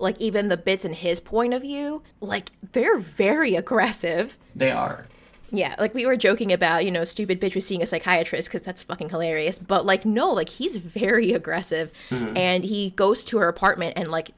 like 0.02 0.20
even 0.20 0.48
the 0.48 0.56
bits 0.56 0.84
in 0.84 0.92
his 0.92 1.20
point 1.20 1.54
of 1.54 1.62
view, 1.62 2.02
like 2.20 2.50
they're 2.72 2.98
very 2.98 3.54
aggressive. 3.54 4.36
They 4.54 4.70
are. 4.70 5.06
Yeah, 5.50 5.74
like 5.78 5.94
we 5.94 6.06
were 6.06 6.16
joking 6.16 6.52
about, 6.52 6.84
you 6.84 6.90
know, 6.90 7.04
stupid 7.04 7.40
bitch 7.40 7.54
was 7.54 7.66
seeing 7.66 7.82
a 7.82 7.86
psychiatrist 7.86 8.48
because 8.48 8.62
that's 8.62 8.82
fucking 8.82 9.10
hilarious. 9.10 9.58
But 9.58 9.84
like, 9.84 10.04
no, 10.04 10.32
like 10.32 10.48
he's 10.48 10.76
very 10.76 11.32
aggressive, 11.32 11.92
mm-hmm. 12.10 12.36
and 12.36 12.64
he 12.64 12.90
goes 12.90 13.22
to 13.26 13.38
her 13.38 13.48
apartment 13.48 13.94
and 13.96 14.08
like 14.08 14.32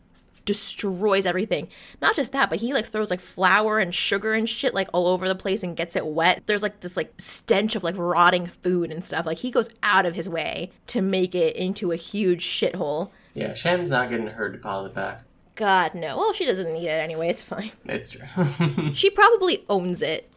destroys 0.45 1.25
everything. 1.25 1.69
Not 2.03 2.17
just 2.17 2.33
that, 2.33 2.51
but 2.51 2.61
he 2.61 2.75
like 2.75 2.85
throws 2.85 3.11
like 3.11 3.21
flour 3.21 3.79
and 3.79 3.95
sugar 3.95 4.35
and 4.35 4.49
shit 4.49 4.75
like 4.75 4.89
all 4.93 5.07
over 5.07 5.27
the 5.29 5.35
place 5.35 5.63
and 5.63 5.77
gets 5.77 5.97
it 5.97 6.07
wet. 6.07 6.43
There's 6.47 6.63
like 6.63 6.81
this 6.81 6.97
like 6.97 7.15
stench 7.19 7.77
of 7.77 7.85
like 7.85 7.97
rotting 7.97 8.49
food 8.49 8.91
and 8.91 9.05
stuff. 9.05 9.25
Like 9.25 9.39
he 9.39 9.51
goes 9.51 9.71
out 9.83 10.07
of 10.07 10.15
his 10.15 10.29
way 10.29 10.73
to 10.89 11.01
make 11.01 11.35
it 11.35 11.57
into 11.57 11.93
a 11.93 11.97
huge 11.97 12.45
shithole. 12.45 13.11
Yeah, 13.35 13.55
Shannon's 13.55 13.91
not 13.91 14.11
getting 14.11 14.27
her 14.27 14.49
deposit 14.49 14.95
back. 14.95 15.23
God 15.55 15.95
no. 15.95 16.17
Well, 16.17 16.33
she 16.33 16.45
doesn't 16.45 16.73
need 16.73 16.87
it 16.87 17.01
anyway. 17.01 17.29
It's 17.29 17.43
fine. 17.45 17.71
It's 17.85 18.11
true. 18.11 18.93
She 18.95 19.09
probably 19.11 19.65
owns 19.69 20.03
it. 20.03 20.31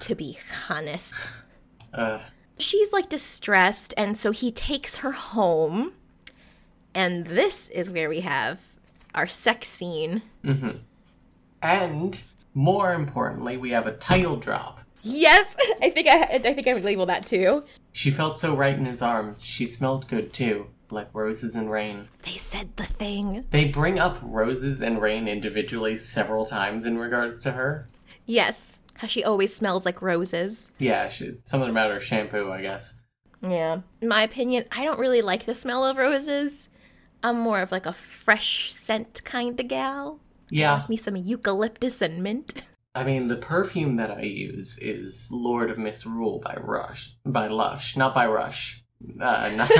To 0.00 0.14
be 0.14 0.38
honest. 0.68 1.14
uh, 1.94 2.20
she's 2.58 2.92
like 2.92 3.08
distressed 3.08 3.94
and 3.96 4.18
so 4.18 4.30
he 4.30 4.52
takes 4.52 4.96
her 4.96 5.12
home 5.12 5.92
and 6.94 7.26
this 7.26 7.68
is 7.70 7.90
where 7.90 8.08
we 8.10 8.20
have 8.20 8.60
our 9.14 9.26
sex 9.26 9.68
scene 9.68 10.20
Mm-hmm. 10.44 10.76
and 11.62 12.20
more 12.54 12.92
importantly, 12.94 13.56
we 13.56 13.70
have 13.70 13.86
a 13.86 13.92
title 13.92 14.36
drop. 14.36 14.80
yes 15.02 15.56
i 15.82 15.88
think 15.88 16.06
i 16.08 16.20
i 16.34 16.38
think 16.38 16.66
i 16.68 16.74
would 16.74 16.84
label 16.84 17.06
that 17.06 17.24
too 17.24 17.64
She 17.92 18.10
felt 18.10 18.36
so 18.36 18.54
right 18.54 18.76
in 18.76 18.84
his 18.84 19.00
arms. 19.02 19.42
She 19.42 19.66
smelled 19.66 20.06
good 20.08 20.32
too, 20.34 20.66
like 20.92 21.08
roses 21.14 21.54
and 21.54 21.70
rain. 21.70 22.08
they 22.24 22.36
said 22.36 22.76
the 22.76 22.84
thing 22.84 23.44
They 23.50 23.64
bring 23.66 23.98
up 23.98 24.18
roses 24.22 24.80
and 24.82 25.00
rain 25.00 25.28
individually 25.28 25.96
several 25.98 26.46
times 26.46 26.84
in 26.84 26.98
regards 26.98 27.40
to 27.42 27.52
her. 27.52 27.88
yes 28.26 28.78
how 28.98 29.06
she 29.08 29.24
always 29.24 29.54
smells 29.56 29.84
like 29.86 30.02
roses 30.02 30.70
Yeah, 30.78 31.08
she, 31.08 31.32
something 31.44 31.70
about 31.70 31.90
her 31.90 32.00
shampoo, 32.00 32.50
I 32.52 32.60
guess. 32.62 33.02
yeah 33.42 33.80
in 34.00 34.08
my 34.08 34.22
opinion 34.22 34.64
i 34.72 34.84
don't 34.84 34.98
really 34.98 35.22
like 35.22 35.44
the 35.46 35.54
smell 35.54 35.84
of 35.84 35.96
roses 35.96 36.68
i'm 37.22 37.38
more 37.38 37.60
of 37.60 37.72
like 37.72 37.86
a 37.86 37.92
fresh 37.92 38.72
scent 38.72 39.22
kind 39.24 39.58
of 39.60 39.68
gal 39.68 40.20
Yeah, 40.50 40.84
me 40.88 40.96
some 40.96 41.16
eucalyptus 41.16 42.02
and 42.02 42.22
mint 42.22 42.62
I 42.92 43.04
mean, 43.04 43.28
the 43.28 43.36
perfume 43.36 43.94
that 43.98 44.10
I 44.10 44.22
use 44.22 44.76
is 44.82 45.28
Lord 45.30 45.70
of 45.70 45.78
Misrule 45.78 46.40
by 46.40 46.56
Rush, 46.60 47.14
by 47.24 47.46
Lush, 47.46 47.96
not 47.96 48.16
by 48.16 48.26
Rush. 48.26 48.79
Uh, 49.20 49.50
not, 49.56 49.70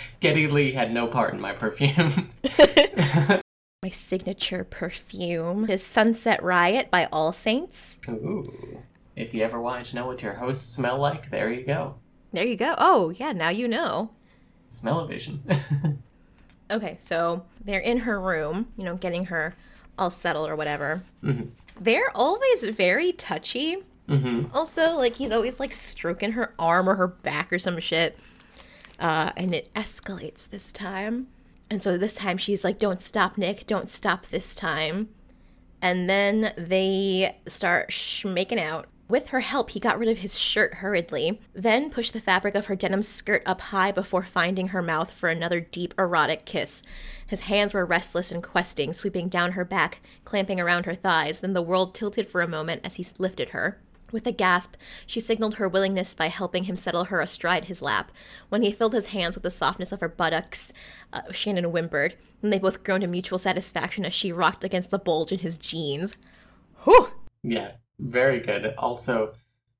Geddy 0.20 0.46
Lee 0.46 0.72
had 0.72 0.92
no 0.92 1.06
part 1.06 1.34
in 1.34 1.40
my 1.40 1.52
perfume. 1.52 2.30
my 3.82 3.88
signature 3.90 4.64
perfume 4.64 5.68
is 5.68 5.84
sunset 5.84 6.42
riot 6.42 6.90
by 6.90 7.08
all 7.10 7.32
saints 7.32 7.98
Ooh. 8.08 8.82
If 9.16 9.32
you 9.34 9.42
ever 9.42 9.60
wanted 9.60 9.86
to 9.86 9.96
know 9.96 10.06
what 10.06 10.22
your 10.22 10.34
hosts 10.34 10.74
smell 10.74 10.98
like, 10.98 11.30
there 11.30 11.50
you 11.50 11.64
go. 11.64 11.96
There 12.32 12.44
you 12.44 12.56
go. 12.56 12.74
Oh, 12.78 13.10
yeah, 13.10 13.32
now 13.32 13.48
you 13.50 13.68
know. 13.68 14.10
Smell-o-vision. 14.68 15.42
Okay, 16.70 16.96
so 16.98 17.44
they're 17.62 17.80
in 17.80 17.98
her 17.98 18.20
room, 18.20 18.68
you 18.78 18.84
know, 18.84 18.96
getting 18.96 19.26
her 19.26 19.54
all 19.98 20.08
settled 20.10 20.48
or 20.48 20.56
whatever. 20.56 21.02
They're 21.78 22.16
always 22.16 22.62
very 22.62 23.12
touchy. 23.12 23.78
mm-hmm. 24.08 24.54
Also, 24.56 24.94
like, 24.96 25.14
he's 25.14 25.32
always 25.32 25.58
like 25.58 25.72
stroking 25.72 26.32
her 26.32 26.54
arm 26.58 26.88
or 26.88 26.94
her 26.94 27.08
back 27.08 27.52
or 27.52 27.58
some 27.58 27.78
shit. 27.80 28.18
Uh, 29.00 29.32
and 29.36 29.54
it 29.54 29.68
escalates 29.74 30.48
this 30.48 30.72
time. 30.72 31.26
And 31.70 31.82
so 31.82 31.96
this 31.96 32.14
time 32.14 32.36
she's 32.36 32.64
like, 32.64 32.78
don't 32.78 33.00
stop, 33.00 33.38
Nick. 33.38 33.66
Don't 33.66 33.90
stop 33.90 34.26
this 34.26 34.54
time. 34.54 35.08
And 35.80 36.10
then 36.10 36.52
they 36.58 37.36
start 37.46 37.90
sh- 37.90 38.24
making 38.24 38.60
out. 38.60 38.86
With 39.08 39.28
her 39.28 39.40
help, 39.40 39.70
he 39.70 39.80
got 39.80 39.98
rid 39.98 40.08
of 40.08 40.18
his 40.18 40.38
shirt 40.38 40.74
hurriedly, 40.74 41.40
then 41.52 41.90
pushed 41.90 42.12
the 42.12 42.20
fabric 42.20 42.54
of 42.54 42.66
her 42.66 42.76
denim 42.76 43.02
skirt 43.02 43.42
up 43.44 43.60
high 43.60 43.90
before 43.90 44.22
finding 44.22 44.68
her 44.68 44.82
mouth 44.82 45.10
for 45.10 45.28
another 45.28 45.58
deep, 45.58 45.94
erotic 45.98 46.44
kiss. 46.44 46.84
His 47.26 47.40
hands 47.40 47.74
were 47.74 47.84
restless 47.84 48.30
and 48.30 48.40
questing, 48.40 48.92
sweeping 48.92 49.28
down 49.28 49.52
her 49.52 49.64
back, 49.64 50.00
clamping 50.24 50.60
around 50.60 50.86
her 50.86 50.94
thighs. 50.94 51.40
Then 51.40 51.54
the 51.54 51.62
world 51.62 51.92
tilted 51.92 52.28
for 52.28 52.40
a 52.40 52.46
moment 52.46 52.82
as 52.84 52.96
he 52.96 53.06
lifted 53.18 53.48
her. 53.48 53.80
With 54.12 54.26
a 54.26 54.32
gasp, 54.32 54.74
she 55.06 55.20
signaled 55.20 55.56
her 55.56 55.68
willingness 55.68 56.14
by 56.14 56.28
helping 56.28 56.64
him 56.64 56.76
settle 56.76 57.04
her 57.04 57.20
astride 57.20 57.66
his 57.66 57.82
lap. 57.82 58.10
When 58.48 58.62
he 58.62 58.72
filled 58.72 58.92
his 58.92 59.06
hands 59.06 59.36
with 59.36 59.42
the 59.42 59.50
softness 59.50 59.92
of 59.92 60.00
her 60.00 60.08
buttocks, 60.08 60.72
uh, 61.12 61.32
Shannon 61.32 61.64
whimpered, 61.64 62.14
and 62.42 62.52
they 62.52 62.58
both 62.58 62.82
groaned 62.82 63.04
in 63.04 63.10
mutual 63.10 63.38
satisfaction 63.38 64.04
as 64.04 64.12
she 64.12 64.32
rocked 64.32 64.64
against 64.64 64.90
the 64.90 64.98
bulge 64.98 65.32
in 65.32 65.40
his 65.40 65.58
jeans. 65.58 66.14
Whew! 66.84 67.08
Yeah, 67.42 67.72
very 67.98 68.40
good. 68.40 68.74
Also, 68.78 69.34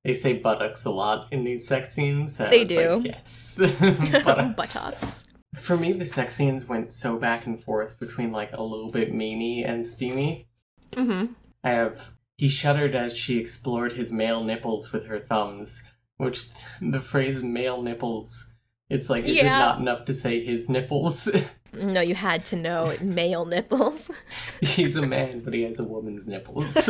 they 0.04 0.14
say 0.14 0.38
buttocks 0.38 0.84
a 0.84 0.90
lot 0.90 1.28
in 1.30 1.44
these 1.44 1.66
sex 1.66 1.92
scenes. 1.92 2.40
I 2.40 2.50
They 2.50 2.64
do. 2.64 2.96
Like, 2.96 3.06
yes. 3.06 3.56
buttocks. 4.24 4.54
Buttocks. 4.56 5.24
For 5.54 5.76
me, 5.76 5.92
the 5.92 6.06
sex 6.06 6.36
scenes 6.36 6.68
went 6.68 6.92
so 6.92 7.18
back 7.18 7.46
and 7.46 7.62
forth 7.62 7.98
between 7.98 8.32
like 8.32 8.52
a 8.52 8.62
little 8.62 8.90
bit 8.90 9.12
memey 9.12 9.68
and 9.68 9.86
steamy. 9.86 10.46
Mm-hmm. 10.92 11.32
I 11.64 11.70
have. 11.70 12.12
He 12.40 12.48
shuddered 12.48 12.94
as 12.94 13.14
she 13.14 13.38
explored 13.38 13.92
his 13.92 14.10
male 14.10 14.42
nipples 14.42 14.92
with 14.94 15.04
her 15.08 15.20
thumbs, 15.20 15.90
which 16.16 16.48
the 16.80 17.02
phrase 17.02 17.42
male 17.42 17.82
nipples 17.82 18.54
It's 18.88 19.10
like, 19.10 19.24
is 19.26 19.36
Yeah. 19.36 19.42
it 19.42 19.58
not 19.66 19.78
enough 19.78 20.06
to 20.06 20.14
say 20.14 20.42
his 20.42 20.70
nipples? 20.70 21.28
No, 21.74 22.00
you 22.00 22.14
had 22.14 22.46
to 22.46 22.56
know 22.56 22.94
male 23.02 23.44
nipples. 23.44 24.10
He's 24.62 24.96
a 24.96 25.06
man, 25.06 25.40
but 25.40 25.52
he 25.52 25.62
has 25.64 25.78
a 25.78 25.84
woman's 25.84 26.26
nipples. 26.26 26.88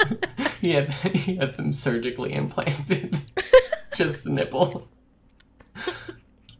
he, 0.60 0.70
had, 0.70 0.94
he 0.94 1.36
had 1.36 1.56
them 1.56 1.72
surgically 1.72 2.32
implanted. 2.32 3.18
Just 3.96 4.26
a 4.26 4.32
nipple. 4.32 4.88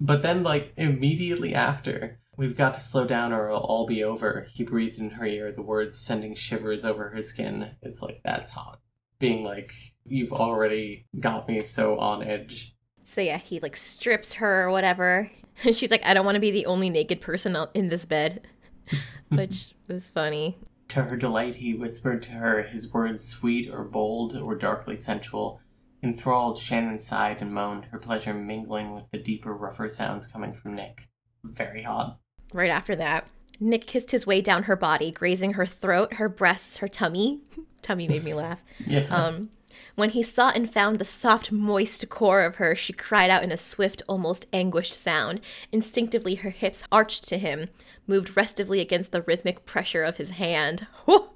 But 0.01 0.23
then, 0.23 0.43
like, 0.43 0.73
immediately 0.77 1.55
after, 1.55 2.19
we've 2.37 2.57
got 2.57 2.75
to 2.75 2.81
slow 2.81 3.07
down 3.07 3.33
or 3.33 3.49
it'll 3.49 3.61
all 3.61 3.87
be 3.87 4.03
over. 4.03 4.47
He 4.53 4.65
breathed 4.65 4.99
in 4.99 5.11
her 5.11 5.27
ear, 5.27 5.53
the 5.53 5.63
words 5.63 5.99
sending 5.99 6.35
shivers 6.35 6.85
over 6.85 7.11
her 7.11 7.23
skin. 7.23 7.71
It's 7.83 8.03
like, 8.03 8.21
that's 8.25 8.53
hot. 8.53 8.81
Being 9.19 9.45
like, 9.45 9.73
you've 10.05 10.33
already 10.33 11.07
got 11.19 11.49
me 11.49 11.61
so 11.61 11.99
on 11.99 12.23
edge. 12.23 12.75
So 13.05 13.21
yeah, 13.21 13.39
he 13.39 13.61
like 13.61 13.77
strips 13.77 14.35
her 14.35 14.63
or 14.63 14.71
whatever. 14.71 15.31
And 15.65 15.77
she's 15.77 15.91
like, 15.91 16.05
I 16.05 16.15
don't 16.15 16.25
want 16.25 16.37
to 16.37 16.41
be 16.41 16.51
the 16.51 16.67
only 16.67 16.91
naked 16.91 17.21
person 17.21 17.57
in 17.75 17.89
this 17.89 18.05
bed. 18.05 18.47
Which 19.29 19.75
was 19.89 20.11
funny. 20.11 20.59
To 20.89 21.03
her 21.05 21.17
delight, 21.17 21.57
he 21.57 21.75
whispered 21.75 22.23
to 22.25 22.33
her, 22.33 22.63
his 22.63 22.93
words 22.93 23.25
sweet 23.25 23.71
or 23.71 23.85
bold 23.85 24.37
or 24.37 24.55
darkly 24.55 24.97
sensual. 24.97 25.61
Enthralled, 26.03 26.59
Shannon 26.59 26.99
sighed 26.99 27.41
and 27.41 27.55
moaned, 27.55 27.87
her 27.87 27.99
pleasure 27.99 28.35
mingling 28.35 28.95
with 28.95 29.05
the 29.11 29.19
deeper, 29.19 29.55
rougher 29.55 29.89
sounds 29.89 30.27
coming 30.27 30.53
from 30.53 30.75
Nick. 30.75 31.09
Very 31.43 31.83
hot. 31.83 32.19
Right 32.55 32.71
after 32.71 32.95
that, 32.95 33.27
Nick 33.59 33.85
kissed 33.85 34.13
his 34.13 34.29
way 34.29 34.41
down 34.41 34.63
her 34.63 34.77
body, 34.77 35.11
grazing 35.11 35.55
her 35.55 35.67
throat, 35.67 36.15
her 36.15 36.29
breasts, 36.29 36.79
her 36.79 36.87
tummy. 36.87 37.41
tummy 37.83 38.07
made 38.07 38.25
me 38.25 38.33
laugh. 38.33 38.65
Yeah. 38.87 39.07
Um, 39.11 39.51
when 39.97 40.11
he 40.11 40.23
sought 40.23 40.57
and 40.57 40.73
found 40.73 40.99
the 40.99 41.05
soft, 41.05 41.51
moist 41.51 42.09
core 42.09 42.43
of 42.43 42.57
her, 42.57 42.77
she 42.77 42.93
cried 42.93 43.29
out 43.29 43.43
in 43.43 43.51
a 43.51 43.57
swift, 43.57 44.03
almost 44.09 44.47
anguished 44.53 44.95
sound. 44.95 45.41
Instinctively, 45.73 46.37
her 46.37 46.51
hips 46.51 46.85
arched 46.93 47.29
to 47.29 47.39
him, 47.39 47.71
moved 48.07 48.35
restively 48.37 48.81
against 48.81 49.11
the 49.11 49.23
rhythmic 49.23 49.67
pressure 49.67 50.05
of 50.05 50.17
his 50.17 50.31
hand. 50.31 50.87
Whew! 51.07 51.31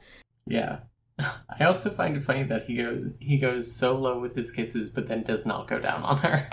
yeah. 0.47 0.81
I 1.19 1.65
also 1.65 1.90
find 1.90 2.16
it 2.16 2.23
funny 2.23 2.45
that 2.45 2.66
he 2.66 2.77
goes 2.77 3.11
he 3.19 3.39
goes 3.39 3.74
so 3.74 3.97
low 3.97 4.20
with 4.20 4.36
his 4.36 4.53
kisses, 4.53 4.89
but 4.89 5.09
then 5.09 5.24
does 5.24 5.45
not 5.45 5.66
go 5.66 5.81
down 5.81 6.05
on 6.05 6.19
her. 6.19 6.49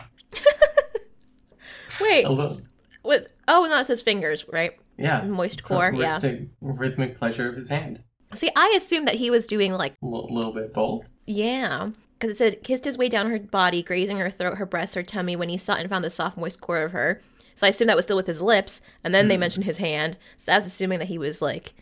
Wait, 2.02 2.26
A 2.26 2.32
little, 2.32 2.62
with 3.06 3.30
oh, 3.48 3.68
no, 3.70 3.84
his 3.84 4.02
fingers, 4.02 4.46
right? 4.52 4.78
yeah. 4.98 5.24
Moist 5.24 5.64
core, 5.64 5.94
yeah. 5.96 6.16
Rhythmic, 6.16 6.50
rhythmic 6.62 7.18
pleasure 7.18 7.50
of 7.50 7.56
his 7.56 7.70
hand. 7.70 8.04
See, 8.34 8.50
I 8.56 8.74
assumed 8.76 9.08
that 9.08 9.16
he 9.16 9.30
was 9.30 9.48
doing 9.48 9.74
like 9.74 9.94
A 10.02 10.06
little, 10.06 10.34
little 10.34 10.54
bit 10.54 10.74
bold. 10.74 11.06
Yeah. 11.26 11.92
Because 12.14 12.36
it 12.36 12.38
said, 12.38 12.64
kissed 12.64 12.86
his 12.86 12.98
way 12.98 13.10
down 13.10 13.30
her 13.30 13.40
body, 13.40 13.84
grazing 13.84 14.18
her 14.18 14.30
throat, 14.30 14.58
her 14.58 14.66
breasts, 14.66 14.96
her 14.96 15.04
tummy, 15.04 15.36
when 15.36 15.50
he 15.50 15.58
sought 15.58 15.80
and 15.80 15.90
found 15.90 16.04
the 16.04 16.10
soft, 16.10 16.38
moist 16.38 16.62
core 16.62 16.84
of 16.84 16.92
her. 16.92 17.22
So 17.56 17.68
I 17.68 17.70
assumed 17.70 17.90
that 17.90 17.96
was 17.96 18.06
still 18.06 18.18
with 18.18 18.28
his 18.28 18.42
lips, 18.42 18.82
and 19.04 19.14
then 19.14 19.28
they 19.28 19.36
hmm. 19.36 19.42
mentioned 19.42 19.66
his 19.66 19.78
hand. 19.78 20.18
So 20.38 20.52
I 20.52 20.58
was 20.58 20.68
assuming 20.68 21.00
that 21.00 21.08
he 21.10 21.18
was, 21.18 21.42
like, 21.42 21.74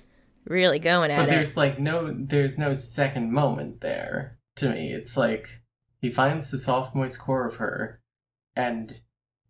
really 0.45 0.79
going 0.79 1.11
at 1.11 1.19
But 1.19 1.29
it. 1.29 1.31
there's 1.31 1.57
like 1.57 1.79
no 1.79 2.13
there's 2.13 2.57
no 2.57 2.73
second 2.73 3.31
moment 3.31 3.81
there 3.81 4.37
to 4.57 4.69
me. 4.69 4.91
It's 4.91 5.15
like 5.17 5.61
he 5.99 6.09
finds 6.09 6.51
the 6.51 6.59
soft 6.59 6.95
moist 6.95 7.19
core 7.19 7.47
of 7.47 7.55
her 7.55 8.01
and 8.55 8.99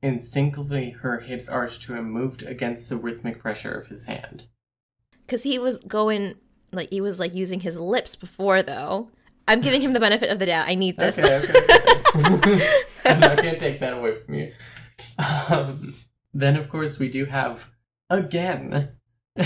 instinctively 0.03 0.91
her 0.91 1.21
hips 1.21 1.49
arched 1.49 1.81
to 1.83 1.95
him 1.95 2.11
moved 2.11 2.43
against 2.43 2.89
the 2.89 2.97
rhythmic 2.97 3.39
pressure 3.39 3.73
of 3.73 3.87
his 3.87 4.05
hand. 4.05 4.43
Because 5.25 5.43
he 5.43 5.57
was 5.57 5.77
going, 5.77 6.35
like, 6.71 6.89
he 6.89 7.01
was, 7.01 7.19
like, 7.19 7.33
using 7.33 7.61
his 7.61 7.79
lips 7.79 8.15
before, 8.15 8.61
though. 8.61 9.09
I'm 9.47 9.61
giving 9.61 9.81
him 9.81 9.93
the 9.93 9.99
benefit 9.99 10.29
of 10.29 10.39
the 10.39 10.45
doubt. 10.45 10.67
I 10.67 10.75
need 10.75 10.97
this. 10.97 11.19
Okay, 11.19 11.41
okay, 12.15 12.33
okay. 12.35 12.73
I'm 13.05 13.19
not 13.19 13.37
gonna 13.37 13.59
take 13.59 13.79
that 13.79 13.93
away 13.93 14.15
from 14.21 14.35
you. 14.35 14.51
Um, 15.49 15.95
then 16.33 16.55
of 16.55 16.69
course 16.69 16.97
we 16.97 17.09
do 17.09 17.25
have 17.25 17.69
again 18.09 18.89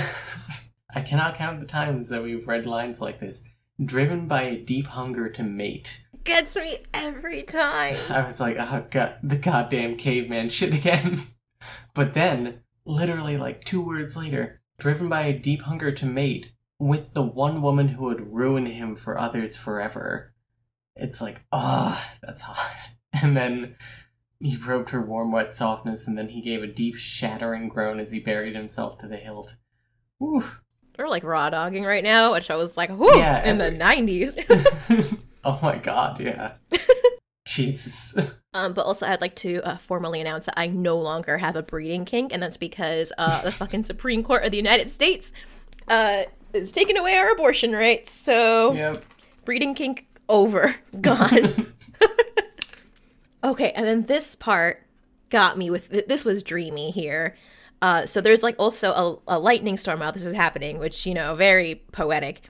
I 0.94 1.02
cannot 1.02 1.36
count 1.36 1.60
the 1.60 1.66
times 1.66 2.10
that 2.10 2.24
we've 2.24 2.48
read 2.48 2.66
lines 2.66 3.02
like 3.02 3.20
this. 3.20 3.50
Driven 3.84 4.28
by 4.28 4.44
a 4.44 4.58
deep 4.58 4.88
hunger 4.88 5.30
to 5.30 5.44
mate. 5.44 6.06
Gets 6.28 6.56
me 6.58 6.78
every 6.94 7.44
time. 7.44 7.96
I 8.10 8.24
was 8.26 8.40
like, 8.40 8.58
oh 8.60 8.86
god, 8.92 9.16
the 9.24 9.38
goddamn 9.38 9.96
caveman 9.96 10.50
shit 10.50 10.74
again. 10.74 11.20
but 11.94 12.14
then, 12.14 12.62
literally 12.86 13.38
like 13.38 13.62
two 13.62 13.82
words 13.82 14.16
later, 14.18 14.62
driven 14.78 15.08
by 15.10 15.24
a 15.24 15.40
deep 15.40 15.62
hunger 15.64 15.92
to 15.94 16.06
mate 16.06 16.52
with 16.80 17.14
the 17.14 17.24
one 17.24 17.62
woman 17.62 17.88
who 17.88 18.06
would 18.06 18.34
ruin 18.34 18.66
him 18.66 18.96
for 18.96 19.18
others 19.18 19.56
forever. 19.56 20.34
It's 20.96 21.22
like, 21.22 21.42
ah, 21.52 22.14
that's 22.22 22.42
hot. 22.44 22.76
And 23.24 23.36
then 23.36 23.76
he 24.40 24.58
probed 24.58 24.92
her 24.92 25.02
warm, 25.02 25.32
wet 25.32 25.52
softness, 25.54 26.08
and 26.08 26.16
then 26.18 26.30
he 26.30 26.42
gave 26.42 26.62
a 26.62 26.68
deep, 26.68 26.98
shattering 26.98 27.68
groan 27.70 28.00
as 28.00 28.12
he 28.12 28.20
buried 28.20 28.56
himself 28.56 29.00
to 29.00 29.08
the 29.08 29.16
hilt. 29.16 29.56
Whew. 30.20 30.44
We're, 31.00 31.08
like, 31.08 31.24
raw 31.24 31.50
dogging 31.50 31.84
right 31.84 32.04
now, 32.04 32.34
which 32.34 32.52
I 32.52 32.56
was 32.58 32.78
like, 32.78 32.92
whoo, 32.96 33.18
Yeah, 33.18 33.44
in 33.50 33.60
every- 33.60 33.78
the 33.78 33.84
90s. 33.84 35.20
Oh 35.44 35.60
my 35.62 35.78
god, 35.78 36.20
yeah. 36.20 36.54
Jesus. 37.46 38.20
Um, 38.54 38.74
but 38.74 38.86
also, 38.86 39.08
I'd 39.08 39.22
like 39.22 39.36
to 39.38 39.62
uh, 39.64 39.78
formally 39.78 40.20
announce 40.20 40.46
that 40.46 40.60
I 40.60 40.68
no 40.68 40.98
longer 40.98 41.38
have 41.38 41.56
a 41.56 41.64
breeding 41.64 42.06
kink, 42.06 42.34
and 42.34 42.44
that's 42.44 42.58
because 42.58 43.14
uh, 43.18 43.42
the 43.42 43.52
fucking 43.52 43.84
Supreme 43.84 44.24
Court 44.24 44.44
of 44.44 44.52
the 44.52 44.58
United 44.58 44.92
States 44.92 45.32
uh, 45.88 46.24
is 46.54 46.72
taking 46.72 46.98
away 46.98 47.16
our 47.16 47.32
abortion 47.32 47.72
rights. 47.72 48.12
So, 48.12 48.74
yep. 48.74 49.04
breeding 49.46 49.76
kink 49.76 50.08
over, 50.30 50.76
gone. 51.00 51.68
okay, 53.44 53.72
and 53.72 53.86
then 53.86 54.04
this 54.04 54.36
part 54.36 54.84
got 55.30 55.58
me 55.58 55.70
with 55.70 55.90
this 56.08 56.26
was 56.26 56.44
dreamy 56.44 56.92
here. 56.92 57.36
Uh, 57.82 58.06
so 58.06 58.22
there's 58.22 58.44
like 58.44 58.56
also 58.58 59.22
a, 59.28 59.36
a 59.36 59.40
lightning 59.40 59.78
storm 59.78 60.00
while 60.00 60.12
this 60.12 60.26
is 60.26 60.34
happening, 60.34 60.80
which 60.80 61.06
you 61.06 61.14
know, 61.14 61.36
very 61.36 61.76
poetic. 61.92 62.42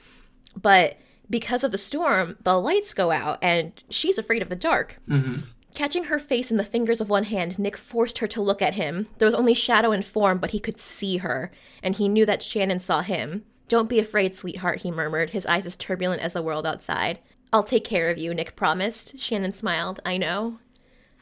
But 0.60 0.98
because 1.30 1.64
of 1.64 1.72
the 1.72 1.78
storm, 1.78 2.38
the 2.44 2.60
lights 2.60 2.94
go 2.94 3.12
out, 3.12 3.40
and 3.42 3.72
she's 3.90 4.18
afraid 4.18 4.42
of 4.42 4.50
the 4.50 4.56
dark. 4.56 4.98
hmm 5.08 5.38
Catching 5.76 6.06
her 6.06 6.18
face 6.18 6.50
in 6.50 6.58
the 6.58 6.64
fingers 6.64 7.00
of 7.00 7.08
one 7.10 7.26
hand, 7.26 7.60
Nick 7.60 7.78
forced 7.78 8.18
her 8.18 8.26
to 8.28 8.42
look 8.42 8.64
at 8.64 8.74
him. 8.74 9.06
There 9.20 9.28
was 9.28 9.36
only 9.36 9.54
shadow 9.54 9.92
and 9.92 10.04
form, 10.04 10.40
but 10.40 10.50
he 10.50 10.60
could 10.60 10.80
see 10.80 11.18
her, 11.18 11.52
and 11.84 11.96
he 11.96 12.10
knew 12.10 12.26
that 12.26 12.42
Shannon 12.42 12.80
saw 12.80 13.02
him. 13.02 13.44
Don't 13.68 13.88
be 13.88 14.00
afraid, 14.00 14.36
sweetheart, 14.36 14.82
he 14.82 14.90
murmured, 14.90 15.32
his 15.32 15.46
eyes 15.46 15.68
as 15.68 15.76
turbulent 15.76 16.24
as 16.24 16.34
the 16.34 16.42
world 16.42 16.66
outside. 16.66 17.20
I'll 17.54 17.62
take 17.64 17.84
care 17.84 18.10
of 18.10 18.18
you, 18.18 18.34
Nick 18.34 18.56
promised. 18.56 19.20
Shannon 19.20 19.52
smiled. 19.52 20.00
I 20.04 20.18
know. 20.18 20.58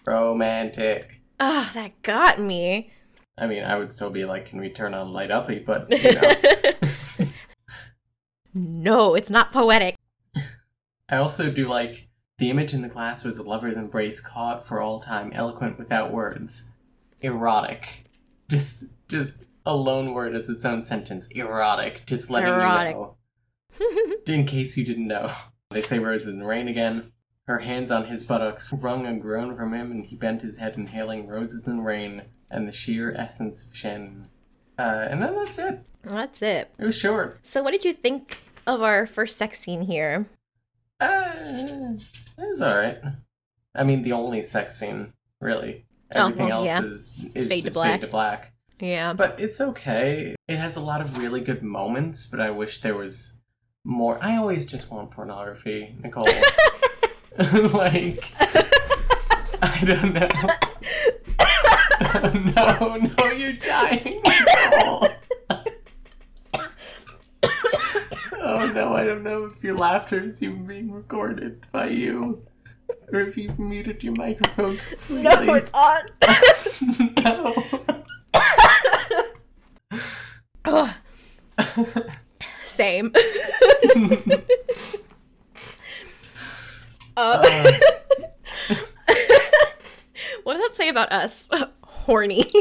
Romantic. 0.05 1.19
Ah, 1.39 1.71
that 1.73 2.01
got 2.01 2.39
me. 2.39 2.91
I 3.37 3.47
mean, 3.47 3.63
I 3.63 3.77
would 3.77 3.91
still 3.91 4.09
be 4.09 4.23
like, 4.23 4.45
can 4.45 4.61
we 4.61 4.69
turn 4.69 4.93
on 4.93 5.11
light 5.11 5.31
uppy? 5.31 5.59
But, 5.59 5.91
you 5.91 6.13
know. 6.13 7.27
no, 8.53 9.15
it's 9.15 9.29
not 9.29 9.51
poetic. 9.51 9.94
I 11.09 11.17
also 11.17 11.51
do 11.51 11.67
like 11.67 12.07
the 12.37 12.49
image 12.49 12.73
in 12.73 12.81
the 12.81 12.89
glass 12.89 13.23
was 13.23 13.37
a 13.37 13.43
lover's 13.43 13.77
embrace 13.77 14.19
caught 14.19 14.67
for 14.67 14.81
all 14.81 14.99
time, 14.99 15.31
eloquent 15.33 15.77
without 15.77 16.11
words. 16.11 16.75
Erotic. 17.21 18.05
Just, 18.49 18.93
just 19.07 19.43
a 19.65 19.75
lone 19.75 20.13
word 20.13 20.35
as 20.35 20.49
its 20.49 20.65
own 20.65 20.83
sentence. 20.83 21.27
Erotic. 21.29 22.05
Just 22.05 22.29
letting 22.29 22.49
Erotic. 22.49 22.95
you 22.95 23.01
know. 23.79 24.17
In 24.33 24.45
case 24.45 24.75
you 24.77 24.85
didn't 24.85 25.07
know. 25.07 25.31
They 25.71 25.81
say 25.81 25.99
roses 25.99 26.27
in 26.29 26.39
the 26.39 26.45
rain 26.45 26.67
again. 26.67 27.11
Her 27.47 27.59
hands 27.59 27.91
on 27.91 28.05
his 28.05 28.23
buttocks 28.23 28.71
wrung 28.71 29.05
a 29.05 29.17
groan 29.17 29.55
from 29.55 29.73
him, 29.73 29.91
and 29.91 30.05
he 30.05 30.15
bent 30.15 30.41
his 30.41 30.57
head, 30.57 30.75
inhaling 30.77 31.27
roses 31.27 31.67
and 31.67 31.85
rain 31.85 32.23
and 32.49 32.67
the 32.67 32.71
sheer 32.71 33.13
essence 33.17 33.67
of 33.67 33.75
Shannon. 33.75 34.29
Uh, 34.79 35.07
and 35.09 35.21
then 35.21 35.35
that's 35.35 35.59
it. 35.59 35.79
That's 36.03 36.41
it. 36.41 36.71
It 36.77 36.85
was 36.85 36.95
short. 36.95 37.39
So, 37.43 37.61
what 37.63 37.71
did 37.71 37.83
you 37.83 37.93
think 37.93 38.39
of 38.67 38.81
our 38.81 39.05
first 39.05 39.37
sex 39.37 39.59
scene 39.59 39.81
here? 39.81 40.25
Uh, 40.99 41.93
it 42.37 42.49
was 42.49 42.61
alright. 42.61 42.99
I 43.75 43.83
mean, 43.83 44.03
the 44.03 44.13
only 44.13 44.43
sex 44.43 44.79
scene, 44.79 45.13
really. 45.41 45.85
Oh, 46.13 46.27
Everything 46.27 46.45
well, 46.47 46.65
else 46.65 46.67
yeah. 46.67 46.81
is, 46.83 47.25
is 47.35 47.47
Fade 47.47 47.63
to 47.65 47.71
black. 47.71 47.91
fade 47.91 48.01
to 48.01 48.07
black. 48.07 48.53
Yeah. 48.79 49.13
But 49.13 49.39
it's 49.39 49.59
okay. 49.59 50.35
It 50.47 50.57
has 50.57 50.75
a 50.77 50.81
lot 50.81 51.01
of 51.01 51.17
really 51.17 51.41
good 51.41 51.63
moments, 51.63 52.25
but 52.25 52.39
I 52.39 52.51
wish 52.51 52.81
there 52.81 52.95
was 52.95 53.41
more. 53.83 54.17
I 54.23 54.37
always 54.37 54.65
just 54.65 54.91
want 54.91 55.11
pornography, 55.11 55.95
Nicole. 56.01 56.25
like, 57.73 58.31
I 59.61 59.83
don't 59.85 60.13
know. 60.13 60.29
no, 62.55 62.95
no, 62.95 63.31
you're 63.31 63.53
dying, 63.53 64.21
Nicole. 64.23 65.07
No, 68.75 68.93
I 68.93 69.05
don't 69.05 69.23
know 69.23 69.45
if 69.45 69.63
your 69.63 69.77
laughter 69.77 70.19
is 70.21 70.43
even 70.43 70.67
being 70.67 70.91
recorded 70.91 71.65
by 71.71 71.87
you. 71.87 72.45
Or 73.11 73.21
if 73.21 73.37
you've 73.37 73.57
muted 73.57 74.03
your 74.03 74.13
microphone 74.17 74.77
completely. 74.77 75.23
No, 75.23 75.53
it's 75.53 75.71
on. 75.73 76.01
no. 77.23 77.63
Ugh. 80.65 80.93
Same. 82.65 83.13
uh, 87.15 87.41
what 90.43 90.53
does 90.53 90.61
that 90.61 90.71
say 90.73 90.89
about 90.89 91.13
us? 91.13 91.49
horny. 91.83 92.51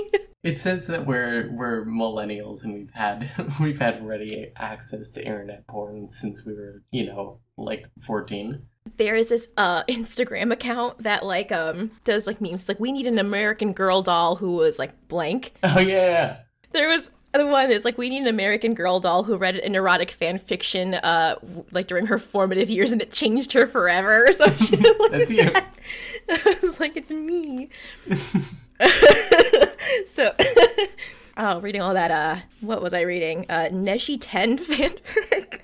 It 0.44 0.58
says 0.58 0.86
that 0.88 1.06
we're 1.06 1.50
we're 1.50 1.84
millennials 1.86 2.62
and 2.64 2.74
we've 2.74 2.92
had 2.92 3.30
we've 3.60 3.80
had 3.80 4.06
ready 4.06 4.52
access 4.56 5.10
to 5.12 5.24
internet 5.26 5.66
porn 5.66 6.10
since 6.12 6.44
we 6.44 6.52
were, 6.54 6.82
you 6.92 7.06
know, 7.06 7.40
like 7.56 7.86
14. 8.06 8.62
there 8.96 9.16
is 9.16 9.30
this 9.30 9.48
uh 9.56 9.82
Instagram 9.88 10.52
account 10.52 10.98
that 11.02 11.24
like 11.24 11.50
um 11.50 11.90
does 12.04 12.26
like 12.26 12.40
memes 12.40 12.68
like 12.68 12.78
we 12.78 12.92
need 12.92 13.06
an 13.06 13.18
American 13.18 13.72
girl 13.72 14.02
doll 14.02 14.36
who 14.36 14.52
was 14.52 14.78
like 14.78 14.92
blank. 15.08 15.54
Oh 15.64 15.80
yeah. 15.80 16.40
There 16.72 16.88
was 16.88 17.10
the 17.32 17.46
one 17.46 17.68
that's 17.68 17.84
like 17.84 17.96
we 17.98 18.08
need 18.10 18.20
an 18.22 18.28
American 18.28 18.74
girl 18.74 19.00
doll 19.00 19.24
who 19.24 19.36
read 19.36 19.56
an 19.56 19.74
erotic 19.74 20.10
fan 20.10 20.38
fiction 20.38 20.94
uh 20.94 21.36
w- 21.40 21.64
like 21.72 21.86
during 21.88 22.06
her 22.06 22.18
formative 22.18 22.68
years 22.68 22.92
and 22.92 23.00
it 23.00 23.10
changed 23.12 23.52
her 23.52 23.66
forever 23.66 24.26
or 24.26 24.32
some 24.32 24.54
shit 24.58 25.00
like 25.00 25.10
That's 25.12 25.30
you. 25.30 25.50
that. 25.50 25.74
I 26.28 26.56
was 26.62 26.78
like 26.78 26.96
it's 26.96 27.10
me. 27.10 27.70
so 30.06 30.34
oh 31.36 31.60
reading 31.60 31.80
all 31.80 31.94
that 31.94 32.10
uh 32.10 32.40
what 32.60 32.82
was 32.82 32.94
I 32.94 33.02
reading? 33.02 33.46
Uh 33.48 33.68
Neshi 33.70 34.18
10 34.20 34.58
fanfic. 34.58 35.60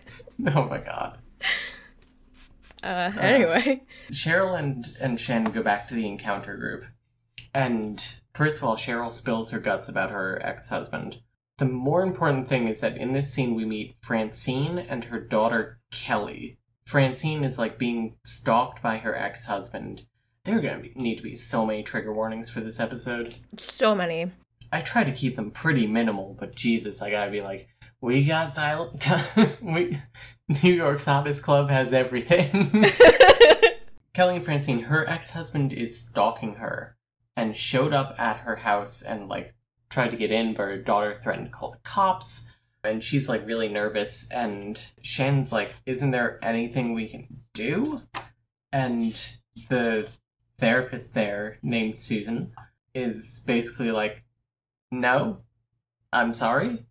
Oh 0.48 0.64
my 0.64 0.78
god. 0.78 1.18
Uh 2.82 3.12
anyway. 3.18 3.82
Cheryl 4.12 4.58
and 4.58 4.88
and 5.00 5.20
Shen 5.20 5.44
go 5.44 5.62
back 5.62 5.88
to 5.88 5.94
the 5.94 6.06
encounter 6.06 6.56
group. 6.56 6.84
And 7.52 8.02
first 8.34 8.58
of 8.58 8.64
all, 8.64 8.76
Cheryl 8.76 9.10
spills 9.10 9.50
her 9.50 9.58
guts 9.58 9.88
about 9.88 10.10
her 10.10 10.40
ex-husband. 10.44 11.20
The 11.58 11.64
more 11.66 12.02
important 12.02 12.48
thing 12.48 12.68
is 12.68 12.80
that 12.80 12.96
in 12.96 13.12
this 13.12 13.32
scene 13.32 13.54
we 13.54 13.64
meet 13.64 13.96
Francine 14.00 14.78
and 14.78 15.04
her 15.04 15.20
daughter 15.20 15.78
Kelly. 15.90 16.58
Francine 16.86 17.44
is 17.44 17.58
like 17.58 17.78
being 17.78 18.16
stalked 18.24 18.82
by 18.82 18.96
her 18.98 19.14
ex-husband. 19.14 20.06
There 20.44 20.58
are 20.58 20.62
gonna 20.62 20.84
need 20.94 21.16
to 21.16 21.22
be 21.22 21.34
so 21.34 21.66
many 21.66 21.82
trigger 21.82 22.12
warnings 22.12 22.48
for 22.48 22.60
this 22.60 22.80
episode. 22.80 23.34
So 23.58 23.94
many. 23.94 24.32
I 24.72 24.80
try 24.80 25.04
to 25.04 25.12
keep 25.12 25.36
them 25.36 25.50
pretty 25.50 25.86
minimal, 25.86 26.36
but 26.38 26.54
Jesus, 26.54 27.02
I 27.02 27.10
gotta 27.10 27.30
be 27.30 27.42
like, 27.42 27.68
we 28.00 28.24
got 28.24 28.50
silent. 28.50 29.04
we 29.60 29.98
New 30.48 30.72
York's 30.72 31.04
hottest 31.04 31.42
club 31.42 31.68
has 31.68 31.92
everything. 31.92 32.86
Kelly 34.14 34.36
and 34.36 34.44
Francine, 34.44 34.84
her 34.84 35.08
ex 35.08 35.32
husband 35.32 35.72
is 35.72 36.00
stalking 36.00 36.54
her 36.54 36.96
and 37.36 37.56
showed 37.56 37.92
up 37.92 38.18
at 38.18 38.38
her 38.38 38.56
house 38.56 39.02
and 39.02 39.28
like 39.28 39.54
tried 39.90 40.10
to 40.10 40.16
get 40.16 40.30
in, 40.30 40.54
but 40.54 40.62
her 40.62 40.78
daughter 40.78 41.14
threatened 41.14 41.46
to 41.48 41.52
call 41.52 41.72
the 41.72 41.78
cops. 41.84 42.50
And 42.82 43.04
she's 43.04 43.28
like 43.28 43.46
really 43.46 43.68
nervous. 43.68 44.30
And 44.30 44.80
Shan's 45.02 45.52
like, 45.52 45.74
Isn't 45.84 46.12
there 46.12 46.38
anything 46.42 46.94
we 46.94 47.08
can 47.08 47.42
do? 47.52 48.02
And 48.72 49.12
the 49.68 50.08
therapist 50.60 51.14
there, 51.14 51.58
named 51.62 51.98
Susan, 51.98 52.52
is 52.94 53.42
basically 53.46 53.90
like, 53.90 54.24
No, 54.90 55.40
I'm 56.12 56.34
sorry. 56.34 56.86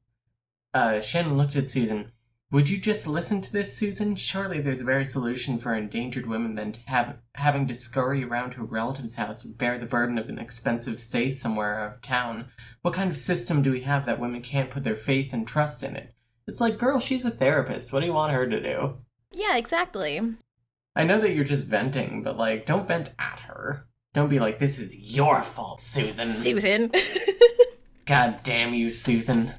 Uh, 0.74 1.02
Shannon 1.02 1.38
looked 1.38 1.56
at 1.56 1.70
Susan. 1.70 2.12
Would 2.52 2.68
you 2.68 2.80
just 2.80 3.06
listen 3.06 3.41
to 3.41 3.52
this, 3.54 3.78
Susan? 3.78 4.16
Surely 4.16 4.60
there's 4.60 4.82
a 4.82 4.86
better 4.86 5.04
solution 5.04 5.60
for 5.60 5.76
endangered 5.76 6.26
women 6.26 6.56
than 6.56 6.72
to 6.72 6.80
have 6.88 7.18
having 7.36 7.68
to 7.68 7.76
scurry 7.76 8.24
around 8.24 8.52
to 8.52 8.62
a 8.62 8.66
relative's 8.66 9.18
house 9.18 9.46
and 9.46 9.56
bear 9.56 9.78
the 9.78 9.86
burden 9.86 10.18
of 10.18 10.30
an 10.30 10.40
expensive 10.40 11.00
stay 11.00 11.30
somewhere 11.30 11.80
out 11.80 11.94
of 11.96 12.02
town. 12.02 12.46
What 12.82 12.96
kind 12.96 13.12
of 13.12 13.18
system 13.20 13.62
do 13.62 13.72
we 13.72 13.82
have 13.82 14.08
that 14.08 14.20
women 14.20 14.41
can't 14.41 14.72
put 14.72 14.84
their 14.84 14.96
faith 14.96 15.32
and 15.32 15.48
trust 15.48 15.84
in 15.84 15.96
it? 15.96 16.16
It's 16.48 16.60
like, 16.60 16.80
girl, 16.80 17.00
she's 17.00 17.24
a 17.24 17.30
therapist. 17.30 17.94
What 17.94 18.00
do 18.00 18.08
you 18.08 18.14
want 18.14 18.34
her 18.34 18.48
to 18.48 18.60
do? 18.60 18.98
Yeah, 19.32 19.56
exactly. 19.56 20.20
I 20.95 21.03
know 21.03 21.20
that 21.22 21.34
you're 21.34 21.45
just 21.45 21.68
venting, 21.68 22.24
but 22.24 22.38
like, 22.38 22.66
don't 22.66 22.88
vent 22.88 23.11
at 23.20 23.41
her. 23.41 23.88
Don't 24.14 24.30
be 24.30 24.40
like, 24.40 24.60
this 24.60 24.80
is 24.80 24.95
your 25.16 25.44
fault, 25.44 25.82
Susan. 25.82 26.26
Susan. 26.26 26.91
God 28.06 28.40
damn 28.44 28.74
you, 28.74 28.90
Susan. 28.90 29.53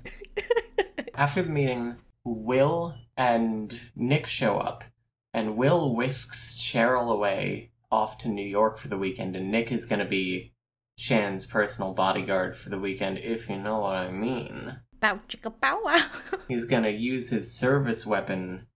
After 1.15 1.43
the 1.43 1.51
meeting, 1.51 1.99
Will 2.25 2.97
and 3.17 3.81
Nick 3.95 4.27
show 4.27 4.59
up, 4.59 4.85
and 5.33 5.57
Will 5.57 5.95
whisks 5.95 6.59
Cheryl 6.59 7.13
away 7.13 7.71
off 7.93 8.19
to 8.19 8.29
New 8.29 8.47
York 8.47 8.79
for 8.79 8.89
the 8.89 8.99
weekend, 8.99 9.37
and 9.37 9.51
Nick 9.53 9.71
is 9.71 9.87
going 9.87 9.99
to 10.01 10.05
be 10.05 10.53
Shannon's 10.99 11.47
personal 11.47 11.95
bodyguard 11.95 12.57
for 12.57 12.71
the 12.71 12.79
weekend, 12.79 13.19
if 13.19 13.49
you 13.49 13.57
know 13.57 13.81
what 13.81 13.95
I 13.95 14.11
mean. 14.11 14.81
bow 15.01 15.21
chicka 15.29 15.53
bow 15.61 15.81
wow. 15.85 16.07
He's 16.49 16.65
going 16.65 16.83
to 16.83 16.91
use 16.91 17.31
his 17.31 17.57
service 17.57 18.05
weapon 18.05 18.67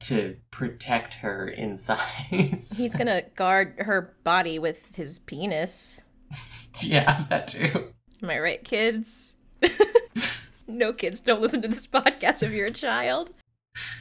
to 0.00 0.36
protect 0.50 1.14
her 1.14 1.48
inside. 1.48 2.00
He's 2.30 2.94
gonna 2.94 3.22
guard 3.34 3.74
her 3.78 4.16
body 4.24 4.58
with 4.58 4.94
his 4.94 5.18
penis. 5.20 6.04
yeah, 6.80 7.24
that 7.30 7.48
too. 7.48 7.92
Am 8.22 8.30
I 8.30 8.38
right, 8.38 8.64
kids? 8.64 9.36
no, 10.66 10.92
kids, 10.92 11.20
don't 11.20 11.42
listen 11.42 11.62
to 11.62 11.68
this 11.68 11.86
podcast 11.86 12.42
if 12.42 12.52
you're 12.52 12.66
a 12.66 12.70
child. 12.70 13.30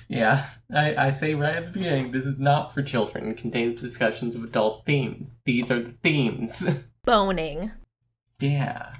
Yeah, 0.07 0.47
I, 0.73 0.95
I 1.07 1.09
say 1.11 1.33
right 1.33 1.55
at 1.55 1.65
the 1.65 1.71
beginning, 1.71 2.11
this 2.11 2.25
is 2.25 2.39
not 2.39 2.73
for 2.73 2.81
children. 2.81 3.27
It 3.31 3.37
contains 3.37 3.81
discussions 3.81 4.35
of 4.35 4.43
adult 4.43 4.85
themes. 4.85 5.37
These 5.45 5.69
are 5.71 5.81
the 5.81 5.95
themes. 6.03 6.85
Boning. 7.05 7.71
yeah. 8.39 8.93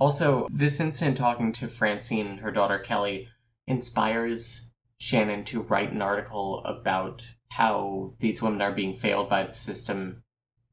Also, 0.00 0.46
this 0.52 0.80
incident 0.80 1.16
talking 1.16 1.52
to 1.52 1.68
Francine 1.68 2.26
and 2.26 2.40
her 2.40 2.50
daughter 2.50 2.78
Kelly 2.78 3.28
inspires 3.66 4.72
Shannon 4.98 5.44
to 5.44 5.62
write 5.62 5.92
an 5.92 6.02
article 6.02 6.62
about 6.64 7.22
how 7.50 8.14
these 8.18 8.42
women 8.42 8.62
are 8.62 8.72
being 8.72 8.96
failed 8.96 9.28
by 9.28 9.44
the 9.44 9.52
system 9.52 10.22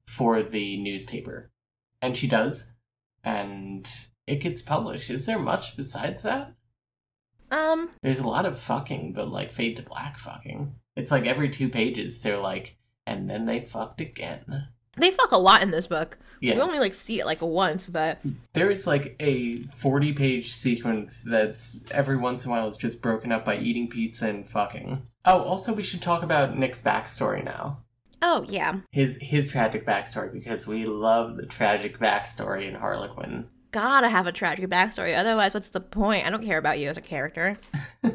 for 0.05 0.41
the 0.43 0.81
newspaper. 0.81 1.51
And 2.01 2.17
she 2.17 2.27
does, 2.27 2.75
and 3.23 3.89
it 4.27 4.37
gets 4.37 4.61
published. 4.61 5.09
Is 5.09 5.25
there 5.25 5.39
much 5.39 5.77
besides 5.77 6.23
that? 6.23 6.53
Um, 7.51 7.89
There's 8.01 8.19
a 8.19 8.27
lot 8.27 8.45
of 8.45 8.59
fucking, 8.59 9.13
but 9.13 9.27
like 9.27 9.51
fade 9.51 9.77
to 9.77 9.83
black 9.83 10.17
fucking. 10.17 10.75
It's 10.95 11.11
like 11.11 11.25
every 11.25 11.49
two 11.49 11.69
pages 11.69 12.21
they're 12.21 12.37
like, 12.37 12.77
and 13.05 13.29
then 13.29 13.45
they 13.45 13.61
fucked 13.61 14.01
again. 14.01 14.67
They 14.97 15.11
fuck 15.11 15.31
a 15.31 15.37
lot 15.37 15.61
in 15.61 15.71
this 15.71 15.87
book. 15.87 16.17
Yeah. 16.41 16.55
We 16.55 16.61
only 16.61 16.79
like 16.79 16.93
see 16.93 17.19
it 17.19 17.25
like 17.25 17.41
once, 17.41 17.87
but 17.89 18.19
There 18.53 18.71
is 18.71 18.87
like 18.87 19.15
a 19.19 19.57
40 19.77 20.13
page 20.13 20.51
sequence 20.53 21.23
that's 21.29 21.85
every 21.91 22.17
once 22.17 22.45
in 22.45 22.51
a 22.51 22.55
while 22.55 22.67
is 22.67 22.77
just 22.77 23.01
broken 23.01 23.31
up 23.31 23.45
by 23.45 23.57
eating 23.57 23.87
pizza 23.87 24.27
and 24.27 24.49
fucking. 24.49 25.05
Oh, 25.23 25.43
also 25.43 25.73
we 25.73 25.83
should 25.83 26.01
talk 26.01 26.23
about 26.23 26.57
Nick's 26.57 26.81
backstory 26.81 27.43
now. 27.43 27.83
oh 28.23 28.43
yeah, 28.49 28.79
His 28.91 29.19
his 29.21 29.49
tragic 29.49 29.85
backstory 29.85 30.33
because 30.33 30.65
we 30.65 30.85
love 30.85 31.37
the 31.37 31.45
tragic 31.45 31.99
backstory 31.99 32.67
in 32.67 32.73
Harlequin. 32.75 33.47
gotta 33.71 34.09
have 34.09 34.25
a 34.25 34.31
tragic 34.31 34.67
backstory. 34.69 35.15
Otherwise, 35.15 35.53
what's 35.53 35.69
the 35.69 35.79
point? 35.79 36.25
I 36.25 36.31
don't 36.31 36.43
care 36.43 36.57
about 36.57 36.79
you 36.79 36.89
as 36.89 36.97
a 36.97 37.01
character. 37.01 37.57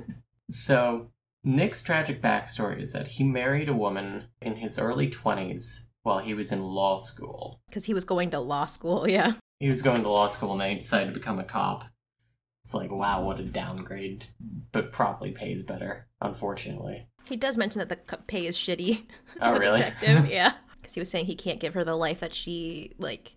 So, 0.51 1.11
Nick's 1.43 1.83
tragic 1.83 2.23
backstory 2.23 2.81
is 2.81 2.93
that 2.93 3.09
he 3.09 3.25
married 3.25 3.69
a 3.69 3.75
woman 3.75 4.27
in 4.41 4.57
his 4.57 4.79
early 4.79 5.09
20s 5.11 5.86
while 6.07 6.21
he 6.21 6.35
was 6.35 6.53
in 6.53 6.63
law 6.63 6.99
school. 6.99 7.61
Because 7.69 7.85
he 7.85 7.93
was 7.93 8.05
going 8.05 8.31
to 8.31 8.39
law 8.39 8.65
school, 8.67 9.09
yeah. 9.09 9.33
He 9.59 9.69
was 9.69 9.83
going 9.83 10.03
to 10.03 10.09
law 10.09 10.29
school 10.29 10.53
and 10.53 10.61
then 10.61 10.71
he 10.71 10.79
decided 10.79 11.09
to 11.13 11.19
become 11.19 11.41
a 11.41 11.45
cop. 11.45 11.85
It's 12.65 12.73
like, 12.73 12.91
wow, 12.93 13.25
what 13.25 13.41
a 13.41 13.45
downgrade, 13.45 14.27
but 14.73 14.93
probably 14.93 15.33
pays 15.33 15.63
better, 15.65 16.07
unfortunately. 16.21 17.09
He 17.29 17.37
does 17.37 17.59
mention 17.59 17.81
that 17.81 17.89
the 17.89 18.17
pay 18.29 18.47
is 18.47 18.57
shitty 18.57 19.03
Oh, 19.41 19.51
as 19.51 19.57
a 19.57 19.59
really? 19.59 19.77
detective, 19.79 20.27
yeah. 20.31 20.53
Because 20.81 20.95
he 20.95 21.01
was 21.01 21.11
saying 21.11 21.27
he 21.27 21.35
can't 21.35 21.61
give 21.61 21.75
her 21.75 21.85
the 21.85 21.97
life 21.97 22.21
that 22.21 22.35
she, 22.35 22.93
like, 22.99 23.35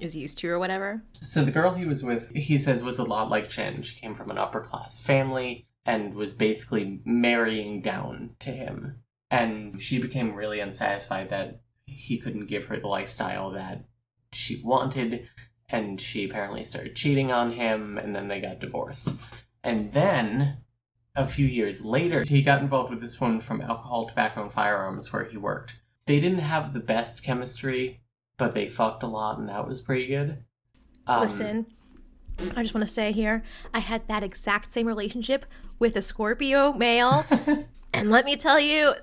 is 0.00 0.16
used 0.16 0.38
to 0.38 0.48
or 0.50 0.58
whatever. 0.58 1.02
So 1.22 1.44
the 1.44 1.52
girl 1.52 1.74
he 1.74 1.84
was 1.84 2.02
with, 2.02 2.34
he 2.34 2.58
says, 2.58 2.82
was 2.82 2.98
a 2.98 3.04
lot 3.04 3.30
like 3.30 3.48
Chen. 3.48 3.82
She 3.82 4.00
came 4.00 4.14
from 4.14 4.30
an 4.30 4.38
upper 4.38 4.60
class 4.60 5.00
family 5.00 5.66
and 5.86 6.14
was 6.14 6.34
basically 6.34 7.00
marrying 7.04 7.80
down 7.80 8.34
to 8.40 8.50
him. 8.50 9.02
And 9.30 9.80
she 9.80 9.98
became 9.98 10.34
really 10.34 10.58
unsatisfied 10.60 11.30
that 11.30 11.60
he 11.96 12.18
couldn't 12.18 12.46
give 12.46 12.66
her 12.66 12.78
the 12.78 12.88
lifestyle 12.88 13.50
that 13.52 13.84
she 14.32 14.60
wanted. 14.62 15.28
And 15.68 16.00
she 16.00 16.28
apparently 16.28 16.64
started 16.64 16.96
cheating 16.96 17.32
on 17.32 17.52
him, 17.52 17.96
and 17.96 18.14
then 18.14 18.28
they 18.28 18.40
got 18.40 18.60
divorced. 18.60 19.10
And 19.64 19.92
then, 19.92 20.58
a 21.16 21.26
few 21.26 21.46
years 21.46 21.84
later, 21.84 22.24
he 22.24 22.42
got 22.42 22.60
involved 22.60 22.90
with 22.90 23.00
this 23.00 23.20
woman 23.20 23.40
from 23.40 23.62
Alcohol, 23.62 24.08
Tobacco, 24.08 24.42
and 24.42 24.52
Firearms 24.52 25.12
where 25.12 25.24
he 25.24 25.36
worked. 25.36 25.80
They 26.06 26.20
didn't 26.20 26.40
have 26.40 26.74
the 26.74 26.80
best 26.80 27.22
chemistry, 27.22 28.02
but 28.36 28.54
they 28.54 28.68
fucked 28.68 29.02
a 29.02 29.06
lot, 29.06 29.38
and 29.38 29.48
that 29.48 29.66
was 29.66 29.80
pretty 29.80 30.08
good. 30.08 30.44
Um, 31.06 31.20
Listen, 31.22 31.66
I 32.56 32.62
just 32.62 32.74
want 32.74 32.86
to 32.86 32.92
say 32.92 33.12
here, 33.12 33.42
I 33.72 33.78
had 33.78 34.08
that 34.08 34.22
exact 34.22 34.72
same 34.72 34.86
relationship 34.86 35.46
with 35.78 35.96
a 35.96 36.02
Scorpio 36.02 36.72
male. 36.72 37.24
and 37.92 38.10
let 38.10 38.24
me 38.24 38.36
tell 38.36 38.60
you, 38.60 38.94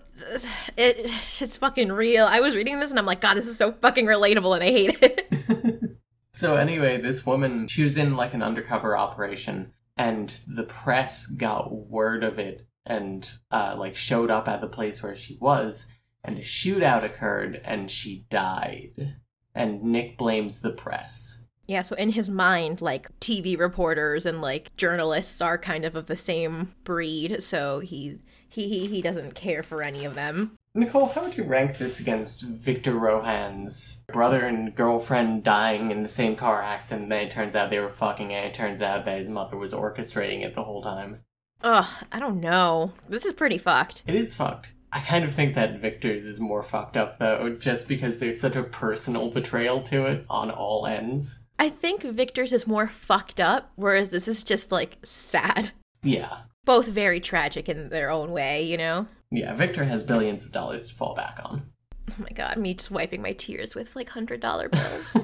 it, 0.78 1.12
it's 1.40 1.58
fucking 1.58 1.92
real. 1.92 2.26
I 2.26 2.40
was 2.40 2.56
reading 2.56 2.80
this 2.80 2.90
and 2.90 3.00
I'm 3.00 3.06
like, 3.06 3.22
God, 3.22 3.36
this 3.36 3.48
is 3.48 3.58
so 3.58 3.72
fucking 3.72 4.06
relatable 4.06 4.56
and 4.56 4.64
I 4.64 4.68
hate 4.68 4.98
it. 5.02 5.90
So 6.40 6.56
anyway, 6.56 7.02
this 7.02 7.26
woman, 7.26 7.68
she 7.68 7.84
was 7.84 7.98
in 7.98 8.16
like 8.16 8.34
an 8.34 8.42
undercover 8.42 8.98
operation, 8.98 9.74
and 9.98 10.34
the 10.48 10.64
press 10.64 11.28
got 11.28 11.70
word 11.70 12.24
of 12.24 12.40
it 12.40 12.66
and 12.86 13.30
uh, 13.52 13.76
like 13.78 13.98
showed 13.98 14.32
up 14.32 14.48
at 14.48 14.62
the 14.62 14.68
place 14.68 15.04
where 15.04 15.18
she 15.18 15.38
was, 15.42 15.94
and 16.24 16.38
a 16.38 16.42
shootout 16.42 17.04
occurred, 17.04 17.60
and 17.66 17.92
she 17.92 18.26
died. 18.30 19.16
And 19.54 19.84
Nick 19.84 20.18
blames 20.18 20.62
the 20.62 20.72
press. 20.72 21.50
Yeah, 21.68 21.82
so 21.82 21.96
in 21.98 22.12
his 22.12 22.30
mind, 22.30 22.82
like 22.82 23.10
TV 23.20 23.60
reporters 23.60 24.26
and 24.26 24.42
like 24.42 24.74
journalists 24.78 25.42
are 25.42 25.58
kind 25.58 25.84
of 25.84 25.98
of 25.98 26.06
the 26.06 26.16
same 26.16 26.74
breed, 26.86 27.44
so 27.44 27.80
he 27.80 28.20
he 28.50 28.68
he, 28.68 28.88
he 28.88 29.02
doesn't 29.02 29.36
care 29.36 29.64
for 29.64 29.82
any 29.82 30.06
of 30.06 30.16
them. 30.16 30.58
Nicole, 30.76 31.08
how 31.08 31.24
would 31.24 31.36
you 31.36 31.44
rank 31.44 31.78
this 31.78 32.00
against 32.00 32.44
Victor 32.44 32.94
Rohan's 32.94 34.04
brother 34.14 34.46
and 34.46 34.76
girlfriend 34.76 35.44
dying 35.44 35.90
in 35.90 36.04
the 36.04 36.08
same 36.08 36.36
car 36.36 36.62
accident? 36.62 37.04
And 37.04 37.12
then 37.12 37.26
it 37.26 37.32
turns 37.32 37.56
out 37.56 37.70
they 37.70 37.80
were 37.80 37.90
fucking, 37.90 38.32
and 38.32 38.46
it 38.46 38.54
turns 38.54 38.82
out 38.82 39.06
that 39.06 39.18
his 39.18 39.30
mother 39.30 39.58
was 39.58 39.74
orchestrating 39.74 40.44
it 40.44 40.54
the 40.54 40.64
whole 40.64 40.84
time. 40.84 41.22
Ugh, 41.64 41.88
I 42.12 42.20
don't 42.20 42.40
know. 42.40 42.94
This 43.10 43.26
is 43.26 43.34
pretty 43.34 43.58
fucked. 43.58 44.04
It 44.06 44.16
is 44.16 44.34
fucked. 44.34 44.72
I 44.92 45.02
kind 45.02 45.24
of 45.24 45.34
think 45.34 45.56
that 45.56 45.80
Victor's 45.80 46.26
is 46.26 46.40
more 46.40 46.64
fucked 46.64 46.98
up 46.98 47.20
though, 47.20 47.56
just 47.60 47.88
because 47.88 48.20
there's 48.20 48.40
such 48.42 48.56
a 48.56 48.64
personal 48.64 49.30
betrayal 49.30 49.82
to 49.84 50.06
it 50.06 50.26
on 50.30 50.50
all 50.50 50.86
ends. 50.86 51.46
I 51.60 51.70
think 51.70 52.04
Victor's 52.04 52.54
is 52.54 52.66
more 52.66 52.88
fucked 52.88 53.40
up, 53.40 53.72
whereas 53.76 54.10
this 54.10 54.28
is 54.28 54.44
just 54.44 54.72
like 54.72 54.98
sad. 55.04 55.72
Yeah. 56.02 56.42
Both 56.70 56.88
very 56.88 57.20
tragic 57.20 57.68
in 57.68 57.90
their 57.90 58.12
own 58.12 58.30
way, 58.30 58.62
you 58.62 58.78
know? 58.78 59.08
Yeah, 59.32 59.56
Victor 59.56 59.84
has 59.86 60.04
billions 60.04 60.44
of 60.44 60.52
dollars 60.52 60.88
to 60.88 60.94
fall 60.94 61.16
back 61.16 61.40
on. 61.44 61.64
Oh 62.12 62.16
my 62.20 62.30
god, 62.30 62.58
me 62.58 62.76
just 62.76 62.92
wiping 62.92 63.24
my 63.24 63.34
tears 63.34 63.74
with 63.74 63.96
like 63.96 64.10
hundred 64.10 64.40
dollar 64.40 64.70
bills 64.70 65.18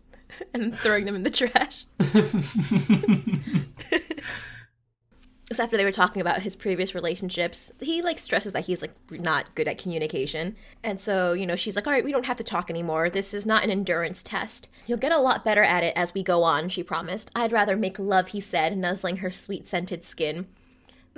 and 0.54 0.76
throwing 0.76 1.04
them 1.04 1.14
in 1.14 1.22
the 1.22 1.30
trash. 1.30 1.86
so 5.52 5.62
after 5.62 5.76
they 5.76 5.84
were 5.84 5.92
talking 5.92 6.20
about 6.20 6.42
his 6.42 6.56
previous 6.56 6.96
relationships, 6.96 7.70
he 7.80 8.02
like 8.02 8.18
stresses 8.18 8.52
that 8.54 8.64
he's 8.64 8.82
like 8.82 8.96
not 9.12 9.54
good 9.54 9.68
at 9.68 9.78
communication. 9.78 10.56
And 10.82 11.00
so, 11.00 11.32
you 11.32 11.46
know, 11.46 11.54
she's 11.54 11.76
like, 11.76 11.86
"All 11.86 11.92
right, 11.92 12.04
we 12.04 12.10
don't 12.10 12.26
have 12.26 12.38
to 12.38 12.42
talk 12.42 12.70
anymore. 12.70 13.08
This 13.08 13.32
is 13.32 13.46
not 13.46 13.62
an 13.62 13.70
endurance 13.70 14.24
test. 14.24 14.68
You'll 14.88 14.98
get 14.98 15.12
a 15.12 15.18
lot 15.18 15.44
better 15.44 15.62
at 15.62 15.84
it 15.84 15.92
as 15.94 16.12
we 16.12 16.24
go 16.24 16.42
on," 16.42 16.68
she 16.68 16.82
promised. 16.82 17.30
"I'd 17.36 17.52
rather 17.52 17.76
make 17.76 18.00
love," 18.00 18.28
he 18.28 18.40
said, 18.40 18.76
nuzzling 18.76 19.18
her 19.18 19.30
sweet-scented 19.30 20.04
skin. 20.04 20.48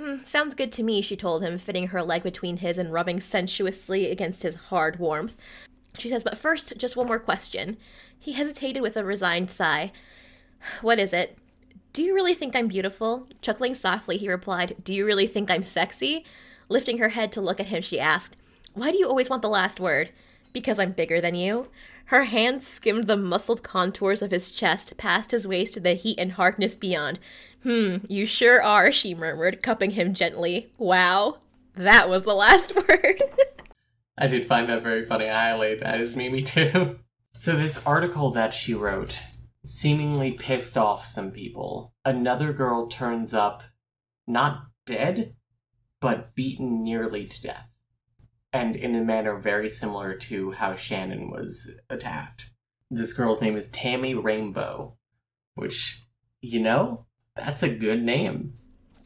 Mm, 0.01 0.25
sounds 0.25 0.55
good 0.55 0.71
to 0.71 0.83
me, 0.83 1.01
she 1.01 1.15
told 1.15 1.43
him, 1.43 1.59
fitting 1.59 1.87
her 1.87 2.01
leg 2.01 2.23
between 2.23 2.57
his 2.57 2.79
and 2.79 2.91
rubbing 2.91 3.21
sensuously 3.21 4.09
against 4.09 4.41
his 4.41 4.55
hard 4.55 4.97
warmth. 4.97 5.37
She 5.97 6.09
says, 6.09 6.23
"But 6.23 6.39
first, 6.39 6.75
just 6.77 6.95
one 6.95 7.05
more 7.05 7.19
question." 7.19 7.77
He 8.19 8.31
hesitated 8.31 8.81
with 8.81 8.97
a 8.97 9.03
resigned 9.03 9.51
sigh. 9.51 9.91
"What 10.81 10.97
is 10.97 11.13
it?" 11.13 11.37
Do 11.93 12.03
you 12.03 12.15
really 12.15 12.33
think 12.33 12.55
I'm 12.55 12.67
beautiful? 12.67 13.27
Chuckling 13.41 13.75
softly, 13.75 14.17
he 14.17 14.29
replied, 14.29 14.77
Do 14.81 14.93
you 14.93 15.05
really 15.05 15.27
think 15.27 15.51
I'm 15.51 15.63
sexy? 15.63 16.23
Lifting 16.69 16.99
her 16.99 17.09
head 17.09 17.33
to 17.33 17.41
look 17.41 17.59
at 17.59 17.65
him, 17.65 17.81
she 17.81 17.99
asked, 17.99 18.37
Why 18.73 18.91
do 18.91 18.97
you 18.97 19.09
always 19.09 19.29
want 19.29 19.41
the 19.41 19.49
last 19.49 19.77
word? 19.79 20.11
Because 20.53 20.79
I'm 20.79 20.93
bigger 20.93 21.19
than 21.19 21.35
you? 21.35 21.67
Her 22.05 22.23
hand 22.23 22.63
skimmed 22.63 23.07
the 23.07 23.17
muscled 23.17 23.61
contours 23.61 24.21
of 24.21 24.31
his 24.31 24.51
chest, 24.51 24.95
past 24.95 25.31
his 25.31 25.45
waist 25.45 25.73
to 25.73 25.79
the 25.81 25.93
heat 25.95 26.17
and 26.17 26.31
hardness 26.31 26.75
beyond. 26.75 27.19
Hmm, 27.63 27.97
you 28.07 28.25
sure 28.25 28.61
are, 28.61 28.91
she 28.91 29.13
murmured, 29.13 29.61
cupping 29.61 29.91
him 29.91 30.13
gently. 30.13 30.71
Wow. 30.77 31.37
That 31.75 32.09
was 32.09 32.23
the 32.23 32.33
last 32.33 32.75
word. 32.87 33.21
I 34.17 34.27
did 34.27 34.47
find 34.47 34.69
that 34.69 34.83
very 34.83 35.05
funny. 35.05 35.29
I 35.29 35.51
highlighted 35.51 35.81
that 35.81 36.01
as 36.01 36.15
Memey 36.15 36.45
too. 36.45 36.99
So 37.33 37.55
this 37.55 37.85
article 37.85 38.31
that 38.31 38.53
she 38.53 38.73
wrote 38.73 39.21
seemingly 39.63 40.31
pissed 40.31 40.77
off 40.77 41.05
some 41.05 41.31
people. 41.31 41.93
Another 42.03 42.51
girl 42.51 42.87
turns 42.87 43.33
up, 43.33 43.63
not 44.27 44.65
dead, 44.85 45.35
but 45.99 46.35
beaten 46.35 46.83
nearly 46.83 47.25
to 47.25 47.41
death. 47.41 47.69
And 48.51 48.75
in 48.75 48.95
a 48.95 49.01
manner 49.01 49.37
very 49.37 49.69
similar 49.69 50.15
to 50.15 50.51
how 50.51 50.75
Shannon 50.75 51.29
was 51.29 51.79
attacked. 51.89 52.49
This 52.89 53.13
girl's 53.13 53.41
name 53.41 53.55
is 53.55 53.69
Tammy 53.69 54.13
Rainbow, 54.13 54.97
which, 55.55 56.03
you 56.41 56.59
know, 56.59 57.05
that's 57.35 57.63
a 57.63 57.69
good 57.69 58.01
name. 58.01 58.53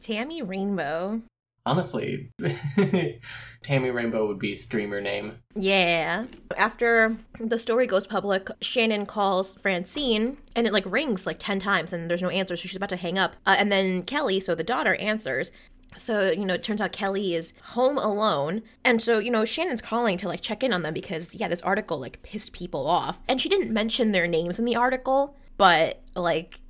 Tammy 0.00 0.42
Rainbow. 0.42 1.22
Honestly, 1.64 2.30
Tammy 3.64 3.90
Rainbow 3.90 4.28
would 4.28 4.38
be 4.38 4.54
streamer 4.54 5.00
name. 5.00 5.38
Yeah. 5.56 6.26
After 6.56 7.16
the 7.40 7.58
story 7.58 7.88
goes 7.88 8.06
public, 8.06 8.48
Shannon 8.60 9.04
calls 9.04 9.54
Francine 9.54 10.36
and 10.54 10.68
it 10.68 10.72
like 10.72 10.84
rings 10.86 11.26
like 11.26 11.38
10 11.40 11.58
times 11.58 11.92
and 11.92 12.08
there's 12.08 12.22
no 12.22 12.28
answer, 12.28 12.54
so 12.54 12.68
she's 12.68 12.76
about 12.76 12.90
to 12.90 12.96
hang 12.96 13.18
up. 13.18 13.34
Uh, 13.46 13.56
and 13.58 13.72
then 13.72 14.02
Kelly, 14.02 14.38
so 14.38 14.54
the 14.54 14.62
daughter, 14.62 14.94
answers. 14.94 15.50
So, 15.96 16.30
you 16.30 16.44
know, 16.44 16.54
it 16.54 16.62
turns 16.62 16.80
out 16.80 16.92
Kelly 16.92 17.34
is 17.34 17.52
home 17.62 17.98
alone. 17.98 18.62
And 18.84 19.02
so, 19.02 19.18
you 19.18 19.32
know, 19.32 19.44
Shannon's 19.44 19.82
calling 19.82 20.18
to 20.18 20.28
like 20.28 20.42
check 20.42 20.62
in 20.62 20.72
on 20.72 20.82
them 20.82 20.94
because, 20.94 21.34
yeah, 21.34 21.48
this 21.48 21.62
article 21.62 21.98
like 21.98 22.22
pissed 22.22 22.52
people 22.52 22.86
off. 22.86 23.18
And 23.28 23.40
she 23.40 23.48
didn't 23.48 23.72
mention 23.72 24.12
their 24.12 24.28
names 24.28 24.60
in 24.60 24.66
the 24.66 24.76
article, 24.76 25.36
but 25.56 26.00
like 26.14 26.60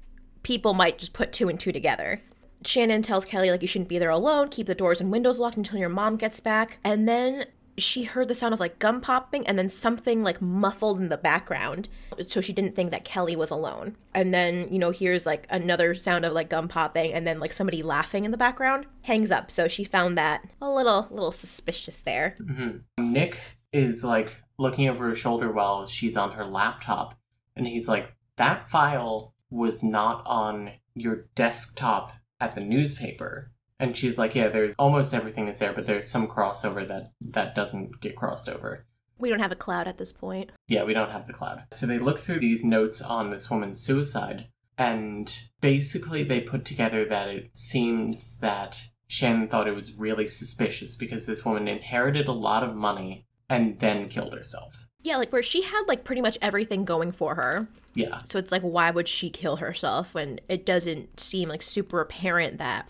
people 0.46 0.74
might 0.74 0.96
just 0.96 1.12
put 1.12 1.32
two 1.32 1.48
and 1.48 1.58
two 1.58 1.72
together. 1.72 2.22
Shannon 2.64 3.02
tells 3.02 3.24
Kelly, 3.24 3.50
like, 3.50 3.62
you 3.62 3.68
shouldn't 3.68 3.88
be 3.88 3.98
there 3.98 4.10
alone, 4.10 4.48
keep 4.48 4.68
the 4.68 4.76
doors 4.76 5.00
and 5.00 5.10
windows 5.10 5.40
locked 5.40 5.56
until 5.56 5.80
your 5.80 5.88
mom 5.88 6.16
gets 6.16 6.38
back. 6.38 6.78
And 6.84 7.08
then 7.08 7.46
she 7.76 8.04
heard 8.04 8.28
the 8.28 8.34
sound 8.34 8.54
of 8.54 8.60
like 8.60 8.78
gum 8.78 9.00
popping 9.00 9.44
and 9.48 9.58
then 9.58 9.68
something 9.68 10.22
like 10.22 10.40
muffled 10.40 11.00
in 11.00 11.08
the 11.08 11.16
background. 11.16 11.88
So 12.22 12.40
she 12.40 12.52
didn't 12.52 12.76
think 12.76 12.92
that 12.92 13.04
Kelly 13.04 13.34
was 13.34 13.50
alone. 13.50 13.96
And 14.14 14.32
then, 14.32 14.68
you 14.72 14.78
know, 14.78 14.92
here's 14.92 15.26
like 15.26 15.48
another 15.50 15.96
sound 15.96 16.24
of 16.24 16.32
like 16.32 16.48
gum 16.48 16.68
popping 16.68 17.12
and 17.12 17.26
then 17.26 17.40
like 17.40 17.52
somebody 17.52 17.82
laughing 17.82 18.24
in 18.24 18.30
the 18.30 18.36
background. 18.36 18.86
Hangs 19.02 19.32
up. 19.32 19.50
So 19.50 19.66
she 19.66 19.82
found 19.82 20.16
that 20.16 20.48
a 20.62 20.70
little, 20.70 21.08
little 21.10 21.32
suspicious 21.32 21.98
there. 21.98 22.36
Mm-hmm. 22.40 23.12
Nick 23.12 23.40
is 23.72 24.04
like 24.04 24.44
looking 24.58 24.88
over 24.88 25.08
her 25.08 25.16
shoulder 25.16 25.50
while 25.50 25.88
she's 25.88 26.16
on 26.16 26.32
her 26.34 26.46
laptop. 26.46 27.18
And 27.56 27.66
he's 27.66 27.88
like, 27.88 28.14
that 28.36 28.70
file 28.70 29.34
was 29.50 29.82
not 29.82 30.22
on 30.26 30.72
your 30.94 31.26
desktop 31.34 32.12
at 32.40 32.54
the 32.54 32.60
newspaper 32.60 33.50
and 33.78 33.96
she's 33.96 34.18
like 34.18 34.34
yeah 34.34 34.48
there's 34.48 34.74
almost 34.78 35.14
everything 35.14 35.46
is 35.48 35.58
there 35.58 35.72
but 35.72 35.86
there's 35.86 36.08
some 36.08 36.26
crossover 36.26 36.86
that 36.86 37.10
that 37.20 37.54
doesn't 37.54 38.00
get 38.00 38.16
crossed 38.16 38.48
over 38.48 38.84
We 39.18 39.28
don't 39.30 39.38
have 39.40 39.52
a 39.52 39.56
cloud 39.56 39.86
at 39.88 39.98
this 39.98 40.12
point. 40.12 40.50
yeah 40.68 40.84
we 40.84 40.94
don't 40.94 41.10
have 41.10 41.26
the 41.26 41.32
cloud 41.32 41.64
so 41.72 41.86
they 41.86 41.98
look 41.98 42.18
through 42.18 42.40
these 42.40 42.64
notes 42.64 43.00
on 43.02 43.30
this 43.30 43.50
woman's 43.50 43.80
suicide 43.80 44.48
and 44.78 45.32
basically 45.60 46.22
they 46.22 46.40
put 46.40 46.64
together 46.64 47.04
that 47.06 47.28
it 47.28 47.56
seems 47.56 48.38
that 48.40 48.88
shannon 49.08 49.48
thought 49.48 49.68
it 49.68 49.74
was 49.74 49.94
really 49.96 50.28
suspicious 50.28 50.96
because 50.96 51.26
this 51.26 51.44
woman 51.44 51.68
inherited 51.68 52.28
a 52.28 52.32
lot 52.32 52.62
of 52.62 52.74
money 52.74 53.24
and 53.48 53.78
then 53.80 54.08
killed 54.08 54.34
herself 54.34 54.86
Yeah, 55.02 55.16
like 55.18 55.32
where 55.32 55.42
she 55.42 55.62
had 55.62 55.84
like 55.86 56.02
pretty 56.04 56.20
much 56.20 56.36
everything 56.42 56.84
going 56.84 57.12
for 57.12 57.36
her. 57.36 57.68
Yeah 57.96 58.20
So 58.24 58.38
it's 58.38 58.52
like, 58.52 58.62
why 58.62 58.90
would 58.90 59.08
she 59.08 59.30
kill 59.30 59.56
herself 59.56 60.14
when 60.14 60.38
it 60.48 60.64
doesn't 60.64 61.18
seem 61.18 61.48
like 61.48 61.62
super 61.62 62.00
apparent 62.00 62.58
that 62.58 62.88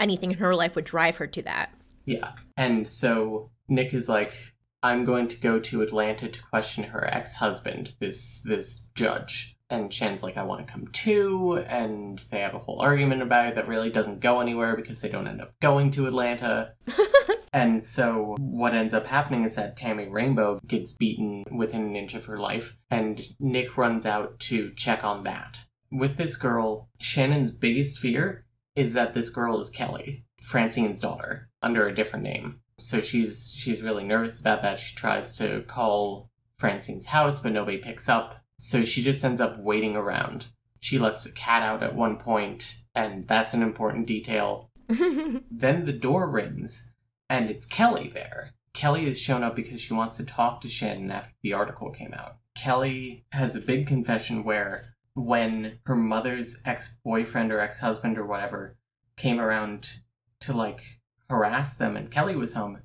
anything 0.00 0.32
in 0.32 0.38
her 0.38 0.54
life 0.54 0.74
would 0.74 0.84
drive 0.84 1.16
her 1.18 1.26
to 1.28 1.42
that? 1.42 1.72
Yeah. 2.04 2.32
And 2.56 2.88
so 2.88 3.50
Nick 3.68 3.92
is 3.92 4.08
like, 4.08 4.34
I'm 4.82 5.04
going 5.04 5.28
to 5.28 5.36
go 5.36 5.58
to 5.58 5.82
Atlanta 5.82 6.28
to 6.28 6.42
question 6.50 6.84
her 6.84 7.06
ex-husband, 7.12 7.94
this 7.98 8.42
this 8.42 8.90
judge. 8.94 9.55
And 9.68 9.92
Shen's 9.92 10.22
like, 10.22 10.36
I 10.36 10.44
want 10.44 10.64
to 10.64 10.72
come 10.72 10.86
too, 10.92 11.64
and 11.66 12.18
they 12.30 12.40
have 12.40 12.54
a 12.54 12.58
whole 12.58 12.80
argument 12.80 13.22
about 13.22 13.48
it 13.48 13.54
that 13.56 13.66
really 13.66 13.90
doesn't 13.90 14.20
go 14.20 14.40
anywhere 14.40 14.76
because 14.76 15.00
they 15.00 15.08
don't 15.08 15.26
end 15.26 15.40
up 15.40 15.58
going 15.60 15.90
to 15.92 16.06
Atlanta. 16.06 16.74
and 17.52 17.84
so 17.84 18.36
what 18.38 18.74
ends 18.74 18.94
up 18.94 19.06
happening 19.06 19.44
is 19.44 19.56
that 19.56 19.76
Tammy 19.76 20.08
Rainbow 20.08 20.60
gets 20.66 20.92
beaten 20.92 21.42
within 21.50 21.82
an 21.82 21.96
inch 21.96 22.14
of 22.14 22.26
her 22.26 22.38
life, 22.38 22.76
and 22.90 23.20
Nick 23.40 23.76
runs 23.76 24.06
out 24.06 24.38
to 24.40 24.72
check 24.74 25.02
on 25.02 25.24
that. 25.24 25.58
With 25.90 26.16
this 26.16 26.36
girl, 26.36 26.88
Shannon's 27.00 27.50
biggest 27.50 27.98
fear 27.98 28.46
is 28.76 28.92
that 28.92 29.14
this 29.14 29.30
girl 29.30 29.58
is 29.58 29.70
Kelly, 29.70 30.24
Francine's 30.40 31.00
daughter, 31.00 31.48
under 31.62 31.88
a 31.88 31.94
different 31.94 32.24
name. 32.24 32.60
So 32.78 33.00
she's 33.00 33.54
she's 33.56 33.82
really 33.82 34.04
nervous 34.04 34.38
about 34.38 34.62
that. 34.62 34.78
She 34.78 34.94
tries 34.94 35.36
to 35.38 35.62
call 35.62 36.30
Francine's 36.58 37.06
house, 37.06 37.42
but 37.42 37.52
nobody 37.52 37.78
picks 37.78 38.08
up. 38.08 38.44
So 38.58 38.84
she 38.84 39.02
just 39.02 39.24
ends 39.24 39.40
up 39.40 39.58
waiting 39.58 39.96
around. 39.96 40.46
She 40.80 40.98
lets 40.98 41.26
a 41.26 41.32
cat 41.32 41.62
out 41.62 41.82
at 41.82 41.94
one 41.94 42.16
point, 42.16 42.82
and 42.94 43.26
that's 43.26 43.54
an 43.54 43.62
important 43.62 44.06
detail. 44.06 44.70
Then 44.88 45.84
the 45.84 45.92
door 45.92 46.28
rings, 46.30 46.92
and 47.28 47.50
it's 47.50 47.66
Kelly 47.66 48.08
there. 48.12 48.54
Kelly 48.72 49.06
has 49.06 49.18
shown 49.18 49.42
up 49.42 49.56
because 49.56 49.80
she 49.80 49.94
wants 49.94 50.16
to 50.18 50.24
talk 50.24 50.60
to 50.60 50.68
Shannon 50.68 51.10
after 51.10 51.32
the 51.42 51.54
article 51.54 51.90
came 51.90 52.12
out. 52.14 52.36
Kelly 52.54 53.24
has 53.32 53.56
a 53.56 53.60
big 53.60 53.86
confession 53.86 54.44
where 54.44 54.94
when 55.14 55.78
her 55.86 55.96
mother's 55.96 56.60
ex 56.64 56.98
boyfriend 57.04 57.50
or 57.50 57.58
ex 57.58 57.80
husband 57.80 58.18
or 58.18 58.26
whatever 58.26 58.76
came 59.16 59.40
around 59.40 59.94
to 60.40 60.52
like 60.52 61.00
harass 61.30 61.76
them 61.76 61.96
and 61.96 62.10
Kelly 62.10 62.36
was 62.36 62.54
home, 62.54 62.82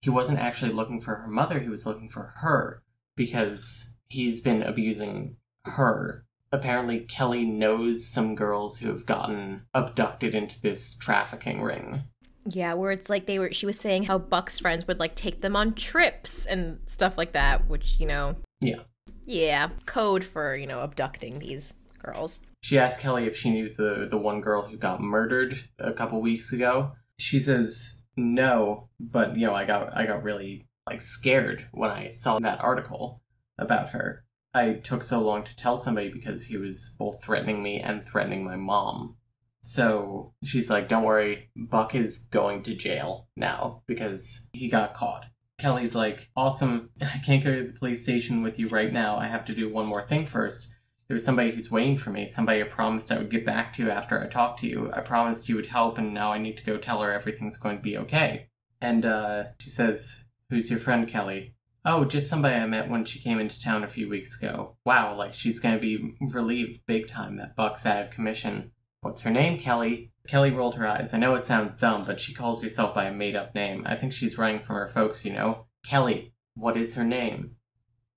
he 0.00 0.10
wasn't 0.10 0.40
actually 0.40 0.72
looking 0.72 1.00
for 1.00 1.16
her 1.16 1.28
mother, 1.28 1.60
he 1.60 1.68
was 1.68 1.86
looking 1.86 2.10
for 2.10 2.34
her 2.38 2.82
because 3.16 3.89
he's 4.10 4.40
been 4.42 4.62
abusing 4.62 5.36
her. 5.64 6.24
Apparently, 6.52 7.00
Kelly 7.00 7.44
knows 7.46 8.06
some 8.06 8.34
girls 8.34 8.78
who 8.78 8.88
have 8.88 9.06
gotten 9.06 9.62
abducted 9.72 10.34
into 10.34 10.60
this 10.60 10.96
trafficking 10.98 11.62
ring. 11.62 12.02
yeah, 12.46 12.74
where 12.74 12.90
it's 12.90 13.08
like 13.08 13.26
they 13.26 13.38
were, 13.38 13.52
she 13.52 13.66
was 13.66 13.78
saying 13.78 14.02
how 14.04 14.18
Buck's 14.18 14.58
friends 14.58 14.86
would 14.88 14.98
like 14.98 15.14
take 15.14 15.40
them 15.42 15.54
on 15.54 15.74
trips 15.74 16.46
and 16.46 16.80
stuff 16.86 17.16
like 17.16 17.32
that, 17.32 17.68
which, 17.68 18.00
you 18.00 18.06
know, 18.06 18.34
Yeah. 18.60 18.80
yeah, 19.26 19.68
code 19.86 20.24
for, 20.24 20.56
you 20.56 20.66
know, 20.66 20.80
abducting 20.80 21.38
these 21.38 21.74
girls. 21.98 22.42
She 22.62 22.78
asked 22.78 22.98
Kelly 23.00 23.26
if 23.26 23.36
she 23.36 23.50
knew 23.50 23.68
the, 23.72 24.08
the 24.10 24.18
one 24.18 24.40
girl 24.40 24.62
who 24.62 24.76
got 24.76 25.00
murdered 25.00 25.62
a 25.78 25.92
couple 25.92 26.20
weeks 26.20 26.52
ago. 26.52 26.92
She 27.18 27.38
says 27.40 28.04
no, 28.16 28.88
but 28.98 29.36
you 29.36 29.46
know, 29.46 29.54
I 29.54 29.64
got 29.64 29.96
I 29.96 30.04
got 30.06 30.22
really 30.24 30.66
like 30.88 31.00
scared 31.02 31.66
when 31.72 31.90
I 31.90 32.08
saw 32.08 32.38
that 32.40 32.60
article 32.60 33.22
about 33.60 33.90
her. 33.90 34.24
I 34.52 34.74
took 34.74 35.02
so 35.02 35.20
long 35.20 35.44
to 35.44 35.54
tell 35.54 35.76
somebody 35.76 36.10
because 36.10 36.46
he 36.46 36.56
was 36.56 36.96
both 36.98 37.22
threatening 37.22 37.62
me 37.62 37.80
and 37.80 38.06
threatening 38.06 38.44
my 38.44 38.56
mom. 38.56 39.16
So 39.62 40.32
she's 40.42 40.70
like, 40.70 40.88
Don't 40.88 41.04
worry, 41.04 41.50
Buck 41.54 41.94
is 41.94 42.26
going 42.30 42.62
to 42.64 42.74
jail 42.74 43.28
now 43.36 43.82
because 43.86 44.48
he 44.52 44.68
got 44.68 44.94
caught. 44.94 45.26
Kelly's 45.58 45.94
like, 45.94 46.30
Awesome, 46.36 46.90
I 47.00 47.20
can't 47.24 47.44
go 47.44 47.54
to 47.54 47.66
the 47.66 47.78
police 47.78 48.02
station 48.02 48.42
with 48.42 48.58
you 48.58 48.68
right 48.68 48.92
now. 48.92 49.16
I 49.16 49.28
have 49.28 49.44
to 49.46 49.54
do 49.54 49.72
one 49.72 49.86
more 49.86 50.06
thing 50.06 50.26
first. 50.26 50.74
There's 51.08 51.24
somebody 51.24 51.50
who's 51.50 51.72
waiting 51.72 51.98
for 51.98 52.10
me, 52.10 52.24
somebody 52.24 52.62
I 52.62 52.64
promised 52.64 53.10
I 53.10 53.18
would 53.18 53.32
get 53.32 53.44
back 53.44 53.72
to 53.74 53.90
after 53.90 54.22
I 54.22 54.28
talked 54.28 54.60
to 54.60 54.66
you. 54.68 54.92
I 54.92 55.00
promised 55.00 55.48
you 55.48 55.56
would 55.56 55.66
help, 55.66 55.98
and 55.98 56.14
now 56.14 56.32
I 56.32 56.38
need 56.38 56.56
to 56.58 56.64
go 56.64 56.76
tell 56.76 57.02
her 57.02 57.12
everything's 57.12 57.58
going 57.58 57.76
to 57.78 57.82
be 57.82 57.98
okay. 57.98 58.46
And 58.80 59.04
uh, 59.04 59.44
she 59.58 59.70
says, 59.70 60.24
Who's 60.50 60.70
your 60.70 60.78
friend, 60.78 61.06
Kelly? 61.08 61.54
Oh, 61.84 62.04
just 62.04 62.28
somebody 62.28 62.56
I 62.56 62.66
met 62.66 62.90
when 62.90 63.04
she 63.04 63.20
came 63.20 63.38
into 63.38 63.60
town 63.60 63.84
a 63.84 63.88
few 63.88 64.08
weeks 64.08 64.40
ago. 64.40 64.76
Wow, 64.84 65.14
like 65.16 65.34
she's 65.34 65.60
gonna 65.60 65.78
be 65.78 66.14
relieved 66.20 66.86
big 66.86 67.08
time 67.08 67.36
that 67.38 67.56
Buck's 67.56 67.86
out 67.86 68.02
of 68.02 68.10
commission. 68.10 68.72
What's 69.00 69.22
her 69.22 69.30
name, 69.30 69.58
Kelly? 69.58 70.12
Kelly 70.28 70.50
rolled 70.50 70.74
her 70.74 70.86
eyes. 70.86 71.14
I 71.14 71.18
know 71.18 71.34
it 71.34 71.44
sounds 71.44 71.78
dumb, 71.78 72.04
but 72.04 72.20
she 72.20 72.34
calls 72.34 72.62
herself 72.62 72.94
by 72.94 73.06
a 73.06 73.12
made 73.12 73.34
up 73.34 73.54
name. 73.54 73.84
I 73.86 73.96
think 73.96 74.12
she's 74.12 74.36
running 74.36 74.60
from 74.60 74.76
her 74.76 74.88
folks, 74.88 75.24
you 75.24 75.32
know? 75.32 75.66
Kelly, 75.86 76.34
what 76.54 76.76
is 76.76 76.94
her 76.94 77.04
name? 77.04 77.56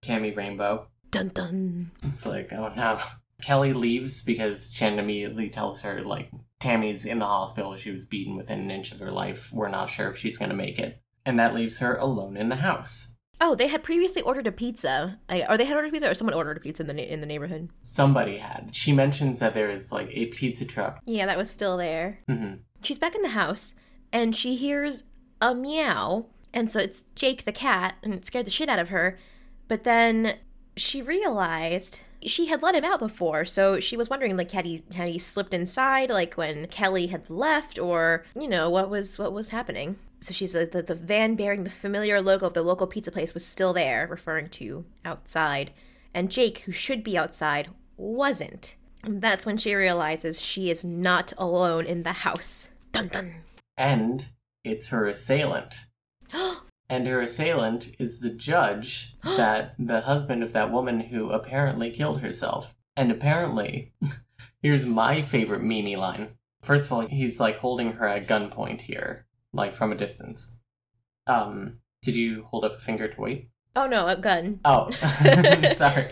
Tammy 0.01 0.31
Rainbow. 0.31 0.87
Dun 1.09 1.29
dun. 1.29 1.91
It's 2.03 2.25
like, 2.25 2.51
oh 2.51 2.73
no. 2.75 2.99
Kelly 3.41 3.73
leaves 3.73 4.23
because 4.23 4.71
Chen 4.71 4.99
immediately 4.99 5.49
tells 5.49 5.81
her, 5.81 6.01
like, 6.01 6.29
Tammy's 6.59 7.05
in 7.05 7.19
the 7.19 7.25
hospital. 7.25 7.75
She 7.75 7.91
was 7.91 8.05
beaten 8.05 8.35
within 8.35 8.59
an 8.59 8.71
inch 8.71 8.91
of 8.91 8.99
her 8.99 9.11
life. 9.11 9.51
We're 9.53 9.69
not 9.69 9.89
sure 9.89 10.09
if 10.09 10.17
she's 10.17 10.37
gonna 10.37 10.53
make 10.53 10.79
it. 10.79 11.01
And 11.25 11.39
that 11.39 11.53
leaves 11.55 11.79
her 11.79 11.95
alone 11.95 12.35
in 12.35 12.49
the 12.49 12.57
house. 12.57 13.12
Oh, 13.45 13.55
they 13.55 13.67
had 13.67 13.83
previously 13.83 14.21
ordered 14.21 14.47
a 14.47 14.53
pizza. 14.53 15.19
I, 15.27 15.43
or 15.49 15.57
they 15.57 15.65
had 15.65 15.75
ordered 15.75 15.91
pizza, 15.91 16.09
or 16.09 16.13
someone 16.13 16.33
ordered 16.33 16.55
a 16.55 16.61
pizza 16.61 16.81
in 16.81 16.87
the 16.95 17.13
in 17.13 17.19
the 17.19 17.25
neighborhood. 17.25 17.69
Somebody 17.81 18.37
had. 18.37 18.69
She 18.73 18.93
mentions 18.93 19.39
that 19.39 19.53
there 19.53 19.69
is, 19.69 19.91
like, 19.91 20.09
a 20.15 20.27
pizza 20.27 20.63
truck. 20.63 21.01
Yeah, 21.05 21.25
that 21.25 21.37
was 21.37 21.49
still 21.49 21.75
there. 21.75 22.19
hmm 22.27 22.53
She's 22.81 22.99
back 22.99 23.15
in 23.15 23.21
the 23.21 23.29
house, 23.29 23.75
and 24.13 24.33
she 24.33 24.55
hears 24.55 25.03
a 25.41 25.53
meow, 25.53 26.27
and 26.53 26.71
so 26.71 26.79
it's 26.79 27.03
Jake 27.15 27.43
the 27.43 27.51
cat, 27.51 27.95
and 28.01 28.13
it 28.13 28.25
scared 28.25 28.45
the 28.45 28.51
shit 28.51 28.69
out 28.69 28.79
of 28.79 28.89
her. 28.89 29.19
But 29.67 29.83
then 29.83 30.37
she 30.77 31.01
realized 31.01 31.99
she 32.25 32.45
had 32.45 32.61
let 32.61 32.75
him 32.75 32.85
out 32.85 32.99
before, 32.99 33.43
so 33.43 33.79
she 33.81 33.97
was 33.97 34.09
wondering 34.09 34.37
like 34.37 34.51
had 34.51 34.63
he 34.65 34.83
had 34.93 35.09
he 35.09 35.19
slipped 35.19 35.53
inside 35.53 36.09
like 36.09 36.35
when 36.35 36.67
Kelly 36.67 37.07
had 37.07 37.29
left, 37.29 37.77
or 37.77 38.23
you 38.35 38.47
know 38.47 38.69
what 38.69 38.89
was 38.89 39.19
what 39.19 39.33
was 39.33 39.49
happening. 39.49 39.97
So 40.23 40.33
she 40.33 40.47
said 40.47 40.71
that 40.71 40.87
the 40.87 40.95
van 40.95 41.35
bearing 41.35 41.65
the 41.65 41.69
familiar 41.69 42.21
logo 42.21 42.47
of 42.47 42.53
the 42.53 42.63
local 42.63 42.87
pizza 42.87 43.11
place 43.11 43.33
was 43.33 43.45
still 43.45 43.73
there, 43.73 44.07
referring 44.09 44.47
to 44.51 44.85
outside, 45.03 45.71
and 46.13 46.31
Jake, 46.31 46.59
who 46.59 46.71
should 46.71 47.03
be 47.03 47.17
outside, 47.17 47.69
wasn't. 47.97 48.75
And 49.03 49.21
that's 49.21 49.45
when 49.45 49.57
she 49.57 49.75
realizes 49.75 50.39
she 50.39 50.69
is 50.69 50.85
not 50.85 51.33
alone 51.37 51.85
in 51.85 52.03
the 52.03 52.13
house. 52.13 52.69
Dun 52.93 53.09
dun. 53.09 53.35
And 53.77 54.27
it's 54.63 54.87
her 54.87 55.07
assailant. 55.07 55.75
And 56.89 57.07
her 57.07 57.21
assailant 57.21 57.95
is 57.97 58.19
the 58.19 58.29
judge 58.29 59.15
that 59.23 59.73
the 59.79 60.01
husband 60.01 60.43
of 60.43 60.53
that 60.53 60.71
woman 60.71 60.99
who 60.99 61.31
apparently 61.31 61.89
killed 61.89 62.21
herself. 62.21 62.75
And 62.95 63.11
apparently, 63.11 63.93
here's 64.61 64.85
my 64.85 65.21
favorite 65.21 65.63
Memey 65.63 65.97
line. 65.97 66.37
First 66.61 66.87
of 66.87 66.93
all, 66.93 67.07
he's 67.07 67.39
like 67.39 67.57
holding 67.57 67.93
her 67.93 68.07
at 68.07 68.27
gunpoint 68.27 68.81
here, 68.81 69.25
like 69.53 69.75
from 69.75 69.91
a 69.91 69.97
distance. 69.97 70.59
Um, 71.27 71.79
did 72.01 72.15
you 72.15 72.43
hold 72.49 72.65
up 72.65 72.77
a 72.77 72.81
finger 72.81 73.07
to 73.07 73.21
wait? 73.21 73.49
oh 73.75 73.87
no, 73.87 74.07
a 74.07 74.15
gun. 74.15 74.59
Oh, 74.65 74.89
sorry. 75.73 76.11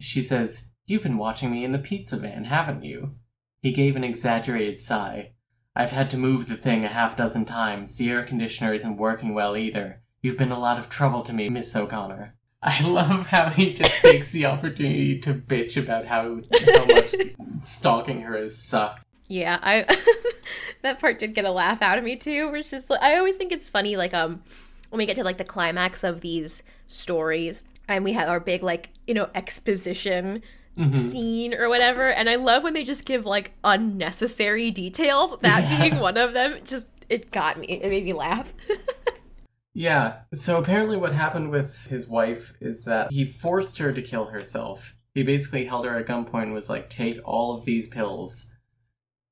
She 0.00 0.22
says, 0.22 0.72
You've 0.86 1.02
been 1.02 1.18
watching 1.18 1.50
me 1.50 1.64
in 1.64 1.72
the 1.72 1.78
pizza 1.78 2.16
van, 2.16 2.44
haven't 2.44 2.84
you? 2.84 3.14
He 3.62 3.72
gave 3.72 3.94
an 3.94 4.04
exaggerated 4.04 4.80
sigh. 4.80 5.32
I've 5.76 5.92
had 5.92 6.10
to 6.10 6.16
move 6.16 6.48
the 6.48 6.56
thing 6.56 6.84
a 6.84 6.88
half 6.88 7.16
dozen 7.16 7.44
times. 7.44 7.96
The 7.96 8.10
air 8.10 8.24
conditioner 8.24 8.74
isn't 8.74 8.96
working 8.96 9.34
well 9.34 9.56
either. 9.56 10.02
You've 10.20 10.38
been 10.38 10.50
a 10.50 10.58
lot 10.58 10.78
of 10.78 10.88
trouble 10.88 11.22
to 11.22 11.32
me, 11.32 11.48
Miss 11.48 11.74
O'Connor. 11.76 12.34
I 12.62 12.80
love 12.86 13.28
how 13.28 13.50
he 13.50 13.72
just 13.72 14.02
takes 14.02 14.32
the 14.32 14.46
opportunity 14.46 15.18
to 15.20 15.32
bitch 15.34 15.80
about 15.80 16.06
how, 16.06 16.40
how 16.74 16.84
much 16.86 17.14
stalking 17.62 18.22
her 18.22 18.36
has 18.36 18.60
sucked. 18.60 19.04
Yeah, 19.30 19.58
I 19.62 19.84
that 20.82 20.98
part 20.98 21.20
did 21.20 21.34
get 21.34 21.44
a 21.44 21.50
laugh 21.50 21.82
out 21.82 21.98
of 21.98 22.04
me 22.04 22.16
too. 22.16 22.50
Which 22.50 22.72
is 22.72 22.90
I 22.90 23.16
always 23.16 23.36
think 23.36 23.52
it's 23.52 23.70
funny, 23.70 23.96
like 23.96 24.12
um, 24.12 24.42
when 24.90 24.98
we 24.98 25.06
get 25.06 25.16
to 25.16 25.24
like 25.24 25.38
the 25.38 25.44
climax 25.44 26.02
of 26.02 26.20
these 26.20 26.64
stories, 26.88 27.64
and 27.88 28.04
we 28.04 28.12
have 28.12 28.28
our 28.28 28.40
big 28.40 28.62
like 28.64 28.90
you 29.06 29.14
know 29.14 29.30
exposition 29.34 30.42
scene 30.92 31.54
or 31.54 31.68
whatever, 31.68 32.10
and 32.10 32.28
I 32.28 32.34
love 32.36 32.64
when 32.64 32.74
they 32.74 32.84
just 32.84 33.04
give 33.06 33.24
like 33.24 33.52
unnecessary 33.62 34.70
details. 34.70 35.38
That 35.40 35.80
being 35.80 36.00
one 36.00 36.16
of 36.16 36.32
them, 36.32 36.58
just 36.64 36.88
it 37.08 37.30
got 37.30 37.58
me. 37.58 37.66
It 37.68 37.88
made 37.88 38.04
me 38.04 38.12
laugh. 38.12 38.52
Yeah, 39.72 40.22
so 40.34 40.58
apparently 40.58 40.96
what 40.96 41.12
happened 41.12 41.50
with 41.50 41.84
his 41.84 42.08
wife 42.08 42.54
is 42.60 42.84
that 42.84 43.12
he 43.12 43.24
forced 43.24 43.78
her 43.78 43.92
to 43.92 44.02
kill 44.02 44.26
herself. 44.26 44.96
He 45.14 45.22
basically 45.22 45.64
held 45.64 45.86
her 45.86 45.96
at 45.96 46.06
gunpoint 46.06 46.42
and 46.42 46.54
was 46.54 46.68
like, 46.68 46.90
take 46.90 47.20
all 47.24 47.56
of 47.56 47.64
these 47.64 47.86
pills. 47.88 48.56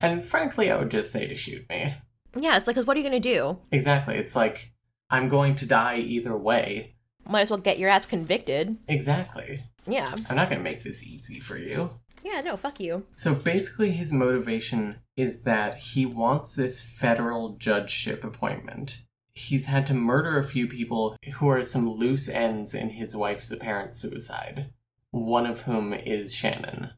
And 0.01 0.25
frankly, 0.25 0.71
I 0.71 0.77
would 0.77 0.91
just 0.91 1.13
say 1.13 1.27
to 1.27 1.35
shoot 1.35 1.69
me. 1.69 1.95
yeah, 2.37 2.57
it's 2.57 2.67
like, 2.67 2.77
cause 2.77 2.87
what 2.87 2.97
are 2.97 3.01
you 3.01 3.07
gonna 3.07 3.21
do? 3.21 3.59
Exactly. 3.73 4.17
It's 4.17 4.37
like, 4.37 4.73
I'm 5.11 5.29
going 5.29 5.55
to 5.57 5.67
die 5.67 5.99
either 5.99 6.37
way. 6.37 6.95
Might 7.27 7.43
as 7.43 7.51
well 7.51 7.59
get 7.59 7.79
your 7.79 7.91
ass 7.91 8.07
convicted. 8.07 8.77
Exactly. 8.89 9.65
Yeah, 9.87 10.15
I'm 10.29 10.37
not 10.37 10.51
going 10.51 10.59
to 10.59 10.71
make 10.71 10.83
this 10.83 11.03
easy 11.07 11.41
for 11.41 11.57
you. 11.57 11.91
yeah, 12.23 12.43
no, 12.43 12.57
fuck 12.59 12.79
you. 12.79 13.07
So 13.17 13.35
basically, 13.35 13.93
his 13.93 14.13
motivation 14.13 14.97
is 15.17 15.45
that 15.45 15.79
he 15.79 16.05
wants 16.05 16.55
this 16.57 16.83
federal 16.83 17.57
judgeship 17.57 18.23
appointment. 18.23 18.99
He's 19.33 19.65
had 19.65 19.87
to 19.87 19.95
murder 19.95 20.39
a 20.39 20.45
few 20.45 20.67
people 20.67 21.17
who 21.37 21.49
are 21.49 21.65
some 21.65 21.89
loose 21.89 22.29
ends 22.29 22.75
in 22.75 22.91
his 22.91 23.17
wife's 23.17 23.51
apparent 23.51 23.95
suicide, 23.95 24.71
one 25.11 25.47
of 25.47 25.63
whom 25.63 25.95
is 25.95 26.35
Shannon. 26.35 26.91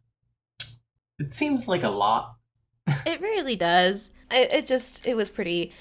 It 1.20 1.32
seems 1.32 1.68
like 1.68 1.84
a 1.84 1.90
lot. 1.90 2.36
It 3.06 3.20
really 3.20 3.56
does. 3.56 4.10
It, 4.30 4.52
it 4.52 4.66
just 4.66 5.06
it 5.06 5.16
was 5.16 5.30
pretty 5.30 5.72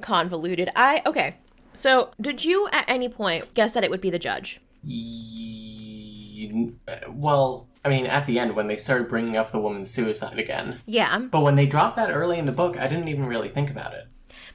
convoluted. 0.00 0.70
I 0.76 1.02
okay. 1.06 1.36
So, 1.74 2.10
did 2.20 2.44
you 2.44 2.68
at 2.72 2.88
any 2.88 3.08
point 3.08 3.54
guess 3.54 3.72
that 3.72 3.84
it 3.84 3.90
would 3.90 4.00
be 4.00 4.10
the 4.10 4.18
judge? 4.18 4.60
Ye- 4.82 6.72
uh, 6.88 6.96
Well, 7.08 7.68
I 7.84 7.88
mean, 7.88 8.06
at 8.06 8.26
the 8.26 8.38
end, 8.38 8.56
when 8.56 8.66
they 8.66 8.76
started 8.76 9.08
bringing 9.08 9.36
up 9.36 9.52
the 9.52 9.60
woman's 9.60 9.90
suicide 9.90 10.38
again. 10.38 10.80
Yeah, 10.86 11.18
But 11.18 11.40
when 11.42 11.54
they 11.56 11.66
dropped 11.66 11.96
that 11.96 12.10
early 12.10 12.38
in 12.38 12.46
the 12.46 12.52
book, 12.52 12.76
I 12.78 12.88
didn't 12.88 13.08
even 13.08 13.26
really 13.26 13.48
think 13.48 13.70
about 13.70 13.92
it. 13.94 14.08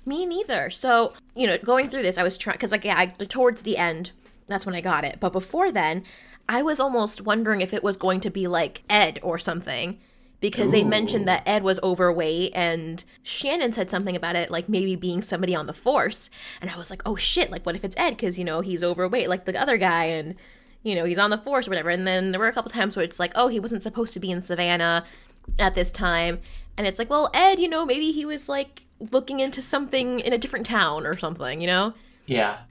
me 0.06 0.26
neither. 0.26 0.70
So, 0.70 1.14
you 1.36 1.48
know, 1.48 1.58
going 1.58 1.88
through 1.90 2.02
this, 2.04 2.18
I 2.18 2.24
was 2.24 2.38
trying 2.38 2.58
cuz 2.58 2.72
like 2.72 2.84
yeah, 2.84 2.98
I, 2.98 3.06
towards 3.08 3.62
the 3.62 3.78
end, 3.78 4.12
that's 4.48 4.66
when 4.66 4.76
I 4.76 4.82
got 4.82 5.04
it. 5.06 5.18
But 5.22 5.32
before 5.32 5.72
then, 5.72 6.04
I 6.50 6.62
was 6.62 6.80
almost 6.82 7.22
wondering 7.22 7.62
if 7.62 7.74
it 7.74 7.84
was 7.84 7.96
going 7.96 8.20
to 8.22 8.30
be 8.30 8.48
like 8.48 8.84
Ed 8.90 9.20
or 9.24 9.40
something 9.40 10.00
because 10.44 10.72
they 10.72 10.84
mentioned 10.84 11.26
that 11.26 11.42
Ed 11.46 11.64
was 11.64 11.80
overweight 11.82 12.52
and 12.54 13.02
Shannon 13.24 13.72
said 13.72 13.90
something 13.90 14.14
about 14.14 14.36
it 14.36 14.52
like 14.52 14.68
maybe 14.68 14.98
being 14.98 15.22
somebody 15.22 15.56
on 15.56 15.68
the 15.68 15.74
force. 15.74 16.30
And 16.60 16.70
I 16.70 16.76
was 16.78 16.90
like, 16.90 17.02
"Oh 17.06 17.16
shit, 17.16 17.50
like 17.50 17.66
what 17.66 17.78
if 17.78 17.86
it's 17.86 17.96
Ed 17.96 18.18
cuz 18.18 18.38
you 18.38 18.44
know, 18.44 18.60
he's 18.60 18.84
overweight 18.84 19.30
like 19.30 19.46
the 19.46 19.58
other 19.58 19.78
guy 19.78 20.04
and 20.04 20.36
you 20.84 20.96
know, 20.96 21.06
he's 21.06 21.18
on 21.18 21.30
the 21.30 21.38
force 21.38 21.66
or 21.66 21.72
whatever." 21.72 21.90
And 21.90 22.06
then 22.06 22.32
there 22.32 22.42
were 22.42 22.50
a 22.50 22.52
couple 22.52 22.70
times 22.70 22.98
where 22.98 23.06
it's 23.06 23.22
like, 23.22 23.32
"Oh, 23.36 23.48
he 23.48 23.58
wasn't 23.58 23.84
supposed 23.84 24.12
to 24.16 24.20
be 24.20 24.32
in 24.32 24.42
Savannah 24.42 25.06
at 25.58 25.76
this 25.76 25.92
time." 25.92 26.42
And 26.78 26.86
it's 26.88 27.00
like, 27.00 27.10
"Well, 27.10 27.30
Ed, 27.34 27.58
you 27.60 27.70
know, 27.70 27.86
maybe 27.86 28.12
he 28.12 28.26
was 28.26 28.50
like 28.50 28.82
looking 29.14 29.40
into 29.40 29.62
something 29.62 30.20
in 30.20 30.34
a 30.34 30.38
different 30.38 30.66
town 30.66 31.08
or 31.08 31.18
something, 31.18 31.62
you 31.62 31.68
know?" 31.68 31.94
Yeah. 32.26 32.64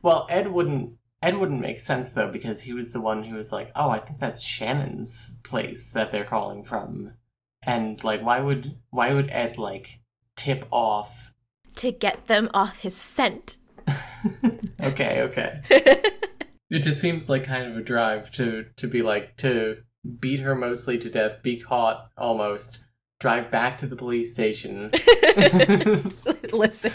Well, 0.00 0.28
Ed 0.30 0.52
wouldn't. 0.52 0.92
Ed 1.22 1.38
wouldn't 1.38 1.60
make 1.60 1.80
sense 1.80 2.12
though 2.12 2.30
because 2.30 2.62
he 2.62 2.72
was 2.72 2.92
the 2.92 3.00
one 3.00 3.24
who 3.24 3.34
was 3.34 3.50
like, 3.50 3.72
"Oh, 3.74 3.90
I 3.90 3.98
think 3.98 4.20
that's 4.20 4.40
Shannon's 4.40 5.35
place 5.46 5.92
that 5.92 6.12
they're 6.12 6.24
calling 6.24 6.64
from," 6.64 7.14
and 7.62 8.02
like, 8.04 8.22
why 8.22 8.40
would 8.40 8.76
why 8.90 9.14
would 9.14 9.30
Ed 9.30 9.56
like 9.58 10.00
tip 10.36 10.66
off? 10.70 11.32
To 11.76 11.92
get 11.92 12.26
them 12.26 12.50
off 12.54 12.80
his 12.82 12.96
scent. 12.96 13.56
okay, 14.80 15.20
okay. 15.22 15.60
It 16.68 16.80
just 16.80 17.00
seems 17.00 17.28
like 17.28 17.44
kind 17.44 17.70
of 17.70 17.76
a 17.76 17.82
drive 17.82 18.30
to 18.32 18.66
to 18.76 18.88
be 18.88 19.02
like 19.02 19.36
to 19.38 19.78
beat 20.18 20.40
her 20.40 20.54
mostly 20.54 20.98
to 20.98 21.08
death, 21.08 21.42
be 21.42 21.60
caught 21.60 22.10
almost, 22.18 22.86
drive 23.20 23.50
back 23.50 23.78
to 23.78 23.86
the 23.86 23.96
police 23.96 24.32
station. 24.32 24.90
Listen. 26.52 26.92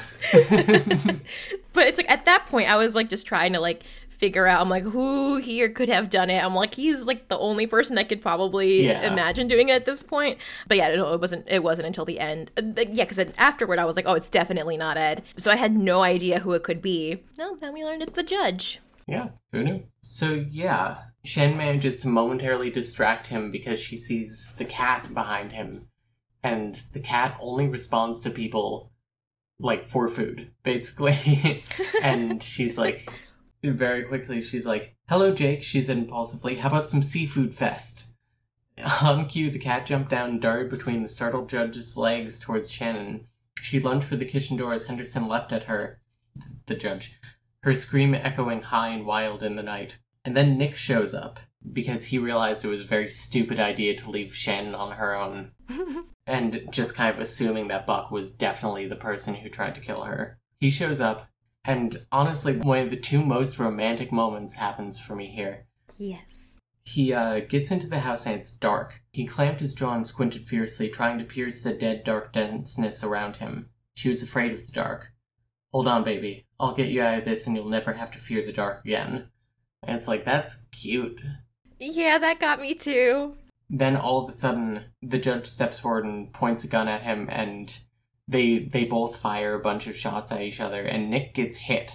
but 1.73 1.87
it's 1.87 1.97
like 1.97 2.11
at 2.11 2.25
that 2.25 2.47
point 2.47 2.69
I 2.69 2.75
was 2.75 2.95
like 2.95 3.09
just 3.09 3.25
trying 3.25 3.53
to 3.53 3.61
like 3.61 3.83
figure 4.21 4.45
out. 4.45 4.61
I'm 4.61 4.69
like, 4.69 4.83
who 4.83 5.37
here 5.37 5.67
could 5.69 5.89
have 5.89 6.11
done 6.11 6.29
it? 6.29 6.41
I'm 6.43 6.53
like, 6.53 6.75
he's 6.75 7.05
like 7.07 7.27
the 7.27 7.37
only 7.39 7.65
person 7.65 7.95
that 7.95 8.07
could 8.07 8.21
probably 8.21 8.85
Yeah. 8.85 9.11
imagine 9.11 9.47
doing 9.47 9.69
it 9.69 9.73
at 9.75 9.85
this 9.87 10.03
point. 10.03 10.37
But 10.67 10.77
yeah, 10.77 10.95
no, 10.95 11.11
it 11.13 11.19
wasn't. 11.19 11.45
It 11.49 11.63
wasn't 11.63 11.87
until 11.87 12.05
the 12.05 12.19
end. 12.19 12.51
Uh, 12.55 12.61
Yeah, 12.77 13.03
because 13.05 13.19
afterward, 13.37 13.79
I 13.79 13.85
was 13.85 13.95
like, 13.95 14.05
oh, 14.07 14.13
it's 14.13 14.29
definitely 14.29 14.77
not 14.77 14.95
Ed. 14.95 15.23
So 15.37 15.49
I 15.51 15.55
had 15.55 15.75
no 15.75 16.03
idea 16.03 16.39
who 16.39 16.53
it 16.53 16.61
could 16.63 16.81
be. 16.81 17.23
No, 17.37 17.55
then 17.55 17.73
we 17.73 17.83
learned 17.83 18.03
it's 18.03 18.13
the 18.13 18.23
judge. 18.23 18.79
Yeah, 19.07 19.29
who 19.51 19.63
knew? 19.63 19.83
So 20.01 20.45
yeah, 20.49 20.97
Shen 21.25 21.57
manages 21.57 21.99
to 22.01 22.07
momentarily 22.07 22.69
distract 22.69 23.27
him 23.27 23.49
because 23.51 23.79
she 23.79 23.97
sees 23.97 24.55
the 24.59 24.65
cat 24.65 25.13
behind 25.13 25.51
him, 25.51 25.87
and 26.43 26.75
the 26.93 26.99
cat 26.99 27.35
only 27.41 27.67
responds 27.67 28.19
to 28.21 28.29
people 28.29 28.91
like 29.59 29.87
for 29.89 30.07
food, 30.07 30.51
basically. 30.63 31.63
and 32.03 32.41
she's 32.43 32.77
like, 32.77 33.11
very 33.63 34.03
quickly, 34.03 34.41
she's 34.41 34.65
like, 34.65 34.95
"Hello, 35.07 35.33
Jake." 35.33 35.63
She 35.63 35.81
said 35.81 35.97
impulsively, 35.97 36.55
"How 36.55 36.69
about 36.69 36.89
some 36.89 37.03
seafood 37.03 37.53
fest?" 37.53 38.15
On 39.01 39.27
cue, 39.27 39.51
the 39.51 39.59
cat 39.59 39.85
jumped 39.85 40.09
down 40.09 40.29
and 40.29 40.41
darted 40.41 40.69
between 40.69 41.03
the 41.03 41.09
startled 41.09 41.49
judge's 41.49 41.97
legs 41.97 42.39
towards 42.39 42.71
Shannon. 42.71 43.27
She 43.61 43.79
lunged 43.79 44.07
for 44.07 44.15
the 44.15 44.25
kitchen 44.25 44.57
door 44.57 44.73
as 44.73 44.85
Henderson 44.85 45.27
leapt 45.27 45.51
at 45.51 45.65
her, 45.65 46.01
the 46.65 46.75
judge, 46.75 47.19
her 47.63 47.73
scream 47.73 48.15
echoing 48.15 48.63
high 48.63 48.89
and 48.89 49.05
wild 49.05 49.43
in 49.43 49.55
the 49.55 49.63
night. 49.63 49.97
And 50.25 50.35
then 50.35 50.57
Nick 50.57 50.75
shows 50.75 51.13
up 51.13 51.39
because 51.73 52.05
he 52.05 52.17
realized 52.17 52.65
it 52.65 52.69
was 52.69 52.81
a 52.81 52.85
very 52.85 53.09
stupid 53.09 53.59
idea 53.59 53.95
to 53.97 54.09
leave 54.09 54.35
Shannon 54.35 54.73
on 54.73 54.93
her 54.93 55.15
own 55.15 55.51
and 56.27 56.67
just 56.71 56.95
kind 56.95 57.13
of 57.13 57.21
assuming 57.21 57.67
that 57.67 57.85
Buck 57.85 58.09
was 58.09 58.31
definitely 58.31 58.87
the 58.87 58.95
person 58.95 59.35
who 59.35 59.49
tried 59.49 59.75
to 59.75 59.81
kill 59.81 60.03
her. 60.03 60.39
He 60.59 60.69
shows 60.69 61.01
up, 61.01 61.27
and 61.65 62.05
honestly, 62.11 62.57
one 62.57 62.79
of 62.79 62.89
the 62.89 62.97
two 62.97 63.23
most 63.23 63.59
romantic 63.59 64.11
moments 64.11 64.55
happens 64.55 64.99
for 64.99 65.15
me 65.15 65.27
here. 65.27 65.67
Yes. 65.97 66.53
He 66.83 67.13
uh, 67.13 67.41
gets 67.41 67.71
into 67.71 67.87
the 67.87 67.99
house 67.99 68.25
and 68.25 68.39
it's 68.39 68.51
dark. 68.51 69.01
He 69.11 69.25
clamped 69.25 69.61
his 69.61 69.75
jaw 69.75 69.93
and 69.93 70.05
squinted 70.05 70.47
fiercely, 70.47 70.89
trying 70.89 71.19
to 71.19 71.25
pierce 71.25 71.61
the 71.61 71.73
dead 71.73 72.03
dark 72.03 72.33
denseness 72.33 73.03
around 73.03 73.37
him. 73.37 73.69
She 73.93 74.09
was 74.09 74.23
afraid 74.23 74.51
of 74.51 74.65
the 74.65 74.71
dark. 74.71 75.11
Hold 75.71 75.87
on, 75.87 76.03
baby. 76.03 76.47
I'll 76.59 76.75
get 76.75 76.89
you 76.89 77.01
out 77.01 77.19
of 77.19 77.25
this 77.25 77.45
and 77.45 77.55
you'll 77.55 77.69
never 77.69 77.93
have 77.93 78.11
to 78.11 78.19
fear 78.19 78.45
the 78.45 78.51
dark 78.51 78.83
again. 78.83 79.29
And 79.83 79.95
it's 79.95 80.07
like, 80.07 80.25
that's 80.25 80.65
cute. 80.71 81.21
Yeah, 81.79 82.17
that 82.17 82.39
got 82.39 82.59
me 82.59 82.73
too. 82.73 83.37
Then 83.69 83.95
all 83.95 84.23
of 84.23 84.29
a 84.29 84.33
sudden, 84.33 84.85
the 85.01 85.17
judge 85.17 85.47
steps 85.47 85.79
forward 85.79 86.05
and 86.05 86.33
points 86.33 86.63
a 86.63 86.67
gun 86.67 86.89
at 86.89 87.03
him, 87.03 87.29
and 87.31 87.73
they 88.27 88.59
they 88.59 88.85
both 88.85 89.17
fire 89.17 89.55
a 89.55 89.59
bunch 89.59 89.87
of 89.87 89.97
shots 89.97 90.31
at 90.31 90.41
each 90.41 90.59
other, 90.59 90.81
and 90.81 91.09
Nick 91.09 91.33
gets 91.33 91.57
hit 91.57 91.91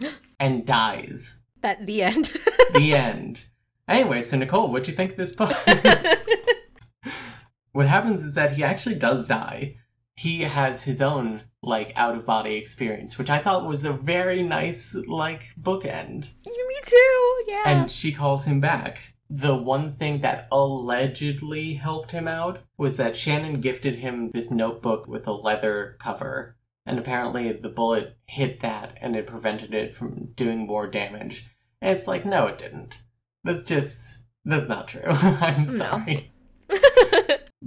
and 0.40 0.66
dies. 0.66 1.42
That 1.60 1.86
the 1.86 2.02
end. 2.02 2.32
The 2.74 2.94
end. 2.94 3.46
Anyway, 3.88 4.20
so 4.20 4.36
Nicole, 4.36 4.70
what 4.70 4.84
do 4.84 4.90
you 4.90 4.96
think 4.96 5.12
of 5.12 5.16
this 5.16 5.32
book? 5.32 5.50
what 7.72 7.86
happens 7.86 8.24
is 8.24 8.34
that 8.34 8.52
he 8.52 8.62
actually 8.62 8.96
does 8.96 9.26
die. 9.26 9.76
He 10.14 10.42
has 10.42 10.82
his 10.82 11.00
own 11.00 11.44
like 11.62 11.94
out 11.96 12.14
of 12.14 12.26
body 12.26 12.56
experience, 12.56 13.16
which 13.16 13.30
I 13.30 13.38
thought 13.38 13.66
was 13.66 13.86
a 13.86 13.92
very 13.92 14.42
nice 14.42 14.94
like 15.06 15.44
bookend. 15.58 16.28
me 16.44 16.76
too. 16.84 17.44
Yeah. 17.46 17.62
And 17.64 17.90
she 17.90 18.12
calls 18.12 18.44
him 18.44 18.60
back. 18.60 18.98
The 19.30 19.54
one 19.54 19.96
thing 19.96 20.20
that 20.20 20.48
allegedly 20.50 21.74
helped 21.74 22.12
him 22.12 22.26
out 22.26 22.60
was 22.76 22.96
that 22.96 23.16
Shannon 23.16 23.60
gifted 23.60 23.96
him 23.96 24.30
this 24.32 24.50
notebook 24.50 25.06
with 25.06 25.26
a 25.26 25.32
leather 25.32 25.96
cover. 25.98 26.56
And 26.86 26.98
apparently 26.98 27.52
the 27.52 27.68
bullet 27.68 28.16
hit 28.26 28.60
that 28.60 28.96
and 29.02 29.14
it 29.14 29.26
prevented 29.26 29.74
it 29.74 29.94
from 29.94 30.32
doing 30.34 30.66
more 30.66 30.86
damage. 30.86 31.50
And 31.82 31.94
it's 31.94 32.08
like, 32.08 32.24
no, 32.24 32.46
it 32.46 32.58
didn't. 32.58 33.02
That's 33.44 33.62
just, 33.62 34.24
that's 34.44 34.68
not 34.68 34.88
true. 34.88 35.02
I'm 35.06 35.68
sorry. 35.68 36.32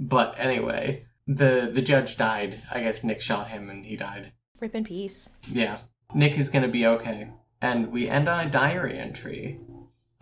But 0.02 0.34
anyway, 0.36 1.06
the, 1.26 1.70
the 1.72 1.82
judge 1.82 2.16
died. 2.16 2.60
I 2.72 2.80
guess 2.80 3.04
Nick 3.04 3.20
shot 3.20 3.50
him 3.50 3.70
and 3.70 3.86
he 3.86 3.96
died. 3.96 4.32
Rip 4.60 4.74
in 4.74 4.84
peace. 4.84 5.30
Yeah. 5.50 5.78
Nick 6.14 6.38
is 6.38 6.50
gonna 6.50 6.68
be 6.68 6.86
okay. 6.86 7.30
And 7.60 7.92
we 7.92 8.08
end 8.08 8.28
on 8.28 8.46
a 8.46 8.50
diary 8.50 8.98
entry. 8.98 9.60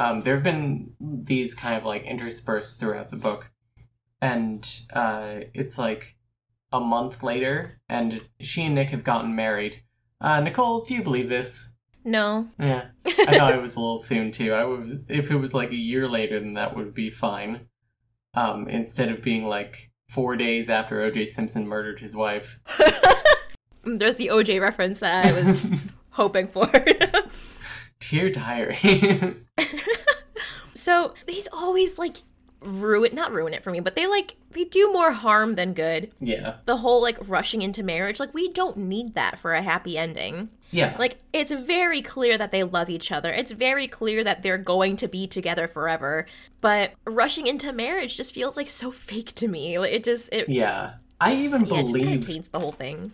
Um, 0.01 0.23
there 0.23 0.35
have 0.35 0.43
been 0.43 0.95
these 0.99 1.55
kind 1.55 1.77
of 1.77 1.85
like 1.85 2.05
interspersed 2.05 2.81
throughout 2.81 3.11
the 3.11 3.17
book. 3.17 3.53
And 4.23 4.67
uh, 4.95 5.41
it's 5.53 5.77
like 5.77 6.17
a 6.73 6.81
month 6.81 7.23
later, 7.23 7.81
and 7.87 8.23
she 8.41 8.65
and 8.65 8.75
Nick 8.75 8.89
have 8.89 9.05
gotten 9.05 9.37
married. 9.37 9.83
Uh, 10.19 10.41
Nicole, 10.41 10.85
do 10.85 10.95
you 10.95 11.03
believe 11.03 11.29
this? 11.29 11.75
No. 12.03 12.49
Yeah. 12.59 12.87
I 13.07 13.37
thought 13.39 13.53
it 13.53 13.61
was 13.61 13.77
a 13.77 13.81
little 13.81 13.99
soon 13.99 14.33
too. 14.33 14.55
I 14.55 14.65
would, 14.65 15.05
if 15.11 15.31
it 15.31 15.37
was 15.37 15.53
like 15.53 15.71
a 15.71 15.77
year 15.77 16.09
later, 16.09 16.41
then 16.41 16.55
that 16.55 16.75
would 16.75 16.95
be 16.95 17.11
fine. 17.11 17.67
Um, 18.33 18.69
instead 18.69 19.11
of 19.11 19.23
being 19.23 19.45
like 19.45 19.91
four 20.09 20.35
days 20.35 20.71
after 20.71 21.03
O.J. 21.03 21.27
Simpson 21.27 21.69
murdered 21.69 22.01
his 22.01 22.17
wife. 22.17 22.59
There's 23.85 24.17
the 24.17 24.29
OJ 24.29 24.63
reference 24.63 25.01
that 25.01 25.27
I 25.27 25.33
was 25.43 25.71
hoping 26.11 26.49
for. 26.49 26.71
Dear 28.01 28.31
diary. 28.31 28.79
So 30.81 31.15
he's 31.29 31.49
always 31.53 31.99
like 31.99 32.17
ruin 32.63 33.15
not 33.15 33.33
ruin 33.33 33.55
it 33.55 33.63
for 33.63 33.71
me, 33.71 33.81
but 33.81 33.95
they 33.95 34.07
like 34.07 34.37
they 34.51 34.65
do 34.65 34.93
more 34.93 35.13
harm 35.13 35.55
than 35.55 35.73
good. 35.75 36.11
yeah. 36.21 36.57
The 36.67 36.77
whole 36.79 37.01
like 37.03 37.17
rushing 37.29 37.63
into 37.63 37.83
marriage, 37.83 38.19
like 38.21 38.35
we 38.35 38.53
don't 38.53 38.77
need 38.77 39.15
that 39.15 39.39
for 39.39 39.53
a 39.55 39.63
happy 39.63 39.97
ending. 39.97 40.51
Yeah. 40.71 40.97
Like 40.99 41.19
it's 41.33 41.53
very 41.53 42.01
clear 42.03 42.39
that 42.39 42.53
they 42.53 42.63
love 42.63 42.91
each 42.91 43.13
other. 43.13 43.31
It's 43.31 43.53
very 43.53 43.89
clear 43.89 44.23
that 44.25 44.43
they're 44.43 44.59
going 44.59 44.97
to 44.97 45.09
be 45.09 45.27
together 45.27 45.67
forever. 45.69 46.27
But 46.61 46.93
rushing 47.05 47.47
into 47.47 47.73
marriage 47.73 48.17
just 48.17 48.35
feels 48.35 48.57
like 48.57 48.69
so 48.69 48.91
fake 48.91 49.35
to 49.37 49.49
me. 49.49 49.79
Like 49.79 49.93
it 49.93 50.05
just 50.05 50.33
it 50.33 50.49
yeah. 50.49 50.95
I 51.21 51.35
even 51.35 51.65
yeah, 51.67 51.81
it 51.81 51.87
just 51.87 51.97
kind 51.97 52.07
believe 52.09 52.21
of 52.23 52.27
taints 52.27 52.49
the 52.49 52.59
whole 52.59 52.73
thing. 52.73 53.13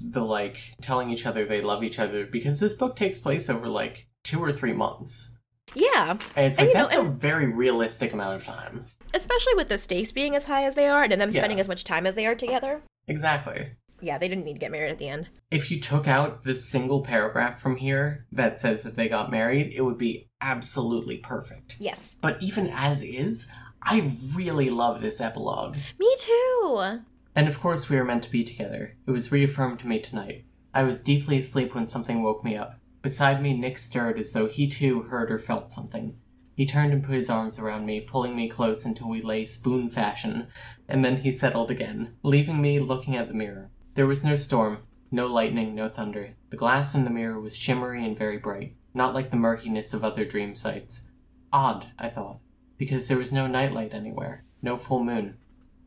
the 0.00 0.24
like 0.24 0.74
telling 0.80 1.10
each 1.10 1.26
other 1.26 1.44
they 1.44 1.60
love 1.60 1.82
each 1.82 1.98
other 1.98 2.26
because 2.26 2.60
this 2.60 2.74
book 2.74 2.96
takes 2.96 3.18
place 3.18 3.50
over 3.50 3.68
like 3.68 4.06
two 4.24 4.40
or 4.40 4.52
three 4.52 4.72
months. 4.72 5.38
Yeah, 5.74 6.10
And 6.36 6.46
it's 6.46 6.58
And, 6.58 6.68
like 6.68 6.74
you 6.74 6.74
know, 6.74 6.80
that's 6.88 6.94
a 6.94 7.00
and- 7.00 7.20
very 7.20 7.46
realistic 7.46 8.12
amount 8.12 8.36
of 8.36 8.44
time. 8.44 8.86
especially 9.14 9.54
with 9.54 9.68
the 9.68 9.76
stakes 9.78 10.10
being 10.10 10.34
as 10.34 10.46
high 10.46 10.64
as 10.64 10.74
they 10.74 10.86
are 10.88 11.02
and 11.04 11.20
them 11.20 11.30
Yeah. 11.30 11.40
spending 11.40 11.60
as 11.60 11.68
much 11.68 11.84
time 11.84 12.06
as 12.06 12.14
they 12.14 12.26
are 12.26 12.34
together. 12.34 12.80
Exactly. 13.08 13.72
Yeah, 14.00 14.16
they 14.18 14.26
didn't 14.26 14.44
need 14.44 14.54
to 14.54 14.58
get 14.58 14.70
married 14.72 14.90
at 14.90 14.98
the 14.98 15.08
end. 15.08 15.28
If 15.50 15.70
you 15.70 15.78
took 15.80 16.08
out 16.08 16.44
this 16.44 16.64
single 16.68 17.02
paragraph 17.02 17.60
from 17.60 17.76
here 17.76 18.26
that 18.32 18.58
says 18.58 18.82
that 18.84 18.96
they 18.96 19.08
got 19.08 19.30
married, 19.30 19.72
it 19.74 19.82
would 19.82 19.98
be 19.98 20.28
absolutely 20.40 21.18
perfect. 21.18 21.76
Yes. 21.78 22.16
But 22.22 22.42
even 22.42 22.68
as 22.70 23.02
is, 23.02 23.52
I 23.82 24.12
really 24.34 24.70
love 24.70 25.02
this 25.02 25.20
epilogue. 25.20 25.76
Me 25.98 26.16
too. 26.18 27.00
And 27.36 27.48
of 27.48 27.60
course, 27.60 27.88
we 27.90 27.96
were 27.96 28.04
meant 28.04 28.24
to 28.24 28.30
be 28.30 28.44
together. 28.44 28.96
It 29.06 29.10
was 29.10 29.30
reaffirmed 29.30 29.78
to 29.80 29.86
me 29.86 30.00
tonight. 30.00 30.44
I 30.74 30.82
was 30.84 31.00
deeply 31.02 31.38
asleep 31.38 31.74
when 31.74 31.86
something 31.86 32.22
woke 32.22 32.42
me 32.44 32.56
up. 32.56 32.78
Beside 33.02 33.42
me, 33.42 33.52
Nick 33.52 33.78
stirred 33.78 34.18
as 34.18 34.32
though 34.32 34.46
he 34.46 34.68
too 34.68 35.02
heard 35.02 35.30
or 35.30 35.38
felt 35.38 35.72
something. 35.72 36.16
He 36.54 36.66
turned 36.66 36.92
and 36.92 37.02
put 37.02 37.14
his 37.14 37.30
arms 37.30 37.58
around 37.58 37.84
me, 37.84 38.00
pulling 38.00 38.36
me 38.36 38.48
close 38.48 38.84
until 38.84 39.08
we 39.08 39.20
lay 39.20 39.44
spoon 39.44 39.90
fashion, 39.90 40.46
and 40.88 41.04
then 41.04 41.18
he 41.18 41.32
settled 41.32 41.70
again, 41.70 42.14
leaving 42.22 42.62
me 42.62 42.78
looking 42.78 43.16
at 43.16 43.28
the 43.28 43.34
mirror. 43.34 43.70
There 43.94 44.06
was 44.06 44.24
no 44.24 44.36
storm, 44.36 44.78
no 45.10 45.26
lightning, 45.26 45.74
no 45.74 45.88
thunder. 45.88 46.36
The 46.50 46.56
glass 46.56 46.94
in 46.94 47.04
the 47.04 47.10
mirror 47.10 47.40
was 47.40 47.56
shimmery 47.56 48.04
and 48.04 48.16
very 48.16 48.38
bright, 48.38 48.76
not 48.94 49.14
like 49.14 49.30
the 49.30 49.36
murkiness 49.36 49.92
of 49.92 50.04
other 50.04 50.24
dream 50.24 50.54
sights. 50.54 51.10
Odd, 51.52 51.86
I 51.98 52.08
thought, 52.08 52.38
because 52.78 53.08
there 53.08 53.18
was 53.18 53.32
no 53.32 53.46
nightlight 53.46 53.94
anywhere, 53.94 54.44
no 54.62 54.76
full 54.76 55.02
moon. 55.02 55.38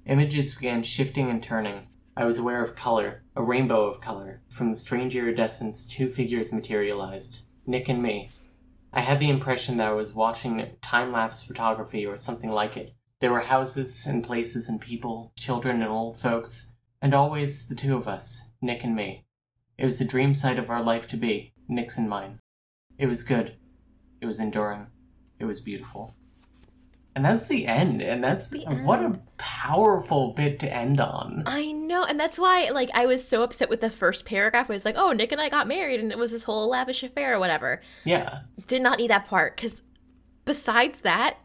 Images 0.05 0.55
began 0.55 0.83
shifting 0.83 1.29
and 1.29 1.41
turning. 1.41 1.87
I 2.17 2.23
was 2.23 2.39
aware 2.39 2.63
of 2.63 2.75
color, 2.75 3.23
a 3.35 3.43
rainbow 3.43 3.87
of 3.87 3.99
color. 3.99 4.41
From 4.49 4.71
the 4.71 4.77
strange 4.77 5.17
iridescence, 5.17 5.85
two 5.85 6.07
figures 6.07 6.53
materialized 6.53 7.45
Nick 7.67 7.89
and 7.89 8.01
me. 8.01 8.31
I 8.93 9.01
had 9.01 9.19
the 9.19 9.29
impression 9.29 9.75
that 9.77 9.89
I 9.89 9.93
was 9.93 10.13
watching 10.13 10.77
time 10.81 11.11
lapse 11.11 11.43
photography 11.43 12.05
or 12.05 12.15
something 12.15 12.49
like 12.49 12.77
it. 12.77 12.95
There 13.19 13.33
were 13.33 13.41
houses 13.41 14.05
and 14.05 14.23
places 14.23 14.69
and 14.69 14.79
people, 14.79 15.33
children 15.35 15.81
and 15.81 15.91
old 15.91 16.17
folks, 16.17 16.77
and 17.01 17.13
always 17.13 17.67
the 17.67 17.75
two 17.75 17.97
of 17.97 18.07
us, 18.07 18.53
Nick 18.61 18.85
and 18.85 18.95
me. 18.95 19.25
It 19.77 19.83
was 19.83 19.99
the 19.99 20.05
dream 20.05 20.35
site 20.35 20.57
of 20.57 20.69
our 20.69 20.81
life 20.81 21.09
to 21.09 21.17
be, 21.17 21.53
Nick's 21.67 21.97
and 21.97 22.07
mine. 22.07 22.39
It 22.97 23.07
was 23.07 23.23
good. 23.23 23.57
It 24.21 24.25
was 24.25 24.39
enduring. 24.39 24.87
It 25.37 25.45
was 25.45 25.59
beautiful. 25.59 26.15
And 27.15 27.23
that's 27.23 27.47
the 27.47 27.65
end, 27.65 28.01
and 28.01 28.21
that's 28.21 28.49
The 28.49 28.59
what 28.65 28.99
a 29.01 29.17
powerful 29.37 30.33
bit 30.33 30.59
to 30.59 30.73
end 30.73 30.99
on. 30.99 31.43
I 31.45 31.71
know, 31.71 32.03
and 32.03 32.19
that's 32.19 32.37
why 32.37 32.69
like 32.73 32.89
I 32.93 33.05
was 33.05 33.25
so 33.25 33.41
upset 33.41 33.69
with 33.69 33.79
the 33.79 33.89
first 33.89 34.25
paragraph. 34.25 34.67
Where 34.67 34.75
it's 34.75 34.83
like, 34.83 34.97
oh, 34.97 35.13
Nick 35.13 35.31
and 35.31 35.39
I 35.39 35.47
got 35.47 35.65
married, 35.67 36.01
and 36.01 36.11
it 36.11 36.17
was 36.17 36.33
this 36.33 36.43
whole 36.43 36.69
lavish 36.69 37.03
affair 37.03 37.35
or 37.35 37.39
whatever. 37.39 37.81
Yeah. 38.03 38.39
Did 38.67 38.81
not 38.81 38.97
need 38.99 39.11
that 39.11 39.27
part 39.27 39.55
because 39.55 39.81
besides 40.43 41.01
that, 41.01 41.37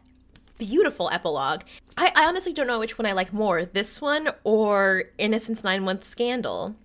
beautiful 0.57 1.09
epilogue. 1.11 1.61
I, 1.97 2.11
I 2.15 2.25
honestly 2.27 2.51
don't 2.53 2.67
know 2.67 2.79
which 2.79 2.97
one 2.97 3.05
I 3.05 3.13
like 3.13 3.31
more, 3.31 3.63
this 3.65 4.01
one 4.01 4.29
or 4.43 5.05
Innocent's 5.17 5.63
Nine 5.63 5.83
Month 5.83 6.05
Scandal. 6.05 6.75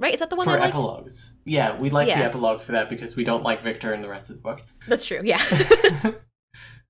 right? 0.00 0.12
Is 0.14 0.20
that 0.20 0.30
the 0.30 0.36
one 0.36 0.46
for 0.46 0.58
I 0.58 0.66
epilogues. 0.66 1.34
Yeah, 1.44 1.78
we 1.78 1.90
like 1.90 2.08
Yeah. 2.08 2.18
the 2.18 2.24
epilogue 2.26 2.60
for 2.60 2.72
that 2.72 2.90
because 2.90 3.14
we 3.16 3.22
don't 3.24 3.42
like 3.44 3.62
Victor 3.62 3.94
in 3.94 4.02
the 4.02 4.08
rest 4.08 4.30
of 4.30 4.36
the 4.36 4.42
book. 4.42 4.62
That's 4.88 5.04
true. 5.04 5.20
Yeah. 5.22 5.40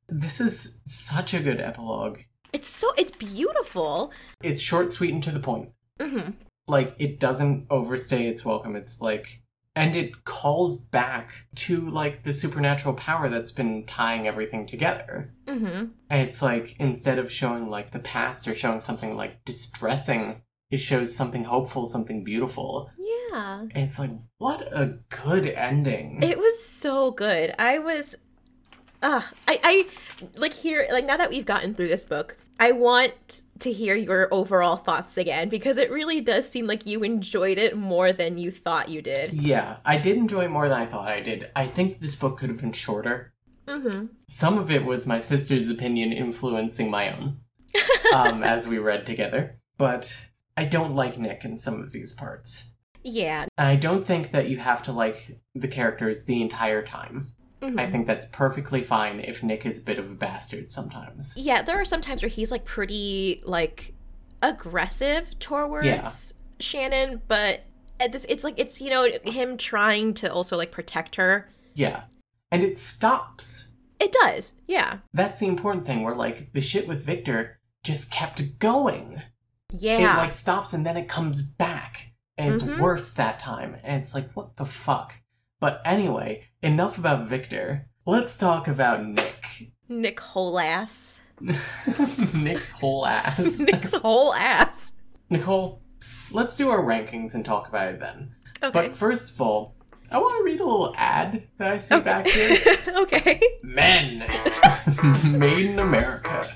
This 0.09 0.41
is 0.41 0.83
such 0.85 1.35
a 1.35 1.41
good 1.41 1.61
epilogue. 1.61 2.19
it's 2.53 2.69
so 2.69 2.93
it's 2.97 3.11
beautiful. 3.11 4.13
It's 4.43 4.61
short, 4.61 4.93
sweet, 4.93 5.13
and 5.15 5.23
to 5.25 5.31
the 5.31 5.41
point. 5.41 5.71
hmm 6.01 6.31
Like, 6.69 6.95
it 6.99 7.19
doesn't 7.21 7.67
overstay 7.71 8.27
its 8.29 8.45
welcome. 8.45 8.77
It's 8.77 9.01
like, 9.01 9.43
and 9.75 9.95
it 9.95 10.25
calls 10.25 10.79
back 10.81 11.47
to, 11.57 11.91
like, 11.91 12.23
the 12.23 12.33
supernatural 12.33 12.95
power 12.95 13.29
that's 13.29 13.51
been 13.53 13.85
tying 13.85 14.27
everything 14.27 14.67
together. 14.67 15.35
hmm 15.49 15.87
And 16.09 16.29
it's 16.29 16.41
like, 16.43 16.77
instead 16.79 17.19
of 17.19 17.31
showing, 17.31 17.69
like, 17.69 17.93
the 17.93 17.99
past 17.99 18.47
or 18.49 18.55
showing 18.55 18.81
something, 18.81 19.17
like, 19.17 19.45
distressing, 19.45 20.43
it 20.71 20.79
shows 20.79 21.15
something 21.15 21.45
hopeful, 21.45 21.87
something 21.89 22.25
beautiful. 22.25 22.91
Yeah. 22.99 23.61
And 23.75 23.85
it's 23.85 23.99
like, 23.99 24.11
what 24.39 24.63
a 24.73 24.99
good 25.11 25.47
ending. 25.47 26.23
It 26.23 26.39
was 26.39 26.65
so 26.65 27.11
good. 27.11 27.55
I 27.59 27.79
was 27.79 28.17
uh 29.03 29.23
I 29.47 29.61
I 29.63 29.87
like 30.37 30.53
here 30.53 30.87
like 30.91 31.05
now 31.07 31.17
that 31.17 31.31
we've 31.31 31.47
gotten 31.47 31.75
through 31.75 31.89
this 31.89 32.05
book, 32.05 32.37
I 32.59 32.73
want 32.73 33.43
to 33.61 33.73
hear 33.73 33.95
your 33.95 34.29
overall 34.33 34.77
thoughts 34.77 35.17
again 35.17 35.49
because 35.49 35.77
it 35.79 35.91
really 35.91 36.21
does 36.21 36.49
seem 36.49 36.67
like 36.67 36.85
you 36.87 37.03
enjoyed 37.03 37.59
it 37.59 37.77
more 37.77 38.13
than 38.13 38.39
you 38.39 38.51
thought 38.51 38.89
you 38.89 39.01
did. 39.03 39.33
yeah, 39.33 39.77
I 39.85 39.99
did 39.99 40.17
enjoy 40.17 40.45
it 40.45 40.51
more 40.51 40.69
than 40.69 40.79
I 40.81 40.87
thought 40.87 41.09
I 41.09 41.21
did. 41.21 41.51
I 41.57 41.67
think 41.67 42.01
this 42.01 42.15
book 42.17 42.39
could 42.39 42.49
have 42.51 42.61
been 42.61 42.73
shorter. 42.73 43.33
Mhm. 43.67 44.09
Some 44.29 44.59
of 44.59 44.71
it 44.71 44.85
was 44.85 45.07
my 45.07 45.21
sister's 45.21 45.69
opinion 45.69 46.13
influencing 46.13 46.91
my 46.91 47.13
own 47.17 47.39
um, 48.15 48.43
as 48.43 48.67
we 48.69 48.79
read 48.79 49.07
together. 49.07 49.59
But 49.79 50.15
I 50.57 50.65
don't 50.65 50.95
like 50.95 51.19
Nick 51.19 51.45
in 51.45 51.59
some 51.59 51.81
of 51.81 51.93
these 51.93 52.13
parts. 52.13 52.75
Yeah. 53.03 53.47
And 53.59 53.69
I 53.69 53.77
don't 53.77 54.05
think 54.05 54.31
that 54.33 54.49
you 54.49 54.59
have 54.59 54.83
to 54.85 54.93
like 54.93 55.39
the 55.55 55.69
characters 55.69 56.25
the 56.25 56.41
entire 56.43 56.83
time. 56.83 57.33
Mhm. 57.63 57.81
I 57.81 57.91
think 57.91 58.07
that's 58.07 58.27
perfectly 58.27 58.83
fine 58.83 59.21
if 59.21 59.43
Nick 59.43 59.65
is 59.65 59.81
a 59.81 59.85
bit 59.85 59.99
of 59.99 60.11
a 60.11 60.15
bastard 60.15 60.71
sometimes. 60.71 61.35
Yeah, 61.37 61.63
there 61.63 61.81
are 61.81 61.85
some 61.87 62.01
times 62.03 62.23
where 62.23 62.29
he's 62.29 62.51
like 62.51 62.65
pretty 62.65 63.41
like 63.45 63.95
aggressive 64.43 65.39
towards 65.39 66.35
Shannon, 66.61 67.23
but 67.29 67.65
at 67.99 68.13
this 68.13 68.27
it's 68.29 68.45
like 68.45 68.59
it's 68.59 68.81
you 68.81 68.91
know 68.91 69.09
him 69.25 69.57
trying 69.57 70.15
to 70.15 70.33
also 70.33 70.57
like 70.57 70.71
protect 70.71 71.17
her. 71.17 71.49
Yeah. 71.75 72.03
And 72.53 72.63
it 72.63 72.79
stops. 72.79 73.73
It 73.99 74.13
does. 74.13 74.53
Yeah. 74.67 74.99
That's 75.15 75.41
the 75.41 75.47
important 75.49 75.87
thing 75.87 76.03
where 76.03 76.15
like 76.15 76.53
the 76.53 76.61
shit 76.61 76.87
with 76.87 77.05
Victor 77.05 77.59
just 77.83 78.13
kept 78.13 78.59
going. 78.59 79.23
Yeah. 79.73 80.15
It 80.15 80.19
like 80.19 80.33
stops 80.33 80.73
and 80.73 80.85
then 80.87 80.97
it 80.97 81.09
comes 81.09 81.43
back. 81.43 82.13
And 82.39 82.53
it's 82.53 82.63
Mhm. 82.63 82.81
worse 82.81 83.15
that 83.15 83.41
time. 83.41 83.79
And 83.83 83.97
it's 83.99 84.15
like, 84.15 84.31
what 84.33 84.57
the 84.59 84.67
fuck? 84.67 85.15
But 85.61 85.81
anyway, 85.85 86.49
enough 86.63 86.99
about 86.99 87.29
Victor. 87.29 87.89
Let's 88.05 88.37
talk 88.37 88.69
about 88.69 89.05
Nick. 89.05 89.73
Nick 89.89 90.21
whole 90.21 90.59
ass. 90.59 91.21
Nick's 92.35 92.71
whole 92.73 93.07
ass. 93.07 93.59
Nick's 93.61 93.93
whole 93.95 94.35
ass. 94.35 94.93
Nicole, 95.31 95.83
let's 96.31 96.57
do 96.57 96.71
our 96.71 96.83
rankings 96.83 97.35
and 97.35 97.45
talk 97.45 97.69
about 97.69 97.95
it 97.95 98.01
then. 98.01 98.35
Okay. 98.63 98.71
But 98.89 98.97
first 98.97 99.35
of 99.35 99.41
all, 99.41 99.75
I 100.11 100.19
want 100.19 100.37
to 100.39 100.45
read 100.45 100.61
a 100.61 100.65
little 100.65 100.95
ad 100.97 101.43
that 101.59 101.69
I 101.69 101.79
see 101.79 102.01
back 102.01 102.29
here. 102.29 102.57
okay. 102.99 103.41
Men 103.63 104.19
made 105.25 105.71
in 105.71 105.79
America. 105.79 106.47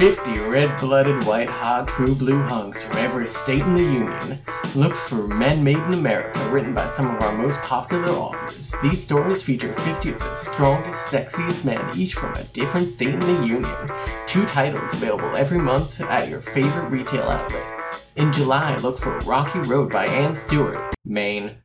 50 0.00 0.38
red 0.48 0.80
blooded, 0.80 1.24
white 1.24 1.50
hot, 1.50 1.86
true 1.86 2.14
blue 2.14 2.40
hunks 2.44 2.82
from 2.82 2.96
every 2.96 3.28
state 3.28 3.60
in 3.60 3.74
the 3.74 3.82
Union. 3.82 4.38
Look 4.74 4.94
for 4.94 5.28
Men 5.28 5.62
Made 5.62 5.76
in 5.76 5.92
America, 5.92 6.42
written 6.48 6.72
by 6.72 6.88
some 6.88 7.14
of 7.14 7.20
our 7.20 7.36
most 7.36 7.60
popular 7.60 8.08
authors. 8.08 8.74
These 8.82 9.04
stories 9.04 9.42
feature 9.42 9.74
50 9.74 10.12
of 10.12 10.18
the 10.20 10.34
strongest, 10.34 11.12
sexiest 11.12 11.66
men, 11.66 11.84
each 11.94 12.14
from 12.14 12.32
a 12.32 12.44
different 12.44 12.88
state 12.88 13.12
in 13.12 13.20
the 13.20 13.46
Union. 13.46 13.92
Two 14.26 14.46
titles 14.46 14.94
available 14.94 15.36
every 15.36 15.58
month 15.58 16.00
at 16.00 16.30
your 16.30 16.40
favorite 16.40 16.88
retail 16.88 17.24
outlet. 17.24 17.92
In 18.16 18.32
July, 18.32 18.76
look 18.76 18.98
for 18.98 19.18
Rocky 19.18 19.58
Road 19.58 19.92
by 19.92 20.06
Anne 20.06 20.34
Stuart, 20.34 20.94
Maine. 21.04 21.56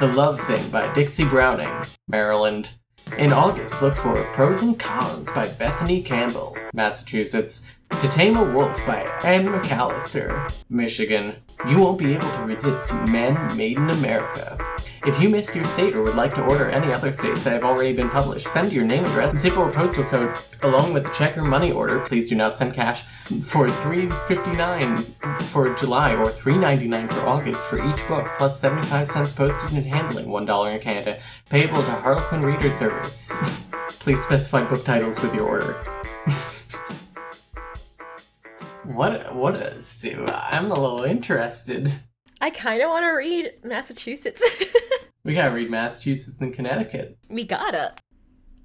The 0.00 0.12
Love 0.12 0.40
Thing 0.48 0.68
by 0.68 0.92
Dixie 0.94 1.28
Browning, 1.28 1.70
Maryland. 2.08 2.70
In 3.18 3.32
August, 3.32 3.80
look 3.80 3.94
for 3.94 4.20
Pros 4.32 4.62
and 4.62 4.76
Cons 4.76 5.30
by 5.30 5.46
Bethany 5.46 6.02
Campbell, 6.02 6.56
Massachusetts. 6.72 7.70
To 8.00 8.10
Tame 8.10 8.36
a 8.36 8.44
Wolf 8.44 8.76
by 8.86 9.02
Anne 9.24 9.46
McAllister, 9.46 10.52
Michigan. 10.68 11.36
You 11.66 11.78
won't 11.78 11.98
be 11.98 12.12
able 12.12 12.30
to 12.30 12.42
resist 12.42 12.92
Men 13.08 13.56
Made 13.56 13.78
in 13.78 13.88
America. 13.88 14.58
If 15.06 15.20
you 15.22 15.30
missed 15.30 15.54
your 15.54 15.64
state 15.64 15.94
or 15.94 16.02
would 16.02 16.14
like 16.14 16.34
to 16.34 16.44
order 16.44 16.68
any 16.68 16.92
other 16.92 17.12
states 17.12 17.44
that 17.44 17.54
have 17.54 17.64
already 17.64 17.94
been 17.94 18.10
published, 18.10 18.46
send 18.48 18.72
your 18.72 18.84
name, 18.84 19.04
address, 19.06 19.30
and 19.32 19.40
zip 19.40 19.56
or 19.56 19.70
postal 19.70 20.04
code 20.04 20.36
along 20.62 20.92
with 20.92 21.04
the 21.04 21.10
check 21.10 21.38
or 21.38 21.42
money 21.42 21.72
order. 21.72 22.00
Please 22.00 22.28
do 22.28 22.34
not 22.34 22.56
send 22.56 22.74
cash 22.74 23.04
for 23.42 23.68
$3.59 23.68 25.42
for 25.44 25.74
July 25.74 26.14
or 26.14 26.26
$3.99 26.26 27.12
for 27.12 27.20
August 27.20 27.62
for 27.62 27.78
each 27.90 28.06
book, 28.06 28.28
plus 28.36 28.60
75 28.60 29.08
cents 29.08 29.32
postage 29.32 29.72
and 29.72 29.86
handling, 29.86 30.26
$1 30.26 30.74
in 30.74 30.80
Canada, 30.80 31.20
payable 31.48 31.82
to 31.82 31.90
Harlequin 31.90 32.42
Reader 32.42 32.70
Service. 32.70 33.32
Please 34.00 34.22
specify 34.22 34.62
book 34.64 34.84
titles 34.84 35.20
with 35.20 35.34
your 35.34 35.46
order. 35.48 35.82
what 38.86 39.34
what 39.34 39.54
a 39.56 39.82
Sue? 39.82 40.26
I'm 40.28 40.70
a 40.70 40.78
little 40.80 41.04
interested. 41.04 41.90
I 42.40 42.50
kind 42.50 42.82
of 42.82 42.90
want 42.90 43.04
to 43.04 43.10
read 43.10 43.52
Massachusetts. 43.62 44.42
We 45.26 45.32
gotta 45.32 45.54
read 45.54 45.70
Massachusetts 45.70 46.38
and 46.42 46.52
Connecticut. 46.52 47.16
we 47.30 47.44
gotta. 47.44 47.94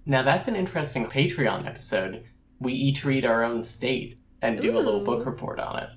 Now 0.06 0.24
that's 0.24 0.50
an 0.50 0.58
interesting 0.58 1.06
Patreon 1.06 1.66
episode. 1.66 2.26
We 2.60 2.74
each 2.74 3.06
read 3.06 3.24
our 3.24 3.46
own 3.46 3.64
state 3.64 4.20
and 4.42 4.62
do 4.62 4.78
a 4.78 4.80
little 4.80 5.00
book 5.06 5.26
report 5.26 5.58
on 5.62 5.80
it. 5.82 5.90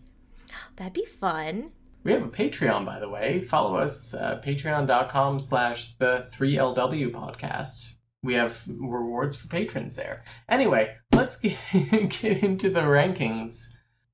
That'd 0.77 0.93
be 0.93 1.05
fun. 1.05 1.73
We 2.05 2.13
have 2.13 2.23
a 2.23 2.29
Patreon, 2.29 2.87
by 2.87 3.01
the 3.01 3.09
way. 3.09 3.41
Follow 3.41 3.77
us, 3.77 4.15
uh, 4.15 4.41
patreon.com 4.47 5.41
slash 5.41 5.97
the 5.97 6.29
3LW 6.33 7.11
podcast. 7.11 7.95
We 8.23 8.35
have 8.35 8.63
rewards 8.69 9.35
for 9.35 9.49
patrons 9.49 9.97
there. 9.97 10.23
Anyway, 10.49 10.95
let's 11.13 11.41
get, 11.41 11.57
get 11.73 12.45
into 12.45 12.71
the 12.71 12.83
rankings. 12.83 13.67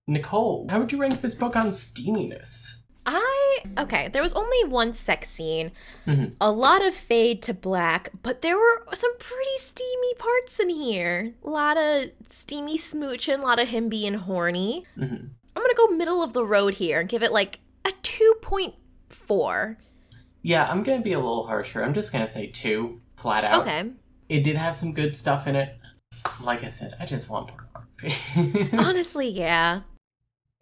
Nicole, 0.08 0.66
how 0.70 0.78
would 0.80 0.90
you 0.90 0.98
rank 1.00 1.20
this 1.20 1.34
book 1.34 1.54
on 1.54 1.68
steaminess? 1.68 2.82
I 3.06 3.58
okay. 3.78 4.08
There 4.08 4.22
was 4.22 4.32
only 4.34 4.64
one 4.64 4.92
sex 4.94 5.30
scene, 5.30 5.70
Mhm. 6.06 6.34
a 6.40 6.50
lot 6.50 6.84
of 6.84 6.94
fade 6.94 7.42
to 7.44 7.54
black, 7.54 8.10
but 8.22 8.42
there 8.42 8.56
were 8.56 8.84
some 8.94 9.16
pretty 9.18 9.56
steamy 9.58 10.14
parts 10.18 10.58
in 10.60 10.68
here. 10.70 11.32
A 11.44 11.48
lot 11.48 11.76
of 11.78 12.10
steamy 12.28 12.76
smooching, 12.78 13.38
a 13.40 13.42
lot 13.42 13.60
of 13.60 13.68
him 13.68 13.88
being 13.88 14.14
horny. 14.14 14.84
Mhm. 14.98 15.30
I'm 15.56 15.62
gonna 15.62 15.74
go 15.74 15.86
middle 15.88 16.22
of 16.22 16.32
the 16.34 16.44
road 16.44 16.74
here 16.74 17.00
and 17.00 17.08
give 17.08 17.22
it 17.22 17.32
like 17.32 17.60
a 17.84 17.92
two 18.02 18.34
point 18.42 18.74
four. 19.08 19.78
Yeah, 20.42 20.70
I'm 20.70 20.82
gonna 20.82 21.00
be 21.02 21.12
a 21.12 21.18
little 21.18 21.46
harsher. 21.46 21.82
I'm 21.84 21.94
just 21.94 22.12
gonna 22.12 22.28
say 22.28 22.46
two, 22.46 23.00
flat 23.16 23.42
out. 23.44 23.62
Okay. 23.62 23.90
It 24.28 24.42
did 24.44 24.56
have 24.56 24.74
some 24.74 24.92
good 24.92 25.16
stuff 25.16 25.46
in 25.46 25.56
it. 25.56 25.76
Like 26.42 26.62
I 26.62 26.68
said, 26.68 26.94
I 27.00 27.06
just 27.06 27.30
want 27.30 27.48
pornography. 27.48 28.68
Honestly, 28.76 29.28
yeah. 29.30 29.80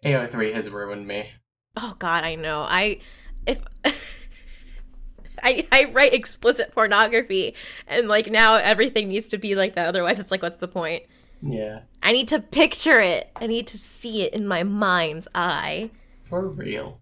AO3 0.03 0.53
has 0.53 0.69
ruined 0.69 1.07
me. 1.07 1.29
Oh 1.75 1.95
God, 1.99 2.23
I 2.23 2.35
know. 2.35 2.61
I 2.67 2.99
if 3.45 3.61
I 5.43 5.67
I 5.71 5.85
write 5.93 6.13
explicit 6.13 6.71
pornography, 6.71 7.55
and 7.87 8.07
like 8.07 8.29
now 8.29 8.55
everything 8.55 9.07
needs 9.07 9.27
to 9.29 9.37
be 9.37 9.55
like 9.55 9.75
that. 9.75 9.87
Otherwise, 9.87 10.19
it's 10.19 10.31
like, 10.31 10.41
what's 10.41 10.57
the 10.57 10.67
point? 10.67 11.03
Yeah, 11.41 11.81
I 12.01 12.13
need 12.13 12.27
to 12.29 12.39
picture 12.39 12.99
it. 12.99 13.29
I 13.35 13.45
need 13.47 13.67
to 13.67 13.77
see 13.77 14.23
it 14.23 14.33
in 14.33 14.47
my 14.47 14.63
mind's 14.63 15.27
eye. 15.35 15.91
for 16.23 16.47
real. 16.47 17.01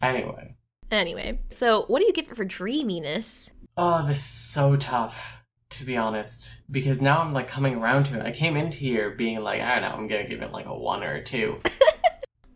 Anyway. 0.00 0.54
Anyway, 0.90 1.40
so 1.50 1.84
what 1.88 1.98
do 2.00 2.06
you 2.06 2.12
give 2.12 2.28
it 2.30 2.36
for 2.36 2.44
dreaminess? 2.44 3.50
Oh, 3.76 4.06
this 4.06 4.18
is 4.18 4.22
so 4.24 4.76
tough, 4.76 5.42
to 5.70 5.84
be 5.84 5.96
honest. 5.96 6.62
Because 6.70 7.02
now 7.02 7.20
I'm 7.20 7.32
like 7.32 7.48
coming 7.48 7.74
around 7.74 8.04
to 8.04 8.18
it. 8.18 8.24
I 8.24 8.30
came 8.30 8.56
into 8.56 8.78
here 8.78 9.10
being 9.10 9.40
like, 9.40 9.60
I 9.60 9.80
don't 9.80 9.90
know, 9.90 9.96
I'm 9.96 10.06
gonna 10.08 10.28
give 10.28 10.40
it 10.40 10.52
like 10.52 10.66
a 10.66 10.74
one 10.78 11.02
or 11.02 11.14
a 11.14 11.22
two. 11.24 11.60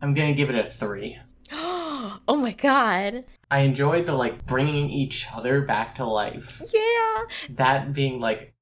I'm 0.03 0.13
gonna 0.13 0.33
give 0.33 0.49
it 0.49 0.55
a 0.55 0.69
three. 0.69 1.17
oh 1.51 2.19
my 2.27 2.51
god. 2.51 3.23
I 3.49 3.59
enjoyed 3.61 4.05
the 4.05 4.13
like 4.13 4.45
bringing 4.45 4.89
each 4.89 5.27
other 5.33 5.61
back 5.61 5.95
to 5.95 6.05
life. 6.05 6.61
Yeah. 6.73 7.21
That 7.51 7.93
being 7.93 8.19
like 8.19 8.53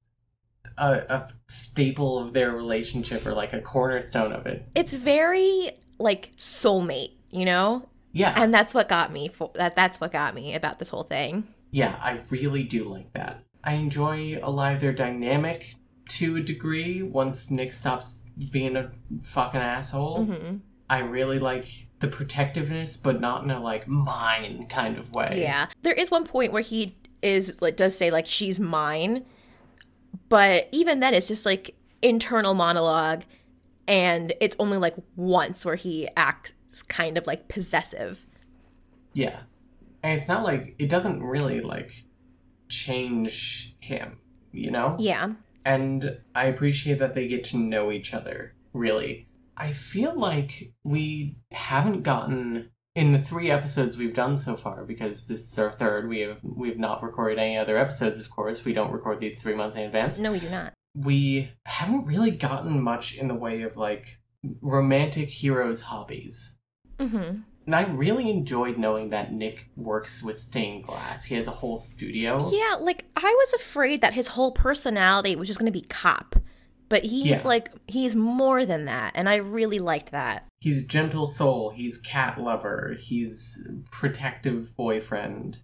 a, 0.78 0.92
a 1.08 1.28
staple 1.48 2.18
of 2.18 2.32
their 2.32 2.52
relationship 2.52 3.26
or 3.26 3.32
like 3.32 3.52
a 3.52 3.60
cornerstone 3.60 4.32
of 4.32 4.46
it. 4.46 4.64
It's 4.76 4.92
very 4.92 5.72
like 5.98 6.30
soulmate, 6.36 7.12
you 7.30 7.44
know? 7.44 7.88
Yeah, 8.12 8.34
And 8.36 8.52
that's 8.54 8.72
what 8.74 8.88
got 8.88 9.10
me 9.12 9.28
for 9.28 9.50
that 9.54 9.74
that's 9.74 10.00
what 10.00 10.12
got 10.12 10.34
me 10.34 10.54
about 10.54 10.78
this 10.78 10.90
whole 10.90 11.02
thing. 11.04 11.48
yeah, 11.72 11.96
I 12.00 12.20
really 12.30 12.62
do 12.62 12.84
like 12.84 13.12
that. 13.14 13.42
I 13.64 13.74
enjoy 13.74 14.38
a 14.42 14.50
lot 14.50 14.74
of 14.74 14.80
their 14.80 14.92
dynamic 14.92 15.74
to 16.10 16.36
a 16.36 16.40
degree 16.40 17.02
once 17.02 17.50
Nick 17.50 17.72
stops 17.72 18.30
being 18.50 18.76
a 18.76 18.92
fucking 19.24 19.60
asshole. 19.60 20.24
hmm 20.26 20.56
I 20.92 20.98
really 20.98 21.38
like 21.38 21.86
the 22.00 22.06
protectiveness, 22.08 22.98
but 22.98 23.18
not 23.18 23.44
in 23.44 23.50
a 23.50 23.58
like 23.58 23.88
mine 23.88 24.66
kind 24.68 24.98
of 24.98 25.10
way. 25.14 25.40
Yeah. 25.40 25.68
There 25.80 25.94
is 25.94 26.10
one 26.10 26.26
point 26.26 26.52
where 26.52 26.60
he 26.60 26.94
is 27.22 27.56
like 27.62 27.78
does 27.78 27.96
say 27.96 28.10
like 28.10 28.26
she's 28.26 28.60
mine, 28.60 29.24
but 30.28 30.68
even 30.70 31.00
then 31.00 31.14
it's 31.14 31.28
just 31.28 31.46
like 31.46 31.74
internal 32.02 32.52
monologue 32.52 33.22
and 33.88 34.34
it's 34.38 34.54
only 34.58 34.76
like 34.76 34.94
once 35.16 35.64
where 35.64 35.76
he 35.76 36.10
acts 36.14 36.52
kind 36.88 37.16
of 37.16 37.26
like 37.26 37.48
possessive. 37.48 38.26
Yeah. 39.14 39.40
And 40.02 40.12
it's 40.12 40.28
not 40.28 40.44
like 40.44 40.74
it 40.78 40.90
doesn't 40.90 41.22
really 41.22 41.62
like 41.62 42.04
change 42.68 43.76
him, 43.80 44.18
you 44.52 44.70
know? 44.70 44.96
Yeah. 44.98 45.30
And 45.64 46.18
I 46.34 46.48
appreciate 46.48 46.98
that 46.98 47.14
they 47.14 47.28
get 47.28 47.44
to 47.44 47.56
know 47.56 47.90
each 47.90 48.12
other, 48.12 48.52
really. 48.74 49.26
I 49.62 49.70
feel 49.70 50.18
like 50.18 50.72
we 50.82 51.36
haven't 51.52 52.02
gotten 52.02 52.70
in 52.96 53.12
the 53.12 53.18
three 53.20 53.48
episodes 53.48 53.96
we've 53.96 54.14
done 54.14 54.36
so 54.36 54.56
far, 54.56 54.84
because 54.84 55.28
this 55.28 55.52
is 55.52 55.58
our 55.58 55.70
third, 55.70 56.08
we 56.08 56.20
have 56.20 56.38
we've 56.42 56.78
not 56.78 57.02
recorded 57.02 57.38
any 57.38 57.56
other 57.56 57.78
episodes, 57.78 58.18
of 58.18 58.28
course. 58.28 58.64
We 58.64 58.72
don't 58.72 58.90
record 58.90 59.20
these 59.20 59.40
three 59.40 59.54
months 59.54 59.76
in 59.76 59.82
advance. 59.82 60.18
No, 60.18 60.32
we 60.32 60.40
do 60.40 60.50
not. 60.50 60.72
We 60.96 61.52
haven't 61.64 62.06
really 62.06 62.32
gotten 62.32 62.82
much 62.82 63.16
in 63.16 63.28
the 63.28 63.36
way 63.36 63.62
of 63.62 63.76
like 63.76 64.18
romantic 64.60 65.28
heroes' 65.28 65.82
hobbies. 65.82 66.58
Mm-hmm. 66.98 67.42
And 67.64 67.74
I 67.76 67.84
really 67.84 68.28
enjoyed 68.28 68.76
knowing 68.76 69.10
that 69.10 69.32
Nick 69.32 69.70
works 69.76 70.20
with 70.24 70.40
stained 70.40 70.82
glass. 70.84 71.22
He 71.22 71.36
has 71.36 71.46
a 71.46 71.52
whole 71.52 71.78
studio. 71.78 72.50
Yeah, 72.52 72.78
like 72.80 73.04
I 73.14 73.32
was 73.38 73.52
afraid 73.54 74.00
that 74.00 74.14
his 74.14 74.26
whole 74.26 74.50
personality 74.50 75.36
was 75.36 75.46
just 75.46 75.60
going 75.60 75.72
to 75.72 75.78
be 75.80 75.86
cop, 75.86 76.34
but 76.92 77.04
he's 77.04 77.24
Yeah. 77.26 77.42
like 77.48 77.70
he's 77.88 78.14
more 78.14 78.66
than 78.66 78.84
that, 78.84 79.12
and 79.14 79.26
I 79.26 79.36
really 79.36 79.78
liked 79.78 80.10
that. 80.12 80.46
He's 80.60 80.84
gentle 80.86 81.26
soul, 81.26 81.70
he's 81.70 81.96
cat 81.96 82.38
lover, 82.38 82.96
he's 83.00 83.66
protective 83.90 84.76
boyfriend. 84.76 85.58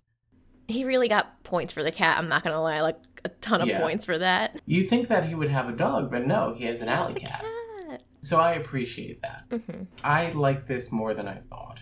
He 0.68 0.84
really 0.84 1.06
got 1.08 1.42
points 1.44 1.70
for 1.70 1.82
the 1.82 1.92
cat. 1.92 2.16
I'm 2.18 2.28
not 2.28 2.42
gonna 2.44 2.62
lie, 2.62 2.80
like 2.80 2.96
a 3.26 3.28
ton 3.28 3.60
of 3.60 3.68
Yeah. 3.68 3.78
points 3.78 4.06
for 4.06 4.16
that. 4.16 4.58
You 4.64 4.84
think 4.88 5.08
that 5.08 5.26
he 5.28 5.34
would 5.34 5.50
have 5.50 5.68
a 5.68 5.72
dog, 5.72 6.10
but 6.10 6.26
no, 6.26 6.54
he 6.56 6.64
has 6.64 6.80
an 6.80 6.88
alley 6.88 7.20
cat. 7.20 7.44
cat. 7.90 8.02
So 8.22 8.38
I 8.40 8.52
appreciate 8.54 9.20
that. 9.20 9.44
hmm 9.50 9.82
I 10.02 10.30
like 10.32 10.66
this 10.66 10.90
more 10.90 11.12
than 11.12 11.28
I 11.28 11.40
thought. 11.50 11.80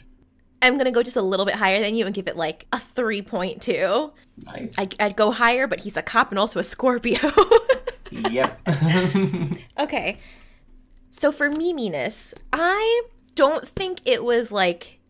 I'm 0.60 0.76
gonna 0.76 0.90
go 0.90 1.04
just 1.04 1.16
a 1.16 1.22
little 1.22 1.46
bit 1.46 1.54
higher 1.54 1.78
than 1.80 1.94
you 1.94 2.04
and 2.06 2.14
give 2.14 2.26
it 2.26 2.36
like 2.36 2.66
a 2.72 2.80
three 2.80 3.22
point 3.22 3.62
two. 3.62 4.12
Nice. 4.38 4.76
I, 4.76 4.88
I'd 4.98 5.14
go 5.16 5.30
higher, 5.30 5.68
but 5.68 5.78
he's 5.80 5.96
a 5.96 6.02
cop 6.02 6.30
and 6.30 6.38
also 6.40 6.58
a 6.58 6.64
Scorpio. 6.64 7.20
yep. 8.30 8.60
okay, 9.78 10.18
so 11.10 11.32
for 11.32 11.48
memeyness, 11.50 12.34
I 12.52 13.02
don't 13.34 13.68
think 13.68 14.00
it 14.04 14.24
was 14.24 14.50
like 14.52 15.00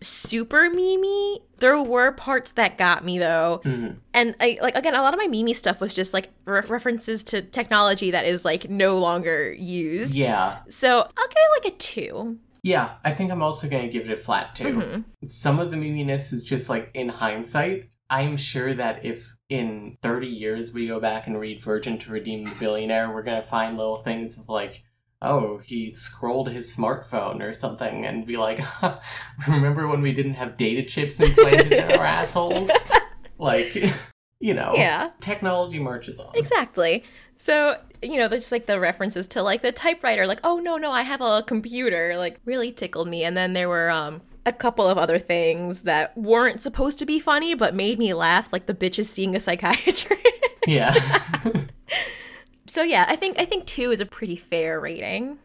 super 0.00 0.68
memey. 0.70 1.38
There 1.58 1.80
were 1.80 2.10
parts 2.12 2.52
that 2.52 2.76
got 2.76 3.04
me 3.04 3.18
though. 3.18 3.60
Mhm. 3.64 3.96
and 4.14 4.34
I 4.40 4.58
like 4.60 4.74
again, 4.76 4.94
a 4.96 5.02
lot 5.02 5.14
of 5.14 5.18
my 5.18 5.28
Memey 5.28 5.54
stuff 5.54 5.80
was 5.80 5.94
just 5.94 6.12
like 6.12 6.30
re- 6.44 6.60
references 6.68 7.22
to 7.24 7.40
technology 7.42 8.10
that 8.10 8.26
is 8.26 8.44
like 8.44 8.68
no 8.68 8.98
longer 8.98 9.52
used. 9.52 10.14
Yeah. 10.16 10.58
So 10.68 10.98
I'll 10.98 11.28
give 11.28 11.36
it 11.36 11.64
like 11.64 11.74
a 11.74 11.76
two. 11.76 12.38
Yeah, 12.64 12.94
I 13.04 13.12
think 13.12 13.30
I'm 13.32 13.42
also 13.42 13.68
going 13.68 13.82
to 13.84 13.88
give 13.88 14.08
it 14.08 14.12
a 14.12 14.16
flat 14.16 14.54
2 14.54 14.64
Mhm. 14.64 15.04
Some 15.26 15.58
of 15.58 15.70
the 15.72 15.76
meaniness 15.76 16.32
is 16.32 16.44
just 16.44 16.68
like 16.68 16.90
in 16.94 17.08
hindsight. 17.08 17.88
I'm 18.10 18.36
sure 18.36 18.74
that 18.74 19.04
if 19.04 19.31
in 19.52 19.98
30 20.02 20.26
years 20.26 20.72
we 20.72 20.86
go 20.86 21.00
back 21.00 21.26
and 21.26 21.38
read 21.38 21.62
Virgin 21.62 21.98
to 21.98 22.10
Redeem 22.10 22.44
the 22.44 22.54
Billionaire, 22.54 23.12
we're 23.12 23.22
going 23.22 23.40
to 23.42 23.46
find 23.48 23.76
little 23.76 23.96
things 23.98 24.38
of 24.38 24.48
like, 24.48 24.82
oh, 25.20 25.58
he 25.58 25.92
scrolled 25.94 26.50
his 26.50 26.74
smartphone 26.74 27.40
or 27.42 27.52
something 27.52 28.04
and 28.06 28.26
be 28.26 28.36
like, 28.36 28.60
remember 29.48 29.86
when 29.88 30.02
we 30.02 30.12
didn't 30.12 30.34
have 30.34 30.56
data 30.56 30.82
chips 30.82 31.20
implanted 31.20 31.72
in 31.72 31.92
our 31.92 32.04
assholes? 32.04 32.70
Like, 33.38 33.74
you 34.40 34.54
know, 34.54 34.74
Yeah. 34.76 35.10
technology 35.20 35.80
marches 35.80 36.20
on. 36.20 36.30
Exactly. 36.34 37.02
So 37.38 37.76
you 38.00 38.18
know, 38.18 38.28
there's 38.28 38.52
like 38.52 38.66
the 38.66 38.78
references 38.78 39.26
to 39.28 39.42
like 39.42 39.62
the 39.62 39.72
typewriter, 39.72 40.26
like 40.28 40.38
oh 40.44 40.58
no 40.60 40.76
no, 40.76 40.92
I 40.92 41.02
have 41.02 41.20
a 41.20 41.42
computer, 41.44 42.16
like 42.16 42.38
really 42.44 42.70
tickled 42.70 43.08
me. 43.08 43.24
And 43.24 43.36
then 43.36 43.52
there 43.52 43.68
were 43.68 43.90
um 43.90 44.22
a 44.44 44.52
couple 44.52 44.88
of 44.88 44.98
other 44.98 45.18
things 45.18 45.82
that 45.82 46.16
weren't 46.16 46.62
supposed 46.62 46.98
to 46.98 47.06
be 47.06 47.20
funny 47.20 47.54
but 47.54 47.74
made 47.74 47.98
me 47.98 48.12
laugh, 48.14 48.52
like 48.52 48.66
the 48.66 48.74
bitches 48.74 49.06
seeing 49.06 49.36
a 49.36 49.40
psychiatrist. 49.40 50.26
Yeah. 50.66 50.94
so 52.66 52.82
yeah, 52.82 53.04
I 53.08 53.16
think 53.16 53.38
I 53.40 53.44
think 53.44 53.66
two 53.66 53.90
is 53.90 54.00
a 54.00 54.06
pretty 54.06 54.36
fair 54.36 54.80
rating. 54.80 55.38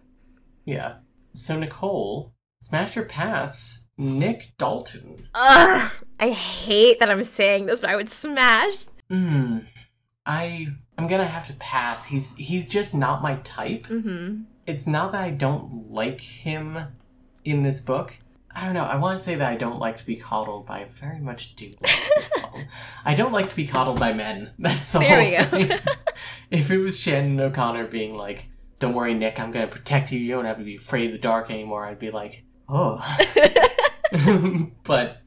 yeah. 0.65 0.95
So, 1.33 1.57
Nicole, 1.59 2.33
smash 2.61 2.97
or 2.97 3.03
pass 3.03 3.87
Nick 3.95 4.53
Dalton. 4.57 5.27
Ugh, 5.35 5.91
I 6.19 6.29
hate 6.31 6.99
that 6.99 7.11
I'm 7.11 7.21
saying 7.21 7.67
this, 7.67 7.79
but 7.79 7.91
I 7.91 7.95
would 7.95 8.09
smash. 8.09 8.73
Hmm. 9.09 9.59
I 10.25 10.67
I'm 10.97 11.07
gonna 11.07 11.25
have 11.27 11.47
to 11.47 11.53
pass. 11.53 12.05
He's 12.05 12.35
he's 12.35 12.67
just 12.67 12.95
not 12.95 13.21
my 13.21 13.35
type. 13.43 13.85
Mm-hmm. 13.87 14.41
It's 14.65 14.87
not 14.87 15.11
that 15.13 15.21
I 15.21 15.29
don't 15.29 15.91
like 15.91 16.21
him 16.21 16.77
in 17.45 17.63
this 17.63 17.79
book. 17.81 18.17
I 18.57 18.65
don't 18.65 18.73
know. 18.73 18.85
I 18.85 18.95
want 18.95 19.19
to 19.19 19.23
say 19.23 19.35
that 19.35 19.47
I 19.47 19.55
don't 19.55 19.77
like 19.77 19.97
to 19.97 20.05
be 20.05 20.15
coddled, 20.15 20.65
but 20.65 20.73
I 20.73 20.85
very 20.85 21.19
much 21.19 21.55
do. 21.55 21.69
Like 21.79 21.91
to 21.91 22.51
be. 22.55 22.67
I 23.05 23.13
don't 23.13 23.31
like 23.31 23.51
to 23.51 23.55
be 23.55 23.67
coddled 23.67 23.99
by 23.99 24.13
men. 24.13 24.49
That's 24.59 24.91
the 24.91 24.97
There 24.99 25.43
whole 25.43 25.67
thing. 25.67 25.79
if 26.49 26.71
it 26.71 26.79
was 26.79 26.99
Shannon 26.99 27.39
O'Connor 27.39 27.85
being 27.85 28.15
like, 28.15 28.47
"Don't 28.79 28.95
worry, 28.95 29.13
Nick, 29.13 29.39
I'm 29.39 29.51
gonna 29.51 29.67
protect 29.67 30.11
you. 30.11 30.19
You 30.19 30.33
don't 30.33 30.45
have 30.45 30.57
to 30.57 30.63
be 30.63 30.77
afraid 30.77 31.05
of 31.05 31.11
the 31.11 31.19
dark 31.19 31.51
anymore," 31.51 31.85
I'd 31.85 31.99
be 31.99 32.09
like, 32.09 32.45
"Oh." 32.67 32.99
but 34.83 35.21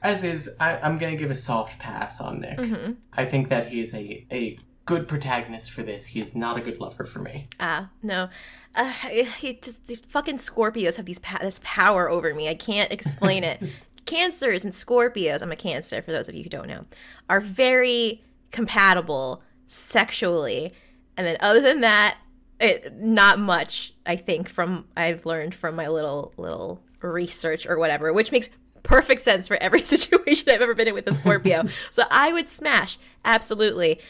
as 0.00 0.22
is, 0.22 0.54
I, 0.60 0.78
I'm 0.78 0.98
gonna 0.98 1.16
give 1.16 1.32
a 1.32 1.34
soft 1.34 1.80
pass 1.80 2.20
on 2.20 2.42
Nick. 2.42 2.58
Mm-hmm. 2.58 2.92
I 3.12 3.24
think 3.24 3.48
that 3.48 3.70
he 3.70 3.80
is 3.80 3.92
a, 3.92 4.24
a 4.30 4.56
good 4.88 5.06
protagonist 5.06 5.70
for 5.70 5.82
this. 5.82 6.06
He 6.06 6.20
is 6.20 6.34
not 6.34 6.56
a 6.56 6.62
good 6.62 6.80
lover 6.80 7.04
for 7.04 7.18
me. 7.18 7.46
Ah, 7.60 7.90
no. 8.02 8.30
Uh, 8.74 8.90
he 8.90 9.54
just 9.54 9.86
the 9.86 9.96
fucking 9.96 10.38
Scorpios 10.38 10.96
have 10.96 11.04
these 11.04 11.18
pa- 11.18 11.38
this 11.42 11.60
power 11.62 12.08
over 12.08 12.32
me. 12.34 12.48
I 12.48 12.54
can't 12.54 12.90
explain 12.90 13.44
it. 13.44 13.62
Cancers 14.06 14.64
and 14.64 14.72
Scorpios, 14.72 15.42
I'm 15.42 15.52
a 15.52 15.56
Cancer 15.56 16.00
for 16.00 16.10
those 16.10 16.30
of 16.30 16.34
you 16.34 16.42
who 16.42 16.48
don't 16.48 16.68
know, 16.68 16.86
are 17.28 17.40
very 17.40 18.24
compatible 18.50 19.42
sexually. 19.66 20.72
And 21.18 21.26
then 21.26 21.36
other 21.40 21.60
than 21.60 21.82
that, 21.82 22.16
it, 22.58 22.94
not 22.96 23.38
much, 23.38 23.92
I 24.06 24.16
think 24.16 24.48
from 24.48 24.86
I've 24.96 25.26
learned 25.26 25.54
from 25.54 25.76
my 25.76 25.88
little 25.88 26.32
little 26.38 26.82
research 27.02 27.66
or 27.66 27.78
whatever, 27.78 28.12
which 28.14 28.32
makes 28.32 28.48
perfect 28.82 29.20
sense 29.20 29.46
for 29.48 29.58
every 29.58 29.82
situation 29.94 30.50
I've 30.50 30.62
ever 30.62 30.74
been 30.74 30.88
in 30.88 30.94
with 30.94 31.06
a 31.06 31.14
Scorpio. 31.14 31.64
so 31.90 32.04
I 32.10 32.32
would 32.32 32.48
smash 32.48 32.98
absolutely. 33.26 34.00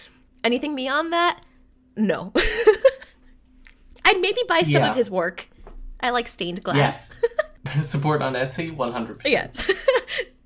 Anything 0.44 0.74
beyond 0.77 1.12
that? 1.12 1.40
No. 1.97 2.32
I'd 4.05 4.20
maybe 4.20 4.40
buy 4.48 4.62
some 4.62 4.82
Yeah. 4.82 4.90
of 4.90 4.94
his 4.97 5.10
work. 5.10 5.48
I 6.01 6.10
like 6.10 6.28
stained 6.28 6.62
glass. 6.62 7.20
Yes. 7.66 7.86
Support 7.90 8.23
on 8.23 8.35
Etsy, 8.35 8.74
100%. 8.74 9.23
Yes. 9.27 9.70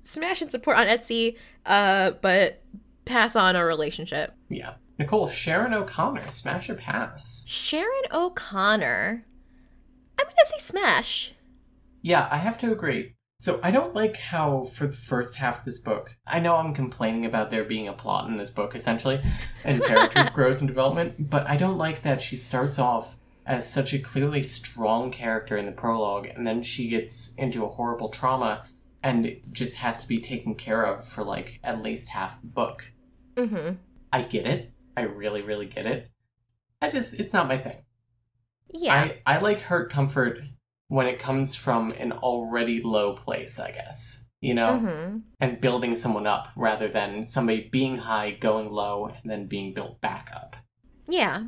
Smash 0.03 0.41
and 0.41 0.51
support 0.51 0.77
on 0.77 0.87
Etsy, 0.87 1.37
uh, 1.65 2.11
but 2.21 2.61
pass 3.05 3.35
on 3.37 3.55
a 3.55 3.63
relationship. 3.63 4.33
Yeah. 4.49 4.73
Nicole, 4.99 5.27
Sharon 5.29 5.73
O'Connor, 5.73 6.27
smash 6.29 6.69
or 6.69 6.75
pass? 6.75 7.45
Sharon 7.47 8.03
O'Connor. 8.11 9.25
I'm 10.19 10.25
gonna 10.25 10.35
say 10.45 10.57
smash. 10.59 11.33
Yeah, 12.01 12.27
I 12.29 12.37
have 12.37 12.57
to 12.59 12.71
agree. 12.71 13.15
So 13.43 13.59
I 13.61 13.71
don't 13.71 13.93
like 13.93 14.15
how 14.15 14.63
for 14.63 14.87
the 14.87 14.93
first 14.93 15.35
half 15.35 15.59
of 15.59 15.65
this 15.65 15.77
book, 15.77 16.15
I 16.25 16.39
know 16.39 16.55
I'm 16.55 16.73
complaining 16.73 17.25
about 17.25 17.51
there 17.51 17.65
being 17.65 17.89
a 17.89 17.91
plot 17.93 18.29
in 18.29 18.37
this 18.37 18.49
book 18.49 18.73
essentially, 18.73 19.21
and 19.65 19.83
character 19.85 20.29
growth 20.33 20.59
and 20.59 20.67
development, 20.69 21.29
but 21.29 21.45
I 21.45 21.57
don't 21.57 21.77
like 21.77 22.03
that 22.03 22.21
she 22.21 22.37
starts 22.37 22.79
off 22.79 23.17
as 23.45 23.69
such 23.69 23.93
a 23.93 23.99
clearly 23.99 24.43
strong 24.43 25.11
character 25.11 25.57
in 25.57 25.65
the 25.65 25.73
prologue, 25.73 26.27
and 26.27 26.47
then 26.47 26.63
she 26.63 26.87
gets 26.87 27.35
into 27.35 27.65
a 27.65 27.67
horrible 27.67 28.07
trauma 28.07 28.65
and 29.03 29.35
just 29.51 29.75
has 29.79 30.03
to 30.03 30.07
be 30.07 30.21
taken 30.21 30.55
care 30.55 30.85
of 30.85 31.05
for 31.05 31.25
like 31.25 31.59
at 31.65 31.83
least 31.83 32.07
half 32.07 32.39
the 32.39 32.47
book. 32.47 32.93
Mm-hmm. 33.35 33.75
I 34.13 34.21
get 34.21 34.47
it. 34.47 34.71
I 34.95 35.01
really, 35.01 35.41
really 35.41 35.65
get 35.65 35.85
it. 35.85 36.09
I 36.81 36.89
just, 36.89 37.19
it's 37.19 37.33
not 37.33 37.49
my 37.49 37.57
thing. 37.57 37.83
Yeah. 38.71 38.93
I, 39.25 39.35
I 39.35 39.39
like 39.39 39.59
hurt 39.59 39.91
comfort 39.91 40.39
when 40.93 41.07
it 41.07 41.17
comes 41.17 41.55
from 41.55 41.89
an 41.99 42.11
already 42.11 42.79
low 42.79 43.13
place, 43.15 43.59
I 43.59 43.71
guess. 43.71 44.27
You 44.41 44.53
know? 44.53 44.73
mm-hmm. 44.73 45.17
And 45.39 45.59
building 45.59 45.95
someone 45.95 46.27
up 46.27 46.49
rather 46.55 46.87
than 46.87 47.25
somebody 47.25 47.67
being 47.71 47.97
high, 47.97 48.31
going 48.31 48.69
low, 48.69 49.07
and 49.07 49.31
then 49.31 49.47
being 49.47 49.73
built 49.73 49.99
back 50.01 50.29
up. 50.35 50.55
Yeah. 51.07 51.45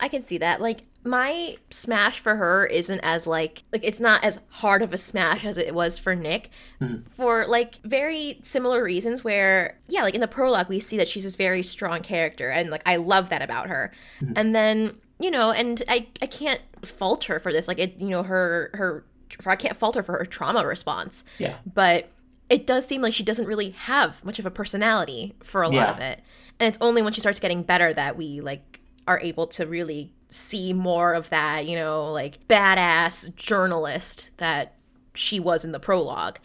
I 0.00 0.08
can 0.08 0.22
see 0.22 0.38
that. 0.38 0.60
Like 0.60 0.82
my 1.04 1.58
smash 1.70 2.18
for 2.18 2.34
her 2.36 2.66
isn't 2.66 3.00
as 3.00 3.26
like 3.26 3.62
like 3.72 3.84
it's 3.84 4.00
not 4.00 4.24
as 4.24 4.40
hard 4.48 4.82
of 4.82 4.92
a 4.92 4.98
smash 4.98 5.44
as 5.44 5.56
it 5.56 5.74
was 5.74 5.98
for 5.98 6.14
Nick 6.14 6.50
Mhm. 6.80 7.08
for 7.08 7.46
like 7.46 7.76
very 7.84 8.40
similar 8.42 8.82
reasons 8.82 9.22
where 9.24 9.78
yeah, 9.88 10.02
like 10.02 10.14
in 10.14 10.20
the 10.20 10.28
prologue 10.28 10.68
we 10.68 10.80
see 10.80 10.96
that 10.96 11.08
she's 11.08 11.24
this 11.24 11.36
very 11.36 11.62
strong 11.62 12.02
character 12.02 12.50
and 12.50 12.68
like 12.70 12.82
I 12.84 12.96
love 12.96 13.28
that 13.30 13.42
about 13.42 13.68
her. 13.68 13.92
Mhm. 14.20 14.32
And 14.36 14.54
then, 14.54 14.96
you 15.20 15.30
know, 15.30 15.52
and 15.52 15.82
I 15.88 16.06
I 16.22 16.26
can't 16.26 16.60
fault 16.84 17.24
her 17.24 17.38
for 17.38 17.52
this. 17.52 17.68
Like 17.68 17.78
it 17.78 17.96
you 17.98 18.08
know 18.08 18.22
her 18.22 18.70
her 18.74 19.04
I 19.46 19.56
can't 19.56 19.76
fault 19.76 19.94
her 19.94 20.02
for 20.02 20.18
her 20.18 20.24
trauma 20.24 20.66
response. 20.66 21.24
Yeah. 21.38 21.56
But 21.72 22.10
it 22.48 22.66
does 22.66 22.84
seem 22.86 23.00
like 23.00 23.12
she 23.14 23.22
doesn't 23.22 23.46
really 23.46 23.70
have 23.70 24.24
much 24.24 24.40
of 24.40 24.46
a 24.46 24.50
personality 24.50 25.36
for 25.42 25.62
a 25.62 25.68
lot 25.68 25.74
Yeah. 25.74 25.92
of 25.92 26.00
it. 26.00 26.20
And 26.58 26.66
it's 26.68 26.78
only 26.80 27.00
when 27.00 27.12
she 27.12 27.20
starts 27.20 27.38
getting 27.38 27.62
better 27.62 27.94
that 27.94 28.16
we 28.16 28.40
like 28.40 28.80
are 29.06 29.20
able 29.20 29.46
to 29.48 29.66
really 29.66 30.12
see 30.28 30.72
more 30.72 31.14
of 31.14 31.30
that, 31.30 31.66
you 31.66 31.76
know, 31.76 32.10
like 32.12 32.46
badass 32.48 33.34
journalist 33.36 34.30
that 34.38 34.74
she 35.14 35.38
was 35.38 35.64
in 35.64 35.72
the 35.72 35.80
prologue. 35.80 36.38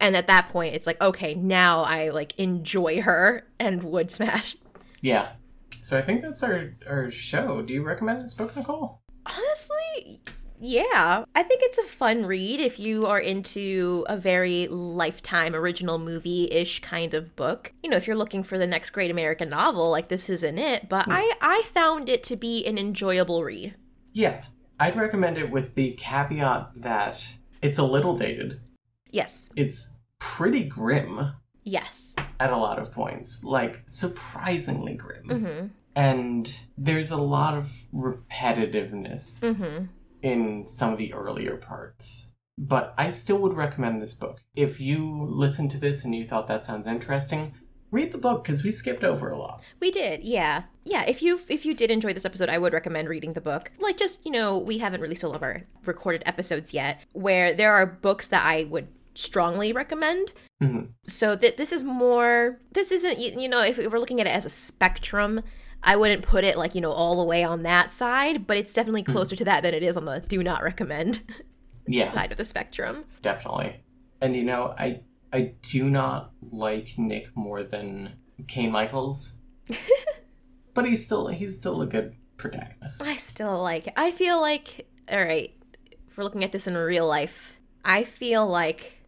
And 0.00 0.16
at 0.16 0.26
that 0.28 0.48
point 0.48 0.74
it's 0.74 0.86
like, 0.86 1.00
okay, 1.00 1.34
now 1.34 1.80
I 1.82 2.08
like 2.08 2.32
enjoy 2.38 3.02
her 3.02 3.46
and 3.58 3.82
would 3.82 4.10
smash. 4.10 4.56
Yeah. 5.02 5.28
So 5.82 5.98
I 5.98 6.02
think 6.02 6.22
that's 6.22 6.42
our 6.42 6.74
our 6.86 7.10
show. 7.10 7.62
Do 7.62 7.74
you 7.74 7.82
recommend 7.82 8.22
this 8.22 8.34
book, 8.34 8.56
Nicole? 8.56 9.00
Honestly, 9.26 10.22
yeah. 10.60 11.24
I 11.34 11.42
think 11.42 11.62
it's 11.64 11.78
a 11.78 11.84
fun 11.84 12.26
read 12.26 12.60
if 12.60 12.78
you 12.78 13.06
are 13.06 13.18
into 13.18 14.04
a 14.08 14.16
very 14.16 14.68
lifetime 14.68 15.54
original 15.54 15.98
movie 15.98 16.48
ish 16.50 16.80
kind 16.80 17.14
of 17.14 17.34
book. 17.36 17.72
You 17.82 17.90
know, 17.90 17.96
if 17.96 18.06
you're 18.06 18.16
looking 18.16 18.42
for 18.42 18.58
the 18.58 18.66
next 18.66 18.90
great 18.90 19.10
American 19.10 19.48
novel, 19.48 19.90
like 19.90 20.08
this 20.08 20.28
isn't 20.28 20.58
it. 20.58 20.88
But 20.88 21.06
hmm. 21.06 21.12
I, 21.12 21.32
I 21.40 21.62
found 21.66 22.08
it 22.08 22.22
to 22.24 22.36
be 22.36 22.64
an 22.66 22.78
enjoyable 22.78 23.42
read. 23.42 23.74
Yeah. 24.12 24.44
I'd 24.78 24.96
recommend 24.96 25.38
it 25.38 25.50
with 25.50 25.74
the 25.74 25.92
caveat 25.92 26.70
that 26.76 27.26
it's 27.60 27.78
a 27.78 27.84
little 27.84 28.16
dated. 28.16 28.60
Yes. 29.10 29.50
It's 29.56 30.00
pretty 30.18 30.64
grim 30.64 31.34
Yes. 31.64 32.09
At 32.40 32.50
a 32.50 32.56
lot 32.56 32.78
of 32.80 32.90
points, 32.90 33.44
like 33.44 33.82
surprisingly 33.86 34.94
grim. 34.94 35.24
Mm-hmm. 35.28 35.66
And 35.94 36.54
there's 36.78 37.10
a 37.10 37.16
lot 37.16 37.56
of 37.56 37.70
repetitiveness 37.94 39.44
Mm-hmm. 39.44 39.84
in 40.22 40.66
some 40.66 40.92
of 40.92 40.98
the 40.98 41.12
earlier 41.12 41.56
parts. 41.56 42.34
But 42.58 42.94
I 42.98 43.10
still 43.10 43.38
would 43.38 43.54
recommend 43.54 44.02
this 44.02 44.14
book. 44.14 44.40
If 44.54 44.80
you 44.80 45.26
listen 45.28 45.68
to 45.70 45.78
this 45.78 46.04
and 46.04 46.14
you 46.14 46.26
thought 46.26 46.46
that 46.48 46.64
sounds 46.64 46.86
interesting, 46.86 47.54
read 47.90 48.12
the 48.12 48.18
book 48.18 48.44
because 48.44 48.62
we 48.62 48.70
skipped 48.70 49.02
over 49.02 49.30
a 49.30 49.38
lot. 49.38 49.62
We 49.80 49.90
did, 49.90 50.22
yeah, 50.24 50.64
yeah. 50.84 51.04
If 51.08 51.22
you 51.22 51.40
if 51.48 51.64
you 51.64 51.74
did 51.74 51.90
enjoy 51.90 52.12
this 52.12 52.26
episode, 52.26 52.50
I 52.50 52.58
would 52.58 52.74
recommend 52.74 53.08
reading 53.08 53.32
the 53.32 53.40
book. 53.40 53.72
Like, 53.78 53.96
just 53.96 54.24
you 54.26 54.32
know, 54.32 54.58
we 54.58 54.76
haven't 54.78 55.00
released 55.00 55.24
all 55.24 55.34
of 55.34 55.42
our 55.42 55.62
recorded 55.86 56.22
episodes 56.26 56.74
yet, 56.74 57.00
where 57.12 57.54
there 57.54 57.72
are 57.72 57.86
books 57.86 58.28
that 58.28 58.44
I 58.44 58.64
would 58.64 58.88
strongly 59.14 59.72
recommend. 59.72 60.32
Mhm. 60.62 60.90
So 61.06 61.34
that 61.36 61.56
this 61.56 61.72
is 61.72 61.84
more. 61.84 62.60
This 62.72 62.92
isn't 62.92 63.18
you 63.18 63.40
you 63.40 63.48
know 63.48 63.62
if 63.62 63.78
we're 63.78 63.98
looking 63.98 64.20
at 64.20 64.26
it 64.26 64.30
as 64.30 64.44
a 64.46 64.50
spectrum. 64.50 65.42
I 65.82 65.96
wouldn't 65.96 66.20
put 66.22 66.44
it 66.44 66.58
like, 66.58 66.74
you 66.74 66.82
know, 66.82 66.92
all 66.92 67.16
the 67.16 67.24
way 67.24 67.42
on 67.42 67.62
that 67.62 67.90
side, 67.90 68.46
but 68.46 68.58
it's 68.58 68.74
definitely 68.74 69.02
closer 69.02 69.34
to 69.34 69.44
that 69.46 69.62
than 69.62 69.72
it 69.72 69.82
is 69.82 69.96
on 69.96 70.04
the 70.04 70.20
do 70.20 70.42
not 70.42 70.62
recommend 70.62 71.22
Yeah, 71.86 72.12
side 72.12 72.32
of 72.32 72.36
the 72.36 72.44
spectrum. 72.44 73.04
definitely. 73.22 73.80
And 74.20 74.36
you 74.36 74.42
know, 74.44 74.74
I 74.78 75.00
I 75.32 75.54
do 75.62 75.88
not 75.88 76.32
like 76.52 76.98
Nick 76.98 77.34
more 77.34 77.62
than 77.62 78.12
Kane 78.46 78.70
Michaels, 78.70 79.40
but 80.74 80.84
he's 80.84 81.04
still 81.06 81.28
he's 81.28 81.56
still 81.56 81.80
a 81.80 81.86
good 81.86 82.14
protagonist. 82.36 83.00
I 83.02 83.16
still 83.16 83.62
like 83.62 83.86
it. 83.86 83.94
I 83.96 84.10
feel 84.10 84.38
like, 84.38 84.86
all 85.10 85.24
right, 85.24 85.54
if 86.06 86.18
we're 86.18 86.24
looking 86.24 86.44
at 86.44 86.52
this 86.52 86.66
in 86.66 86.76
real 86.76 87.06
life, 87.06 87.54
I 87.86 88.04
feel 88.04 88.46
like 88.46 88.99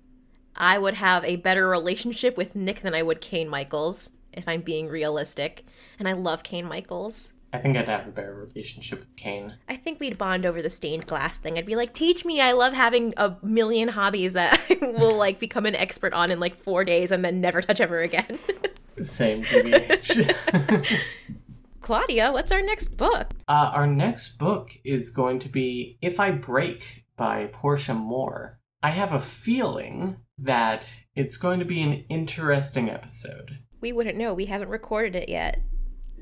I 0.63 0.79
would 0.79 0.95
have 0.95 1.25
a 1.25 1.37
better 1.37 1.69
relationship 1.69 2.37
with 2.37 2.55
Nick 2.55 2.83
than 2.83 2.95
I 2.95 3.03
would 3.03 3.21
Kane 3.21 3.49
Michaels, 3.49 4.11
if 4.33 4.47
I'm 4.47 4.61
being 4.61 4.87
realistic. 4.87 5.67
And 5.99 6.09
I 6.09 6.13
love 6.13 6.45
Kane 6.45 6.67
Michaels. 6.67 7.33
I 7.53 7.59
think 7.59 7.77
I'd 7.77 7.89
have 7.89 8.07
a 8.07 8.13
better 8.13 8.33
relationship 8.33 9.01
with 9.01 9.17
Kane. 9.17 9.55
I 9.69 9.75
think 9.75 9.99
we'd 9.99 10.17
bond 10.17 10.47
over 10.47 10.63
the 10.63 10.71
stained 10.71 11.09
glass 11.09 11.39
thing. 11.39 11.59
I'd 11.59 11.67
be 11.67 11.75
like, 11.75 11.95
teach 11.95 12.25
me. 12.25 12.41
I 12.41 12.53
love 12.53 12.75
having 12.75 13.13
a 13.17 13.37
million 13.43 13.89
hobbies 13.89 14.35
that 14.35 14.65
I 14.71 14.87
will 14.87 15.17
like 15.17 15.41
become 15.41 15.67
an 15.67 15.75
expert 15.75 16.13
on 16.13 16.31
in 16.31 16.39
like 16.39 16.55
four 16.55 16.85
days 16.85 17.11
and 17.11 17.25
then 17.25 17.41
never 17.41 17.61
touch 17.61 17.81
ever 17.81 18.01
again. 18.01 18.39
Same 19.03 19.43
TBH. 19.43 21.13
Claudia, 21.81 22.31
what's 22.31 22.53
our 22.53 22.63
next 22.63 22.97
book? 22.97 23.33
Uh, 23.49 23.73
our 23.75 23.89
next 23.89 24.39
book 24.39 24.79
is 24.85 25.11
going 25.11 25.41
to 25.41 25.49
be 25.49 25.99
If 26.01 26.21
I 26.21 26.31
Break 26.31 27.05
by 27.17 27.47
Portia 27.53 27.95
Moore. 27.95 28.61
I 28.83 28.91
have 28.91 29.13
a 29.13 29.21
feeling 29.21 30.17
that 30.39 30.93
it's 31.15 31.37
going 31.37 31.61
to 31.61 31.65
be 31.65 31.83
an 31.83 32.05
interesting 32.09 32.91
episode. 32.91 33.59
We 33.81 33.93
wouldn't 33.93 34.19
know. 34.19 34.35
We 34.35 34.47
haven't 34.47 34.71
recorded 34.71 35.15
it 35.15 35.29
yet. 35.29 35.63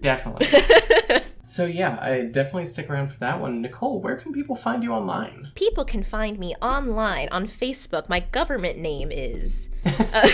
Definitely. 0.01 0.47
so, 1.43 1.65
yeah, 1.65 1.99
I 2.01 2.23
definitely 2.31 2.67
stick 2.67 2.91
around 2.91 3.09
for 3.09 3.19
that 3.21 3.41
one. 3.41 3.63
Nicole, 3.63 4.03
where 4.03 4.17
can 4.17 4.33
people 4.33 4.57
find 4.57 4.83
you 4.83 4.93
online? 4.93 5.53
People 5.55 5.87
can 5.87 6.03
find 6.03 6.39
me 6.39 6.55
online 6.61 7.29
on 7.31 7.47
Facebook. 7.47 8.09
My 8.11 8.21
government 8.21 8.79
name 8.79 9.11
is. 9.11 9.69
Uh, 10.13 10.27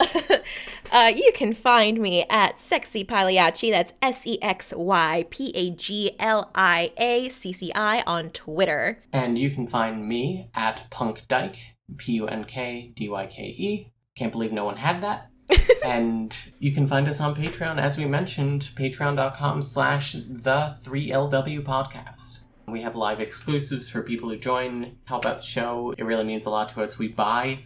uh, 0.90 1.12
you 1.14 1.32
can 1.34 1.52
find 1.52 1.98
me 1.98 2.24
at 2.28 2.60
Sexy 2.60 3.04
Pagliacci. 3.04 3.70
That's 3.70 3.94
S 4.02 4.26
E 4.26 4.38
X 4.42 4.72
Y 4.76 5.26
P 5.30 5.52
A 5.54 5.70
G 5.70 6.16
L 6.18 6.50
I 6.54 6.92
A 6.98 7.28
C 7.28 7.52
C 7.52 7.70
I 7.74 8.02
on 8.06 8.30
Twitter. 8.30 9.02
And 9.12 9.38
you 9.38 9.50
can 9.50 9.66
find 9.66 10.06
me 10.08 10.50
at 10.54 10.90
Punk 10.90 11.22
Dyke, 11.28 11.58
P 11.96 12.12
U 12.14 12.26
N 12.26 12.44
K 12.44 12.92
D 12.94 13.08
Y 13.08 13.26
K 13.26 13.42
E. 13.42 13.92
Can't 14.16 14.32
believe 14.32 14.52
no 14.52 14.64
one 14.64 14.76
had 14.76 15.02
that. 15.02 15.30
and 15.84 16.36
you 16.58 16.72
can 16.72 16.86
find 16.86 17.08
us 17.08 17.20
on 17.20 17.34
Patreon, 17.34 17.80
as 17.80 17.98
we 17.98 18.04
mentioned, 18.04 18.68
patreon.com 18.76 19.62
slash 19.62 20.12
the 20.12 20.76
3LW 20.82 21.62
podcast. 21.64 22.44
We 22.68 22.82
have 22.82 22.94
live 22.94 23.20
exclusives 23.20 23.88
for 23.88 24.02
people 24.02 24.28
who 24.28 24.36
join, 24.36 24.98
help 25.04 25.26
out 25.26 25.38
the 25.38 25.42
show. 25.42 25.92
It 25.98 26.04
really 26.04 26.24
means 26.24 26.46
a 26.46 26.50
lot 26.50 26.68
to 26.70 26.82
us. 26.82 26.98
We 26.98 27.08
buy 27.08 27.64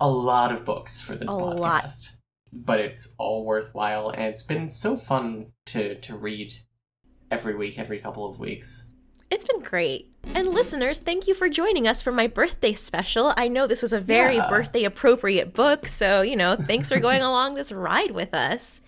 a 0.00 0.08
lot 0.08 0.52
of 0.52 0.64
books 0.64 1.00
for 1.00 1.14
this 1.16 1.30
A 1.30 1.34
podcast. 1.34 1.58
lot. 1.58 2.15
But 2.52 2.80
it's 2.80 3.14
all 3.18 3.44
worthwhile, 3.44 4.10
and 4.10 4.24
it's 4.24 4.42
been 4.42 4.68
so 4.68 4.96
fun 4.96 5.52
to, 5.66 5.96
to 6.00 6.16
read 6.16 6.52
every 7.30 7.54
week, 7.56 7.78
every 7.78 7.98
couple 7.98 8.28
of 8.30 8.38
weeks. 8.38 8.92
It's 9.30 9.44
been 9.44 9.60
great. 9.60 10.12
And 10.34 10.48
listeners, 10.48 11.00
thank 11.00 11.26
you 11.26 11.34
for 11.34 11.48
joining 11.48 11.88
us 11.88 12.00
for 12.00 12.12
my 12.12 12.28
birthday 12.28 12.74
special. 12.74 13.34
I 13.36 13.48
know 13.48 13.66
this 13.66 13.82
was 13.82 13.92
a 13.92 14.00
very 14.00 14.36
Yeah. 14.36 14.48
birthday 14.48 14.84
appropriate 14.84 15.52
book, 15.52 15.86
so, 15.88 16.22
you 16.22 16.36
know, 16.36 16.54
thanks 16.56 16.88
for 16.88 17.00
going 17.00 17.22
along 17.30 17.56
this 17.56 17.72
ride 17.72 18.12
with 18.12 18.32
us. 18.32 18.80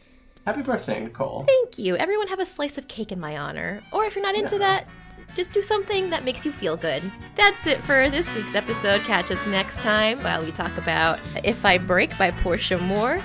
Happy 0.46 0.62
birthday, 0.62 1.00
Nicole. 1.02 1.44
Thank 1.44 1.78
you. 1.78 1.96
Everyone 1.96 2.28
have 2.28 2.38
a 2.40 2.46
slice 2.46 2.78
of 2.78 2.86
cake 2.88 3.10
in 3.12 3.18
my 3.20 3.36
honor. 3.36 3.82
Or 3.92 4.04
if 4.04 4.14
you're 4.14 4.24
not 4.24 4.36
into 4.36 4.54
Yeah. 4.54 4.58
that, 4.60 4.88
just 5.34 5.52
do 5.52 5.60
something 5.60 6.08
that 6.10 6.24
makes 6.24 6.46
you 6.46 6.52
feel 6.52 6.76
good. 6.76 7.02
That's 7.34 7.66
it 7.66 7.82
for 7.82 8.08
this 8.08 8.32
week's 8.34 8.54
episode. 8.54 9.00
Catch 9.02 9.30
us 9.32 9.46
next 9.48 9.82
time 9.82 10.22
while 10.22 10.42
we 10.42 10.52
talk 10.52 10.74
about 10.78 11.18
If 11.44 11.64
I 11.66 11.76
Break 11.78 12.16
by 12.16 12.30
Portia 12.30 12.78
Moore. 12.78 13.20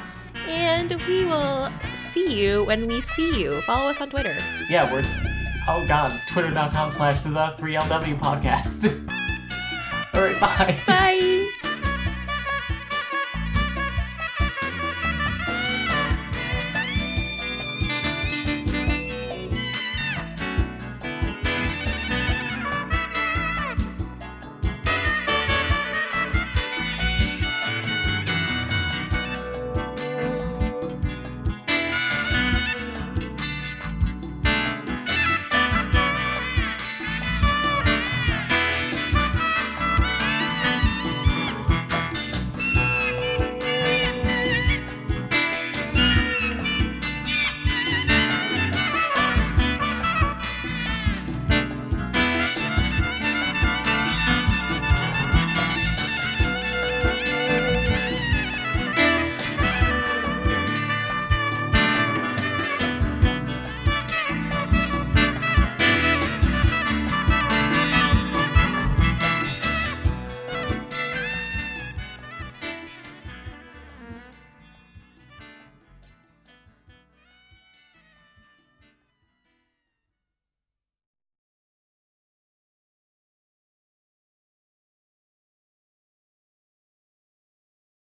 And 0.48 0.92
we 1.08 1.26
will 1.26 1.70
see 1.98 2.34
you 2.34 2.64
when 2.66 2.88
we 2.88 3.02
see 3.02 3.42
you. 3.42 3.62
Follow 3.62 3.90
us 3.90 4.02
on 4.02 4.10
Twitter. 4.10 4.36
Yeah, 4.70 4.92
we're 4.92 5.04
oh 5.68 5.86
god, 5.88 6.20
twitter.com 6.30 6.92
slash 6.92 7.22
the 7.22 7.30
3LW 7.30 8.20
podcast. 8.20 8.84
Alright, 10.14 10.40
bye. 10.40 10.78
Bye. 10.86 11.50